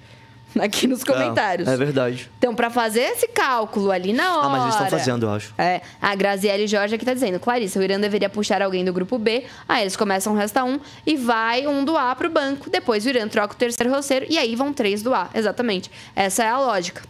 Aqui 0.62 0.88
nos 0.88 1.04
comentários. 1.04 1.68
É, 1.68 1.74
é 1.74 1.78
verdade. 1.78 2.30
Então, 2.38 2.56
pra 2.56 2.70
fazer 2.70 3.02
esse 3.02 3.28
cálculo 3.28 3.92
ali 3.92 4.14
na 4.14 4.38
hora. 4.38 4.48
Ah, 4.48 4.50
mas 4.50 4.62
eles 4.64 4.76
estão 4.76 4.90
fazendo, 4.90 5.26
eu 5.26 5.32
acho. 5.32 5.54
É, 5.58 5.82
a 6.02 6.16
Graziele 6.16 6.68
Jorge 6.68 6.96
aqui 6.96 7.06
tá 7.06 7.14
dizendo, 7.14 7.40
Clarissa, 7.40 7.80
o 7.80 7.84
Irã 7.84 8.00
deveria 8.00 8.30
puxar 8.30 8.62
alguém 8.62 8.86
do 8.86 8.94
grupo 8.94 9.18
B, 9.18 9.44
aí 9.68 9.84
eles 9.84 9.96
começam 9.96 10.34
o 10.34 10.36
resta 10.36 10.64
um 10.64 10.80
e 11.06 11.16
vai 11.16 11.68
um 11.68 11.84
do 11.84 11.98
A 11.98 12.16
pro 12.16 12.30
banco, 12.30 12.70
depois 12.70 13.06
o 13.06 13.10
Irã 13.10 13.28
troca 13.28 13.54
o 13.54 13.58
terceiro 13.58 13.92
roceiro 13.94 14.26
e 14.30 14.38
aí 14.38 14.56
vão 14.56 14.74
três 14.74 15.02
do 15.02 15.14
A, 15.14 15.30
exatamente. 15.34 15.92
Essa 16.16 16.44
é 16.44 16.50
a 16.50 16.60
lógica. 16.60 17.04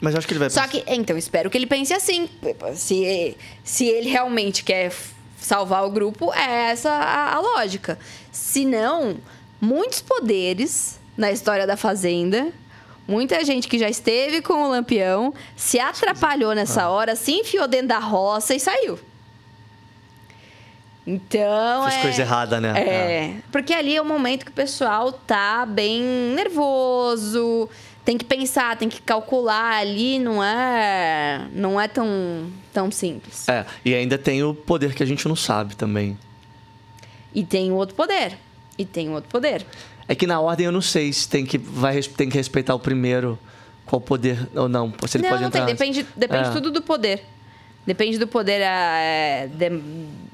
Mas 0.00 0.14
acho 0.14 0.26
que 0.26 0.32
ele 0.32 0.40
vai 0.40 0.50
Só 0.50 0.66
que, 0.66 0.84
então, 0.86 1.16
espero 1.16 1.48
que 1.48 1.56
ele 1.56 1.66
pense 1.66 1.92
assim. 1.92 2.28
Se, 2.74 3.36
se 3.62 3.86
ele 3.86 4.10
realmente 4.10 4.62
quer 4.62 4.92
salvar 5.38 5.84
o 5.84 5.90
grupo, 5.90 6.32
é 6.34 6.70
essa 6.70 6.90
a, 6.90 7.34
a 7.34 7.40
lógica. 7.40 7.98
Se 8.30 8.64
não, 8.64 9.16
muitos 9.60 10.02
poderes 10.02 10.98
na 11.16 11.30
história 11.30 11.66
da 11.66 11.76
Fazenda. 11.76 12.52
Muita 13.06 13.44
gente 13.44 13.68
que 13.68 13.78
já 13.78 13.88
esteve 13.88 14.40
com 14.40 14.54
o 14.54 14.70
Lampião 14.70 15.34
se 15.54 15.78
atrapalhou 15.78 16.54
nessa 16.54 16.88
hora, 16.88 17.14
se 17.14 17.32
enfiou 17.32 17.68
dentro 17.68 17.88
da 17.88 17.98
roça 17.98 18.54
e 18.54 18.60
saiu. 18.60 18.98
Então. 21.06 21.84
Fez 21.84 21.96
é, 21.96 22.02
coisa 22.02 22.22
errada, 22.22 22.60
né? 22.60 22.72
É. 22.78 23.36
Porque 23.52 23.74
ali 23.74 23.94
é 23.94 24.00
o 24.00 24.04
momento 24.04 24.44
que 24.44 24.50
o 24.50 24.54
pessoal 24.54 25.12
tá 25.12 25.66
bem 25.66 26.00
nervoso, 26.34 27.68
tem 28.04 28.16
que 28.16 28.24
pensar, 28.24 28.76
tem 28.76 28.88
que 28.88 29.02
calcular 29.02 29.80
ali, 29.80 30.18
não 30.18 30.42
é. 30.42 31.46
Não 31.52 31.78
é 31.78 31.86
tão, 31.86 32.50
tão 32.72 32.90
simples. 32.90 33.46
É, 33.48 33.66
e 33.84 33.94
ainda 33.94 34.16
tem 34.16 34.42
o 34.42 34.54
poder 34.54 34.94
que 34.94 35.02
a 35.02 35.06
gente 35.06 35.28
não 35.28 35.36
sabe 35.36 35.76
também. 35.76 36.18
E 37.34 37.44
tem 37.44 37.70
o 37.70 37.74
outro 37.74 37.94
poder. 37.94 38.38
E 38.78 38.84
tem 38.84 39.08
o 39.08 39.12
outro 39.12 39.28
poder. 39.28 39.66
É 40.06 40.14
que 40.14 40.26
na 40.26 40.40
ordem 40.40 40.66
eu 40.66 40.72
não 40.72 40.82
sei 40.82 41.12
se 41.12 41.28
tem 41.28 41.46
que, 41.46 41.56
vai, 41.58 42.00
tem 42.02 42.28
que 42.28 42.36
respeitar 42.36 42.74
o 42.74 42.78
primeiro, 42.78 43.38
qual 43.86 44.00
poder 44.00 44.48
ou 44.54 44.68
não. 44.68 44.92
Se 45.06 45.16
ele 45.16 45.22
não, 45.24 45.30
pode 45.30 45.40
não 45.42 45.48
entrar. 45.48 45.64
tem. 45.66 45.74
Depende, 45.74 46.06
depende 46.16 46.48
É. 46.48 46.52
tudo 46.52 46.70
do 46.70 46.82
poder. 46.82 47.24
Depende 47.86 48.18
do 48.18 48.26
poder, 48.26 48.60
é, 48.62 49.46
de- 49.52 49.82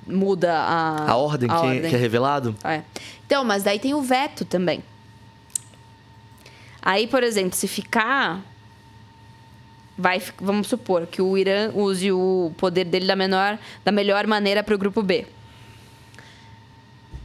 muda 0.07 0.53
a. 0.57 1.11
A 1.11 1.17
ordem, 1.17 1.49
que, 1.49 1.89
que 1.89 1.95
é 1.97 1.99
revelado? 1.99 2.55
É. 2.65 2.83
Então, 3.27 3.45
mas 3.45 3.63
daí 3.65 3.79
tem 3.79 3.93
o 3.95 4.03
veto 4.03 4.45
também. 4.45 4.83
Aí, 6.83 7.07
por 7.07 7.23
exemplo, 7.23 7.57
se 7.57 7.69
ficar. 7.69 8.41
Vai, 9.97 10.23
vamos 10.41 10.67
supor 10.69 11.07
que 11.07 11.21
o 11.21 11.37
Irã 11.37 11.71
use 11.75 12.11
o 12.11 12.53
poder 12.57 12.85
dele 12.85 13.07
da, 13.07 13.15
menor, 13.15 13.59
da 13.85 13.93
melhor 13.93 14.27
maneira 14.27 14.63
para 14.63 14.75
o 14.75 14.79
grupo 14.79 15.03
B. 15.03 15.27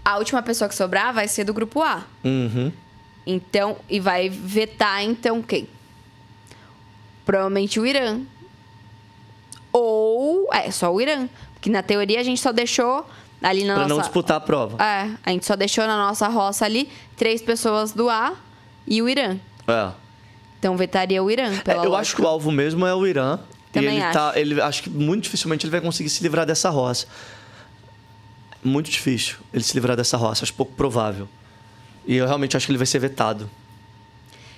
A 0.06 0.18
última 0.20 0.42
pessoa 0.44 0.70
que 0.70 0.76
sobrar 0.76 1.12
vai 1.14 1.28
ser 1.28 1.44
do 1.44 1.54
grupo 1.54 1.82
A. 1.82 2.04
Uhum. 2.24 2.72
Então, 3.26 3.78
e 3.90 4.00
vai 4.00 4.30
vetar 4.30 5.04
então 5.04 5.42
quem? 5.42 5.68
Provavelmente 7.26 7.80
o 7.80 7.86
Irã. 7.88 8.20
Ou. 9.74 10.48
É, 10.54 10.70
só 10.72 10.94
o 10.94 11.02
Irã. 11.02 11.28
Porque 11.54 11.70
na 11.70 11.82
teoria 11.82 12.20
a 12.20 12.24
gente 12.24 12.40
só 12.40 12.52
deixou 12.52 13.08
ali 13.42 13.64
na 13.64 13.74
Pra 13.74 13.84
nossa. 13.84 13.94
não 13.96 14.02
disputar 14.02 14.38
a 14.38 14.40
prova. 14.40 14.78
É, 14.84 15.10
a 15.26 15.32
gente 15.32 15.46
só 15.46 15.56
deixou 15.56 15.86
na 15.88 15.98
nossa 15.98 16.28
roça 16.28 16.66
ali 16.66 16.90
três 17.18 17.42
pessoas 17.42 17.92
do 17.92 18.10
A 18.10 18.34
e 18.88 19.02
o 19.02 19.10
Irã. 19.10 19.38
É. 19.68 19.92
Então 20.60 20.78
vetaria 20.78 21.22
o 21.24 21.30
Irã. 21.30 21.52
É, 21.66 21.72
eu 21.72 21.78
lógica. 21.78 21.98
acho 21.98 22.16
que 22.16 22.22
o 22.22 22.28
alvo 22.28 22.52
mesmo 22.52 22.86
é 22.86 22.94
o 22.94 23.06
Irã. 23.06 23.40
Também 23.72 23.96
e 23.96 23.98
ele 23.98 24.04
acho. 24.04 24.14
tá. 24.14 24.32
Ele, 24.40 24.62
acho 24.62 24.84
que 24.84 24.90
muito 24.90 25.24
dificilmente 25.24 25.66
ele 25.66 25.72
vai 25.72 25.82
conseguir 25.82 26.10
se 26.10 26.22
livrar 26.24 26.46
dessa 26.46 26.70
roça. 26.70 27.08
Muito 28.68 28.90
difícil 28.90 29.38
ele 29.54 29.64
se 29.64 29.74
livrar 29.76 29.96
dessa 29.96 30.18
roça. 30.18 30.44
Acho 30.44 30.54
pouco 30.54 30.74
provável. 30.74 31.28
E 32.06 32.16
eu 32.16 32.26
realmente 32.26 32.58
acho 32.58 32.66
que 32.66 32.72
ele 32.72 32.78
vai 32.80 32.88
ser 32.88 33.00
vetado. 33.00 33.50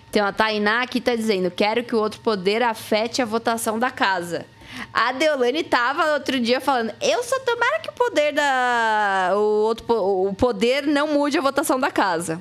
Então 0.09 0.25
a 0.25 0.31
Tainá 0.31 0.81
aqui 0.81 1.01
tá 1.01 1.13
dizendo: 1.15 1.51
quero 1.51 1.83
que 1.83 1.93
o 1.93 1.99
outro 1.99 2.19
poder 2.21 2.63
afete 2.63 3.21
a 3.21 3.25
votação 3.25 3.77
da 3.77 3.91
casa. 3.91 4.45
A 4.93 5.11
Deolane 5.11 5.63
tava 5.63 6.13
outro 6.13 6.39
dia 6.39 6.61
falando: 6.61 6.93
eu 7.01 7.21
só 7.23 7.37
tomara 7.41 7.79
que 7.81 7.89
o 7.89 7.93
poder 7.93 8.33
da. 8.33 9.31
O, 9.33 9.39
outro, 9.65 9.85
o 9.89 10.33
poder 10.33 10.87
não 10.87 11.13
mude 11.13 11.37
a 11.37 11.41
votação 11.41 11.77
da 11.79 11.91
casa. 11.91 12.39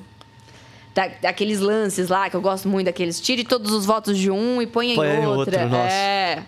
da- 0.95 1.07
daqueles 1.21 1.59
lances 1.59 2.07
lá, 2.09 2.29
que 2.29 2.35
eu 2.35 2.41
gosto 2.41 2.67
muito 2.69 2.85
daqueles. 2.85 3.19
Tire 3.21 3.43
todos 3.43 3.71
os 3.73 3.85
votos 3.85 4.17
de 4.17 4.31
um 4.31 4.61
e 4.61 4.65
ponha 4.67 4.95
Põe 4.95 5.07
em 5.09 5.21
em 5.21 5.25
outra. 5.27 5.61
outro, 5.63 5.77
nossa. 5.77 5.93
É. 5.93 6.43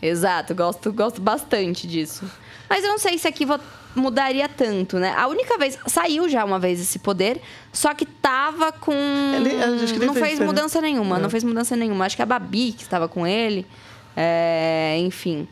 Exato, 0.00 0.54
gosto, 0.54 0.92
gosto 0.92 1.20
bastante 1.20 1.86
disso. 1.86 2.24
Mas 2.68 2.84
eu 2.84 2.90
não 2.90 2.98
sei 2.98 3.18
se 3.18 3.28
aqui 3.28 3.46
mudaria 3.94 4.48
tanto, 4.48 4.98
né? 4.98 5.14
A 5.16 5.26
única 5.26 5.56
vez. 5.58 5.78
Saiu 5.86 6.28
já 6.28 6.44
uma 6.44 6.58
vez 6.58 6.80
esse 6.80 6.98
poder, 6.98 7.40
só 7.72 7.94
que 7.94 8.04
tava 8.04 8.72
com. 8.72 8.92
nem 9.42 10.06
não 10.06 10.14
fez 10.14 10.38
mudança 10.38 10.80
nenhuma, 10.80 11.18
não. 11.18 11.30
fez 11.30 11.42
mudança 11.44 11.76
nenhuma. 11.76 12.04
Acho 12.04 12.16
que 12.16 12.22
a 12.22 12.26
Babi 12.26 12.72
que 12.72 12.82
estava 12.82 13.08
com 13.08 13.26
ele. 13.26 13.66
É, 14.16 14.96
enfim. 15.00 15.48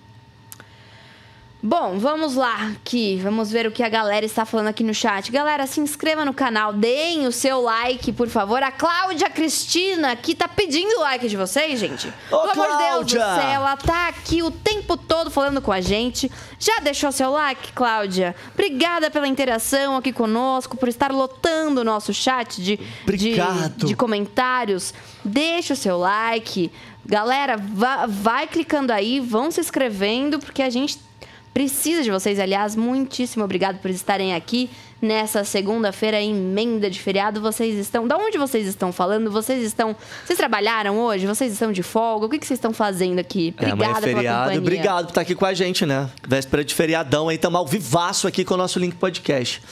Bom, 1.66 1.98
vamos 1.98 2.34
lá 2.34 2.72
aqui. 2.76 3.18
Vamos 3.22 3.50
ver 3.50 3.66
o 3.66 3.70
que 3.72 3.82
a 3.82 3.88
galera 3.88 4.26
está 4.26 4.44
falando 4.44 4.66
aqui 4.66 4.84
no 4.84 4.92
chat. 4.92 5.32
Galera, 5.32 5.66
se 5.66 5.80
inscreva 5.80 6.22
no 6.22 6.34
canal, 6.34 6.74
deem 6.74 7.26
o 7.26 7.32
seu 7.32 7.62
like, 7.62 8.12
por 8.12 8.28
favor. 8.28 8.62
A 8.62 8.70
Cláudia 8.70 9.30
Cristina, 9.30 10.14
que 10.14 10.34
tá 10.34 10.46
pedindo 10.46 10.98
o 10.98 11.00
like 11.00 11.26
de 11.26 11.38
vocês, 11.38 11.80
gente. 11.80 12.12
Ô, 12.30 12.40
Pelo 12.48 12.50
amor 12.64 12.66
de 12.66 12.84
Deus 12.84 13.06
do 13.06 13.16
Cláudia! 13.16 13.42
céu, 13.42 13.50
ela 13.50 13.76
tá 13.78 14.08
aqui 14.08 14.42
o 14.42 14.50
tempo 14.50 14.94
todo 14.98 15.30
falando 15.30 15.62
com 15.62 15.72
a 15.72 15.80
gente. 15.80 16.30
Já 16.58 16.80
deixou 16.80 17.10
seu 17.10 17.30
like, 17.30 17.72
Cláudia? 17.72 18.36
Obrigada 18.52 19.10
pela 19.10 19.26
interação 19.26 19.96
aqui 19.96 20.12
conosco, 20.12 20.76
por 20.76 20.90
estar 20.90 21.10
lotando 21.10 21.80
o 21.80 21.84
nosso 21.84 22.12
chat 22.12 22.60
de, 22.62 22.76
de, 23.06 23.36
de 23.86 23.96
comentários. 23.96 24.92
Deixa 25.24 25.72
o 25.72 25.76
seu 25.78 25.96
like. 25.96 26.70
Galera, 27.06 27.56
va- 27.56 28.04
vai 28.06 28.46
clicando 28.46 28.92
aí, 28.92 29.18
vão 29.18 29.50
se 29.50 29.60
inscrevendo, 29.62 30.38
porque 30.38 30.62
a 30.62 30.68
gente 30.68 30.98
precisa 31.54 32.02
de 32.02 32.10
vocês. 32.10 32.40
Aliás, 32.40 32.74
muitíssimo 32.74 33.44
obrigado 33.44 33.78
por 33.78 33.88
estarem 33.88 34.34
aqui 34.34 34.68
nessa 35.00 35.44
segunda-feira, 35.44 36.20
emenda 36.20 36.90
de 36.90 37.00
feriado. 37.00 37.40
Vocês 37.40 37.76
estão. 37.76 38.08
Da 38.08 38.16
onde 38.16 38.36
vocês 38.36 38.66
estão 38.66 38.92
falando? 38.92 39.30
Vocês 39.30 39.62
estão. 39.62 39.94
Vocês 40.24 40.36
trabalharam 40.36 40.98
hoje? 40.98 41.26
Vocês 41.26 41.52
estão 41.52 41.70
de 41.70 41.82
folga? 41.82 42.26
O 42.26 42.28
que, 42.28 42.38
que 42.40 42.46
vocês 42.46 42.58
estão 42.58 42.72
fazendo 42.72 43.20
aqui? 43.20 43.54
É, 43.58 43.70
amanhã 43.70 43.74
Obrigada 43.74 43.98
é 43.98 44.00
pela 44.00 44.16
feriado. 44.16 44.38
companhia. 44.40 44.60
Obrigado 44.60 45.04
por 45.04 45.10
estar 45.10 45.20
aqui 45.20 45.34
com 45.34 45.46
a 45.46 45.54
gente, 45.54 45.86
né? 45.86 46.10
Véspera 46.26 46.64
de 46.64 46.74
feriadão 46.74 47.28
aí, 47.28 47.36
estamos 47.36 47.58
ao 47.58 47.66
vivaço 47.66 48.26
aqui 48.26 48.44
com 48.44 48.54
o 48.54 48.56
nosso 48.56 48.78
Link 48.80 48.96
Podcast. 48.96 49.62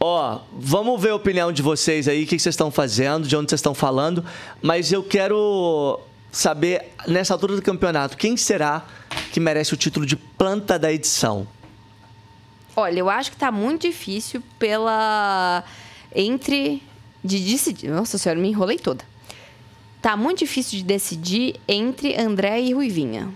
Ó, 0.00 0.40
vamos 0.52 1.00
ver 1.00 1.10
a 1.10 1.14
opinião 1.14 1.52
de 1.52 1.62
vocês 1.62 2.08
aí, 2.08 2.24
o 2.24 2.26
que 2.26 2.34
que 2.34 2.42
vocês 2.42 2.54
estão 2.54 2.72
fazendo, 2.72 3.28
de 3.28 3.36
onde 3.36 3.48
vocês 3.48 3.60
estão 3.60 3.72
falando. 3.72 4.24
Mas 4.60 4.90
eu 4.90 5.00
quero 5.00 6.00
saber, 6.32 6.94
nessa 7.06 7.34
altura 7.34 7.54
do 7.54 7.62
campeonato, 7.62 8.16
quem 8.16 8.36
será 8.36 8.84
que 9.30 9.38
merece 9.38 9.74
o 9.74 9.76
título 9.76 10.06
de 10.06 10.16
planta 10.16 10.78
da 10.78 10.90
edição? 10.90 11.46
Olha, 12.74 12.98
eu 12.98 13.10
acho 13.10 13.30
que 13.30 13.36
tá 13.36 13.52
muito 13.52 13.82
difícil 13.82 14.42
pela. 14.58 15.62
Entre. 16.14 16.82
De 17.22 17.38
decidir. 17.38 17.88
Nossa 17.90 18.18
senhora, 18.18 18.40
me 18.40 18.48
enrolei 18.48 18.78
toda. 18.78 19.04
Tá 20.00 20.16
muito 20.16 20.40
difícil 20.40 20.78
de 20.78 20.84
decidir 20.84 21.60
entre 21.68 22.20
André 22.20 22.60
e 22.62 22.72
Ruivinha. 22.72 23.28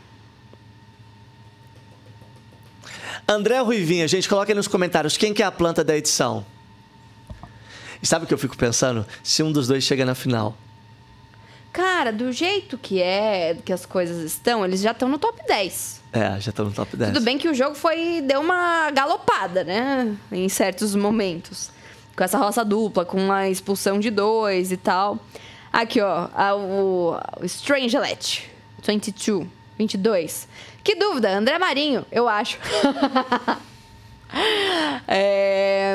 André 3.29 3.61
Ruivinha, 3.61 4.09
gente, 4.09 4.29
coloca 4.29 4.51
aí 4.51 4.57
nos 4.57 4.67
comentários 4.67 5.17
quem 5.17 5.33
que 5.33 5.43
é 5.43 5.47
a 5.47 5.53
planta 5.53 5.85
da 5.85 5.97
edição. 5.97 6.45
E 8.03 8.07
sabe 8.07 8.25
o 8.25 8.29
que 8.29 8.35
eu 8.35 8.39
fico 8.39 8.57
pensando? 8.57 9.07
Se 9.23 9.43
um 9.43 9.53
dos 9.53 9.69
dois 9.69 9.85
chega 9.85 10.05
na 10.05 10.15
final. 10.15 10.57
Cara, 11.77 12.11
do 12.11 12.33
jeito 12.33 12.79
que 12.79 13.03
é, 13.03 13.55
que 13.63 13.71
as 13.71 13.85
coisas 13.85 14.23
estão, 14.25 14.65
eles 14.65 14.81
já 14.81 14.93
estão 14.93 15.11
no 15.11 15.19
top 15.19 15.43
10. 15.47 16.01
É, 16.11 16.41
já 16.41 16.49
estão 16.49 16.65
no 16.65 16.73
top 16.73 16.97
10. 16.97 17.13
Tudo 17.13 17.23
bem 17.23 17.37
que 17.37 17.47
o 17.51 17.53
jogo 17.55 17.75
foi. 17.75 18.23
deu 18.23 18.41
uma 18.41 18.91
galopada, 18.93 19.63
né? 19.63 20.17
Em 20.33 20.49
certos 20.49 20.95
momentos. 20.95 21.71
Com 22.17 22.25
essa 22.25 22.39
roça 22.39 22.65
dupla, 22.65 23.05
com 23.05 23.31
a 23.31 23.51
expulsão 23.51 24.01
de 24.01 24.09
dois 24.11 24.73
e 24.73 24.79
tal. 24.79 25.19
Aqui, 25.71 26.01
ó, 26.01 26.29
a- 26.35 26.55
o, 26.57 27.19
o 27.43 27.45
Strangelet. 27.45 28.51
22. 28.83 29.47
22. 29.77 30.49
Que 30.83 30.95
dúvida, 30.95 31.29
André 31.37 31.59
Marinho, 31.59 32.07
eu 32.11 32.27
acho. 32.27 32.57
é, 35.07 35.95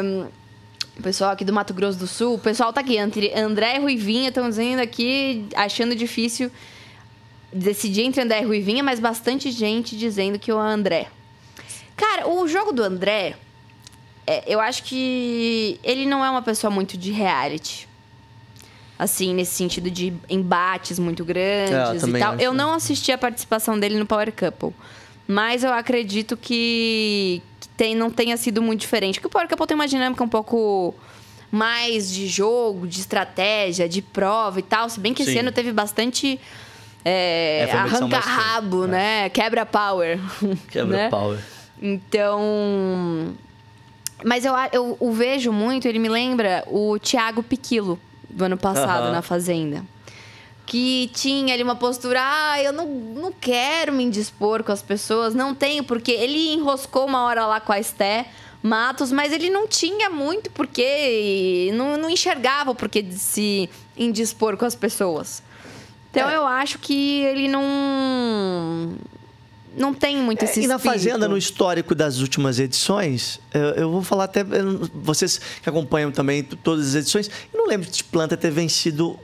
o 1.01 1.03
pessoal 1.03 1.31
aqui 1.31 1.43
do 1.43 1.51
Mato 1.51 1.73
Grosso 1.73 1.97
do 1.99 2.07
Sul, 2.07 2.35
o 2.35 2.39
pessoal 2.39 2.71
tá 2.71 2.79
aqui, 2.81 2.95
entre 2.97 3.33
André 3.33 3.75
e 3.75 3.79
Ruivinha, 3.79 4.29
estão 4.29 4.47
dizendo 4.47 4.79
aqui, 4.81 5.45
achando 5.55 5.95
difícil 5.95 6.49
decidir 7.51 8.03
entre 8.03 8.21
André 8.21 8.41
e 8.41 8.45
Ruivinha, 8.45 8.81
mas 8.83 8.99
bastante 8.99 9.51
gente 9.51 9.97
dizendo 9.97 10.39
que 10.39 10.51
o 10.51 10.57
André. 10.57 11.07
Cara, 11.97 12.27
o 12.29 12.47
jogo 12.47 12.71
do 12.71 12.81
André, 12.83 13.35
é, 14.25 14.43
eu 14.47 14.61
acho 14.61 14.83
que 14.83 15.79
ele 15.83 16.05
não 16.05 16.23
é 16.23 16.29
uma 16.29 16.41
pessoa 16.41 16.71
muito 16.71 16.97
de 16.97 17.11
reality. 17.11 17.87
Assim, 18.97 19.33
nesse 19.33 19.53
sentido 19.55 19.89
de 19.89 20.13
embates 20.29 20.99
muito 20.99 21.23
É, 21.23 21.25
grandes 21.25 22.03
e 22.03 22.05
também 22.05 22.21
tal. 22.21 22.35
acho. 22.35 22.43
Eu 22.43 22.53
não 22.53 22.73
assisti 22.73 23.11
a 23.11 23.17
participação 23.17 23.79
dele 23.79 23.97
no 23.97 24.05
Power 24.05 24.31
Couple. 24.31 24.73
Mas 25.27 25.63
eu 25.63 25.73
acredito 25.73 26.37
que 26.37 27.41
tem, 27.77 27.95
não 27.95 28.09
tenha 28.09 28.37
sido 28.37 28.61
muito 28.61 28.81
diferente. 28.81 29.15
Porque 29.15 29.27
o 29.27 29.29
Power 29.29 29.47
Couple 29.47 29.67
tem 29.67 29.75
uma 29.75 29.87
dinâmica 29.87 30.23
um 30.23 30.29
pouco 30.29 30.93
mais 31.51 32.11
de 32.11 32.27
jogo, 32.27 32.87
de 32.87 32.99
estratégia, 32.99 33.87
de 33.89 34.01
prova 34.01 34.59
e 34.59 34.63
tal. 34.63 34.89
Se 34.89 34.99
bem 34.99 35.13
que 35.13 35.23
esse 35.23 35.33
Sim. 35.33 35.39
ano 35.39 35.51
teve 35.51 35.71
bastante 35.71 36.39
é, 37.03 37.67
É, 37.67 37.71
arranca-rabo, 37.73 38.79
feita, 38.81 38.91
né? 38.91 39.29
Quebra-power. 39.29 40.19
Quebra 40.69 40.97
né? 40.97 41.09
power. 41.09 41.39
Então. 41.81 43.33
Mas 44.23 44.45
eu, 44.45 44.53
eu 44.71 44.97
o 44.99 45.11
vejo 45.11 45.51
muito, 45.51 45.87
ele 45.87 45.97
me 45.97 46.07
lembra 46.07 46.63
o 46.67 46.99
Thiago 46.99 47.41
Piquilo, 47.41 47.99
do 48.29 48.45
ano 48.45 48.55
passado, 48.55 49.05
Aham. 49.05 49.11
na 49.11 49.21
Fazenda. 49.23 49.83
Que 50.71 51.11
tinha 51.13 51.53
ali 51.53 51.61
uma 51.63 51.75
postura, 51.75 52.21
ah, 52.23 52.63
eu 52.63 52.71
não, 52.71 52.87
não 52.87 53.29
quero 53.33 53.91
me 53.91 54.05
indispor 54.05 54.63
com 54.63 54.71
as 54.71 54.81
pessoas, 54.81 55.35
não 55.35 55.53
tenho, 55.53 55.83
porque 55.83 56.13
ele 56.13 56.53
enroscou 56.53 57.05
uma 57.05 57.25
hora 57.25 57.45
lá 57.45 57.59
com 57.59 57.73
a 57.73 57.79
Esté 57.79 58.27
Matos, 58.63 59.11
mas 59.11 59.33
ele 59.33 59.49
não 59.49 59.67
tinha 59.67 60.09
muito 60.09 60.49
porque. 60.51 61.71
Não, 61.73 61.97
não 61.97 62.09
enxergava 62.09 62.71
o 62.71 62.75
porquê 62.75 63.01
de 63.01 63.15
se 63.19 63.69
indispor 63.97 64.55
com 64.55 64.63
as 64.63 64.73
pessoas. 64.73 65.43
Então 66.09 66.29
É. 66.29 66.37
eu 66.37 66.45
acho 66.47 66.79
que 66.79 67.19
ele 67.23 67.49
não. 67.49 68.93
Não 69.75 69.93
tem 69.93 70.15
muito 70.15 70.45
esse 70.45 70.61
É, 70.61 70.63
e 70.63 70.67
na 70.67 70.75
espírito. 70.77 70.99
Fazenda, 70.99 71.27
no 71.27 71.37
histórico 71.37 71.93
das 71.93 72.19
últimas 72.19 72.59
edições, 72.59 73.41
eu, 73.53 73.61
eu 73.71 73.91
vou 73.91 74.03
falar 74.03 74.23
até. 74.23 74.39
eu 74.41 74.89
vocês 74.93 75.37
que 75.61 75.67
acompanham 75.67 76.11
também 76.13 76.43
todas 76.43 76.87
as 76.87 76.95
edições, 76.95 77.29
eu 77.53 77.57
não 77.59 77.67
lembro 77.67 77.89
de 77.89 78.05
Planta 78.05 78.37
ter 78.37 78.51
vencido. 78.51 79.19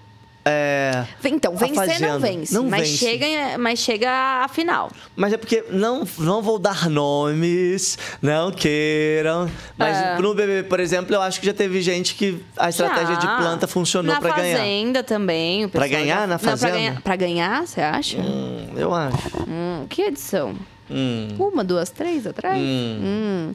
É, 0.47 1.05
Então, 1.25 1.55
vencer 1.55 1.99
não 2.01 2.19
vence, 2.19 2.53
Não 2.53 2.63
mas, 2.69 2.81
vence. 2.89 2.97
Chega, 2.97 3.57
mas 3.57 3.79
chega 3.79 4.09
à 4.43 4.47
final. 4.47 4.89
Mas 5.15 5.33
é 5.33 5.37
porque 5.37 5.63
não, 5.69 6.07
não 6.17 6.41
vou 6.41 6.57
dar 6.59 6.89
nomes, 6.89 7.97
não 8.21 8.51
queiram. 8.51 9.49
Mas 9.77 9.95
É. 9.97 10.17
no 10.19 10.33
BBB, 10.33 10.67
por 10.67 10.79
exemplo, 10.79 11.13
eu 11.15 11.21
acho 11.21 11.39
que 11.39 11.45
já 11.45 11.53
teve 11.53 11.81
gente 11.81 12.15
que 12.15 12.43
a 12.57 12.69
estratégia 12.69 13.15
Já. 13.15 13.19
de 13.19 13.27
planta 13.27 13.67
funcionou 13.67 14.13
na 14.13 14.19
pra 14.21 14.35
ganhar. 14.35 14.57
Fazenda 14.57 15.03
também. 15.03 15.67
pessoal 15.69 15.89
ganhar 15.89 16.19
já- 16.21 16.27
na 16.27 16.37
Fazenda? 16.37 17.01
pra 17.01 17.15
ganhar, 17.15 17.65
você 17.67 17.81
acha? 17.81 18.17
Hum, 18.17 18.69
eu 18.75 18.93
acho. 18.93 19.17
Hum, 19.47 19.85
que 19.89 20.01
edição? 20.03 20.55
Hum. 20.89 21.27
Uma, 21.37 21.63
duas, 21.63 21.89
três 21.89 22.25
atrás? 22.25 22.57
Hum. 22.59 23.53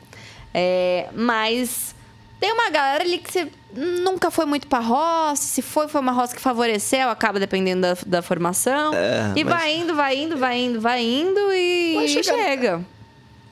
É, 0.55 1.09
mas 1.15 1.95
tem 2.43 2.53
uma 2.53 2.69
galera 2.71 3.05
ali 3.05 3.19
que 3.19 3.31
você 3.33 3.47
nunca 3.73 4.29
foi 4.29 4.45
muito 4.47 4.67
pra 4.67 4.81
roça. 4.81 5.37
Se 5.43 5.63
foi, 5.63 5.87
foi 5.87 6.01
uma 6.01 6.11
roça 6.11 6.35
que 6.35 6.43
favoreceu, 6.43 7.09
acaba 7.09 7.39
dependendo 7.39 7.83
da, 7.83 7.97
da 8.05 8.21
formação. 8.23 8.93
É, 8.93 9.33
e 9.37 9.45
mas- 9.45 9.55
vai 9.55 9.77
indo, 9.77 9.95
vai 9.95 10.17
indo, 10.19 10.37
vai 10.37 10.59
indo, 10.59 10.81
vai 10.81 11.05
indo 11.05 11.41
e, 11.53 12.09
chegar- 12.09 12.35
chega. 12.37 12.85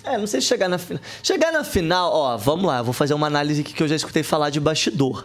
É, 0.02 0.18
não 0.18 0.26
sei 0.26 0.40
se 0.40 0.48
chegar 0.48 0.68
na 0.68 0.76
final. 0.78 1.00
Chegar 1.22 1.52
na 1.52 1.62
final, 1.62 2.10
ó, 2.12 2.36
vamos 2.36 2.64
lá, 2.66 2.82
vou 2.82 2.92
fazer 2.92 3.14
uma 3.14 3.28
análise 3.28 3.60
aqui 3.60 3.72
que 3.72 3.82
eu 3.82 3.86
já 3.86 3.94
escutei 3.94 4.22
falar 4.24 4.50
de 4.50 4.58
bastidor. 4.58 5.24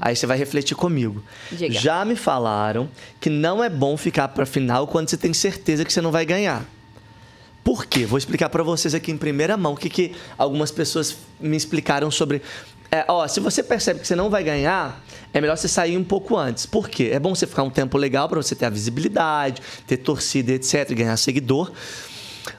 Aí 0.00 0.14
você 0.16 0.26
vai 0.26 0.36
refletir 0.38 0.74
comigo. 0.74 1.22
Diga. 1.50 1.74
Já 1.78 2.04
me 2.04 2.16
falaram 2.16 2.88
que 3.20 3.28
não 3.30 3.62
é 3.64 3.68
bom 3.70 3.96
ficar 3.96 4.28
pra 4.28 4.44
final 4.46 4.86
quando 4.86 5.08
você 5.10 5.16
tem 5.16 5.32
certeza 5.34 5.84
que 5.84 5.92
você 5.92 6.00
não 6.02 6.10
vai 6.12 6.24
ganhar. 6.26 6.64
Por 7.62 7.86
quê? 7.86 8.04
Vou 8.04 8.18
explicar 8.18 8.50
pra 8.50 8.62
vocês 8.62 8.94
aqui 8.94 9.10
em 9.10 9.16
primeira 9.16 9.56
mão 9.56 9.72
o 9.72 9.76
que, 9.76 9.88
que 9.88 10.12
algumas 10.36 10.70
pessoas 10.70 11.16
me 11.40 11.56
explicaram 11.56 12.10
sobre. 12.10 12.42
É, 12.94 13.04
ó, 13.08 13.26
se 13.26 13.40
você 13.40 13.60
percebe 13.60 13.98
que 13.98 14.06
você 14.06 14.14
não 14.14 14.30
vai 14.30 14.44
ganhar, 14.44 15.04
é 15.32 15.40
melhor 15.40 15.56
você 15.56 15.66
sair 15.66 15.96
um 15.96 16.04
pouco 16.04 16.36
antes. 16.36 16.64
Por 16.64 16.88
quê? 16.88 17.10
É 17.12 17.18
bom 17.18 17.34
você 17.34 17.44
ficar 17.44 17.64
um 17.64 17.70
tempo 17.70 17.98
legal 17.98 18.28
pra 18.28 18.40
você 18.40 18.54
ter 18.54 18.66
a 18.66 18.70
visibilidade, 18.70 19.60
ter 19.84 19.96
torcida, 19.96 20.52
etc, 20.52 20.88
e 20.90 20.94
ganhar 20.94 21.16
seguidor. 21.16 21.72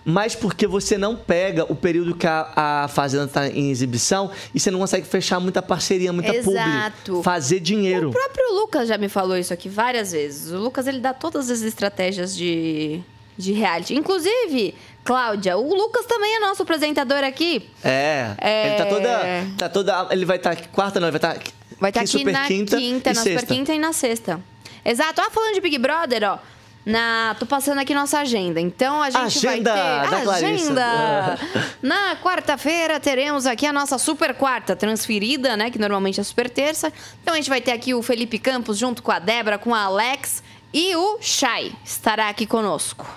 Mas 0.04 0.36
porque 0.36 0.68
você 0.68 0.98
não 0.98 1.16
pega 1.16 1.64
o 1.72 1.76
período 1.76 2.14
que 2.14 2.28
a, 2.28 2.52
a 2.54 2.88
Fazenda 2.90 3.28
tá 3.28 3.48
em 3.48 3.72
exibição 3.72 4.30
e 4.54 4.60
você 4.60 4.70
não 4.70 4.80
consegue 4.80 5.08
fechar 5.08 5.40
muita 5.40 5.62
parceria, 5.62 6.12
muita 6.12 6.36
Exato. 6.36 7.14
publi. 7.14 7.24
Fazer 7.24 7.62
dinheiro. 7.62 8.10
O 8.10 8.12
próprio 8.12 8.56
Lucas 8.56 8.90
já 8.90 8.98
me 8.98 9.08
falou 9.08 9.38
isso 9.38 9.54
aqui 9.54 9.70
várias 9.70 10.12
vezes. 10.12 10.52
O 10.52 10.58
Lucas, 10.58 10.86
ele 10.86 11.00
dá 11.00 11.14
todas 11.14 11.50
as 11.50 11.62
estratégias 11.62 12.36
de, 12.36 13.00
de 13.38 13.54
reality. 13.54 13.96
Inclusive, 13.96 14.76
Cláudia, 15.06 15.56
o 15.56 15.74
Lucas 15.74 16.06
também 16.08 16.36
é 16.36 16.40
nosso 16.40 16.64
apresentador 16.64 17.24
aqui. 17.24 17.70
É, 17.84 18.32
É. 18.40 18.68
Ele 18.68 18.76
tá 18.76 18.86
toda. 18.88 19.20
Tá 19.58 19.70
toda. 19.70 20.08
Ele 20.12 20.26
vai 20.26 20.38
estar. 20.38 20.56
quarta 20.74 21.00
não, 21.00 21.08
ele 21.08 21.18
vai 21.18 21.32
estar. 21.32 21.52
Vai 21.80 21.92
estar 21.92 22.00
Que 22.02 22.06
aqui 22.10 22.18
Super 22.18 22.32
na 22.34 22.46
Quinta 22.48 22.78
quinta, 22.78 23.12
e 23.12 23.14
na 23.14 23.22
sexta. 23.22 23.40
Super 23.42 23.56
Quinta 23.56 23.74
e 23.74 23.80
na 23.80 23.94
sexta. 23.94 24.42
Exato. 24.84 25.22
Ah, 25.22 25.30
falando 25.30 25.54
de 25.54 25.62
Big 25.62 25.78
Brother, 25.78 26.24
ó. 26.24 26.40
Na, 26.86 27.36
tô 27.40 27.46
passando 27.48 27.80
aqui 27.80 27.96
nossa 27.96 28.20
agenda. 28.20 28.62
Então 28.62 29.02
a 29.02 29.10
gente 29.10 29.48
Agenda 29.48 29.74
vai 29.74 30.02
da 30.02 30.18
ter 30.18 30.24
Clarissa. 30.24 30.46
agenda. 30.46 31.40
Na 31.82 32.16
quarta-feira 32.18 33.00
teremos 33.00 33.48
aqui 33.48 33.66
a 33.66 33.74
nossa 33.74 33.98
super 33.98 34.36
quarta 34.36 34.76
transferida, 34.76 35.58
né, 35.58 35.72
que 35.72 35.80
normalmente 35.80 36.20
é 36.20 36.24
super 36.24 36.48
terça. 36.48 36.94
Então 37.24 37.34
a 37.34 37.38
gente 37.38 37.50
vai 37.50 37.60
ter 37.60 37.72
aqui 37.72 37.96
o 37.96 38.04
Felipe 38.04 38.38
Campos 38.38 38.78
junto 38.78 39.02
com 39.02 39.12
a 39.12 39.18
Débora, 39.18 39.58
com 39.58 39.74
a 39.74 39.82
Alex 39.82 40.44
e 40.78 40.94
o 40.94 41.18
Chay 41.22 41.74
estará 41.86 42.28
aqui 42.28 42.46
conosco. 42.46 43.08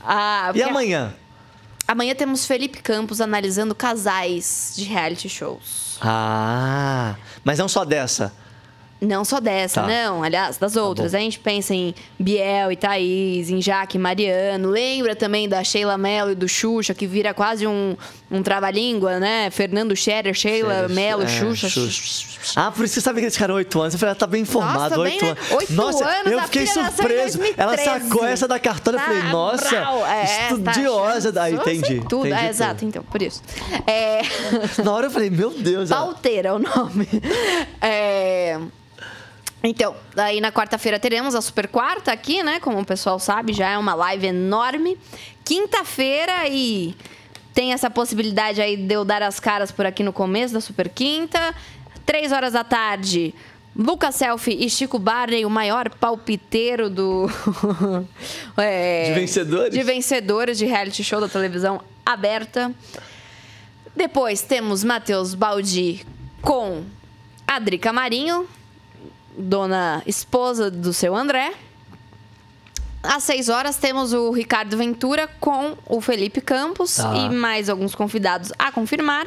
Ah, 0.00 0.52
E 0.54 0.62
amanhã? 0.62 1.12
Amanhã 1.88 2.14
temos 2.14 2.46
Felipe 2.46 2.80
Campos 2.80 3.20
analisando 3.20 3.74
casais 3.74 4.72
de 4.76 4.84
reality 4.84 5.28
shows. 5.28 5.98
Ah, 6.00 7.16
mas 7.42 7.58
não 7.58 7.66
só 7.68 7.84
dessa. 7.84 8.32
Não 9.02 9.24
só 9.24 9.40
dessa, 9.40 9.80
Tá. 9.82 9.86
não. 9.88 10.22
Aliás, 10.22 10.58
das 10.58 10.76
outras. 10.76 11.12
a 11.14 11.18
gente 11.18 11.38
pensa 11.40 11.74
em 11.74 11.92
Biel 12.18 12.70
e 12.70 12.76
Thaís, 12.76 13.50
em 13.50 13.60
Jaque 13.60 13.96
e 13.96 14.00
Mariano. 14.00 14.70
Lembra 14.70 15.16
também 15.16 15.48
da 15.48 15.64
Sheila 15.64 15.98
Mello 15.98 16.30
e 16.30 16.34
do 16.36 16.48
Xuxa, 16.48 16.94
que 16.94 17.04
vira 17.04 17.34
quase 17.34 17.66
um, 17.66 17.96
um 18.30 18.42
trava-língua, 18.44 19.18
né? 19.18 19.50
Fernando 19.50 19.96
Scherer, 19.96 20.32
Sheila 20.34 20.86
Mello, 20.88 21.24
É, 21.24 21.26
Xuxa. 21.26 21.66
Ah, 22.54 22.70
por 22.70 22.84
isso 22.84 22.94
que 22.94 23.00
você 23.00 23.04
sabe 23.04 23.20
que 23.28 23.30
cara 23.38 23.52
é 23.52 23.56
8 23.56 23.80
anos. 23.80 23.94
Eu 23.94 23.98
falei, 23.98 24.10
ela 24.10 24.18
tá 24.18 24.26
bem 24.26 24.42
informada, 24.42 24.98
8 25.00 25.24
né? 25.24 25.30
anos. 25.32 25.50
Oito 25.52 25.72
nossa, 25.72 26.04
anos, 26.04 26.32
eu 26.32 26.42
fiquei 26.42 26.66
surpreso. 26.66 27.40
Ela 27.56 27.74
2013. 27.76 27.84
sacou 28.08 28.26
essa 28.26 28.46
da 28.48 28.58
cartola. 28.60 28.96
Eu 28.98 29.00
falei, 29.00 29.22
Tá 29.22 29.28
nossa, 29.28 29.68
brau, 29.68 30.06
é, 30.06 30.24
estudiosa. 30.50 31.32
tá 31.32 31.40
daí, 31.40 31.54
achando- 31.54 31.60
eu 31.60 31.64
sei 31.64 31.76
entendi. 31.78 32.00
Tudo, 32.08 32.26
entendi 32.26 32.34
é, 32.34 32.38
tudo. 32.38 32.50
exato, 32.50 32.84
então, 32.84 33.02
por 33.02 33.20
isso. 33.22 33.42
É... 33.86 34.22
Na 34.84 34.92
hora 34.92 35.06
eu 35.06 35.10
falei, 35.10 35.30
meu 35.30 35.50
Deus. 35.50 35.90
ela- 35.90 36.02
Pauteira 36.04 36.48
é 36.50 36.52
o 36.52 36.58
nome. 36.60 37.08
É... 37.80 38.58
Então, 39.64 39.94
daí 40.14 40.40
na 40.40 40.50
quarta-feira 40.50 40.98
teremos 40.98 41.34
a 41.34 41.40
Super 41.40 41.68
Quarta 41.68 42.10
aqui, 42.12 42.42
né? 42.42 42.58
Como 42.58 42.80
o 42.80 42.84
pessoal 42.84 43.18
sabe, 43.18 43.52
já 43.52 43.70
é 43.70 43.78
uma 43.78 43.94
live 43.94 44.26
enorme. 44.26 44.98
Quinta-feira 45.44 46.48
e 46.48 46.96
tem 47.54 47.72
essa 47.72 47.88
possibilidade 47.88 48.60
aí 48.60 48.76
de 48.76 48.94
eu 48.94 49.04
dar 49.04 49.22
as 49.22 49.38
caras 49.38 49.70
por 49.70 49.86
aqui 49.86 50.02
no 50.02 50.12
começo 50.12 50.52
da 50.52 50.60
Super 50.60 50.88
Quinta. 50.88 51.54
Três 52.04 52.32
horas 52.32 52.54
da 52.54 52.64
tarde, 52.64 53.32
Lucas 53.76 54.16
Selfie 54.16 54.64
e 54.64 54.68
Chico 54.68 54.98
Barney, 54.98 55.44
o 55.46 55.50
maior 55.50 55.88
palpiteiro 55.90 56.90
do... 56.90 57.30
É, 58.56 59.08
De 59.08 59.20
vencedores? 59.20 59.72
De 59.72 59.82
vencedores 59.82 60.58
de 60.58 60.66
reality 60.66 61.04
show 61.04 61.20
da 61.20 61.28
televisão 61.28 61.80
aberta. 62.04 62.72
Depois 63.94 64.42
temos 64.42 64.82
Matheus 64.82 65.34
Baldi 65.34 66.04
com 66.40 66.82
a 67.46 67.58
Drica 67.58 67.92
Marinho, 67.92 68.48
dona 69.36 70.02
esposa 70.06 70.70
do 70.70 70.92
seu 70.92 71.14
André. 71.16 71.52
Às 73.02 73.24
6 73.24 73.48
horas 73.48 73.76
temos 73.76 74.12
o 74.12 74.30
Ricardo 74.30 74.76
Ventura 74.76 75.28
com 75.40 75.76
o 75.86 76.00
Felipe 76.00 76.40
Campos 76.40 76.96
Tá. 76.96 77.12
e 77.16 77.28
mais 77.30 77.68
alguns 77.68 77.94
convidados 77.94 78.52
a 78.58 78.70
confirmar. 78.70 79.26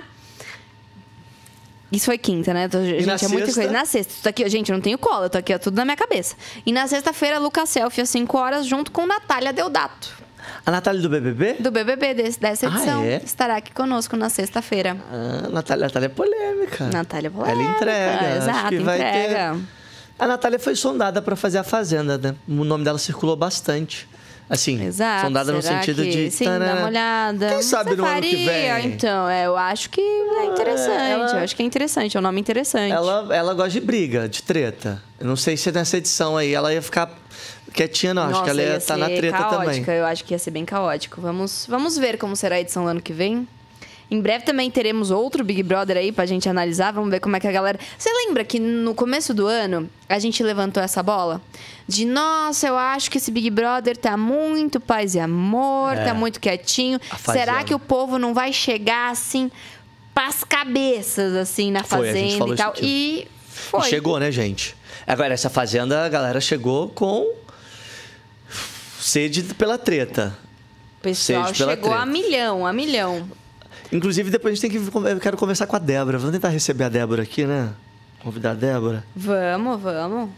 Isso 1.91 2.05
foi 2.05 2.17
quinta, 2.17 2.53
né? 2.53 2.67
Tô- 2.67 2.83
gente, 2.83 3.03
é 3.25 3.27
muita 3.27 3.53
coisa. 3.53 3.71
Na 3.71 3.85
sexta, 3.85 4.13
tô 4.23 4.29
aqui, 4.29 4.47
gente, 4.49 4.69
eu 4.71 4.75
não 4.75 4.81
tenho 4.81 4.97
cola, 4.97 5.25
eu 5.25 5.29
tô 5.29 5.37
aqui, 5.37 5.53
é 5.53 5.57
tudo 5.57 5.75
na 5.75 5.85
minha 5.85 5.95
cabeça. 5.95 6.35
E 6.65 6.71
na 6.73 6.87
sexta-feira, 6.87 7.37
Lucas 7.37 7.69
Selfie 7.69 8.01
às 8.01 8.09
5 8.09 8.37
horas, 8.37 8.65
junto 8.65 8.91
com 8.91 9.05
Natália 9.05 9.53
Deodato, 9.53 10.09
A 10.65 10.71
Natália 10.71 11.01
do 11.01 11.09
BBB? 11.09 11.53
do 11.59 11.71
BBB 11.71 12.13
desse, 12.15 12.39
dessa 12.39 12.67
Ah, 12.67 12.69
edição. 12.69 13.03
é? 13.03 13.21
Estará 13.23 13.57
aqui 13.57 13.71
conosco 13.71 14.17
na 14.17 14.29
sexta-feira. 14.29 14.97
Ah, 15.11 15.47
Natália, 15.49 15.85
Natália 15.85 16.05
é 16.07 16.09
polêmica. 16.09 16.85
Natália 16.85 17.29
polêmica. 17.31 17.61
Ela 17.63 17.75
entrega. 17.75 18.35
Exato, 18.37 18.73
entrega. 18.75 19.53
ter. 19.53 19.59
A 20.17 20.27
Natália 20.27 20.57
foi 20.59 20.75
sondada 20.75 21.21
pra 21.21 21.35
fazer 21.35 21.57
a 21.57 21.63
Fazenda, 21.63 22.17
né? 22.17 22.35
O 22.47 22.63
nome 22.63 22.83
dela 22.83 22.97
circulou 22.97 23.35
bastante. 23.35 24.07
Assim, 24.47 24.79
Exato. 24.85 25.25
sondada 25.25 25.51
no 25.51 25.59
Será 25.59 25.79
sentido 25.79 26.03
que, 26.03 26.11
de. 26.11 26.31
Sim, 26.31 26.45
tarará. 26.45 26.65
dá 26.65 26.79
uma 26.81 26.85
olhada. 26.87 27.49
Quem 27.49 27.61
sabe 27.63 27.89
Você 27.89 27.95
no 27.95 28.05
ano 28.05 28.21
que 28.21 28.45
faria? 28.45 28.75
vem? 28.75 28.85
Então, 28.85 29.27
é, 29.27 29.47
eu 29.47 29.57
acho 29.57 29.89
que 29.89 29.99
é 29.99 30.45
interessante. 30.45 31.01
ela- 31.11 31.31
Eu 31.31 31.39
acho 31.39 31.55
que 31.55 31.63
é 31.63 31.65
interessante. 31.65 32.15
É 32.15 32.19
um 32.19 32.23
nome 32.23 32.39
interessante. 32.41 32.91
Ela, 32.91 33.35
ela 33.35 33.53
gosta 33.55 33.71
de 33.71 33.79
briga, 33.81 34.29
de 34.29 34.43
treta. 34.43 35.01
Eu 35.19 35.25
não 35.25 35.35
sei 35.35 35.57
se 35.57 35.71
nessa 35.71 35.97
edição 35.97 36.37
aí 36.37 36.53
ela 36.53 36.71
ia 36.71 36.81
ficar 36.81 37.09
quietinha, 37.73 38.13
não. 38.13 38.21
Acho 38.23 38.31
Nossa, 38.33 38.43
que 38.43 38.49
ela 38.51 38.61
ia 38.61 38.77
estar 38.77 38.97
na 38.97 39.07
ser 39.07 39.17
treta 39.17 39.37
caótica. 39.37 39.65
também. 39.85 39.95
Eu 39.97 40.05
acho 40.05 40.23
que 40.23 40.33
ia 40.35 40.39
ser 40.39 40.51
bem 40.51 40.63
caótico. 40.63 41.19
Vamos, 41.19 41.65
vamos 41.67 41.97
ver 41.97 42.19
como 42.19 42.35
será 42.35 42.55
a 42.55 42.59
edição 42.61 42.83
do 42.83 42.89
ano 42.89 43.01
que 43.01 43.13
vem. 43.13 43.47
Em 44.09 44.21
breve 44.21 44.45
também 44.45 44.69
teremos 44.69 45.09
outro 45.09 45.43
Big 45.43 45.63
Brother 45.63 45.97
aí 45.97 46.11
pra 46.11 46.25
gente 46.25 46.47
analisar. 46.47 46.91
Vamos 46.93 47.09
ver 47.09 47.19
como 47.19 47.35
é 47.35 47.39
que 47.39 47.47
a 47.47 47.51
galera. 47.51 47.79
Você 47.97 48.09
lembra 48.25 48.43
que 48.43 48.59
no 48.59 48.93
começo 48.93 49.33
do 49.33 49.47
ano 49.47 49.89
a 50.07 50.19
gente 50.19 50.43
levantou 50.43 50.81
essa 50.81 51.01
bola? 51.01 51.41
De 51.87 52.05
nossa, 52.05 52.67
eu 52.67 52.77
acho 52.77 53.09
que 53.09 53.17
esse 53.17 53.31
Big 53.31 53.49
Brother 53.49 53.97
tá 53.97 54.15
muito 54.15 54.79
paz 54.79 55.15
e 55.15 55.19
amor, 55.19 55.93
É. 55.93 56.05
tá 56.05 56.13
muito 56.13 56.39
quietinho. 56.39 56.99
A 57.09 57.15
fazenda. 57.17 57.45
Será 57.45 57.63
que 57.63 57.73
o 57.73 57.79
povo 57.79 58.19
não 58.19 58.33
vai 58.33 58.53
chegar 58.53 59.11
assim 59.11 59.49
pras 60.13 60.43
cabeças, 60.43 61.33
assim, 61.33 61.71
na 61.71 61.83
Foi, 61.83 62.07
fazenda 62.07 62.53
e 62.53 62.55
tal? 62.55 62.73
E 62.81 63.27
foi. 63.47 63.81
E 63.81 63.89
chegou, 63.89 64.19
né, 64.19 64.31
gente? 64.31 64.75
Agora, 65.07 65.33
essa 65.33 65.49
fazenda, 65.49 66.05
a 66.05 66.09
galera 66.09 66.39
chegou 66.39 66.89
com 66.89 67.27
sede 68.99 69.43
pela 69.55 69.77
treta. 69.77 70.37
O 70.99 71.03
pessoal 71.03 71.45
Sede 71.47 71.57
chegou 71.57 71.93
a 71.93 72.05
milhão, 72.05 72.65
a 72.65 72.73
milhão. 72.73 73.29
Inclusive, 73.95 74.29
depois 74.29 74.51
a 74.51 74.55
gente 74.55 74.69
tem 74.71 74.81
que. 74.91 74.97
Eu 75.09 75.19
quero 75.19 75.37
conversar 75.37 75.67
com 75.67 75.75
a 75.75 75.79
Débora. 75.79 76.17
Vamos 76.17 76.33
tentar 76.33 76.49
receber 76.49 76.83
a 76.85 76.89
Débora 76.89 77.23
aqui, 77.23 77.45
né? 77.45 77.69
Convidar 78.21 78.51
a 78.51 78.55
Débora. 78.55 79.03
Vamos, 79.15 79.81
vamos. 79.81 80.29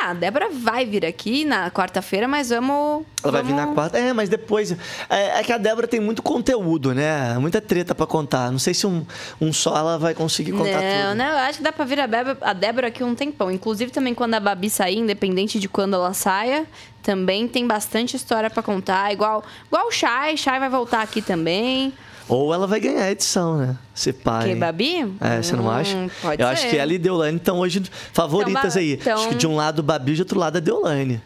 Ah, 0.00 0.10
a 0.10 0.14
Débora 0.14 0.48
vai 0.52 0.84
vir 0.86 1.04
aqui 1.04 1.44
na 1.44 1.70
quarta-feira, 1.70 2.28
mas 2.28 2.50
vamos. 2.50 3.04
Ela 3.22 3.32
vai 3.32 3.42
vir 3.42 3.52
vamos- 3.54 3.66
na 3.68 3.74
quarta. 3.74 3.98
É, 3.98 4.12
mas 4.12 4.28
depois. 4.28 4.72
É, 5.10 5.40
é 5.40 5.42
que 5.42 5.52
a 5.52 5.58
Débora 5.58 5.88
tem 5.88 5.98
muito 5.98 6.22
conteúdo, 6.22 6.94
né? 6.94 7.36
Muita 7.38 7.60
treta 7.60 7.94
pra 7.94 8.06
contar. 8.06 8.50
Não 8.52 8.58
sei 8.58 8.74
se 8.74 8.86
um, 8.86 9.04
um 9.40 9.52
só 9.52 9.76
ela 9.76 9.98
vai 9.98 10.14
conseguir 10.14 10.52
contar 10.52 10.80
não, 10.80 11.08
tudo. 11.10 11.14
não, 11.18 11.24
eu 11.24 11.38
acho 11.38 11.58
que 11.58 11.64
dá 11.64 11.72
pra 11.72 11.84
vir 11.84 11.98
a, 12.00 12.06
Bebe- 12.06 12.36
a 12.40 12.52
Débora 12.52 12.88
aqui 12.88 13.02
um 13.02 13.14
tempão. 13.14 13.50
Inclusive, 13.50 13.90
também 13.90 14.14
quando 14.14 14.34
a 14.34 14.40
Babi 14.40 14.70
sair, 14.70 14.98
independente 14.98 15.58
de 15.58 15.68
quando 15.68 15.94
ela 15.94 16.12
saia, 16.14 16.64
também 17.02 17.48
tem 17.48 17.66
bastante 17.66 18.14
história 18.14 18.48
pra 18.50 18.62
contar. 18.62 19.12
Igual, 19.12 19.42
igual 19.66 19.88
o 19.88 19.90
Shai, 19.90 20.36
Shai 20.36 20.60
vai 20.60 20.68
voltar 20.68 21.02
aqui 21.02 21.20
também. 21.20 21.92
Ou 22.28 22.52
ela 22.52 22.66
vai 22.66 22.78
ganhar 22.80 23.04
a 23.04 23.10
edição, 23.10 23.56
né? 23.58 23.76
Se 23.94 24.12
pai. 24.12 24.50
Que, 24.50 24.54
Babi? 24.54 25.14
É, 25.20 25.42
você 25.42 25.56
não 25.56 25.64
Hum, 25.64 25.70
acha? 25.70 26.10
pode 26.20 26.42
Eu 26.42 26.48
acho 26.48 26.62
ser. 26.62 26.68
que 26.70 26.76
ela 26.76 26.92
e 26.92 26.98
Deolane 26.98 27.36
estão 27.38 27.58
hoje 27.58 27.82
favoritas 28.12 28.76
Então, 28.76 28.82
aí. 28.82 28.92
então- 28.94 29.14
Acho 29.18 29.28
que 29.30 29.34
de 29.34 29.46
um 29.46 29.56
lado 29.56 29.78
o 29.78 29.82
Babi 29.82 30.12
e 30.12 30.14
de 30.16 30.22
outro 30.22 30.38
lado 30.38 30.56
a 30.56 30.60
Deolane. 30.60 31.20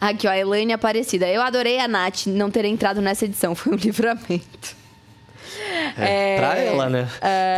Aqui, 0.00 0.26
ó, 0.26 0.30
a 0.30 0.38
Elaine 0.38 0.72
Aparecida. 0.72 1.26
Eu 1.28 1.42
adorei 1.42 1.78
a 1.80 1.88
Nath 1.88 2.26
não 2.26 2.50
ter 2.50 2.64
entrado 2.64 3.00
nessa 3.00 3.24
edição. 3.24 3.54
Foi 3.56 3.72
um 3.72 3.76
livramento. 3.76 4.76
É, 5.96 6.36
pra 6.38 6.56
ela, 6.58 6.88
né? 6.88 7.08
é. 7.20 7.56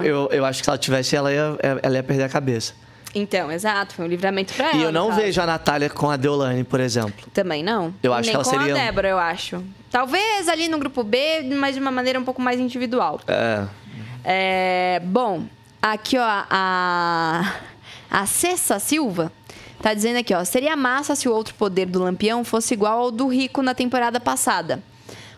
Porque 0.00 0.08
eu, 0.08 0.28
eu 0.32 0.44
acho 0.44 0.58
que 0.60 0.64
se 0.64 0.70
ela 0.70 0.78
tivesse, 0.78 1.14
ela 1.16 1.32
ia, 1.32 1.56
ela 1.82 1.94
ia 1.96 2.02
perder 2.02 2.24
a 2.24 2.28
cabeça. 2.28 2.74
Então, 3.18 3.50
exato, 3.50 3.94
foi 3.94 4.04
um 4.04 4.08
livramento 4.08 4.52
pra 4.52 4.68
ela. 4.68 4.76
e 4.76 4.82
eu 4.82 4.92
não 4.92 5.10
vejo 5.10 5.40
a 5.40 5.46
Natália 5.46 5.88
com 5.88 6.10
a 6.10 6.16
Deolane, 6.16 6.64
por 6.64 6.80
exemplo. 6.80 7.26
Também 7.32 7.62
não. 7.62 7.94
Eu 8.02 8.12
acho 8.12 8.22
Nem 8.24 8.30
que 8.32 8.36
ela 8.36 8.44
com 8.44 8.50
seria- 8.50 8.74
um 8.74 8.76
a 8.76 8.80
Débora, 8.82 9.08
eu 9.08 9.18
acho. 9.18 9.64
Talvez 9.90 10.48
ali 10.48 10.68
no 10.68 10.78
grupo 10.78 11.02
B, 11.02 11.42
mas 11.58 11.74
de 11.74 11.80
uma 11.80 11.90
maneira 11.90 12.20
um 12.20 12.24
pouco 12.24 12.42
mais 12.42 12.60
individual. 12.60 13.18
É. 13.26 13.64
É, 14.22 15.00
bom, 15.04 15.44
aqui 15.80 16.18
ó, 16.18 16.22
a, 16.26 17.54
a 18.10 18.26
Cessa 18.26 18.78
Silva 18.78 19.32
tá 19.80 19.94
dizendo 19.94 20.18
aqui, 20.18 20.34
ó, 20.34 20.44
seria 20.44 20.76
massa 20.76 21.14
se 21.14 21.28
o 21.28 21.32
outro 21.32 21.54
poder 21.54 21.86
do 21.86 22.02
Lampião 22.02 22.44
fosse 22.44 22.74
igual 22.74 22.98
ao 22.98 23.10
do 23.10 23.28
Rico 23.28 23.62
na 23.62 23.74
temporada 23.74 24.20
passada. 24.20 24.82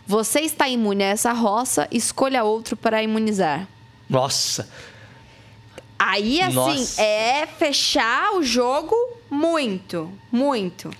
Você 0.07 0.41
está 0.41 0.69
imune 0.69 1.05
a 1.05 1.09
essa 1.09 1.33
roça, 1.33 1.87
escolha 1.93 2.43
outro 2.43 2.77
para 2.77 3.03
imunizar. 3.03 3.69
Nossa. 4.11 4.69
Aí, 5.99 6.41
assim, 6.41 6.55
Nossa. 6.55 7.03
é 7.03 7.47
fechar 7.47 8.35
o 8.35 8.43
jogo 8.43 8.95
muito, 9.31 10.11
muito. 10.31 10.91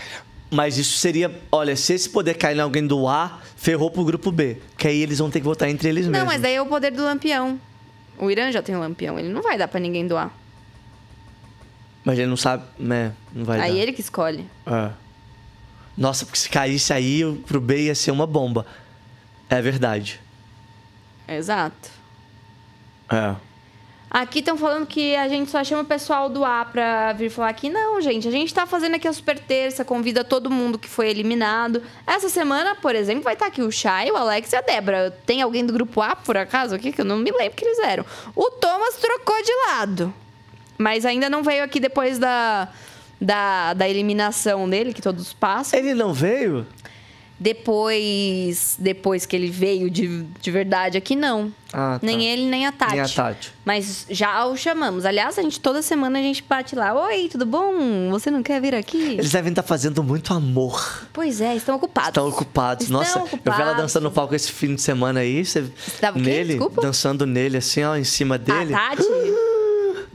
Mas 0.51 0.77
isso 0.79 0.99
seria. 0.99 1.41
Olha, 1.53 1.77
se 1.77 1.93
esse 1.93 2.09
poder 2.09 2.35
cair 2.35 2.57
em 2.57 2.61
alguém 2.61 2.87
do 2.87 3.07
A, 3.07 3.41
ferrou 3.57 3.91
pro 3.91 4.05
grupo 4.05 4.33
B. 4.33 4.57
Que 4.77 4.89
aí 4.89 5.03
eles 5.03 5.19
vão 5.19 5.31
ter 5.31 5.41
que 5.41 5.45
votar 5.47 5.69
entre 5.69 5.89
eles 5.89 6.07
Não, 6.07 6.13
mesmos. 6.13 6.29
mas 6.29 6.43
daí 6.43 6.55
é 6.55 6.63
o 6.63 6.67
poder 6.67 6.91
do 6.91 7.05
Lampião. 7.05 7.61
O 8.19 8.31
Irã 8.31 8.51
já 8.51 8.61
tem 8.63 8.75
o 8.75 8.81
Lampião, 8.81 9.19
ele 9.19 9.29
não 9.29 9.43
vai 9.43 9.57
dar 9.57 9.69
pra 9.69 9.79
ninguém 9.79 10.07
doar. 10.07 10.33
Mas 12.05 12.19
ele 12.19 12.27
não 12.29 12.37
sabe. 12.37 12.65
Né? 12.79 13.13
Não 13.33 13.45
vai 13.45 13.61
Aí 13.61 13.73
dar. 13.73 13.79
ele 13.79 13.93
que 13.93 14.01
escolhe. 14.01 14.47
É. 14.67 14.91
Nossa, 15.97 16.25
porque 16.25 16.39
se 16.39 16.49
caísse 16.49 16.93
aí, 16.93 17.23
pro 17.47 17.61
B 17.61 17.85
ia 17.85 17.95
ser 17.95 18.11
uma 18.11 18.27
bomba. 18.27 18.65
É 19.51 19.61
verdade. 19.61 20.19
Exato. 21.29 21.91
É. 23.11 23.35
Aqui 24.11 24.39
estão 24.39 24.57
falando 24.57 24.87
que 24.87 25.15
a 25.17 25.29
gente 25.29 25.51
só 25.51 25.63
chama 25.63 25.83
o 25.83 25.85
pessoal 25.85 26.31
do 26.31 26.43
A 26.45 26.65
pra 26.65 27.13
vir 27.13 27.31
falar 27.31 27.51
aqui. 27.51 27.69
Não, 27.69 28.01
gente, 28.01 28.27
a 28.27 28.31
gente 28.31 28.53
tá 28.55 28.67
fazendo 28.67 28.95
aqui 28.95 29.07
a 29.07 29.13
super 29.13 29.39
terça, 29.39 29.85
convida 29.85 30.25
todo 30.25 30.51
mundo 30.51 30.79
que 30.79 30.89
foi 30.89 31.11
eliminado. 31.11 31.83
Essa 32.07 32.31
semana, 32.31 32.75
por 32.75 32.95
exemplo, 32.95 33.23
vai 33.23 33.35
estar 33.35 33.47
aqui 33.47 33.61
o 33.61 33.71
Chay, 33.71 34.11
o 34.11 34.17
Alex 34.17 34.51
e 34.53 34.57
a 34.57 34.63
Débora. 34.63 35.11
Tem 35.27 35.43
alguém 35.43 35.65
do 35.65 35.75
grupo 35.75 36.01
A, 36.01 36.17
por 36.17 36.39
acaso, 36.39 36.75
aqui, 36.75 36.91
que 36.91 37.03
eu 37.03 37.05
não 37.05 37.19
me 37.19 37.31
lembro 37.31 37.55
que 37.55 37.65
eles 37.65 37.79
eram. 37.81 38.05
O 38.35 38.51
Thomas 38.53 38.97
trocou 38.97 39.37
de 39.43 39.53
lado. 39.69 40.15
Mas 40.79 41.05
ainda 41.05 41.29
não 41.29 41.43
veio 41.43 41.63
aqui 41.63 41.79
depois 41.79 42.19
da, 42.19 42.69
da, 43.21 43.75
da 43.75 43.89
eliminação 43.89 44.69
dele, 44.71 44.95
que 44.95 45.03
todos 45.03 45.33
passam. 45.35 45.79
Ele 45.79 45.93
não 45.93 46.15
veio? 46.15 46.67
Depois, 47.41 48.77
depois 48.79 49.25
que 49.25 49.37
ele 49.37 49.49
veio 49.49 49.89
de, 49.89 50.25
de 50.41 50.51
verdade 50.51 50.99
aqui, 50.99 51.15
não. 51.15 51.53
Ah, 51.73 51.99
tá. 52.01 52.07
Nem 52.07 52.25
ele, 52.27 52.47
nem 52.47 52.67
a 52.67 52.73
Tati. 52.73 52.93
Nem 52.93 53.01
a 53.03 53.09
Tati. 53.09 53.53
Mas 53.65 54.07
já 54.11 54.45
o 54.47 54.57
chamamos. 54.57 55.05
Aliás, 55.05 55.39
a 55.39 55.43
gente 55.43 55.61
toda 55.61 55.81
semana 55.83 56.19
a 56.19 56.23
gente 56.23 56.43
bate 56.43 56.75
lá. 56.75 56.93
Oi, 57.07 57.29
tudo 57.31 57.47
bom? 57.47 58.11
Você 58.11 58.31
não 58.31 58.43
quer 58.43 58.61
vir 58.61 58.75
aqui? 58.75 59.13
Eles 59.13 59.31
devem 59.31 59.51
estar 59.51 59.63
fazendo 59.63 60.03
muito 60.03 60.35
amor. 60.35 61.07
Pois 61.13 61.41
é, 61.41 61.55
estão 61.55 61.77
ocupados. 61.77 62.09
Estão 62.09 62.29
ocupados. 62.29 62.85
Estão 62.87 63.01
Nossa, 63.01 63.19
eu 63.19 63.25
vi 63.27 63.31
ela 63.45 63.55
ocupados. 63.55 63.77
dançando 63.83 64.03
no 64.05 64.11
palco 64.11 64.35
esse 64.35 64.51
fim 64.51 64.75
de 64.75 64.83
semana 64.83 65.21
aí. 65.21 65.45
Você 65.45 65.63
tava 66.01 66.19
o 66.19 66.23
quê? 66.23 66.29
nele, 66.29 66.55
Desculpa? 66.55 66.83
dançando 66.83 67.27
nele, 67.27 67.59
assim, 67.59 67.85
ó, 67.85 67.97
em 67.97 68.05
cima 68.05 68.37
dele. 68.39 68.75
A 68.75 68.91
Tati? 68.91 69.03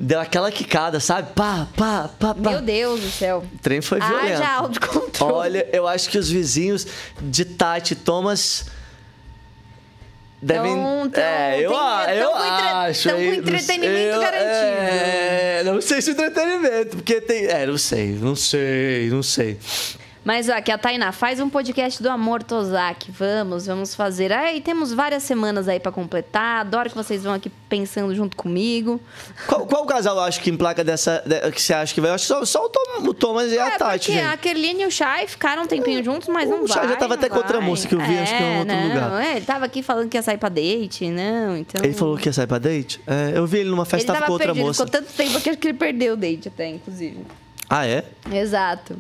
Deu 0.06 0.20
aquela 0.20 0.52
quicada, 0.52 1.00
sabe? 1.00 1.30
Pá, 1.34 1.66
pá, 1.78 2.10
pá, 2.20 2.34
pá. 2.36 2.50
Meu 2.52 2.62
Deus 2.62 3.00
do 3.00 3.10
céu. 3.10 3.42
O 3.56 3.58
trem 3.60 3.80
foi 3.82 4.00
violento. 4.02 4.34
Haja 4.42 4.50
autocontrole. 4.56 5.34
Olha, 5.34 5.70
eu 5.72 5.88
acho 5.88 6.10
que 6.10 6.18
os 6.18 6.30
vizinhos 6.30 6.86
de 7.22 7.46
Tati 7.46 7.96
Thomas 7.96 8.66
devem. 10.42 10.74
Tão- 10.76 11.10
tão- 11.10 11.24
é, 11.24 11.62
eu, 11.62 11.70
tem- 11.70 12.16
eu 12.18 12.30
entre- 12.32 12.68
acho. 12.68 13.10
tão 13.10 13.18
com 13.18 13.24
entretenimento 13.34 13.96
eu- 14.16 14.20
garantido. 14.22 14.46
É, 14.50 15.62
não 15.66 15.82
sei 15.82 16.02
se 16.02 16.12
entretenimento, 16.12 16.98
porque 16.98 17.22
tem. 17.22 17.46
É, 17.46 17.66
não 17.66 17.78
sei, 17.78 18.08
não 18.20 18.36
sei, 18.36 19.10
não 19.10 19.24
sei. 19.24 19.58
Mas 20.24 20.48
ó, 20.48 20.54
aqui 20.54 20.72
a 20.72 20.78
Tainá 20.78 21.12
faz 21.12 21.40
um 21.42 21.50
podcast 21.50 22.02
do 22.02 22.10
Amor 22.10 22.42
Tozak. 22.42 23.12
Vamos, 23.12 23.66
vamos 23.66 23.94
fazer. 23.94 24.32
Aí 24.32 24.62
temos 24.62 24.94
várias 24.94 25.24
semanas 25.24 25.68
aí 25.68 25.80
pra 25.82 25.92
completar. 25.92 26.62
Adoro 26.62 26.90
que 26.90 26.96
vocês 26.96 27.24
vão 27.24 27.34
aqui 27.34 27.50
pensando 27.68 28.16
junto 28.16 28.38
comigo. 28.38 29.02
Qual, 29.48 29.66
qual 29.68 29.86
casal 29.86 30.16
eu 30.16 30.24
acho 30.24 30.40
que 30.40 30.50
em 30.50 30.56
placa 30.56 30.82
dessa. 30.84 31.22
de- 31.26 31.52
que 31.52 31.62
você 31.62 31.74
acha 31.74 31.94
que 31.94 32.00
vai? 32.00 32.10
Eu 32.12 32.16
acho 32.16 32.24
que 32.24 32.28
só, 32.34 32.46
só 32.46 32.66
o, 32.66 32.70
Tom- 32.70 33.10
o 33.10 33.14
Thomas 33.14 33.52
e 33.52 33.60
a 33.60 33.68
é, 33.68 33.78
Tati, 33.78 34.08
porque 34.08 34.14
gente. 34.20 34.34
a 34.34 34.38
Kerline 34.38 34.84
e 34.84 34.86
o 34.86 34.92
Chay 34.92 35.28
ficaram 35.28 35.64
um 35.64 35.68
tempinho 35.68 36.02
juntos, 36.04 36.30
mas 36.30 36.50
não 36.50 36.64
o 36.64 36.68
Chay 36.68 36.84
vai. 36.84 36.90
já 36.94 36.96
tava 36.96 37.16
até 37.16 37.28
com 37.28 37.36
outra 37.38 37.58
vai. 37.60 37.68
moça 37.68 37.86
que 37.88 37.94
eu 37.96 38.00
vi, 38.00 38.18
acho 38.18 38.38
que 38.38 38.44
em 38.44 38.60
outro 38.60 38.76
não, 38.76 38.88
lugar. 38.88 39.24
É, 39.26 39.36
ele 39.38 39.46
tava 39.46 39.66
aqui 39.66 39.84
falando 39.84 40.08
que 40.10 40.16
ia 40.18 40.22
sair 40.24 40.38
pra 40.38 40.48
date, 40.50 41.10
não, 41.10 41.58
então... 41.58 41.84
Ele 41.84 41.94
falou 41.94 42.16
que 42.18 42.30
ia 42.30 42.34
sair 42.34 42.48
pra 42.48 42.60
date? 42.60 43.02
É, 43.06 43.34
eu 43.38 43.46
vi 43.46 43.60
ele 43.60 43.70
numa 43.70 43.84
Ele 43.84 43.90
festa, 43.90 44.08
tava 44.08 44.20
tava 44.20 44.28
com 44.28 44.32
outra 44.34 44.48
perdido, 44.48 44.66
moça. 44.68 44.86
ficou 44.86 45.02
tanto 45.02 45.14
tempo 45.14 45.42
que 45.42 45.50
acho 45.50 45.60
que 45.60 45.68
ele 45.68 45.78
perdeu 45.78 46.14
o 46.14 46.18
date 46.18 46.48
até, 46.48 46.70
inclusive. 46.70 47.26
Ah, 47.70 47.86
é? 47.86 48.06
Exato. 48.32 48.98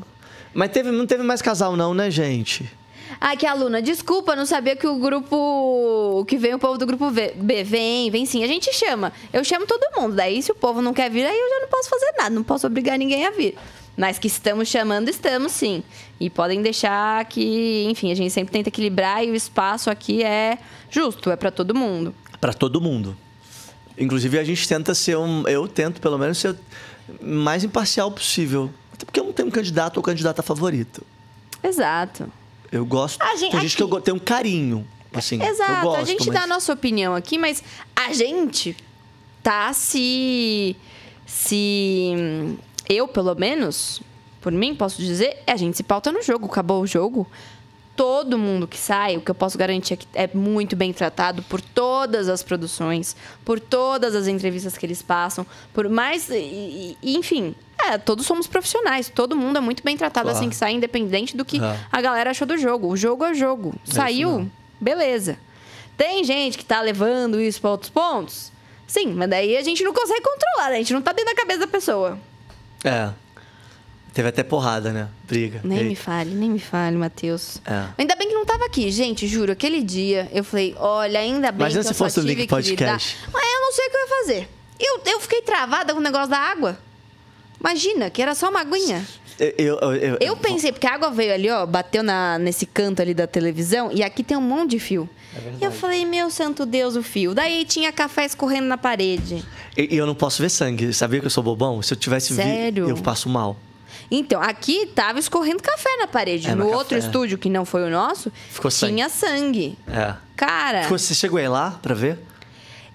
Mas 0.53 0.71
teve, 0.71 0.91
não 0.91 1.05
teve 1.05 1.23
mais 1.23 1.41
casal, 1.41 1.75
não, 1.75 1.93
né, 1.93 2.11
gente? 2.11 2.69
Ah, 3.19 3.35
que 3.35 3.45
aluna, 3.45 3.81
desculpa, 3.81 4.35
não 4.35 4.45
sabia 4.45 4.75
que 4.75 4.88
o 4.88 4.97
grupo. 4.97 6.25
que 6.27 6.38
vem 6.38 6.53
o 6.53 6.59
povo 6.59 6.77
do 6.77 6.85
grupo 6.85 7.09
B. 7.09 7.63
Vem, 7.63 8.11
vem 8.11 8.25
sim. 8.25 8.43
A 8.43 8.47
gente 8.47 8.73
chama. 8.73 9.13
Eu 9.31 9.43
chamo 9.43 9.65
todo 9.65 9.99
mundo. 9.99 10.15
Daí, 10.15 10.41
se 10.41 10.51
o 10.51 10.55
povo 10.55 10.81
não 10.81 10.93
quer 10.93 11.09
vir, 11.09 11.25
aí 11.25 11.38
eu 11.38 11.49
já 11.49 11.59
não 11.61 11.67
posso 11.69 11.89
fazer 11.89 12.13
nada. 12.17 12.30
Não 12.31 12.43
posso 12.43 12.67
obrigar 12.67 12.97
ninguém 12.97 13.25
a 13.25 13.31
vir. 13.31 13.55
Mas 13.95 14.17
que 14.17 14.27
estamos 14.27 14.67
chamando, 14.67 15.09
estamos 15.09 15.51
sim. 15.51 15.84
E 16.19 16.30
podem 16.30 16.61
deixar 16.61 17.23
que, 17.25 17.85
enfim, 17.89 18.11
a 18.11 18.15
gente 18.15 18.31
sempre 18.31 18.51
tenta 18.51 18.69
equilibrar 18.69 19.23
e 19.23 19.30
o 19.30 19.35
espaço 19.35 19.89
aqui 19.89 20.23
é 20.23 20.57
justo, 20.89 21.30
é 21.30 21.35
pra 21.35 21.51
todo 21.51 21.75
mundo. 21.75 22.13
Pra 22.41 22.53
todo 22.53 22.81
mundo. 22.81 23.15
Inclusive, 23.97 24.39
a 24.39 24.43
gente 24.43 24.67
tenta 24.67 24.95
ser 24.95 25.17
um. 25.17 25.47
Eu 25.47 25.67
tento, 25.67 26.01
pelo 26.01 26.17
menos, 26.17 26.39
ser 26.39 26.55
o 27.21 27.25
mais 27.25 27.63
imparcial 27.63 28.11
possível. 28.11 28.71
Até 28.94 29.06
porque 29.06 29.20
eu 29.20 29.24
não 29.26 29.34
tenho 29.34 29.48
um 29.48 29.52
candidato 29.52 29.98
ou 29.98 30.03
candidata 30.03 30.41
favorito. 30.44 31.03
Exato. 31.64 32.32
Eu 32.72 32.86
gosto. 32.86 33.22
A 33.22 33.36
gente- 33.36 33.52
tem 33.52 33.61
gente 33.61 33.76
aqui- 33.76 33.88
que 33.88 33.95
eu 33.95 34.02
tenho 34.02 34.18
um 34.18 34.20
carinho. 34.20 34.88
Assim, 35.14 35.41
Exato, 35.44 35.82
gosto, 35.84 35.99
a 36.02 36.03
gente 36.06 36.26
mas... 36.26 36.34
dá 36.36 36.44
a 36.44 36.48
nossa 36.48 36.74
opinião 36.74 37.14
aqui, 37.14 37.38
mas 37.38 37.64
a 37.95 38.11
gente 38.14 38.76
tá 39.44 39.72
se. 39.74 40.76
Se. 41.26 42.14
Eu, 42.90 43.07
pelo 43.07 43.34
menos, 43.36 44.02
por 44.41 44.52
mim, 44.52 44.74
posso 44.76 45.02
dizer, 45.02 45.41
a 45.48 45.56
gente 45.56 45.78
se 45.78 45.84
pauta 45.84 46.11
no 46.11 46.22
jogo. 46.22 46.45
Acabou 46.48 46.82
o 46.82 46.88
jogo. 46.88 47.28
Todo 47.95 48.40
mundo 48.40 48.68
que 48.68 48.78
sai, 48.78 49.18
o 49.18 49.22
que 49.22 49.30
eu 49.30 49.36
posso 49.36 49.56
garantir 49.56 49.94
é 49.94 49.98
que 49.98 50.07
é 50.15 50.28
muito 50.34 50.76
bem 50.76 50.91
tratado 50.91 51.44
por 51.44 51.61
todas 51.61 52.28
as 52.28 52.41
produções, 52.41 53.15
por 53.45 53.60
todas 53.60 54.15
as 54.15 54.26
entrevistas 54.28 54.76
que 54.76 54.84
eles 54.86 55.02
passam, 55.03 55.45
por 55.72 55.88
mais. 55.88 56.28
e- 56.30 56.98
e- 57.03 57.15
enfim, 57.18 57.53
é, 57.80 57.98
todos 57.99 58.26
somos 58.26 58.48
profissionais, 58.48 59.10
todo 59.14 59.36
mundo 59.36 59.57
é 59.57 59.61
muito 59.61 59.84
bem 59.84 59.95
tratado 59.95 60.26
Claro. 60.26 60.38
assim 60.40 60.49
que 60.49 60.56
sai, 60.56 60.74
independente 60.74 61.38
do 61.38 61.45
que 61.45 61.64
É. 61.64 61.80
a 61.91 62.02
galera 62.02 62.32
achou 62.32 62.48
do 62.48 62.57
jogo. 62.57 62.88
O 62.88 62.98
jogo 62.98 63.24
é 63.26 63.34
jogo. 63.36 63.76
isso 63.86 63.94
Saiu, 63.94 64.49
beleza. 64.82 65.38
Tem 65.95 66.24
gente 66.24 66.57
que 66.57 66.65
tá 66.65 66.82
levando 66.82 67.40
isso 67.40 67.61
pra 67.61 67.70
outros 67.70 67.91
pontos? 67.91 68.52
Sim, 68.88 69.14
mas 69.14 69.30
daí 69.30 69.56
a 69.56 69.61
gente 69.61 69.84
não 69.84 69.94
consegue 69.94 70.22
controlar, 70.22 70.70
né? 70.72 70.76
a 70.76 70.80
gente 70.80 70.94
não 70.94 71.02
tá 71.02 71.11
dentro 71.11 71.32
da 71.34 71.40
cabeça 71.40 71.60
da 71.60 71.68
pessoa. 71.68 72.18
É. 72.84 73.10
Teve 74.14 74.27
até 74.30 74.44
porrada, 74.44 74.91
né? 74.91 75.07
Briga. 75.27 75.60
Nem 75.64 75.84
me 75.84 75.90
Eita. 75.90 76.02
fale, 76.03 76.35
nem 76.35 76.49
me 76.52 76.60
fale, 76.60 76.95
Matheus. 76.95 77.60
É. 77.65 77.85
Ainda 77.98 78.15
bem 78.15 78.27
que 78.27 78.34
não 78.35 78.45
tava 78.45 78.65
aqui, 78.65 78.91
gente, 78.91 79.27
juro. 79.27 79.52
Aquele 79.52 79.81
dia 79.81 80.30
eu 80.31 80.44
falei, 80.44 80.76
olha, 80.77 81.19
ainda 81.19 81.52
bem 81.52 81.61
Imagina 81.61 81.81
que 81.81 81.88
se 81.88 81.94
eu 81.94 81.98
só 81.98 82.03
fosse 82.06 82.19
o 82.19 82.22
tive 82.22 82.35
Link 82.41 82.48
que 82.48 82.56
lidar. 82.56 82.64
Podcast. 82.91 83.18
Mas 83.34 83.44
eu 83.44 83.61
não 83.61 83.72
sei 83.72 83.88
o 83.88 83.90
que 83.90 83.95
eu 83.98 84.02
ia 84.02 84.07
fazer. 84.07 84.49
Eu, 84.80 85.02
eu 85.14 85.19
fiquei 85.19 85.41
travada 85.41 85.94
com 85.94 85.99
o 85.99 86.03
negócio 86.03 86.30
da 86.30 86.38
água. 86.38 86.77
Imagina, 87.60 88.10
que 88.10 88.22
era 88.22 88.35
só 88.35 88.49
uma 88.49 88.61
aguinha. 88.61 89.03
Eu, 89.40 89.53
eu, 89.57 89.94
eu, 89.95 90.18
eu- 90.22 90.38
pensei, 90.38 90.72
porque 90.72 90.85
a 90.85 90.94
água 90.94 91.10
veio 91.10 91.34
ali, 91.34 91.49
ó, 91.49 91.65
bateu 91.65 92.03
na, 92.03 92.38
nesse 92.38 92.65
canto 92.68 93.02
ali 93.02 93.14
da 93.15 93.26
televisão 93.26 93.90
e 93.91 94.03
aqui 94.03 94.23
tem 94.23 94.38
um 94.38 94.41
monte 94.41 94.72
de 94.72 94.80
fio. 94.80 95.10
e 95.60 95.64
eu 95.65 95.72
falei, 95.72 96.06
meu 96.06 96.30
santo 96.30 96.65
Deus, 96.68 96.95
o 96.95 97.02
fio. 97.02 97.34
Daí 97.34 97.65
tinha 97.65 97.91
café 97.91 98.26
escorrendo 98.26 98.68
na 98.68 98.77
parede. 98.77 99.44
E 99.76 99.95
eu 99.98 100.06
não 100.06 100.14
posso 100.14 100.40
ver 100.41 100.49
sangue. 100.49 100.94
Sabia 100.94 101.19
que 101.19 101.26
eu 101.26 101.31
sou 101.31 101.41
bobão? 101.44 101.81
Se 101.81 101.94
eu 101.94 101.98
tivesse 101.98 102.31
vi- 102.34 102.44
Sério? 102.44 102.88
eu 102.88 102.98
passo 102.98 103.27
mal. 103.27 103.57
Então, 104.11 104.41
aqui 104.41 104.85
tava 104.88 105.19
escorrendo 105.19 105.61
café 105.63 105.89
na 105.99 106.07
parede. 106.07 106.47
É, 106.49 106.55
no 106.55 106.67
outro 106.67 106.95
café- 106.95 106.97
estúdio, 106.99 107.38
que 107.38 107.49
não 107.49 107.65
foi 107.65 107.84
o 107.84 107.89
nosso, 107.89 108.31
Ficou 108.49 108.69
sangue. 108.71 108.93
tinha 108.93 109.09
sangue. 109.09 109.77
É. 109.88 110.13
Cara, 110.35 110.84
Ficou- 110.84 110.97
Você 110.97 111.13
chegou 111.15 111.39
aí 111.39 111.47
lá 111.47 111.80
pra 111.81 111.93
ver? 111.95 112.19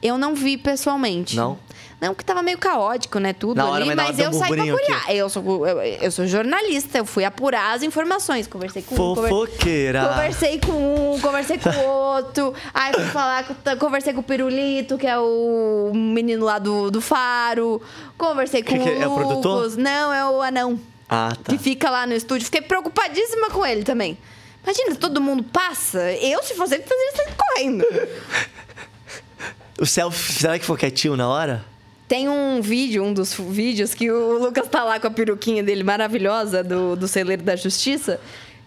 eu 0.03 0.17
não 0.19 0.35
vi 0.35 0.57
pessoalmente. 0.57 1.35
Não? 1.37 1.59
Não, 2.01 2.11
porque 2.15 2.23
tava 2.25 2.43
meio 2.45 2.57
caótico, 2.59 3.19
né? 3.19 3.33
Tudo 3.33 3.59
hora, 3.61 3.83
ali, 3.85 3.93
mas 3.93 4.11
mas 4.11 4.19
eu 4.21 4.31
um 4.31 4.33
saí 4.33 4.55
pra 4.55 4.63
apurrar. 4.63 5.11
Eu 5.11 5.29
sou, 5.29 5.67
eu, 5.67 5.81
eu 5.83 6.11
sou 6.13 6.29
jornalista, 6.29 6.99
eu 6.99 7.05
fui 7.05 7.25
apurar 7.25 7.75
as 7.75 7.83
informações. 7.83 8.47
Conversei 8.47 8.83
com 8.83 8.95
um, 8.95 8.97
Fofoqueira. 9.17 10.07
Conversei 10.09 10.61
com 10.61 11.15
um, 11.17 11.21
conversei 11.21 11.59
com 11.59 11.71
o 11.71 11.85
outro. 12.15 12.55
Aí 12.73 12.93
fui 12.93 13.05
falar, 13.07 13.45
conversei 13.81 14.13
com 14.13 14.21
o 14.21 14.23
Pirulito, 14.23 14.97
que 14.97 15.09
é 15.09 15.19
o 15.19 15.91
menino 15.93 16.45
lá 16.45 16.61
do, 16.61 16.89
do 16.89 17.01
Faro. 17.01 17.83
Conversei 18.17 18.63
com 18.63 18.75
Que 18.75 18.79
que 18.79 18.91
o 18.91 19.03
é 19.03 19.09
o 19.09 19.15
produtor? 19.17 19.57
Lucas. 19.65 19.77
Não, 19.77 20.13
é 20.13 20.25
o 20.25 20.41
anão. 20.41 20.79
Ah, 21.09 21.35
tá. 21.43 21.53
Que 21.53 21.59
fica 21.59 21.89
lá 21.91 22.07
no 22.07 22.15
estúdio. 22.15 22.45
Fiquei 22.45 22.61
preocupadíssima 22.61 23.51
com 23.51 23.65
ele 23.65 23.83
também. 23.83 24.19
Imagina, 24.63 24.95
todo 24.97 25.21
mundo 25.21 25.43
passa. 25.43 26.13
Eu, 26.15 26.43
se 26.43 26.55
fosse 26.55 26.75
ele, 26.75 26.83
estaria 26.83 27.13
saindo 27.17 27.37
correndo. 27.37 27.85
O 29.81 29.87
selfie, 29.87 30.33
será 30.33 30.59
que 30.59 30.65
foi 30.65 30.77
quietinho 30.77 31.17
na 31.17 31.29
hora? 31.29 31.65
Tem 32.09 32.29
um 32.29 32.61
vídeo, 32.61 33.05
um 33.05 33.13
dos 33.13 33.35
vídeos, 33.35 33.95
que 33.95 34.11
o 34.11 34.39
Lucas 34.39 34.67
tá 34.69 34.83
lá 34.83 34.99
com 34.99 35.07
a 35.07 35.11
peruquinha 35.11 35.63
dele 35.63 35.85
maravilhosa 35.85 36.65
do, 36.65 36.97
do 36.97 37.07
celeiro 37.07 37.43
da 37.43 37.55
justiça. 37.55 38.21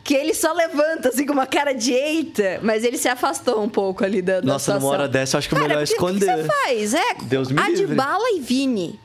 Que 0.03 0.15
ele 0.15 0.33
só 0.33 0.51
levanta, 0.53 1.09
assim, 1.09 1.25
com 1.27 1.33
uma 1.33 1.45
cara 1.45 1.73
de 1.73 1.91
eita, 1.91 2.59
mas 2.63 2.83
ele 2.83 2.97
se 2.97 3.07
afastou 3.07 3.61
um 3.61 3.69
pouco 3.69 4.03
ali 4.03 4.19
da, 4.21 4.39
da 4.39 4.53
Nossa, 4.53 4.71
numa 4.71 4.79
situação. 4.79 4.87
hora 4.89 5.07
dessa, 5.07 5.35
eu 5.35 5.39
acho 5.39 5.49
que 5.49 5.53
é 5.53 5.57
Cara, 5.59 5.67
melhor 5.69 5.87
porque 5.87 6.01
O 6.01 6.07
que 6.07 6.13
esconder. 6.13 6.43
você 6.43 6.47
faz? 6.47 6.93
É, 6.95 7.13
Deus 7.23 7.51
me 7.51 7.61
livre. 7.61 7.83
Adbala 7.83 8.23
e 8.35 8.39
Vini. 8.39 8.99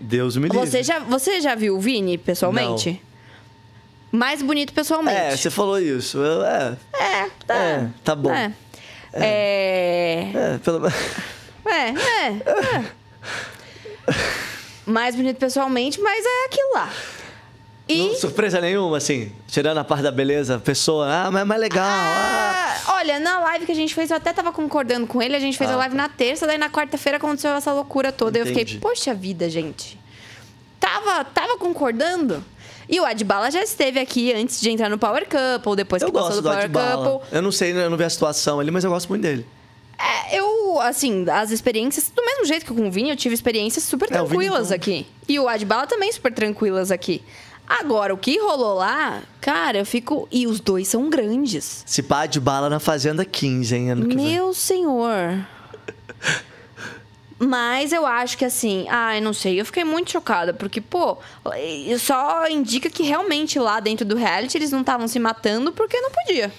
Deus 0.00 0.36
me 0.36 0.48
livre. 0.48 0.66
Você 0.66 0.82
já, 0.82 0.98
você 1.00 1.40
já 1.40 1.54
viu 1.54 1.76
o 1.76 1.80
Vini 1.80 2.16
pessoalmente? 2.18 3.00
Mais 4.10 4.42
bonito 4.42 4.72
pessoalmente. 4.72 5.16
É, 5.16 5.36
você 5.36 5.50
falou 5.50 5.78
isso. 5.78 6.18
Eu- 6.18 6.42
é, 6.44 6.76
É, 6.94 7.30
tá. 7.46 7.54
É, 7.54 7.88
tá 8.02 8.14
bom. 8.16 8.32
É. 8.32 8.52
É. 9.12 10.30
é, 10.34 10.58
pelo 10.58 10.80
menos. 10.80 10.96
É, 11.66 11.90
é. 11.90 12.28
é. 12.76 12.84
Mais 14.86 15.14
bonito 15.14 15.36
pessoalmente, 15.36 16.00
mas 16.00 16.24
é 16.24 16.46
aquilo 16.46 16.72
lá. 16.74 16.92
E. 17.92 18.08
Não, 18.08 18.14
surpresa 18.14 18.60
nenhuma, 18.60 18.96
assim. 18.98 19.32
Tirando 19.48 19.78
a 19.78 19.84
parte 19.84 20.02
da 20.02 20.10
beleza, 20.12 20.58
pessoa, 20.58 21.06
ah, 21.08 21.30
mas 21.30 21.42
é 21.42 21.44
mais 21.44 21.60
legal. 21.60 21.84
Ah. 21.84 22.76
Ah, 22.86 22.94
olha, 22.96 23.18
na 23.18 23.38
live 23.40 23.66
que 23.66 23.72
a 23.72 23.74
gente 23.74 23.94
fez, 23.94 24.10
eu 24.10 24.16
até 24.16 24.32
tava 24.32 24.52
concordando 24.52 25.06
com 25.06 25.20
ele. 25.20 25.34
A 25.36 25.40
gente 25.40 25.56
fez 25.58 25.68
Ah, 25.70 25.74
a 25.74 25.76
live 25.76 25.94
na 25.96 26.08
terça, 26.08 26.46
daí 26.46 26.58
na 26.58 26.70
quarta-feira 26.70 27.16
aconteceu 27.18 27.50
essa 27.52 27.72
loucura 27.72 28.12
toda. 28.12 28.38
Eu 28.38 28.44
Entendi. 28.46 28.58
fiquei, 28.74 28.78
poxa 28.80 29.12
vida, 29.14 29.48
gente. 29.50 29.98
Tava, 30.78 31.24
tava 31.24 31.58
concordando. 31.58 32.42
E 32.88 32.98
o 32.98 33.04
Adbala 33.04 33.50
já 33.50 33.62
esteve 33.62 34.00
aqui 34.00 34.32
antes 34.32 34.60
de 34.60 34.70
entrar 34.70 34.88
no 34.88 34.98
Power 34.98 35.26
Couple, 35.28 35.76
depois 35.76 36.02
Eu 36.02 36.08
que 36.08 36.12
passou 36.14 36.28
gosto 36.30 36.42
do 36.42 36.42
do 36.42 36.48
Power 36.50 36.64
Adbala. 36.64 37.08
Couple. 37.20 37.28
Eu 37.36 37.42
não 37.42 37.52
sei, 37.52 37.72
eu 37.72 37.90
não 37.90 37.96
vi 37.96 38.04
a 38.04 38.10
situação 38.10 38.58
ali, 38.58 38.70
mas 38.70 38.82
eu 38.84 38.90
gosto 38.90 39.08
muito 39.08 39.22
dele. 39.22 39.46
É, 39.98 40.38
eu 40.38 40.80
assim, 40.80 41.26
as 41.30 41.50
experiências, 41.50 42.10
do 42.14 42.24
mesmo 42.24 42.46
jeito 42.46 42.64
que 42.64 42.72
com 42.72 42.88
o 42.88 42.90
Vini, 42.90 43.10
eu 43.10 43.16
tive 43.16 43.34
experiências 43.34 43.84
super 43.84 44.06
É, 44.06 44.14
Vini, 44.16 44.28
tranquilas 44.28 44.66
então- 44.72 44.76
aqui. 44.76 45.06
E 45.28 45.38
o 45.38 45.46
Adbala 45.48 45.86
também 45.86 46.10
super 46.10 46.32
tranquilas 46.32 46.90
aqui. 46.90 47.22
Agora, 47.78 48.12
o 48.12 48.18
que 48.18 48.36
rolou 48.40 48.74
lá, 48.74 49.22
cara, 49.40 49.78
eu 49.78 49.86
fico. 49.86 50.26
E 50.32 50.44
os 50.44 50.58
dois 50.58 50.88
são 50.88 51.08
grandes. 51.08 51.84
Se 51.86 52.02
pá 52.02 52.26
de 52.26 52.40
bala 52.40 52.68
na 52.68 52.80
Fazenda 52.80 53.24
15, 53.24 53.76
hein? 53.76 53.90
Ano 53.92 54.08
que 54.08 54.16
vem. 54.16 54.32
Meu 54.32 54.52
senhor. 54.52 55.46
Mas 57.38 57.92
eu 57.92 58.04
acho 58.04 58.36
que 58.36 58.44
assim, 58.44 58.86
ai, 58.90 59.20
não 59.20 59.32
sei, 59.32 59.58
eu 59.58 59.64
fiquei 59.64 59.82
muito 59.82 60.10
chocada, 60.10 60.52
porque, 60.52 60.78
pô, 60.78 61.16
só 61.98 62.46
indica 62.48 62.90
que 62.90 63.02
realmente 63.02 63.58
lá 63.58 63.80
dentro 63.80 64.04
do 64.04 64.14
reality 64.14 64.58
eles 64.58 64.72
não 64.72 64.80
estavam 64.80 65.08
se 65.08 65.18
matando 65.18 65.72
porque 65.72 65.98
não 66.00 66.10
podia. 66.10 66.52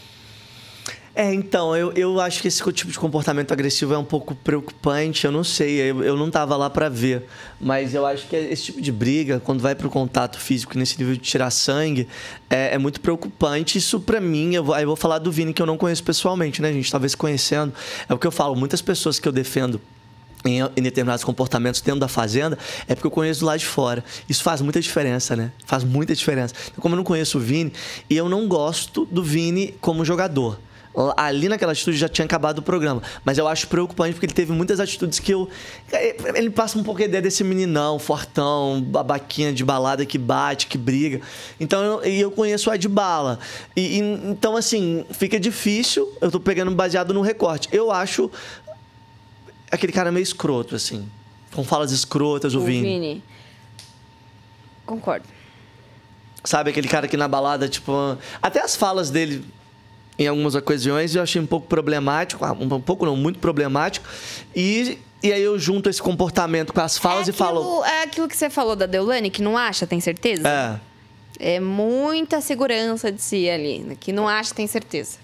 É, 1.14 1.34
então, 1.34 1.76
eu, 1.76 1.92
eu 1.92 2.22
acho 2.22 2.42
que 2.42 2.48
esse 2.48 2.64
tipo 2.72 2.90
de 2.90 2.98
comportamento 2.98 3.52
agressivo 3.52 3.94
é 3.94 3.98
um 3.98 4.04
pouco 4.04 4.34
preocupante, 4.34 5.26
eu 5.26 5.32
não 5.32 5.44
sei, 5.44 5.92
eu, 5.92 6.02
eu 6.04 6.16
não 6.16 6.32
tava 6.32 6.56
lá 6.56 6.70
pra 6.70 6.88
ver. 6.88 7.26
Mas 7.60 7.94
eu 7.94 8.06
acho 8.06 8.28
que 8.28 8.36
esse 8.36 8.64
tipo 8.64 8.82
de 8.82 8.94
briga, 8.94 9.40
quando 9.40 9.60
vai 9.60 9.76
pro 9.76 9.90
contato 9.90 10.40
físico 10.40 10.78
nesse 10.78 10.98
nível 10.98 11.14
de 11.16 11.22
tirar 11.22 11.52
sangue, 11.52 12.08
é, 12.50 12.76
é 12.76 12.78
muito 12.78 13.02
preocupante. 13.02 13.78
Isso 13.78 14.00
pra 14.00 14.22
mim, 14.22 14.56
eu 14.56 14.64
vou, 14.64 14.74
aí 14.74 14.84
eu 14.84 14.88
vou 14.88 14.96
falar 14.96 15.20
do 15.20 15.30
Vini 15.32 15.54
que 15.54 15.62
eu 15.62 15.66
não 15.66 15.78
conheço 15.78 16.04
pessoalmente, 16.04 16.62
né, 16.62 16.72
gente? 16.72 16.90
Talvez 16.90 17.14
conhecendo. 17.14 17.74
É 18.08 18.14
o 18.14 18.18
que 18.18 18.26
eu 18.26 18.32
falo, 18.32 18.56
muitas 18.56 18.82
pessoas 18.82 19.20
que 19.20 19.28
eu 19.28 19.34
defendo 19.34 19.82
em, 20.46 20.60
em 20.62 20.82
determinados 20.82 21.26
comportamentos 21.26 21.82
dentro 21.82 22.00
da 22.00 22.08
fazenda, 22.08 22.58
é 22.88 22.96
porque 22.96 23.08
eu 23.08 23.12
conheço 23.12 23.42
do 23.42 23.48
lado 23.48 23.60
de 23.60 23.66
fora. 23.66 24.04
Isso 24.30 24.42
faz 24.42 24.62
muita 24.62 24.80
diferença, 24.80 25.36
né? 25.36 25.52
Faz 25.66 25.84
muita 25.84 26.16
diferença. 26.16 26.54
Então, 26.68 26.82
como 26.82 26.96
eu 26.96 26.98
não 26.98 27.04
conheço 27.04 27.38
o 27.38 27.42
Vini, 27.42 27.74
e 28.10 28.16
eu 28.16 28.30
não 28.30 28.48
gosto 28.48 29.06
do 29.12 29.22
Vini 29.22 29.76
como 29.82 30.06
jogador. 30.06 30.58
Ali 31.16 31.48
naquela 31.48 31.72
atitude 31.72 31.98
já 31.98 32.10
tinha 32.10 32.26
acabado 32.26 32.60
o 32.60 32.62
programa. 32.62 33.02
Mas 33.24 33.38
eu 33.38 33.48
acho 33.48 33.68
preocupante 33.68 34.14
porque 34.14 34.26
ele 34.26 34.34
teve 34.34 34.52
muitas 34.52 34.80
atitudes 34.80 35.20
que 35.20 35.32
eu. 35.32 35.50
Ele 36.36 36.50
passa 36.50 36.78
um 36.78 36.84
pouco 36.84 37.02
a 37.02 37.06
ideia 37.06 37.22
desse 37.22 37.44
meninão, 37.44 37.98
fortão, 37.98 38.82
babaquinha 38.82 39.54
de 39.54 39.64
balada 39.64 40.06
que 40.06 40.18
bate, 40.18 40.68
que 40.68 40.78
briga. 40.78 41.22
Então 41.60 41.82
eu, 41.82 42.06
e 42.06 42.20
eu 42.20 42.30
conheço 42.32 42.70
o 42.70 42.74
Adbala. 42.74 43.40
E, 43.76 44.00
e, 44.00 44.00
então, 44.00 44.58
assim, 44.58 45.06
fica 45.12 45.40
difícil. 45.40 46.12
Eu 46.20 46.30
tô 46.30 46.40
pegando 46.40 46.72
baseado 46.72 47.14
no 47.14 47.22
recorte. 47.22 47.70
Eu 47.72 47.90
acho 47.90 48.30
aquele 49.72 49.94
cara 49.94 50.12
meio 50.12 50.24
escroto, 50.24 50.76
assim. 50.76 51.10
Com 51.54 51.64
falas 51.64 51.92
escrotas, 51.92 52.54
o, 52.54 52.60
O 52.60 52.66
Vini. 52.66 52.82
Vini. 52.82 53.24
Concordo. 54.86 55.26
Sabe, 56.44 56.72
aquele 56.72 56.88
cara 56.88 57.08
que 57.08 57.16
na 57.16 57.28
balada, 57.28 57.70
tipo. 57.70 58.18
Até 58.42 58.62
as 58.62 58.76
falas 58.76 59.10
dele, 59.10 59.46
em 60.24 60.28
algumas 60.28 60.56
ocasiões, 60.56 61.16
eu 61.16 61.22
achei 61.24 61.42
um 61.42 61.46
pouco 61.46 61.68
problemático. 61.68 62.44
ah, 62.46 62.52
Um 62.52 62.80
pouco 62.82 63.06
não, 63.06 63.16
muito 63.16 63.40
problemático. 63.40 64.08
E, 64.56 64.98
e 65.24 65.32
aí 65.34 65.42
eu 65.42 65.58
junto 65.58 65.90
esse 65.90 66.02
comportamento 66.02 66.72
com 66.74 66.82
as 66.82 66.98
falas 66.98 67.28
e 67.28 67.32
falo. 67.32 67.60
Aquilo- 67.62 67.86
É 67.86 68.04
aquilo 68.04 68.28
que 68.28 68.38
você 68.38 68.50
falou 68.50 68.76
da 68.76 68.86
Deulane, 68.86 69.30
que 69.30 69.42
não 69.42 69.58
acha, 69.58 69.88
tem 69.88 70.00
certeza? 70.00 70.48
É. 70.48 70.80
É 71.56 71.60
muita 71.60 72.40
segurança 72.40 73.12
de 73.12 73.20
si 73.22 73.50
ali, 73.50 73.98
que 74.00 74.12
não 74.14 74.28
acha, 74.28 74.54
tem 74.54 74.68
certeza. 74.68 75.18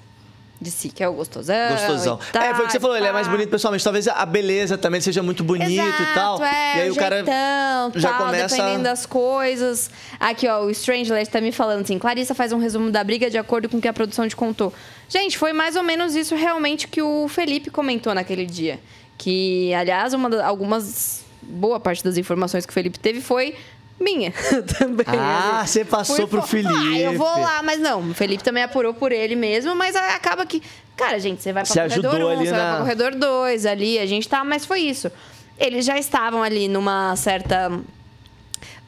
De 0.60 0.72
si, 0.72 0.90
que 0.90 1.04
é 1.04 1.08
o 1.08 1.14
gostosão. 1.14 1.70
Gostosão. 1.70 2.20
tal, 2.34 2.42
é, 2.42 2.54
foi 2.54 2.64
o 2.64 2.66
que 2.66 2.72
você 2.72 2.80
falou, 2.80 2.98
ele 2.98 3.06
é 3.06 3.12
mais 3.12 3.28
bonito 3.28 3.50
pessoalmente. 3.50 3.84
Talvez 3.84 4.08
a 4.08 4.26
beleza 4.26 4.76
também 4.76 5.00
seja 5.00 5.22
muito 5.22 5.44
bonito 5.44 5.70
Exato, 5.70 6.02
e 6.02 6.14
tal. 6.16 6.44
É, 6.44 6.78
e 6.78 6.82
aí 6.82 6.90
o 6.90 6.96
cara 6.96 7.18
jeitão, 7.18 7.92
já 7.96 8.10
tal, 8.10 8.26
começa. 8.26 8.56
dependendo 8.56 8.84
das 8.84 9.06
coisas. 9.06 9.92
Aqui, 10.20 10.48
ó, 10.48 10.64
o 10.66 10.72
Strangler 10.72 11.28
tá 11.28 11.40
me 11.40 11.52
falando 11.52 11.82
assim: 11.82 12.00
Clarissa 12.00 12.34
faz 12.34 12.52
um 12.52 12.58
resumo 12.58 12.90
da 12.90 13.04
briga 13.04 13.30
de 13.30 13.38
acordo 13.38 13.70
com 13.70 13.78
o 13.78 13.82
que 13.82 13.88
a 13.88 13.94
produção 13.94 14.28
te 14.28 14.36
contou. 14.36 14.74
Gente, 15.08 15.38
foi 15.38 15.54
mais 15.54 15.76
ou 15.76 15.84
menos 15.84 16.16
isso 16.16 16.36
realmente 16.36 16.88
que 16.88 17.04
o 17.04 17.28
Felipe 17.28 17.70
comentou 17.70 18.16
naquele 18.16 18.46
dia. 18.46 18.80
Que, 19.16 19.74
aliás, 19.76 20.14
uma 20.14 20.44
algumas. 20.44 21.26
Boa 21.40 21.80
parte 21.80 22.04
das 22.04 22.18
informações 22.18 22.66
que 22.66 22.72
o 22.72 22.74
Felipe 22.74 23.00
teve 23.00 23.22
foi 23.22 23.56
minha 24.00 24.32
também. 24.78 25.06
Ah, 25.08 25.62
assim. 25.62 25.72
você 25.74 25.86
passou 25.86 26.16
Fui 26.16 26.28
pro 26.28 26.42
Felipe. 26.44 26.74
Ah, 26.74 27.00
eu 27.00 27.18
vou 27.18 27.28
lá, 27.40 27.62
mas 27.64 27.80
não. 27.80 28.12
O 28.12 28.14
Felipe 28.14 28.44
também 28.44 28.64
apurou 28.64 28.94
por 28.94 29.12
ele 29.12 29.36
mesmo, 29.36 29.76
mas 29.76 29.96
acaba 29.96 30.46
que. 30.46 30.62
Cara, 30.96 31.20
gente, 31.20 31.42
você 31.44 31.54
vai 31.54 31.64
pra 31.64 31.72
Você 31.74 31.80
corredor 31.82 32.12
ajudou 32.14 32.30
1, 32.30 32.32
ali 32.38 32.46
você 32.46 32.52
vai 32.52 32.60
na- 32.62 32.70
pra 32.72 32.80
corredor 32.80 33.16
2 33.16 33.66
ali, 33.66 34.00
a 34.00 34.06
gente 34.06 34.28
tá, 34.28 34.44
mas 34.44 34.66
foi 34.66 34.80
isso. 34.82 35.12
Eles 35.60 35.86
já 35.86 35.98
estavam 35.98 36.42
ali 36.44 36.68
numa 36.68 37.16
certa 37.16 37.72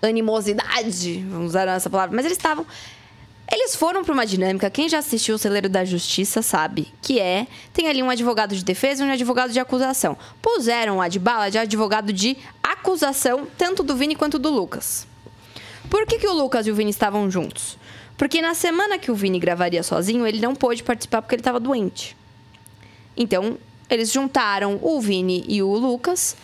animosidade, 0.01 1.23
vamos 1.29 1.47
usar 1.47 1.67
essa 1.67 1.89
palavra, 1.89 2.15
mas 2.15 2.25
eles 2.25 2.37
estavam. 2.37 2.65
Eles 3.51 3.75
foram 3.75 4.03
para 4.03 4.13
uma 4.13 4.25
dinâmica, 4.25 4.69
quem 4.69 4.87
já 4.87 4.99
assistiu 4.99 5.35
o 5.35 5.39
Celeiro 5.39 5.67
da 5.67 5.83
Justiça 5.83 6.41
sabe, 6.41 6.93
que 7.01 7.19
é, 7.19 7.47
tem 7.73 7.87
ali 7.87 8.03
um 8.03 8.09
advogado 8.09 8.55
de 8.55 8.63
defesa 8.63 9.03
e 9.03 9.07
um 9.07 9.11
advogado 9.11 9.51
de 9.51 9.59
acusação. 9.59 10.15
Puseram 10.39 10.97
o 10.97 11.01
Adbala 11.01 11.49
de 11.49 11.57
advogado 11.57 12.13
de 12.13 12.37
acusação, 12.61 13.47
tanto 13.57 13.81
do 13.81 13.95
Vini 13.95 14.15
quanto 14.15 14.37
do 14.37 14.51
Lucas. 14.51 15.07
Por 15.89 16.05
que, 16.05 16.19
que 16.19 16.27
o 16.27 16.33
Lucas 16.33 16.67
e 16.67 16.71
o 16.71 16.75
Vini 16.75 16.91
estavam 16.91 17.29
juntos? 17.31 17.75
Porque 18.15 18.39
na 18.39 18.53
semana 18.53 18.99
que 18.99 19.09
o 19.09 19.15
Vini 19.15 19.39
gravaria 19.39 19.81
sozinho, 19.81 20.27
ele 20.27 20.39
não 20.39 20.53
pôde 20.53 20.83
participar 20.83 21.21
porque 21.21 21.33
ele 21.33 21.41
estava 21.41 21.59
doente. 21.59 22.15
Então, 23.17 23.57
eles 23.89 24.11
juntaram 24.11 24.77
o 24.81 25.01
Vini 25.01 25.43
e 25.47 25.63
o 25.63 25.73
Lucas. 25.73 26.37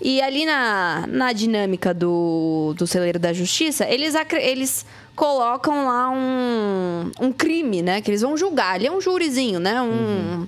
E 0.00 0.20
ali 0.20 0.44
na, 0.44 1.06
na 1.08 1.32
dinâmica 1.32 1.92
do, 1.92 2.74
do 2.76 2.86
Celeiro 2.86 3.18
da 3.18 3.32
Justiça, 3.32 3.84
eles, 3.86 4.14
eles 4.40 4.84
colocam 5.14 5.86
lá 5.86 6.10
um, 6.10 7.10
um 7.20 7.32
crime, 7.32 7.82
né? 7.82 8.00
Que 8.00 8.10
eles 8.10 8.22
vão 8.22 8.36
julgar. 8.36 8.74
Ali 8.74 8.86
é 8.86 8.92
um 8.92 9.00
júrizinho, 9.00 9.58
né? 9.60 9.80
Um, 9.82 10.46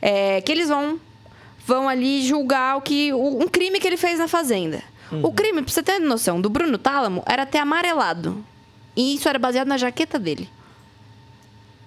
é, 0.00 0.40
que 0.40 0.52
eles 0.52 0.68
vão, 0.68 0.98
vão 1.66 1.88
ali 1.88 2.22
julgar 2.26 2.76
o 2.76 2.80
que, 2.80 3.12
o- 3.12 3.42
um 3.42 3.48
crime 3.48 3.80
que 3.80 3.86
ele 3.86 3.96
fez 3.96 4.18
na 4.18 4.28
Fazenda. 4.28 4.82
O 5.22 5.32
crime, 5.32 5.62
pra 5.62 5.72
você 5.72 5.82
ter 5.82 5.98
noção, 5.98 6.38
do 6.38 6.50
Bruno 6.50 6.76
Tálamo 6.76 7.22
era 7.26 7.46
ter 7.46 7.58
amarelado. 7.58 8.44
E 8.94 9.14
isso 9.14 9.26
era 9.28 9.38
baseado 9.38 9.66
na 9.66 9.78
jaqueta 9.78 10.18
dele. 10.18 10.50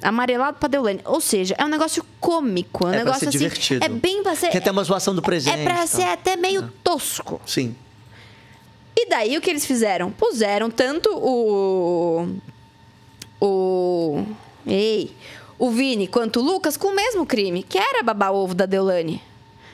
Amarelado 0.01 0.57
pra 0.57 0.67
Deulane. 0.67 1.01
Ou 1.05 1.21
seja, 1.21 1.53
é 1.57 1.63
um 1.63 1.67
negócio 1.67 2.03
cômico. 2.19 2.85
É 2.85 2.87
um 2.87 2.89
É 2.89 2.91
pra 2.93 2.99
negócio 3.05 3.19
ser 3.19 3.29
assim. 3.29 3.37
divertido. 3.37 3.85
É 3.85 3.89
bem 3.89 4.23
pra 4.23 4.35
ser. 4.35 4.49
Quer 4.49 4.61
ter 4.61 4.71
uma 4.71 4.83
zoação 4.83 5.13
do 5.13 5.21
presente. 5.21 5.59
É 5.59 5.63
pra 5.63 5.73
e 5.73 5.77
tal. 5.77 5.87
ser 5.87 6.03
até 6.07 6.35
meio 6.35 6.67
tosco. 6.83 7.39
Sim. 7.45 7.75
E 8.95 9.09
daí 9.09 9.37
o 9.37 9.41
que 9.41 9.49
eles 9.49 9.65
fizeram? 9.65 10.11
Puseram 10.11 10.69
tanto 10.69 11.09
o. 11.13 12.27
O. 13.39 14.23
Ei! 14.65 15.15
O 15.57 15.69
Vini 15.69 16.07
quanto 16.07 16.39
o 16.39 16.43
Lucas 16.43 16.75
com 16.75 16.87
o 16.87 16.95
mesmo 16.95 17.25
crime, 17.25 17.63
que 17.63 17.77
era 17.77 18.03
babar 18.03 18.33
ovo 18.33 18.53
da 18.53 18.65
Deulane. 18.65 19.21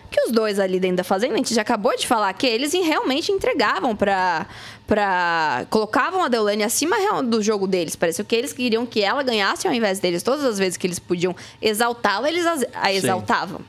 Que 0.09 0.21
os 0.21 0.31
dois 0.31 0.59
ali 0.59 0.79
dentro 0.79 0.97
da 0.97 1.03
fazenda, 1.03 1.33
a 1.33 1.37
gente 1.37 1.53
já 1.53 1.61
acabou 1.61 1.95
de 1.97 2.07
falar 2.07 2.31
que 2.33 2.47
eles 2.47 2.71
realmente 2.73 3.31
entregavam 3.31 3.95
pra. 3.95 4.47
pra 4.85 5.65
colocavam 5.69 6.23
a 6.23 6.27
Deulane 6.27 6.63
acima 6.63 6.95
do 7.23 7.41
jogo 7.41 7.67
deles. 7.67 7.95
Pareceu 7.95 8.23
que 8.23 8.35
eles 8.35 8.53
queriam 8.53 8.85
que 8.85 9.01
ela 9.01 9.23
ganhasse 9.23 9.67
ao 9.67 9.73
invés 9.73 9.99
deles. 9.99 10.23
Todas 10.23 10.45
as 10.45 10.57
vezes 10.57 10.77
que 10.77 10.87
eles 10.87 10.99
podiam 10.99 11.35
exaltá-la, 11.61 12.29
eles 12.29 12.45
a 12.73 12.93
exaltavam. 12.93 13.61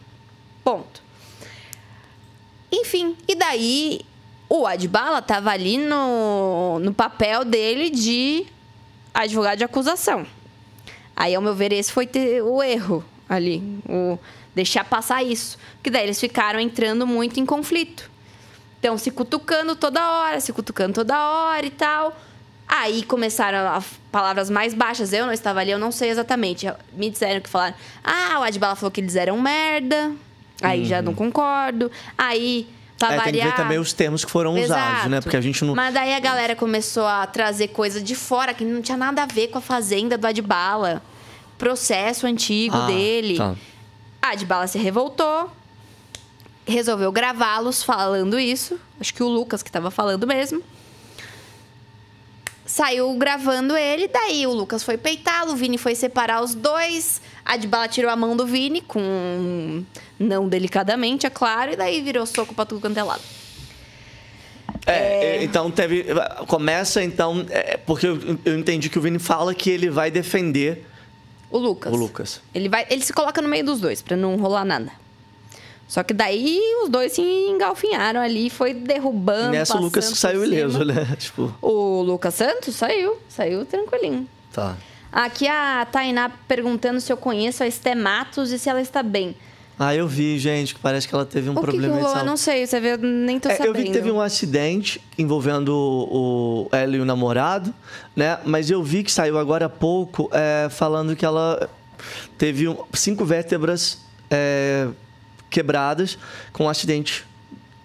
Ponto. 0.62 1.02
Enfim, 2.70 3.16
e 3.26 3.34
daí 3.34 4.00
o 4.48 4.66
Adbala 4.66 5.20
tava 5.22 5.50
ali 5.50 5.76
no, 5.78 6.78
no 6.80 6.92
papel 6.94 7.44
dele 7.44 7.90
de 7.90 8.46
advogado 9.12 9.58
de 9.58 9.64
acusação. 9.64 10.26
Aí, 11.14 11.34
ao 11.34 11.42
meu 11.42 11.54
ver, 11.54 11.72
esse 11.72 11.90
foi 11.92 12.06
ter- 12.06 12.42
o 12.42 12.62
erro 12.62 13.04
ali, 13.28 13.62
o 13.88 14.18
deixar 14.54 14.84
passar 14.84 15.22
isso. 15.22 15.58
Porque 15.76 15.90
daí 15.90 16.04
eles 16.04 16.18
ficaram 16.20 16.60
entrando 16.60 17.06
muito 17.06 17.40
em 17.40 17.44
conflito. 17.46 18.08
Então, 18.78 18.96
se 18.96 19.10
cutucando 19.10 19.74
toda 19.74 20.00
hora, 20.08 20.40
se 20.40 20.52
cutucando 20.52 20.94
toda 20.94 21.18
hora 21.18 21.66
e 21.66 21.70
tal. 21.70 22.16
Aí 22.68 23.02
começaram 23.02 23.68
as 23.74 23.84
palavras 24.12 24.48
mais 24.50 24.74
baixas. 24.74 25.12
Eu 25.12 25.26
não 25.26 25.32
estava 25.32 25.60
ali, 25.60 25.70
eu 25.72 25.78
não 25.78 25.90
sei 25.90 26.10
exatamente. 26.10 26.66
Me 26.92 27.10
disseram 27.10 27.40
que 27.40 27.48
falaram. 27.48 27.74
Ah, 28.04 28.38
o 28.38 28.42
Adbala 28.42 28.76
falou 28.76 28.90
que 28.90 29.00
eles 29.00 29.16
eram 29.16 29.40
merda. 29.40 30.12
Aí 30.62 30.84
já 30.84 31.00
não 31.02 31.14
concordo. 31.14 31.90
Aí, 32.16 32.68
pra. 32.98 33.14
É, 33.14 33.20
tem 33.20 33.24
que 33.26 33.32
ver 33.32 33.38
variar. 33.38 33.56
também 33.56 33.78
os 33.78 33.92
termos 33.92 34.24
que 34.24 34.30
foram 34.30 34.54
usados, 34.54 34.92
Exato. 34.94 35.08
né? 35.08 35.20
Porque 35.20 35.36
a 35.36 35.40
gente 35.40 35.64
não. 35.64 35.74
Mas 35.74 35.94
daí 35.94 36.14
a 36.14 36.20
galera 36.20 36.54
começou 36.56 37.06
a 37.06 37.26
trazer 37.26 37.68
coisa 37.68 38.00
de 38.02 38.14
fora 38.14 38.52
que 38.52 38.64
não 38.64 38.82
tinha 38.82 38.96
nada 38.98 39.22
a 39.22 39.26
ver 39.26 39.48
com 39.48 39.58
a 39.58 39.60
fazenda 39.60 40.18
do 40.18 40.26
Adbala. 40.26 41.02
Processo 41.56 42.26
antigo 42.26 42.76
Ah, 42.76 42.86
dele. 42.86 43.36
tá. 43.36 43.54
A 44.20 44.30
Adbala 44.30 44.66
se 44.66 44.78
revoltou, 44.78 45.50
resolveu 46.66 47.10
gravá-los 47.10 47.82
falando 47.82 48.38
isso. 48.38 48.78
Acho 49.00 49.14
que 49.14 49.22
o 49.22 49.28
Lucas 49.28 49.62
que 49.62 49.70
tava 49.70 49.90
falando 49.90 50.26
mesmo. 50.26 50.62
Saiu 52.78 53.12
gravando 53.14 53.76
ele, 53.76 54.06
daí 54.06 54.46
o 54.46 54.52
Lucas 54.52 54.84
foi 54.84 54.96
peitá-lo, 54.96 55.50
o 55.50 55.56
Vini 55.56 55.76
foi 55.76 55.96
separar 55.96 56.40
os 56.44 56.54
dois. 56.54 57.20
A 57.44 57.54
Adbala 57.54 57.88
tirou 57.88 58.08
a 58.08 58.14
mão 58.14 58.36
do 58.36 58.46
Vini, 58.46 58.80
com. 58.80 59.82
não 60.16 60.48
delicadamente, 60.48 61.26
é 61.26 61.30
claro, 61.30 61.72
e 61.72 61.76
daí 61.76 62.00
virou 62.00 62.24
soco 62.24 62.54
pra 62.54 62.64
tudo 62.64 62.80
quanto 62.80 62.96
é 62.96 63.02
lado. 63.02 63.20
É, 64.86 65.38
é, 65.38 65.42
então 65.42 65.72
teve. 65.72 66.06
Começa 66.46 67.02
então. 67.02 67.44
é, 67.50 67.76
porque 67.78 68.06
eu, 68.06 68.38
eu 68.44 68.56
entendi 68.56 68.88
que 68.88 68.96
o 68.96 69.02
Vini 69.02 69.18
fala 69.18 69.52
que 69.56 69.68
ele 69.70 69.90
vai 69.90 70.08
defender 70.08 70.86
O 71.50 71.58
Lucas. 71.58 71.92
o 71.92 71.96
Lucas. 71.96 72.40
Ele, 72.54 72.68
vai, 72.68 72.86
ele 72.88 73.02
se 73.02 73.12
coloca 73.12 73.42
no 73.42 73.48
meio 73.48 73.64
dos 73.64 73.80
dois, 73.80 74.00
pra 74.02 74.16
não 74.16 74.36
rolar 74.36 74.64
nada. 74.64 74.92
Só 75.88 76.02
que 76.02 76.12
daí 76.12 76.60
os 76.84 76.90
dois 76.90 77.12
se 77.12 77.22
engalfinharam 77.22 78.20
ali, 78.20 78.50
foi 78.50 78.74
derrubando. 78.74 79.54
E 79.54 79.58
nessa 79.58 79.76
o 79.76 79.80
Lucas 79.80 80.04
saiu 80.04 80.44
ileso, 80.44 80.84
né? 80.84 81.08
Tipo, 81.18 81.52
O 81.62 82.02
Lucas 82.02 82.34
Santos 82.34 82.76
saiu, 82.76 83.16
saiu 83.28 83.64
tranquilinho. 83.64 84.28
tá. 84.52 84.76
Aqui 85.10 85.48
a 85.48 85.86
Tainá 85.90 86.30
perguntando 86.46 87.00
se 87.00 87.10
eu 87.10 87.16
conheço 87.16 87.62
a 87.62 87.66
Esté 87.66 87.94
Matos 87.94 88.52
e 88.52 88.58
se 88.58 88.68
ela 88.68 88.82
está 88.82 89.02
bem. 89.02 89.34
Ah, 89.78 89.94
eu 89.94 90.06
vi, 90.06 90.38
gente, 90.38 90.74
que 90.74 90.80
parece 90.80 91.08
que 91.08 91.14
ela 91.14 91.24
teve 91.24 91.48
um 91.48 91.52
o 91.52 91.54
que, 91.54 91.60
que 91.62 91.66
problema 91.70 91.96
de 91.96 92.02
rolou? 92.02 92.18
Eu 92.18 92.24
não 92.26 92.36
sei, 92.36 92.66
você 92.66 92.78
vê, 92.78 92.92
eu 92.92 92.98
nem 92.98 93.40
tô 93.40 93.48
É, 93.48 93.52
sabendo. 93.56 93.68
eu 93.68 93.74
vi 93.80 93.84
que 93.86 93.92
teve 93.92 94.10
um 94.10 94.20
acidente 94.20 95.00
envolvendo 95.16 95.68
o, 95.70 96.66
o- 96.66 96.76
ela 96.76 96.94
e 96.94 97.00
o 97.00 97.06
namorado, 97.06 97.72
né? 98.14 98.38
Mas 98.44 98.70
eu 98.70 98.82
vi 98.82 99.02
que 99.02 99.10
saiu 99.10 99.38
agora 99.38 99.64
há 99.64 99.68
pouco 99.70 100.28
é, 100.32 100.68
falando 100.68 101.16
que 101.16 101.24
ela 101.24 101.70
teve 102.36 102.68
um- 102.68 102.76
cinco 102.92 103.24
vértebras 103.24 104.00
é, 104.30 104.88
quebradas 105.50 106.18
com 106.52 106.64
um 106.64 106.68
acidente 106.68 107.24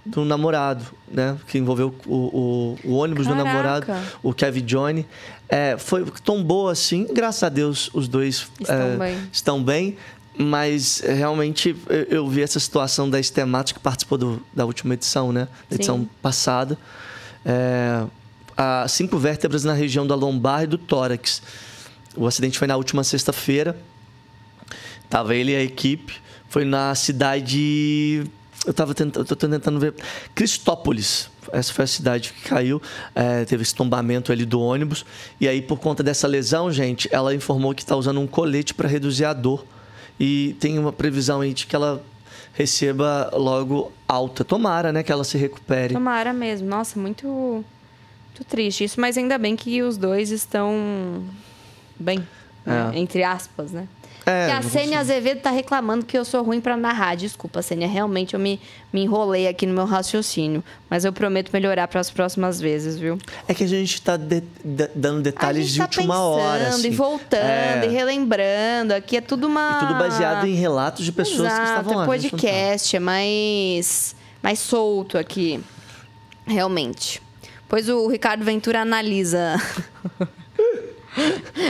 do 0.06 0.26
namorado, 0.26 0.84
né? 1.10 1.38
Que 1.48 1.57
envolveu 1.57 1.95
o, 2.06 2.14
o- 2.14 2.80
o 2.84 2.94
ônibus 2.95 3.26
do 3.26 3.34
Caraca. 3.34 3.48
namorado, 3.53 4.07
o 4.22 4.34
Kevin 4.34 4.65
Johnny. 4.65 5.06
É, 5.48 5.77
foi 5.77 6.03
tombou 6.23 6.68
assim, 6.68 7.07
graças 7.14 7.44
a 7.44 7.49
Deus 7.49 7.90
os 7.94 8.07
dois 8.07 8.48
Estão 8.60 8.76
é, 8.76 8.98
bem. 8.98 9.18
estão 9.31 9.64
bem. 9.64 9.98
Mas 10.35 11.03
é, 11.03 11.14
realmente 11.14 11.76
eu, 11.88 11.98
eu 12.10 12.27
vi 12.27 12.41
essa 12.41 12.60
situação 12.60 13.07
da 13.10 13.19
Estemática 13.19 13.80
que 13.80 13.84
participou 13.84 14.18
do- 14.18 14.41
da 14.53 14.65
última 14.65 14.94
edição, 14.95 15.31
né? 15.31 15.48
Da 15.69 15.76
edição 15.76 15.99
Sim. 15.99 16.10
passada. 16.22 16.77
É, 17.45 18.03
há 18.57 18.85
cinco 18.90 19.18
vértebras 19.18 19.64
na 19.64 19.73
região 19.73 20.06
da 20.07 20.15
lombar 20.15 20.64
e 20.64 20.68
do 20.68 20.77
tórax. 20.77 21.41
O 22.15 22.26
acidente 22.27 22.57
foi 22.57 22.68
na 22.68 22.76
última 22.76 23.03
sexta-feira. 23.03 23.77
Tava 25.10 25.35
ele 25.35 25.52
e 25.52 25.56
a 25.56 25.61
equipe. 25.64 26.22
Foi 26.54 26.64
na 26.64 26.94
cidade. 26.94 28.24
Eu 28.64 28.74
tava 28.76 28.94
tentando, 28.94 29.26
eu 29.28 29.36
tentando 29.36 29.80
ver. 29.80 29.96
Cristópolis. 30.36 31.28
Essa 31.52 31.74
foi 31.74 31.84
a 31.84 31.88
cidade 31.88 32.32
que 32.32 32.48
caiu. 32.48 32.80
É, 33.16 33.44
teve 33.44 33.64
esse 33.64 33.74
tombamento 33.74 34.32
ali 34.32 34.46
do 34.46 34.62
ônibus. 34.62 35.04
E 35.42 35.48
aí, 35.48 35.64
por 35.64 35.80
conta 35.80 36.04
dessa 36.04 36.28
lesão, 36.28 36.72
gente, 36.72 37.10
ela 37.12 37.34
informou 37.34 37.74
que 37.74 37.82
está 37.82 37.96
usando 37.96 38.20
um 38.20 38.28
colete 38.28 38.72
para 38.72 38.88
reduzir 38.88 39.26
a 39.26 39.34
dor. 39.34 39.66
E 40.20 40.56
tem 40.60 40.78
uma 40.78 40.94
previsão 40.94 41.42
aí 41.42 41.56
de 41.56 41.66
que 41.66 41.76
ela 41.76 42.06
receba 42.54 43.32
logo 43.34 43.92
alta. 44.08 44.44
Tomara, 44.44 44.94
né? 44.94 45.02
Que 45.02 45.12
ela 45.12 45.24
se 45.24 45.40
recupere. 45.40 45.96
Tomara 45.96 46.34
mesmo. 46.34 46.68
Nossa, 46.68 47.00
muito, 47.00 47.66
muito 48.28 48.44
triste 48.48 48.84
isso, 48.84 49.02
mas 49.02 49.18
ainda 49.18 49.40
bem 49.40 49.56
que 49.56 49.82
os 49.82 49.98
dois 49.98 50.30
estão 50.30 51.24
bem, 52.00 52.20
né? 52.64 52.92
É. 52.94 53.00
entre 53.00 53.24
aspas, 53.24 53.72
né? 53.72 53.88
É, 54.26 54.45
que 54.48 54.52
a 54.54 54.62
Sênia 54.62 55.00
Azevedo 55.00 55.41
tá 55.41 55.50
reclamando 55.50 56.06
que 56.06 56.18
eu 56.18 56.24
sou 56.24 56.44
ruim 56.44 56.62
pra 56.62 56.78
narrar. 56.78 57.16
Desculpa, 57.16 57.62
Sênia, 57.62 57.88
realmente 57.88 58.34
eu 58.34 58.40
me, 58.40 58.60
me 58.91 59.02
enrolei 59.04 59.48
aqui 59.48 59.66
no 59.66 59.74
meu 59.74 59.86
raciocínio. 59.86 60.64
Mas 60.90 61.04
eu 61.04 61.12
prometo 61.12 61.50
melhorar 61.52 61.88
para 61.90 62.00
as 62.00 62.10
próximas 62.10 62.60
vezes, 62.62 62.98
viu? 62.98 63.18
É 63.48 63.54
que 63.54 63.64
a 63.64 63.68
gente 63.68 63.95
está 63.95 64.16
dando 64.16 65.20
A 65.20 65.22
detalhes 65.22 65.66
gente 65.68 65.74
de 65.74 65.78
tá 65.80 65.84
última 65.86 66.14
pensando 66.16 66.24
hora. 66.40 66.64
e 66.64 66.68
assim. 66.68 66.90
voltando 66.91 67.41
É. 67.44 67.86
e 67.86 67.90
relembrando. 67.90 68.94
Aqui 68.94 69.18
é 69.18 69.22
tudo 69.22 69.48
uma. 69.48 69.78
E 69.82 69.86
tudo 69.88 70.00
baseado 70.00 70.48
em 70.48 70.56
relatos 70.56 71.04
de 71.04 71.12
pessoas 71.12 71.52
Exato, 71.52 71.62
que 71.62 71.70
estavam 71.70 71.95
lá. 71.98 72.04
é 72.04 72.06
podcast, 72.06 72.95
é 72.95 73.00
mais, 73.00 74.16
mais 74.41 74.60
solto 74.60 75.18
aqui. 75.18 75.60
Realmente. 76.45 77.22
Pois 77.68 77.90
o 77.90 78.08
Ricardo 78.08 78.45
Ventura 78.45 78.82
analisa. 78.82 79.56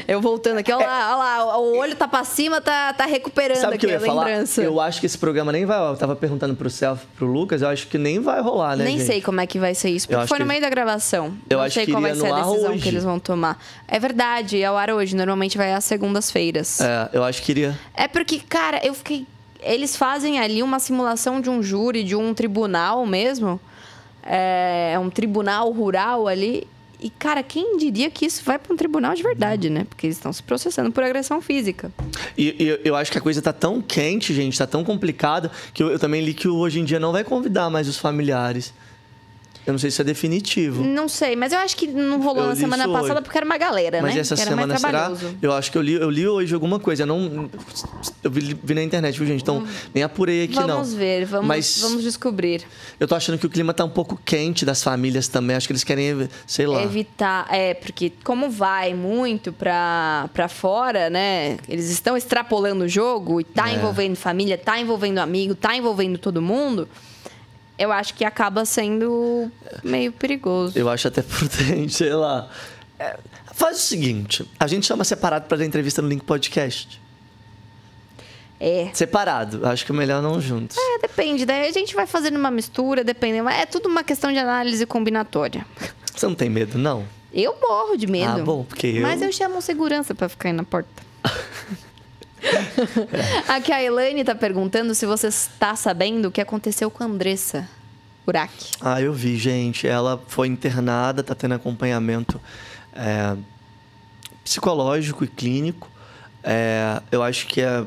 Eu 0.07 0.21
voltando 0.21 0.57
aqui, 0.59 0.71
olha 0.71 0.85
lá, 0.85 1.17
olha 1.17 1.43
lá, 1.45 1.57
o 1.59 1.77
olho 1.77 1.95
tá 1.95 2.07
pra 2.07 2.23
cima, 2.23 2.61
tá, 2.61 2.93
tá 2.93 3.05
recuperando 3.05 3.57
Sabe 3.57 3.75
o 3.75 3.79
que 3.79 3.85
aqui 3.85 3.95
eu 3.95 3.99
ia 3.99 4.03
a 4.05 4.07
falar? 4.07 4.25
lembrança. 4.25 4.61
Eu 4.61 4.79
acho 4.79 4.99
que 4.99 5.05
esse 5.05 5.17
programa 5.17 5.51
nem 5.51 5.65
vai. 5.65 5.77
Eu 5.91 5.97
tava 5.97 6.15
perguntando 6.15 6.55
pro 6.55 6.69
Celso, 6.69 7.01
pro 7.15 7.25
Lucas, 7.25 7.61
eu 7.61 7.67
acho 7.67 7.87
que 7.87 7.97
nem 7.97 8.19
vai 8.19 8.41
rolar, 8.41 8.75
né? 8.77 8.85
Nem 8.85 8.97
gente? 8.97 9.07
sei 9.07 9.21
como 9.21 9.41
é 9.41 9.45
que 9.47 9.59
vai 9.59 9.75
ser 9.75 9.89
isso, 9.89 10.07
Eu 10.09 10.17
porque 10.19 10.27
foi 10.27 10.37
que- 10.37 10.43
no 10.43 10.47
meio 10.47 10.61
da 10.61 10.69
gravação. 10.69 11.33
Eu 11.49 11.57
Não 11.57 11.65
acho 11.65 11.73
sei 11.75 11.85
que 11.85 11.91
qual 11.91 12.01
vai 12.01 12.15
ser 12.15 12.31
a 12.31 12.41
decisão 12.41 12.71
hoje. 12.71 12.81
que 12.83 12.87
eles 12.89 13.03
vão 13.03 13.19
tomar. 13.19 13.61
É 13.87 13.99
verdade, 13.99 14.61
é 14.61 14.71
o 14.71 14.75
ar 14.75 14.89
hoje. 14.91 15.15
Normalmente 15.15 15.57
vai 15.57 15.73
às 15.73 15.83
segundas-feiras. 15.83 16.79
É, 16.81 17.09
eu 17.13 17.23
acho 17.23 17.41
que 17.41 17.51
iria. 17.51 17.77
É 17.95 18.07
porque, 18.07 18.39
cara, 18.39 18.79
eu 18.85 18.93
fiquei. 18.93 19.25
Eles 19.61 19.95
fazem 19.95 20.39
ali 20.39 20.61
uma 20.63 20.79
simulação 20.79 21.39
de 21.39 21.49
um 21.49 21.61
júri, 21.63 22.03
de 22.03 22.15
um 22.15 22.33
tribunal 22.33 23.05
mesmo. 23.05 23.59
É 24.25 24.97
um 25.01 25.09
tribunal 25.09 25.69
rural 25.71 26.27
ali. 26.27 26.67
E, 27.03 27.09
cara, 27.09 27.43
quem 27.43 27.75
diria 27.75 28.09
que 28.09 28.25
isso 28.25 28.41
vai 28.45 28.57
para 28.57 28.73
um 28.73 28.77
tribunal 28.77 29.13
de 29.13 29.21
verdade, 29.21 29.69
né? 29.69 29.83
Porque 29.83 30.07
eles 30.07 30.15
estão 30.15 30.31
se 30.31 30.41
processando 30.41 30.89
por 30.89 31.03
agressão 31.03 31.41
física. 31.41 31.91
E, 32.37 32.55
e 32.57 32.79
eu 32.87 32.95
acho 32.95 33.11
que 33.11 33.17
a 33.17 33.21
coisa 33.21 33.41
tá 33.41 33.51
tão 33.51 33.81
quente, 33.81 34.33
gente, 34.33 34.57
tá 34.57 34.65
tão 34.65 34.85
complicada, 34.85 35.51
que 35.73 35.83
eu, 35.83 35.91
eu 35.91 35.99
também 35.99 36.23
li 36.23 36.33
que 36.33 36.47
hoje 36.47 36.79
em 36.79 36.85
dia 36.85 37.01
não 37.01 37.11
vai 37.11 37.25
convidar 37.25 37.69
mais 37.69 37.89
os 37.89 37.97
familiares. 37.97 38.73
Eu 39.65 39.71
não 39.73 39.79
sei 39.79 39.89
se 39.91 40.01
é 40.01 40.03
definitivo. 40.03 40.83
Não 40.83 41.07
sei, 41.07 41.35
mas 41.37 41.53
eu 41.53 41.59
acho 41.59 41.77
que 41.77 41.87
não 41.87 42.21
rolou 42.21 42.43
Eu 42.43 42.49
na 42.49 42.55
semana 42.55 42.85
passada 42.87 43.13
hoje. 43.13 43.21
porque 43.23 43.37
era 43.37 43.45
uma 43.45 43.57
galera, 43.57 44.01
Mas 44.01 44.13
né? 44.15 44.19
essa 44.21 44.35
que 44.35 44.41
era 44.41 44.49
semana 44.51 44.77
será? 44.77 45.11
Eu 45.41 45.53
acho 45.53 45.71
que 45.71 45.77
eu 45.77 45.81
li, 45.81 45.93
eu 45.93 46.09
li 46.09 46.27
hoje 46.27 46.53
alguma 46.53 46.79
coisa. 46.79 47.03
Eu 47.03 47.07
não. 47.07 47.49
Eu 48.21 48.29
vi, 48.29 48.57
vi 48.61 48.73
na 48.73 48.83
internet, 48.83 49.17
viu, 49.17 49.25
gente? 49.25 49.41
Então, 49.41 49.65
nem 49.93 50.03
apurei 50.03 50.43
aqui, 50.43 50.55
não. 50.55 50.67
Vamos 50.67 50.93
ver, 50.93 51.25
vamos, 51.25 51.47
Mas 51.47 51.79
vamos 51.81 52.03
descobrir. 52.03 52.63
eu 52.99 53.07
tô 53.07 53.15
achando 53.15 53.37
que 53.37 53.45
o 53.45 53.49
clima 53.49 53.73
tá 53.73 53.85
um 53.85 53.89
pouco 53.89 54.19
quente 54.25 54.65
das 54.65 54.83
famílias 54.83 55.27
também. 55.29 55.55
Acho 55.55 55.67
que 55.67 55.71
eles 55.73 55.83
querem, 55.83 56.27
sei 56.45 56.67
lá. 56.67 56.83
Evitar, 56.83 57.47
é, 57.49 57.73
porque 57.73 58.11
como 58.23 58.49
vai 58.49 58.93
muito 58.93 59.53
pra, 59.53 60.29
pra 60.33 60.47
fora, 60.49 61.09
né? 61.09 61.57
Eles 61.69 61.89
estão 61.89 62.17
extrapolando 62.17 62.83
o 62.83 62.87
jogo 62.87 63.39
e 63.39 63.43
tá 63.45 63.69
É. 63.71 63.75
envolvendo 63.75 64.15
família, 64.17 64.57
tá 64.57 64.77
envolvendo 64.79 65.19
amigo, 65.19 65.55
tá 65.55 65.73
envolvendo 65.75 66.17
todo 66.17 66.41
mundo. 66.41 66.87
Eu 67.77 67.91
acho 67.91 68.13
que 68.13 68.23
acaba 68.23 68.65
sendo 68.65 69.51
meio 69.83 70.11
perigoso. 70.11 70.77
Eu 70.77 70.89
acho 70.89 71.07
até 71.07 71.21
prudente, 71.23 71.93
sei 71.93 72.13
lá. 72.13 72.47
É, 72.99 73.17
faz 73.53 73.77
o 73.77 73.81
seguinte: 73.81 74.49
a 74.59 74.67
gente 74.67 74.85
chama 74.85 75.03
separado 75.03 75.47
pra 75.47 75.57
dar 75.57 75.65
entrevista 75.65 76.01
no 76.01 76.07
Link 76.07 76.23
Podcast. 76.23 77.01
É. 78.59 78.89
Separado. 78.93 79.65
Acho 79.67 79.85
que 79.85 79.91
é 79.91 79.95
melhor 79.95 80.21
não 80.21 80.39
juntos. 80.39 80.77
É, 80.77 80.99
depende. 80.99 81.45
Daí 81.45 81.67
a 81.67 81.71
gente 81.71 81.93
vai 81.95 82.05
fazendo 82.07 82.37
uma 82.37 82.49
mistura, 82.51 83.03
dependendo. 83.03 83.49
É 83.49 83.65
tudo 83.65 83.89
uma 83.89 84.03
questão 84.03 84.31
de 84.31 84.37
análise 84.37 84.85
combinatória. 84.85 85.65
Você 86.15 86.25
não 86.25 86.35
tem 86.35 86.49
medo, 86.49 86.77
não? 86.77 87.05
Eu 87.33 87.57
morro 87.59 87.97
de 87.97 88.05
medo. 88.07 88.41
Ah, 88.41 88.43
bom, 88.43 88.63
porque 88.63 88.87
eu- 88.87 89.01
Mas 89.01 89.21
eu 89.21 89.31
chamo 89.33 89.61
segurança 89.61 90.13
pra 90.15 90.29
ficar 90.29 90.49
aí 90.49 90.53
na 90.53 90.63
porta. 90.63 90.87
Aqui 93.47 93.71
a 93.71 93.81
Elaine 93.81 94.23
tá 94.23 94.35
perguntando 94.35 94.93
se 94.93 95.05
você 95.05 95.27
está 95.27 95.75
sabendo 95.75 96.27
o 96.27 96.31
que 96.31 96.41
aconteceu 96.41 96.89
com 96.91 97.03
a 97.03 97.07
Andressa 97.07 97.67
Burak. 98.25 98.53
Ah, 98.81 99.01
eu 99.01 99.13
vi, 99.13 99.37
gente. 99.37 99.87
Ela 99.87 100.21
foi 100.27 100.47
internada, 100.47 101.23
tá 101.23 101.35
tendo 101.35 101.53
acompanhamento 101.55 102.39
é, 102.93 103.35
psicológico 104.43 105.23
e 105.23 105.27
clínico. 105.27 105.89
É, 106.43 107.01
eu 107.11 107.23
acho 107.23 107.47
que 107.47 107.61
é. 107.61 107.85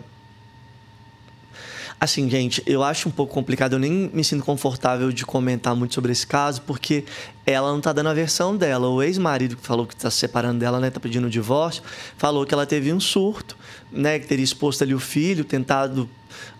Assim, 1.99 2.29
gente, 2.29 2.63
eu 2.67 2.83
acho 2.83 3.09
um 3.09 3.13
pouco 3.13 3.33
complicado. 3.33 3.75
Eu 3.75 3.79
nem 3.79 4.11
me 4.13 4.23
sinto 4.23 4.45
confortável 4.45 5.11
de 5.11 5.25
comentar 5.25 5.75
muito 5.75 5.95
sobre 5.95 6.13
esse 6.13 6.27
caso, 6.27 6.61
porque 6.63 7.05
ela 7.47 7.73
não 7.73 7.81
tá 7.81 7.91
dando 7.91 8.11
a 8.11 8.15
versão 8.15 8.55
dela. 8.55 8.89
O 8.89 9.03
ex-marido 9.03 9.57
que 9.57 9.67
falou 9.67 9.87
que 9.87 9.97
tá 9.97 10.11
se 10.11 10.19
separando 10.19 10.61
dela, 10.61 10.79
né, 10.79 10.91
tá 10.91 11.01
pedindo 11.01 11.27
o 11.27 11.31
divórcio, 11.31 11.83
falou 12.19 12.45
que 12.45 12.53
ela 12.53 12.67
teve 12.67 12.93
um 12.93 13.01
surto, 13.01 13.57
né, 13.97 14.19
que 14.19 14.27
teria 14.27 14.45
exposto 14.45 14.83
ali 14.83 14.95
o 14.95 15.01
filho, 15.01 15.45
tentado 15.45 16.09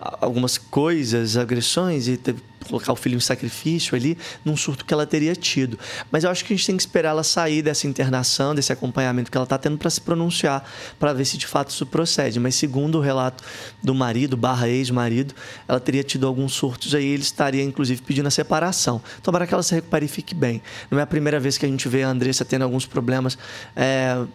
algumas 0.01 0.57
coisas, 0.59 1.37
agressões 1.37 2.09
e 2.09 2.17
que 2.17 2.35
colocar 2.67 2.93
o 2.93 2.97
filho 2.97 3.17
em 3.17 3.21
sacrifício 3.21 3.95
ali, 3.95 4.19
num 4.45 4.57
surto 4.57 4.85
que 4.85 4.93
ela 4.93 5.07
teria 5.07 5.35
tido. 5.37 5.79
Mas 6.11 6.25
eu 6.25 6.31
acho 6.31 6.45
que 6.45 6.53
a 6.53 6.57
gente 6.57 6.67
tem 6.67 6.77
que 6.77 6.83
esperar 6.83 7.11
ela 7.11 7.23
sair 7.23 7.63
dessa 7.63 7.87
internação, 7.87 8.55
desse 8.55 8.73
acompanhamento 8.73 9.31
que 9.31 9.37
ela 9.37 9.45
está 9.45 9.57
tendo 9.57 9.79
para 9.79 9.89
se 9.89 10.01
pronunciar, 10.01 10.69
para 10.99 11.13
ver 11.13 11.25
se 11.25 11.39
de 11.39 11.47
fato 11.47 11.71
isso 11.71 11.87
procede. 11.87 12.41
Mas 12.41 12.57
segundo 12.57 12.99
o 12.99 13.01
relato 13.01 13.45
do 13.83 13.95
marido, 13.95 14.37
barra 14.37 14.69
ex-marido, 14.69 15.33
ela 15.69 15.79
teria 15.79 16.03
tido 16.03 16.27
alguns 16.27 16.55
surtos 16.55 16.95
aí, 16.95 17.07
ele 17.07 17.23
estaria 17.23 17.63
inclusive 17.63 18.03
pedindo 18.03 18.27
a 18.27 18.31
separação. 18.31 19.01
Tomara 19.23 19.47
que 19.47 19.55
ela 19.55 19.63
se 19.63 19.75
recupere 19.75 20.07
e 20.07 20.09
fique 20.09 20.35
bem. 20.35 20.61
Não 20.91 20.99
é 20.99 21.03
a 21.03 21.07
primeira 21.07 21.39
vez 21.39 21.57
que 21.57 21.65
a 21.65 21.69
gente 21.69 21.89
vê 21.89 22.03
a 22.03 22.09
Andressa 22.09 22.45
tendo 22.45 22.63
alguns 22.63 22.85
problemas. 22.85 23.39
é, 23.77 24.27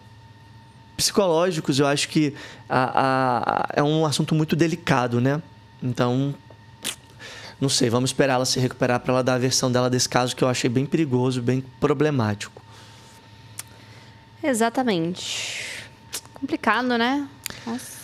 psicológicos, 1.02 1.78
eu 1.78 1.86
acho 1.86 2.08
que 2.08 2.34
a- 2.68 2.92
a- 2.94 3.68
é 3.74 3.82
um 3.82 4.06
assunto 4.06 4.34
muito 4.34 4.54
delicado, 4.54 5.20
né? 5.20 5.42
Então, 5.82 6.34
não 7.60 7.68
sei, 7.68 7.90
vamos 7.90 8.10
esperar 8.10 8.34
ela 8.34 8.44
se 8.44 8.60
recuperar 8.60 9.00
para 9.00 9.12
ela 9.14 9.22
dar 9.24 9.34
a 9.34 9.38
versão 9.38 9.70
dela 9.70 9.90
desse 9.90 10.08
caso 10.08 10.34
que 10.36 10.44
eu 10.44 10.48
achei 10.48 10.70
bem 10.70 10.86
perigoso, 10.86 11.42
bem 11.42 11.62
problemático. 11.80 12.62
Exatamente. 14.42 15.64
Complicado, 16.34 16.96
né? 16.98 17.26
Nossa. 17.66 18.02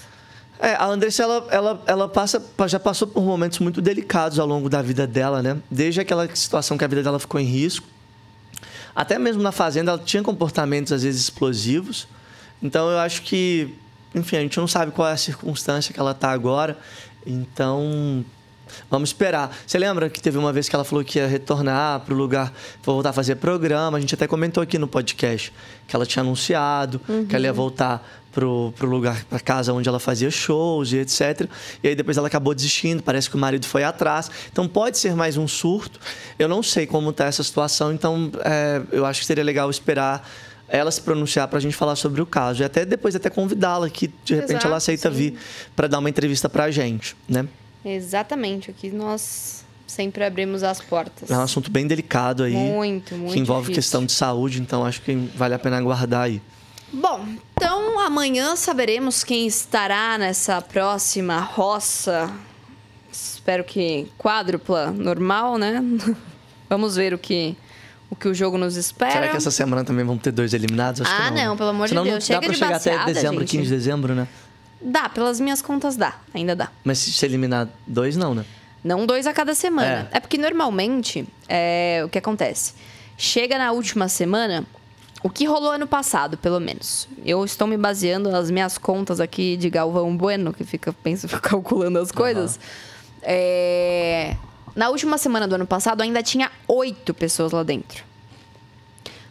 É, 0.60 0.74
a 0.74 0.86
Andressa, 0.86 1.22
ela, 1.22 1.46
ela, 1.50 1.82
ela 1.86 2.08
passa, 2.08 2.44
já 2.66 2.80
passou 2.80 3.06
por 3.06 3.22
momentos 3.22 3.60
muito 3.60 3.80
delicados 3.80 4.38
ao 4.40 4.46
longo 4.46 4.68
da 4.68 4.82
vida 4.82 5.06
dela, 5.06 5.40
né? 5.40 5.56
Desde 5.70 6.00
aquela 6.00 6.28
situação 6.34 6.76
que 6.76 6.84
a 6.84 6.88
vida 6.88 7.02
dela 7.02 7.18
ficou 7.20 7.40
em 7.40 7.44
risco. 7.44 7.86
Até 8.94 9.18
mesmo 9.20 9.40
na 9.40 9.52
fazenda, 9.52 9.92
ela 9.92 10.00
tinha 10.00 10.20
comportamentos, 10.22 10.92
às 10.92 11.04
vezes, 11.04 11.22
explosivos. 11.22 12.08
Então, 12.62 12.90
eu 12.90 12.98
acho 12.98 13.22
que... 13.22 13.74
Enfim, 14.14 14.36
a 14.36 14.40
gente 14.40 14.58
não 14.58 14.66
sabe 14.66 14.90
qual 14.92 15.08
é 15.08 15.12
a 15.12 15.16
circunstância 15.16 15.92
que 15.92 16.00
ela 16.00 16.12
está 16.12 16.30
agora. 16.30 16.78
Então, 17.26 18.24
Vamos 18.90 19.10
esperar. 19.10 19.56
Você 19.66 19.78
lembra 19.78 20.08
que 20.08 20.20
teve 20.20 20.38
uma 20.38 20.52
vez 20.52 20.68
que 20.68 20.74
ela 20.74 20.84
falou 20.84 21.04
que 21.04 21.18
ia 21.18 21.26
retornar 21.26 22.00
pro 22.00 22.14
lugar, 22.14 22.52
voltar 22.82 23.10
a 23.10 23.12
fazer 23.12 23.36
programa? 23.36 23.96
A 23.96 24.00
gente 24.00 24.14
até 24.14 24.26
comentou 24.26 24.62
aqui 24.62 24.78
no 24.78 24.86
podcast 24.86 25.52
que 25.86 25.96
ela 25.96 26.06
tinha 26.06 26.22
anunciado 26.22 27.00
que 27.28 27.34
ela 27.34 27.46
ia 27.46 27.52
voltar 27.52 28.06
pro, 28.32 28.72
pro 28.76 28.88
lugar, 28.88 29.24
pra 29.24 29.40
casa 29.40 29.72
onde 29.72 29.88
ela 29.88 29.98
fazia 29.98 30.30
shows 30.30 30.92
e 30.92 30.98
etc. 30.98 31.48
E 31.82 31.88
aí 31.88 31.94
depois 31.94 32.16
ela 32.16 32.28
acabou 32.28 32.54
desistindo, 32.54 33.02
parece 33.02 33.28
que 33.28 33.36
o 33.36 33.38
marido 33.38 33.66
foi 33.66 33.84
atrás. 33.84 34.30
Então 34.52 34.68
pode 34.68 34.98
ser 34.98 35.14
mais 35.14 35.36
um 35.36 35.48
surto. 35.48 35.98
Eu 36.38 36.48
não 36.48 36.62
sei 36.62 36.86
como 36.86 37.12
tá 37.12 37.24
essa 37.24 37.42
situação, 37.42 37.92
então 37.92 38.30
é, 38.44 38.82
eu 38.92 39.04
acho 39.04 39.20
que 39.20 39.26
seria 39.26 39.44
legal 39.44 39.70
esperar 39.70 40.28
ela 40.68 40.90
se 40.90 41.00
pronunciar 41.00 41.48
pra 41.48 41.58
gente 41.60 41.74
falar 41.74 41.96
sobre 41.96 42.20
o 42.20 42.26
caso. 42.26 42.62
E 42.62 42.64
até 42.64 42.84
depois 42.84 43.14
até 43.16 43.30
convidá-la, 43.30 43.88
que 43.88 44.08
de 44.24 44.34
repente 44.34 44.52
Exato, 44.52 44.66
ela 44.66 44.76
aceita 44.76 45.10
sim. 45.10 45.16
vir 45.16 45.38
para 45.74 45.86
dar 45.88 45.98
uma 45.98 46.10
entrevista 46.10 46.48
pra 46.48 46.70
gente, 46.70 47.16
né? 47.28 47.46
Exatamente. 47.84 48.70
Aqui 48.70 48.90
nós 48.90 49.64
sempre 49.86 50.24
abrimos 50.24 50.62
as 50.62 50.80
portas. 50.80 51.30
É 51.30 51.36
um 51.36 51.40
assunto 51.42 51.70
bem 51.70 51.86
delicado 51.86 52.42
aí. 52.42 52.52
Muito, 52.54 53.14
muito 53.14 53.32
Que 53.32 53.38
envolve 53.40 53.62
difícil. 53.62 53.82
questão 53.82 54.04
de 54.04 54.12
saúde, 54.12 54.60
então 54.60 54.84
acho 54.84 55.00
que 55.02 55.14
vale 55.34 55.54
a 55.54 55.58
pena 55.58 55.78
aguardar 55.78 56.22
aí. 56.22 56.42
Bom, 56.92 57.26
então 57.54 57.98
amanhã 58.00 58.56
saberemos 58.56 59.22
quem 59.24 59.46
estará 59.46 60.16
nessa 60.18 60.60
próxima 60.60 61.38
roça. 61.40 62.30
Espero 63.10 63.64
que 63.64 64.06
quádrupla 64.18 64.90
normal, 64.90 65.58
né? 65.58 65.82
Vamos 66.68 66.96
ver 66.96 67.14
o 67.14 67.18
que 67.18 67.56
o 68.10 68.16
que 68.16 68.28
o 68.28 68.34
jogo 68.34 68.56
nos 68.56 68.76
espera. 68.76 69.12
Será 69.12 69.28
que 69.28 69.36
essa 69.36 69.50
semana 69.50 69.84
também 69.84 70.04
vão 70.04 70.16
ter 70.16 70.32
dois 70.32 70.54
eliminados? 70.54 71.00
Acho 71.02 71.10
Ah, 71.10 71.30
não, 71.30 71.56
pelo 71.56 71.70
amor 71.70 71.84
de 71.84 71.90
Senão 71.90 72.04
Deus. 72.04 72.28
Não 72.28 72.36
dá 72.36 72.40
pra 72.40 72.52
de 72.52 72.58
chegar 72.58 72.76
até 72.76 72.90
baseada, 72.90 73.12
dezembro, 73.12 73.40
gente. 73.40 73.50
15 73.50 73.64
de 73.64 73.70
dezembro, 73.70 74.14
né? 74.14 74.28
Dá, 74.80 75.08
pelas 75.08 75.40
minhas 75.40 75.60
contas 75.60 75.96
dá, 75.96 76.14
ainda 76.32 76.54
dá. 76.54 76.70
Mas 76.84 76.98
se 76.98 77.24
eliminar 77.24 77.68
dois, 77.86 78.16
não, 78.16 78.34
né? 78.34 78.44
Não 78.82 79.04
dois 79.04 79.26
a 79.26 79.32
cada 79.32 79.54
semana. 79.54 80.08
É, 80.12 80.20
porque 80.20 80.38
normalmente, 80.38 81.26
é, 81.48 82.02
o 82.04 82.08
que 82.08 82.16
acontece? 82.16 82.74
Chega 83.16 83.58
na 83.58 83.72
última 83.72 84.08
semana, 84.08 84.64
o 85.22 85.28
que 85.28 85.44
rolou 85.44 85.72
ano 85.72 85.86
passado, 85.86 86.38
pelo 86.38 86.60
menos. 86.60 87.08
Eu 87.24 87.44
estou 87.44 87.66
me 87.66 87.76
baseando 87.76 88.30
nas 88.30 88.50
minhas 88.50 88.78
contas 88.78 89.18
aqui 89.18 89.56
de 89.56 89.68
Galvão 89.68 90.16
Bueno, 90.16 90.52
que 90.52 90.64
fica 90.64 90.92
pensa, 90.92 91.26
fica 91.28 91.40
calculando 91.40 91.98
as 91.98 92.12
coisas. 92.12 92.58
É, 93.20 94.36
na 94.78 94.90
última 94.90 95.18
semana 95.18 95.48
do 95.48 95.56
ano 95.56 95.66
passado, 95.66 96.02
ainda 96.02 96.22
tinha 96.22 96.52
oito 96.68 97.12
pessoas 97.12 97.50
lá 97.50 97.64
dentro. 97.64 98.04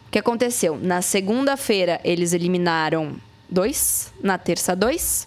O 0.06 0.10
que 0.10 0.18
aconteceu? 0.18 0.78
Na 0.78 1.00
segunda-feira, 1.00 1.98
eles 2.04 2.34
eliminaram 2.34 3.16
dois. 3.48 4.12
Na 4.22 4.36
terça, 4.36 4.76
dois. 4.76 5.26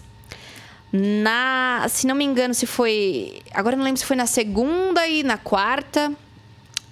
Na, 0.92 1.86
se 1.88 2.06
não 2.06 2.14
me 2.14 2.24
engano, 2.24 2.54
se 2.54 2.66
foi. 2.66 3.42
Agora 3.52 3.74
não 3.74 3.82
lembro 3.82 3.98
se 3.98 4.06
foi 4.06 4.14
na 4.14 4.26
segunda 4.26 5.04
e 5.08 5.24
na 5.24 5.36
quarta. 5.36 6.12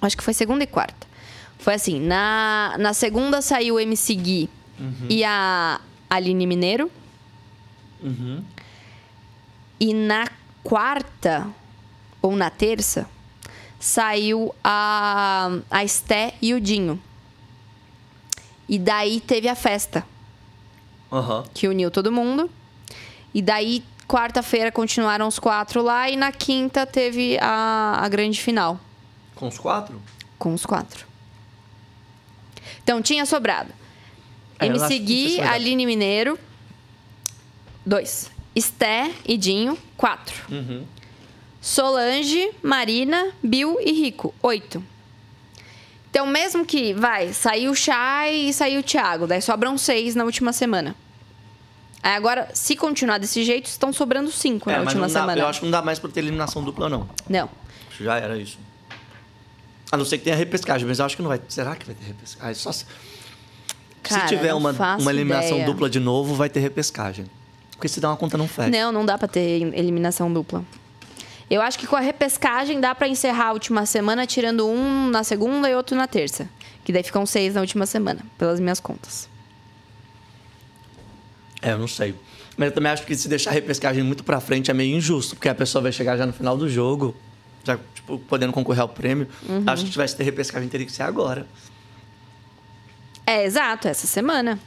Acho 0.03 0.17
que 0.17 0.25
foi 0.25 0.35
segunda 0.35 0.65
e 0.65 0.67
quarta. 0.67 1.07
Foi 1.57 1.75
assim: 1.75 2.01
na, 2.01 2.75
na 2.81 2.93
segunda 2.93 3.41
saiu 3.41 3.77
o 3.77 3.81
MC 3.81 4.13
Gui 4.17 4.51
e 5.09 5.23
a 5.23 5.81
Aline 6.09 6.49
Mineiro. 6.49 6.91
E 9.79 9.95
na 9.95 10.27
quarta, 10.65 11.47
ou 12.21 12.35
na 12.35 12.51
terça, 12.51 13.09
saiu 13.81 14.55
a, 14.63 15.51
a 15.71 15.83
Esté 15.83 16.35
e 16.41 16.53
o 16.55 16.61
Dinho. 16.61 17.01
E 18.69 18.79
daí 18.79 19.19
teve 19.21 19.49
a 19.49 19.55
festa 19.57 20.07
Aham. 21.11 21.43
que 21.53 21.67
uniu 21.67 21.91
todo 21.91 22.13
mundo. 22.13 22.49
E 23.35 23.41
daí, 23.43 23.83
quarta-feira, 24.07 24.71
continuaram 24.71 25.27
os 25.27 25.39
quatro 25.39 25.83
lá. 25.83 26.09
E 26.11 26.17
na 26.17 26.31
quinta 26.31 26.87
teve 26.87 27.37
a, 27.41 27.99
a 28.05 28.09
grande 28.09 28.41
final 28.41 28.79
Com 29.35 29.49
os 29.49 29.59
quatro? 29.59 30.01
com 30.39 30.55
os 30.55 30.65
quatro. 30.65 31.05
Então, 32.83 33.03
tinha 33.03 33.27
sobrado. 33.27 33.73
É, 34.59 34.67
MC 34.67 34.99
Gui. 34.99 35.41
Aline 35.41 35.85
Mineiro, 35.87 36.39
dois. 37.85 38.31
Esté 38.55 39.11
e 39.27 39.37
Dinho, 39.37 39.77
quatro. 39.97 40.35
Uhum. 40.51 40.85
Solange, 41.61 42.51
Marina, 42.63 43.31
Bill 43.43 43.79
e 43.81 43.93
Rico, 43.93 44.35
oito. 44.43 44.83
Então, 46.11 46.27
mesmo 46.27 46.65
que, 46.65 46.93
vai, 46.95 47.33
saiu 47.33 47.71
o 47.71 47.75
Chay 47.77 48.49
e 48.49 48.53
saiu 48.53 48.81
o 48.81 48.83
Thiago, 48.83 49.27
daí 49.27 49.41
sobram 49.41 49.77
seis 49.79 50.15
na 50.15 50.25
última 50.25 50.53
semana. 50.53 50.97
Aí 52.03 52.15
agora, 52.17 52.49
se 52.55 52.75
continuar 52.75 53.19
desse 53.19 53.45
jeito, 53.45 53.67
estão 53.67 53.93
sobrando 53.93 54.33
cinco 54.33 54.71
na 54.71 54.77
É, 54.77 54.79
mas 54.79 54.87
última 54.89 55.07
não 55.07 55.13
dá, 55.15 55.21
semana. 55.21 55.41
eu 55.43 55.47
acho 55.47 55.61
que 55.61 55.67
não 55.67 55.71
dá 55.71 55.83
mais 55.83 55.99
pra 55.99 56.11
ter 56.11 56.21
eliminação 56.21 56.65
dupla, 56.65 56.89
não. 56.89 57.09
Não. 57.29 57.49
Já 58.01 58.17
era 58.17 58.39
isso. 58.39 58.59
A 59.93 59.97
não 59.97 60.05
ser 60.05 60.17
que 60.19 60.25
tenha 60.25 60.35
repescagem, 60.37 60.89
mas 60.89 60.99
eu 60.99 61.05
acho 61.05 61.15
que 61.15 61.23
não 61.23 61.29
vai. 61.29 61.41
Será 61.49 61.77
que 61.77 61.85
vai 61.85 61.95
ter 61.95 62.07
repescagem? 62.07 62.55
Só 62.55 62.73
se, 62.73 62.87
Cara, 64.03 64.23
se 64.23 64.29
tiver 64.35 64.55
uma, 64.55 64.71
uma 64.99 65.11
eliminação 65.13 65.59
ideia. 65.59 65.67
dupla 65.67 65.91
de 65.91 66.01
novo, 66.01 66.35
vai 66.35 66.49
ter 66.49 66.61
repescagem. 66.61 67.27
Porque 67.73 67.87
se 67.89 68.01
dá 68.01 68.09
uma 68.09 68.17
conta 68.17 68.39
não 68.39 68.49
fecha. 68.49 68.71
Não, 68.71 68.91
não 68.91 69.05
dá 69.05 69.19
pra 69.19 69.29
ter 69.29 69.61
eliminação 69.75 70.33
dupla. 70.33 70.65
Eu 71.51 71.61
acho 71.61 71.77
que 71.77 71.87
com 71.87 71.97
a 71.97 72.01
repescagem 72.01 72.81
dá 72.81 72.95
pra 72.95 73.09
encerrar 73.09 73.49
a 73.49 73.53
última 73.53 73.85
semana 73.85 74.25
tirando 74.25 74.69
um 74.69 75.09
na 75.09 75.25
segunda 75.25 75.69
e 75.69 75.75
outro 75.75 75.97
na 75.97 76.07
terça. 76.07 76.49
Que 76.85 76.93
daí 76.93 77.03
ficam 77.03 77.27
seis 77.27 77.55
na 77.55 77.61
última 77.61 77.87
semana, 77.87 78.21
pelas 78.39 78.61
minhas 78.61 78.79
contas. 78.79 79.29
É, 81.61 81.73
eu 81.73 81.79
não 81.79 81.89
sei. 81.89 82.15
Mas 82.57 82.69
eu 82.69 82.75
também 82.75 82.93
acho 82.93 83.05
que 83.05 83.15
se 83.17 83.29
deixar 83.29 83.51
a 83.51 83.53
repescagem 83.53 84.03
muito 84.03 84.23
pra 84.23 84.41
frente 84.41 84.71
é 84.71 84.75
meio 84.75 84.97
injusto, 84.97 85.35
porque 85.35 85.49
a 85.49 85.55
pessoa 85.55 85.83
vai 85.83 85.91
chegar 85.91 86.17
já 86.17 86.25
no 86.25 86.33
final 86.33 86.57
do 86.57 86.69
jogo, 86.69 87.17
já 87.65 87.79
tipo, 87.95 88.19
podendo 88.21 88.53
concorrer 88.53 88.83
ao 88.83 88.89
prêmio. 88.89 89.27
Uhum. 89.49 89.65
Acho 89.67 89.83
que 89.83 89.89
se 89.89 89.93
tivesse 89.93 90.17
ter 90.17 90.25
repescagem 90.25 90.69
teria 90.69 90.87
que 90.87 90.93
ser 90.93 91.03
agora. 91.03 91.47
É, 93.27 93.45
exato, 93.45 93.89
essa 93.89 94.07
semana. 94.07 94.59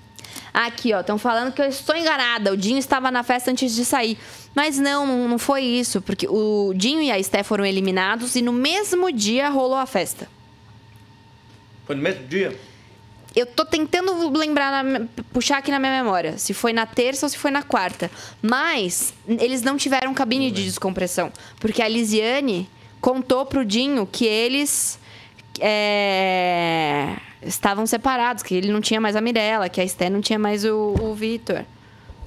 Aqui, 0.54 0.94
ó, 0.94 1.00
estão 1.00 1.18
falando 1.18 1.52
que 1.52 1.62
eu 1.62 1.66
estou 1.66 1.96
enganada. 1.96 2.54
O 2.54 2.58
Dinho 2.58 2.78
estava 2.78 3.10
na 3.10 3.24
festa 3.24 3.50
antes 3.50 3.74
de 3.74 3.84
sair. 3.84 4.18
Mas 4.54 4.78
não, 4.78 5.28
não, 5.28 5.40
foi 5.40 5.64
isso, 5.64 6.00
porque 6.02 6.28
o 6.30 6.74
Dinho 6.76 7.02
e 7.02 7.10
a 7.12 7.18
Esté 7.18 7.42
foram 7.42 7.66
eliminados 7.66 8.36
e 8.36 8.42
no 8.42 8.54
mesmo 8.54 9.12
dia 9.12 9.50
rolou 9.50 9.78
a 9.78 9.86
festa. 9.88 10.30
Foi 11.88 11.96
no 11.96 12.02
mesmo 12.04 12.28
dia? 12.28 12.56
Eu 13.36 13.48
tô 13.48 13.66
tentando 13.66 14.30
lembrar, 14.30 14.84
na- 14.84 15.08
puxar 15.34 15.58
aqui 15.58 15.72
na 15.72 15.80
minha 15.80 16.04
memória, 16.04 16.38
se 16.38 16.54
foi 16.54 16.72
na 16.72 16.86
terça 16.86 17.26
ou 17.26 17.30
se 17.32 17.38
foi 17.38 17.50
na 17.50 17.64
quarta. 17.64 18.12
Mas 18.40 19.12
eles 19.28 19.64
não 19.64 19.76
tiveram 19.76 20.14
cabine 20.14 20.52
de 20.52 20.64
descompressão. 20.64 21.32
Porque 21.60 21.82
a 21.82 21.88
Lisiane 21.88 22.70
contou 23.02 23.44
pro 23.44 23.66
Dinho 23.66 24.06
que 24.06 24.24
eles 24.24 25.00
é, 25.60 27.16
estavam 27.46 27.86
separados, 27.86 28.44
que 28.44 28.56
ele 28.56 28.72
não 28.72 28.82
tinha 28.82 29.00
mais 29.02 29.16
a 29.16 29.22
Mirella, 29.22 29.70
que 29.70 29.80
a 29.82 29.84
Esté 29.84 30.10
não 30.10 30.22
tinha 30.22 30.40
mais 30.40 30.64
o, 30.66 30.96
o 31.02 31.14
Vitor. 31.14 31.64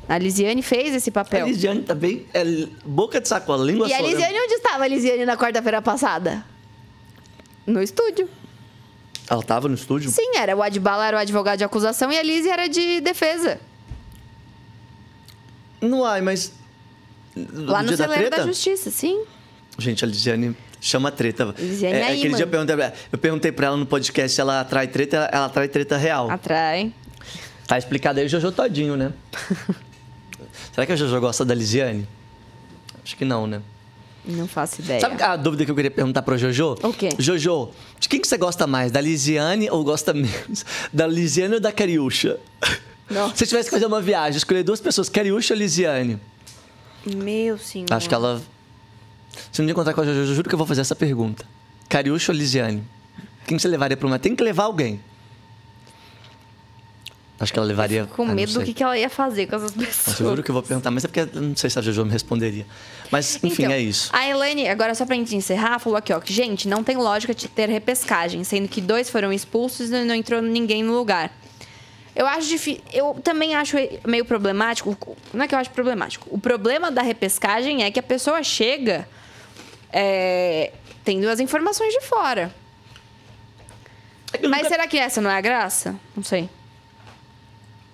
A 0.09 0.19
Lisiane 0.19 0.63
fez 0.63 0.95
esse 0.95 1.11
A 1.11 1.13
papel. 1.13 1.47
Lisiane 1.47 1.83
também 1.83 2.27
é 2.33 2.45
boca 2.85 3.21
de 3.21 3.27
sacola, 3.27 3.65
língua 3.65 3.89
E 3.89 3.93
a 3.93 3.97
solta. 3.99 4.13
Lisiane, 4.13 4.39
onde 4.39 4.55
estava 4.55 4.85
a 4.85 4.89
Lisiane 4.89 5.25
na 5.25 5.37
quarta-feira 5.37 5.83
passada? 5.83 6.45
No 7.67 7.83
estúdio. 7.83 8.29
Ela 9.29 9.43
tava 9.43 9.69
no 9.69 9.75
estúdio? 9.75 10.09
Sim, 10.11 10.37
era 10.37 10.57
o 10.57 10.63
Adbala 10.63 11.05
era 11.07 11.17
o 11.17 11.21
advogado 11.21 11.59
de 11.59 11.65
acusação 11.65 12.13
e 12.13 12.19
a 12.19 12.23
Lizzie 12.23 12.49
era 12.51 12.69
de 12.69 13.01
defesa. 13.01 13.59
Não, 15.81 16.05
ai, 16.05 16.21
mas. 16.21 16.53
Lá 17.37 17.83
no 17.83 17.91
da 17.91 17.97
celeiro 17.97 18.31
da, 18.31 18.37
treta? 18.37 18.47
justiça, 18.47 18.91
sim. 18.91 19.25
Gente, 19.79 20.05
a 20.05 20.09
Lisiane 20.09 20.57
chama 20.81 21.11
treta. 21.11 21.55
Lisiane 21.59 21.97
é 21.99 22.05
aquele 22.05 22.27
imã. 22.29 22.37
dia 22.37 22.45
eu 22.45 22.49
perguntei, 22.49 22.77
pra- 22.77 22.93
eu 23.13 23.19
perguntei 23.19 23.53
pra 23.53 23.67
ela 23.69 23.77
no 23.77 23.87
podcast 23.87 24.35
se 24.35 24.41
ela 24.41 24.61
atrai 24.61 24.89
treta, 24.89 25.17
ela, 25.17 25.29
ela 25.33 25.47
atrai 25.47 25.69
treta 25.69 25.97
real. 25.97 26.31
Atrai. 26.31 26.93
Tá 27.67 27.77
explicado 27.77 28.21
aí 28.21 28.27
o 28.27 28.29
Jojo 28.29 28.53
todinho, 28.53 28.97
né? 28.97 29.13
Será 30.73 30.87
que 30.87 30.93
a 30.93 30.97
Jojo 30.97 31.19
gosta 31.21 31.45
da 31.45 31.55
Lisiane? 31.55 32.07
Acho 33.05 33.17
que 33.17 33.25
não, 33.25 33.47
né? 33.47 33.61
Não 34.25 34.49
faço 34.49 34.81
ideia. 34.81 35.01
Sabe 35.01 35.23
a 35.23 35.37
dúvida 35.37 35.65
que 35.65 35.71
eu 35.71 35.75
queria 35.75 35.91
perguntar 35.91 36.23
pra 36.23 36.37
Jojo? 36.37 36.77
O 36.83 36.93
quê? 36.93 37.11
Jojo, 37.19 37.71
de 38.01 38.09
quem 38.09 38.21
que 38.21 38.27
você 38.27 38.37
gosta 38.37 38.67
mais? 38.67 38.91
Da 38.91 39.01
Lisiane 39.01 39.71
ou 39.71 39.85
gosta 39.85 40.13
menos? 40.13 40.65
Da 40.93 41.07
Lisiane 41.07 41.55
ou 41.55 41.61
da 41.61 41.71
Cariúcha? 41.71 42.39
Nossa. 43.09 43.35
Se 43.37 43.39
você 43.39 43.47
tivesse 43.47 43.69
que 43.69 43.75
fazer 43.77 43.87
uma 43.87 44.01
viagem, 44.03 44.37
escolher 44.37 44.65
duas 44.65 44.81
pessoas, 44.81 45.09
Cariúcha 45.09 45.55
ou 45.55 45.59
Lisiane? 45.59 46.19
Meu 47.07 47.57
senhor. 47.57 47.87
Acho 47.93 48.09
que 48.09 48.15
ela. 48.15 48.43
Se 49.53 49.61
um 49.63 49.65
dia 49.65 49.73
encontrar 49.73 49.93
com 49.95 50.01
a 50.01 50.05
Jojo, 50.05 50.19
eu 50.19 50.35
juro 50.35 50.49
que 50.49 50.55
eu 50.55 50.59
vou 50.59 50.67
fazer 50.67 50.81
essa 50.81 50.95
pergunta. 50.97 51.45
Cariúcha 51.89 52.33
ou 52.33 52.37
Lisiane? 52.39 52.83
Quem 53.47 53.59
você 53.59 53.69
levaria 53.69 53.97
pra 53.97 54.07
uma? 54.07 54.19
Tem 54.19 54.35
que 54.35 54.43
levar 54.43 54.65
alguém. 54.65 55.01
Acho 57.39 57.53
que 57.53 57.59
ela 57.59 57.69
levaria. 57.69 58.07
Com 58.07 58.23
Ah, 58.23 58.27
não 58.29 58.35
medo 58.35 58.55
do 58.55 58.65
que, 58.65 58.73
que 58.73 58.83
ela 58.83 58.99
ia 58.99 59.11
fazer 59.11 59.47
com 59.47 59.57
essas 59.57 59.71
pessoas. 59.73 60.21
eu 60.21 60.27
juro 60.31 60.43
que 60.43 60.51
eu 60.51 60.55
vou 60.55 60.63
perguntar, 60.63 60.91
mas 60.91 61.05
é 61.05 61.09
porque 61.09 61.21
eu 61.37 61.43
não 61.43 61.55
sei 61.55 61.69
se 61.69 61.79
a 61.79 61.83
Jojo 61.83 62.05
me 62.07 62.11
responderia. 62.11 62.67
Mas, 63.11 63.37
enfim, 63.45 63.65
Então, 63.65 63.75
é 63.75 63.81
isso. 63.81 64.09
A 64.13 64.27
Elaine, 64.27 64.67
agora 64.69 64.95
só 64.95 65.05
pra 65.05 65.15
gente 65.17 65.37
encerrar, 65.37 65.79
falou 65.79 65.99
aqui, 65.99 66.13
ó, 66.15 66.19
que, 66.21 66.33
gente, 66.33 66.67
não 66.67 66.83
tem 66.83 66.97
lógica 66.97 67.35
de 67.35 67.47
ter 67.47 67.69
repescagem, 67.69 68.43
sendo 68.43 68.67
que 68.69 68.81
dois 68.81 69.11
foram 69.11 69.31
expulsos 69.33 69.91
e 69.91 70.05
não 70.05 70.15
entrou 70.15 70.41
ninguém 70.41 70.83
no 70.83 70.95
lugar. 70.97 71.31
Eu 72.15 72.27
acho 72.27 72.49
difícil. 72.49 72.81
Eu 72.91 73.13
também 73.23 73.55
acho 73.55 73.77
meio 74.09 74.25
problemático. 74.25 74.97
Não 75.35 75.45
é 75.45 75.47
que 75.47 75.55
eu 75.55 75.59
acho 75.59 75.69
problemático. 75.71 76.27
O 76.31 76.39
problema 76.39 76.91
da 76.91 77.03
repescagem 77.03 77.85
é 77.85 77.91
que 77.91 78.01
a 78.01 78.03
pessoa 78.03 78.43
chega 78.43 79.07
é, 79.93 80.73
tendo 81.05 81.29
as 81.29 81.41
informações 81.41 81.93
de 81.93 82.01
fora. 82.03 82.55
É 84.33 84.39
que 84.39 84.49
Mas 84.49 84.59
nunca- 84.63 84.69
será 84.71 84.87
que 84.87 84.99
essa 84.99 85.21
não 85.21 85.31
é 85.31 85.37
a 85.37 85.41
graça? 85.41 85.95
Não 86.17 86.23
sei. 86.23 86.49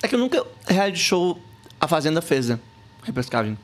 É 0.02 0.08
que 0.08 0.14
eu 0.14 0.18
nunca 0.18 0.44
reality 0.66 0.98
show 0.98 1.38
a 1.80 1.86
Fazenda 1.86 2.20
fez, 2.20 2.48
né? 2.48 2.58
Repescagem. 3.04 3.56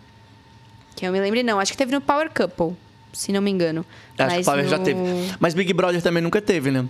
Que 0.94 1.06
eu 1.06 1.12
me 1.12 1.20
lembre, 1.20 1.42
não. 1.42 1.59
Acho 1.59 1.72
que 1.72 1.78
teve 1.78 1.92
no 1.92 2.00
Power 2.00 2.30
Couple, 2.30 2.76
se 3.12 3.32
não 3.32 3.40
me 3.40 3.50
engano. 3.50 3.84
Acho 4.18 4.28
que 4.30 4.34
Mas 4.36 4.46
o 4.46 4.50
Power 4.50 4.68
já 4.68 4.78
no- 4.78 4.84
teve. 4.84 5.00
Mas 5.40 5.55
Big 5.55 5.72
Brother 5.72 6.02
também 6.02 6.22
nunca 6.22 6.40
teve, 6.40 6.70
né? 6.70 6.84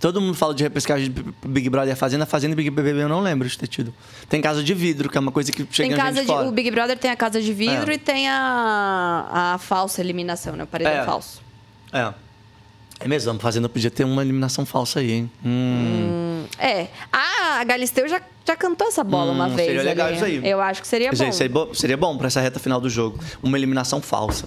Todo 0.00 0.20
mundo 0.20 0.34
fala 0.34 0.54
de 0.54 0.62
repescagem 0.62 1.10
de 1.10 1.24
Big 1.46 1.68
Brother 1.70 1.90
e 1.90 1.92
a 1.92 1.96
Fazenda. 1.96 2.26
Fazenda 2.26 2.52
e 2.52 2.56
Big 2.56 2.70
BBB 2.70 3.02
eu 3.02 3.08
não 3.08 3.20
lembro 3.20 3.48
de 3.48 3.56
ter 3.58 3.66
tido. 3.66 3.94
Tem 4.28 4.40
casa 4.40 4.62
de 4.62 4.74
vidro, 4.74 5.08
que 5.08 5.16
é 5.16 5.20
uma 5.20 5.32
coisa 5.32 5.50
que 5.52 5.66
chega 5.70 5.88
Tem 5.88 5.92
em 5.92 5.96
casa 5.96 6.16
gente 6.16 6.26
de. 6.26 6.32
fora. 6.32 6.48
O 6.48 6.52
Big 6.52 6.70
Brother 6.70 6.98
tem 6.98 7.10
a 7.10 7.16
casa 7.16 7.40
de 7.40 7.52
vidro 7.52 7.90
É. 7.90 7.94
e 7.94 7.98
tem 7.98 8.28
a, 8.28 9.52
a 9.54 9.58
falsa 9.58 10.00
eliminação, 10.00 10.56
né? 10.56 10.64
O 10.64 10.66
paredão 10.66 10.92
É. 10.92 11.04
falso. 11.04 11.40
É. 11.92 12.12
É 13.00 13.08
mesmo, 13.08 13.32
a 13.32 13.38
Fazenda 13.38 13.68
podia 13.68 13.90
ter 13.90 14.04
uma 14.04 14.22
eliminação 14.22 14.64
falsa 14.64 15.00
aí, 15.00 15.10
hein? 15.12 15.30
Hum. 15.44 16.44
É. 16.58 16.86
Ah, 17.12 17.58
a 17.60 17.64
Galisteu 17.64 18.08
já, 18.08 18.20
já 18.46 18.56
cantou 18.56 18.86
essa 18.88 19.02
bola 19.02 19.32
uma 19.32 19.46
Hum, 19.46 19.54
vez. 19.56 19.66
seria 19.68 19.82
legal 19.82 20.06
ali. 20.08 20.16
isso 20.16 20.24
aí. 20.24 20.40
Eu 20.48 20.60
acho 20.60 20.80
que 20.80 20.88
seria 20.88 21.10
bom. 21.10 21.32
Seria 21.32 21.48
bom, 21.52 21.74
seria 21.74 21.96
bom 21.96 22.16
pra 22.16 22.28
essa 22.28 22.40
reta 22.40 22.58
final 22.60 22.80
do 22.80 22.88
jogo. 22.88 23.18
Uma 23.42 23.58
eliminação 23.58 24.00
falsa. 24.00 24.46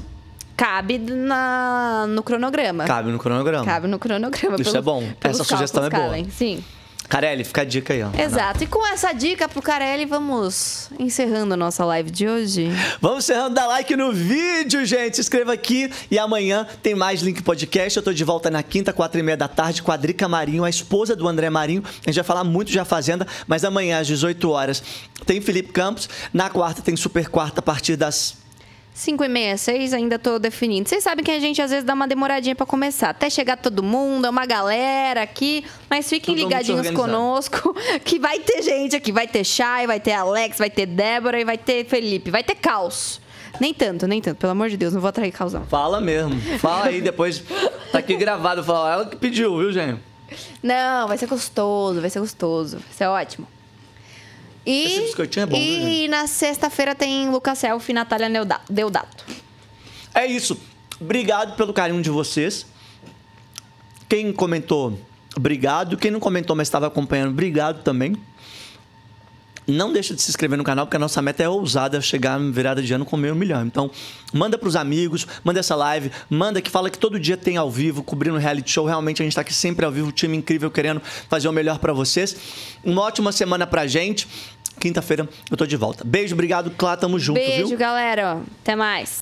Cabe 0.58 0.98
na, 0.98 2.08
no 2.10 2.24
cronograma. 2.24 2.86
Cabe 2.86 3.12
no 3.12 3.20
cronograma. 3.20 3.64
Cabe 3.64 3.88
no 3.88 4.00
cronograma. 4.00 4.58
Isso 4.60 4.76
é 4.76 4.82
bom. 4.82 5.08
Essa 5.22 5.44
sugestão 5.44 5.86
é 5.86 5.90
boa. 5.92 6.04
cabem, 6.04 6.28
Sim. 6.32 6.64
Carelli, 7.08 7.44
fica 7.46 7.62
a 7.62 7.64
dica 7.64 7.94
aí, 7.94 8.04
ó. 8.04 8.10
Exato. 8.20 8.64
E 8.64 8.68
com 8.68 8.86
essa 8.86 9.14
dica 9.14 9.48
pro 9.48 9.62
Carelli, 9.62 10.06
vamos 10.06 10.90
encerrando 11.00 11.54
a 11.54 11.58
nossa 11.58 11.86
live 11.86 12.12
de 12.12 12.28
hoje. 12.28 12.70
Vamos 13.00 13.24
encerrando, 13.24 13.56
dá 13.56 13.66
like 13.66 13.96
no 13.96 14.12
vídeo, 14.12 14.84
gente. 14.86 15.16
Se 15.16 15.22
inscreva 15.22 15.54
aqui 15.54 15.90
e 16.12 16.20
amanhã 16.20 16.68
tem 16.84 16.96
mais 16.96 17.22
Link 17.22 17.42
Podcast. 17.44 17.96
Eu 17.96 18.04
tô 18.04 18.12
de 18.12 18.24
volta 18.24 18.50
na 18.50 18.62
quinta, 18.62 18.92
quatro 18.92 19.20
e 19.20 19.24
meia 19.24 19.38
da 19.38 19.48
tarde, 19.48 19.82
com 19.82 19.92
a 19.92 19.96
Drica 19.96 20.28
Marinho, 20.28 20.66
a 20.66 20.70
esposa 20.70 21.16
do 21.16 21.28
André 21.28 21.50
Marinho. 21.50 21.84
A 21.86 22.10
gente 22.10 22.16
vai 22.16 22.26
falar 22.26 22.44
muito 22.44 22.72
de 22.72 22.80
A 22.80 22.84
Fazenda, 22.84 23.26
mas 23.48 23.64
amanhã 23.64 24.00
às 24.00 24.08
18 24.08 24.50
horas 24.50 24.84
tem 25.26 25.40
Felipe 25.40 25.72
Campos. 25.72 26.10
Na 26.34 26.50
quarta 26.50 26.82
tem 26.82 26.96
Super 26.98 27.30
Quarta 27.30 27.60
a 27.60 27.64
partir 27.64 27.96
das 27.96 28.36
5 28.98 29.24
e 29.24 29.28
meia, 29.28 29.56
6, 29.56 29.94
ainda 29.94 30.18
tô 30.18 30.40
definindo. 30.40 30.90
Vocês 30.90 31.04
sabem 31.04 31.24
que 31.24 31.30
a 31.30 31.40
gente 31.40 31.62
às 31.62 31.70
vezes 31.70 31.86
dá 31.86 31.94
uma 31.94 32.08
demoradinha 32.08 32.56
pra 32.56 32.66
começar. 32.66 33.12
Até 33.12 33.30
chegar 33.30 33.56
todo 33.56 33.84
mundo, 33.84 34.26
é 34.26 34.30
uma 34.32 34.48
galera 34.48 35.22
aqui. 35.22 35.64
Mas 35.88 36.10
fiquem 36.10 36.34
ligadinhos 36.34 36.90
conosco, 36.90 37.76
que 38.04 38.18
vai 38.18 38.40
ter 38.40 38.64
gente 38.64 38.96
aqui. 38.96 39.12
Vai 39.12 39.28
ter 39.28 39.44
Chay, 39.44 39.86
vai 39.86 40.00
ter 40.00 40.14
Alex, 40.14 40.58
vai 40.58 40.72
ter 40.72 40.88
Débora 40.88 41.40
e 41.40 41.46
vai 41.46 41.60
ter 41.60 41.86
Felipe. 41.86 42.32
Vai 42.32 42.44
ter 42.44 42.56
caos. 42.56 43.22
Nem 43.62 43.72
tanto, 43.72 44.08
nem 44.08 44.20
tanto. 44.20 44.38
Pelo 44.38 44.54
amor 44.54 44.68
de 44.68 44.78
Deus, 44.78 44.94
não 44.94 45.00
vou 45.00 45.10
atrair 45.10 45.32
causão. 45.32 45.64
Fala 45.68 46.02
mesmo. 46.02 46.36
Fala 46.58 46.88
aí 46.88 47.00
depois. 47.00 47.44
Tá 47.92 48.00
aqui 48.00 48.16
gravado. 48.16 48.64
Fala, 48.64 48.94
ela 48.94 49.06
que 49.06 49.16
pediu, 49.16 49.60
viu, 49.60 49.72
gente? 49.72 50.02
Não, 50.64 51.08
vai 51.08 51.20
ser 51.20 51.28
gostoso, 51.28 52.02
vai 52.02 52.10
ser 52.10 52.20
gostoso. 52.20 52.78
Vai 52.78 52.94
ser 52.94 53.06
ótimo. 53.06 53.48
E, 54.68 54.84
Esse 54.84 55.02
biscoitinho 55.02 55.44
é 55.44 55.46
bom, 55.46 55.58
E 55.58 56.08
na 56.10 56.28
sexta-feira 56.28 56.94
tem 56.94 57.30
Lucas 57.30 57.60
Selfie 57.60 57.94
e 57.94 57.96
Natália 57.96 58.30
Deodato. 58.70 59.24
É 60.14 60.26
isso. 60.26 60.60
Obrigado 61.00 61.56
pelo 61.56 61.74
carinho 61.74 62.02
de 62.02 62.10
vocês. 62.10 62.66
Quem 64.10 64.34
comentou, 64.34 65.00
obrigado. 65.38 65.96
Quem 65.96 66.12
não 66.12 66.20
comentou, 66.20 66.54
mas 66.54 66.68
estava 66.68 66.88
acompanhando, 66.88 67.30
obrigado 67.30 67.82
também. 67.82 68.18
Não 69.68 69.92
deixa 69.92 70.16
de 70.16 70.22
se 70.22 70.30
inscrever 70.30 70.58
no 70.58 70.64
canal, 70.64 70.86
porque 70.86 70.96
a 70.96 71.00
nossa 71.00 71.22
meta 71.22 71.44
é 71.44 71.50
ousada 71.50 72.00
chegar 72.00 72.40
na 72.40 72.52
virada 72.52 72.82
de 72.82 72.94
ano 72.94 73.04
com 73.04 73.18
meio 73.18 73.36
milhão. 73.36 73.66
Então, 73.66 73.92
manda 74.34 74.58
pros 74.58 74.78
amigos, 74.78 75.28
manda 75.44 75.60
essa 75.60 75.76
live, 75.76 76.10
manda 76.30 76.62
que 76.62 76.72
fala 76.72 76.90
que 76.90 76.98
todo 76.98 77.20
dia 77.20 77.36
tem 77.36 77.58
ao 77.58 77.70
vivo, 77.70 78.02
cobrindo 78.02 78.38
reality 78.38 78.72
show. 78.72 78.86
Realmente 78.86 79.22
a 79.22 79.26
gente 79.26 79.36
tá 79.36 79.42
aqui 79.42 79.54
sempre 79.54 79.86
ao 79.86 79.92
vivo, 79.92 80.10
time 80.12 80.38
incrível 80.38 80.72
querendo 80.72 81.02
fazer 81.30 81.50
o 81.50 81.52
melhor 81.52 81.80
pra 81.80 81.92
vocês. 81.92 82.36
Uma 82.84 83.02
ótima 83.02 83.32
semana 83.34 83.68
pra 83.68 83.86
gente. 83.86 84.26
Quinta-feira 84.80 85.28
eu 85.52 85.58
tô 85.58 85.66
de 85.66 85.76
volta. 85.76 86.04
Beijo, 86.06 86.34
obrigado, 86.34 86.72
Clá, 86.72 86.96
tamo 86.96 87.20
junto, 87.20 87.38
Beijo, 87.40 87.68
viu? 87.68 87.78
galera. 87.78 88.40
Até 88.62 88.76
mais. 88.76 89.20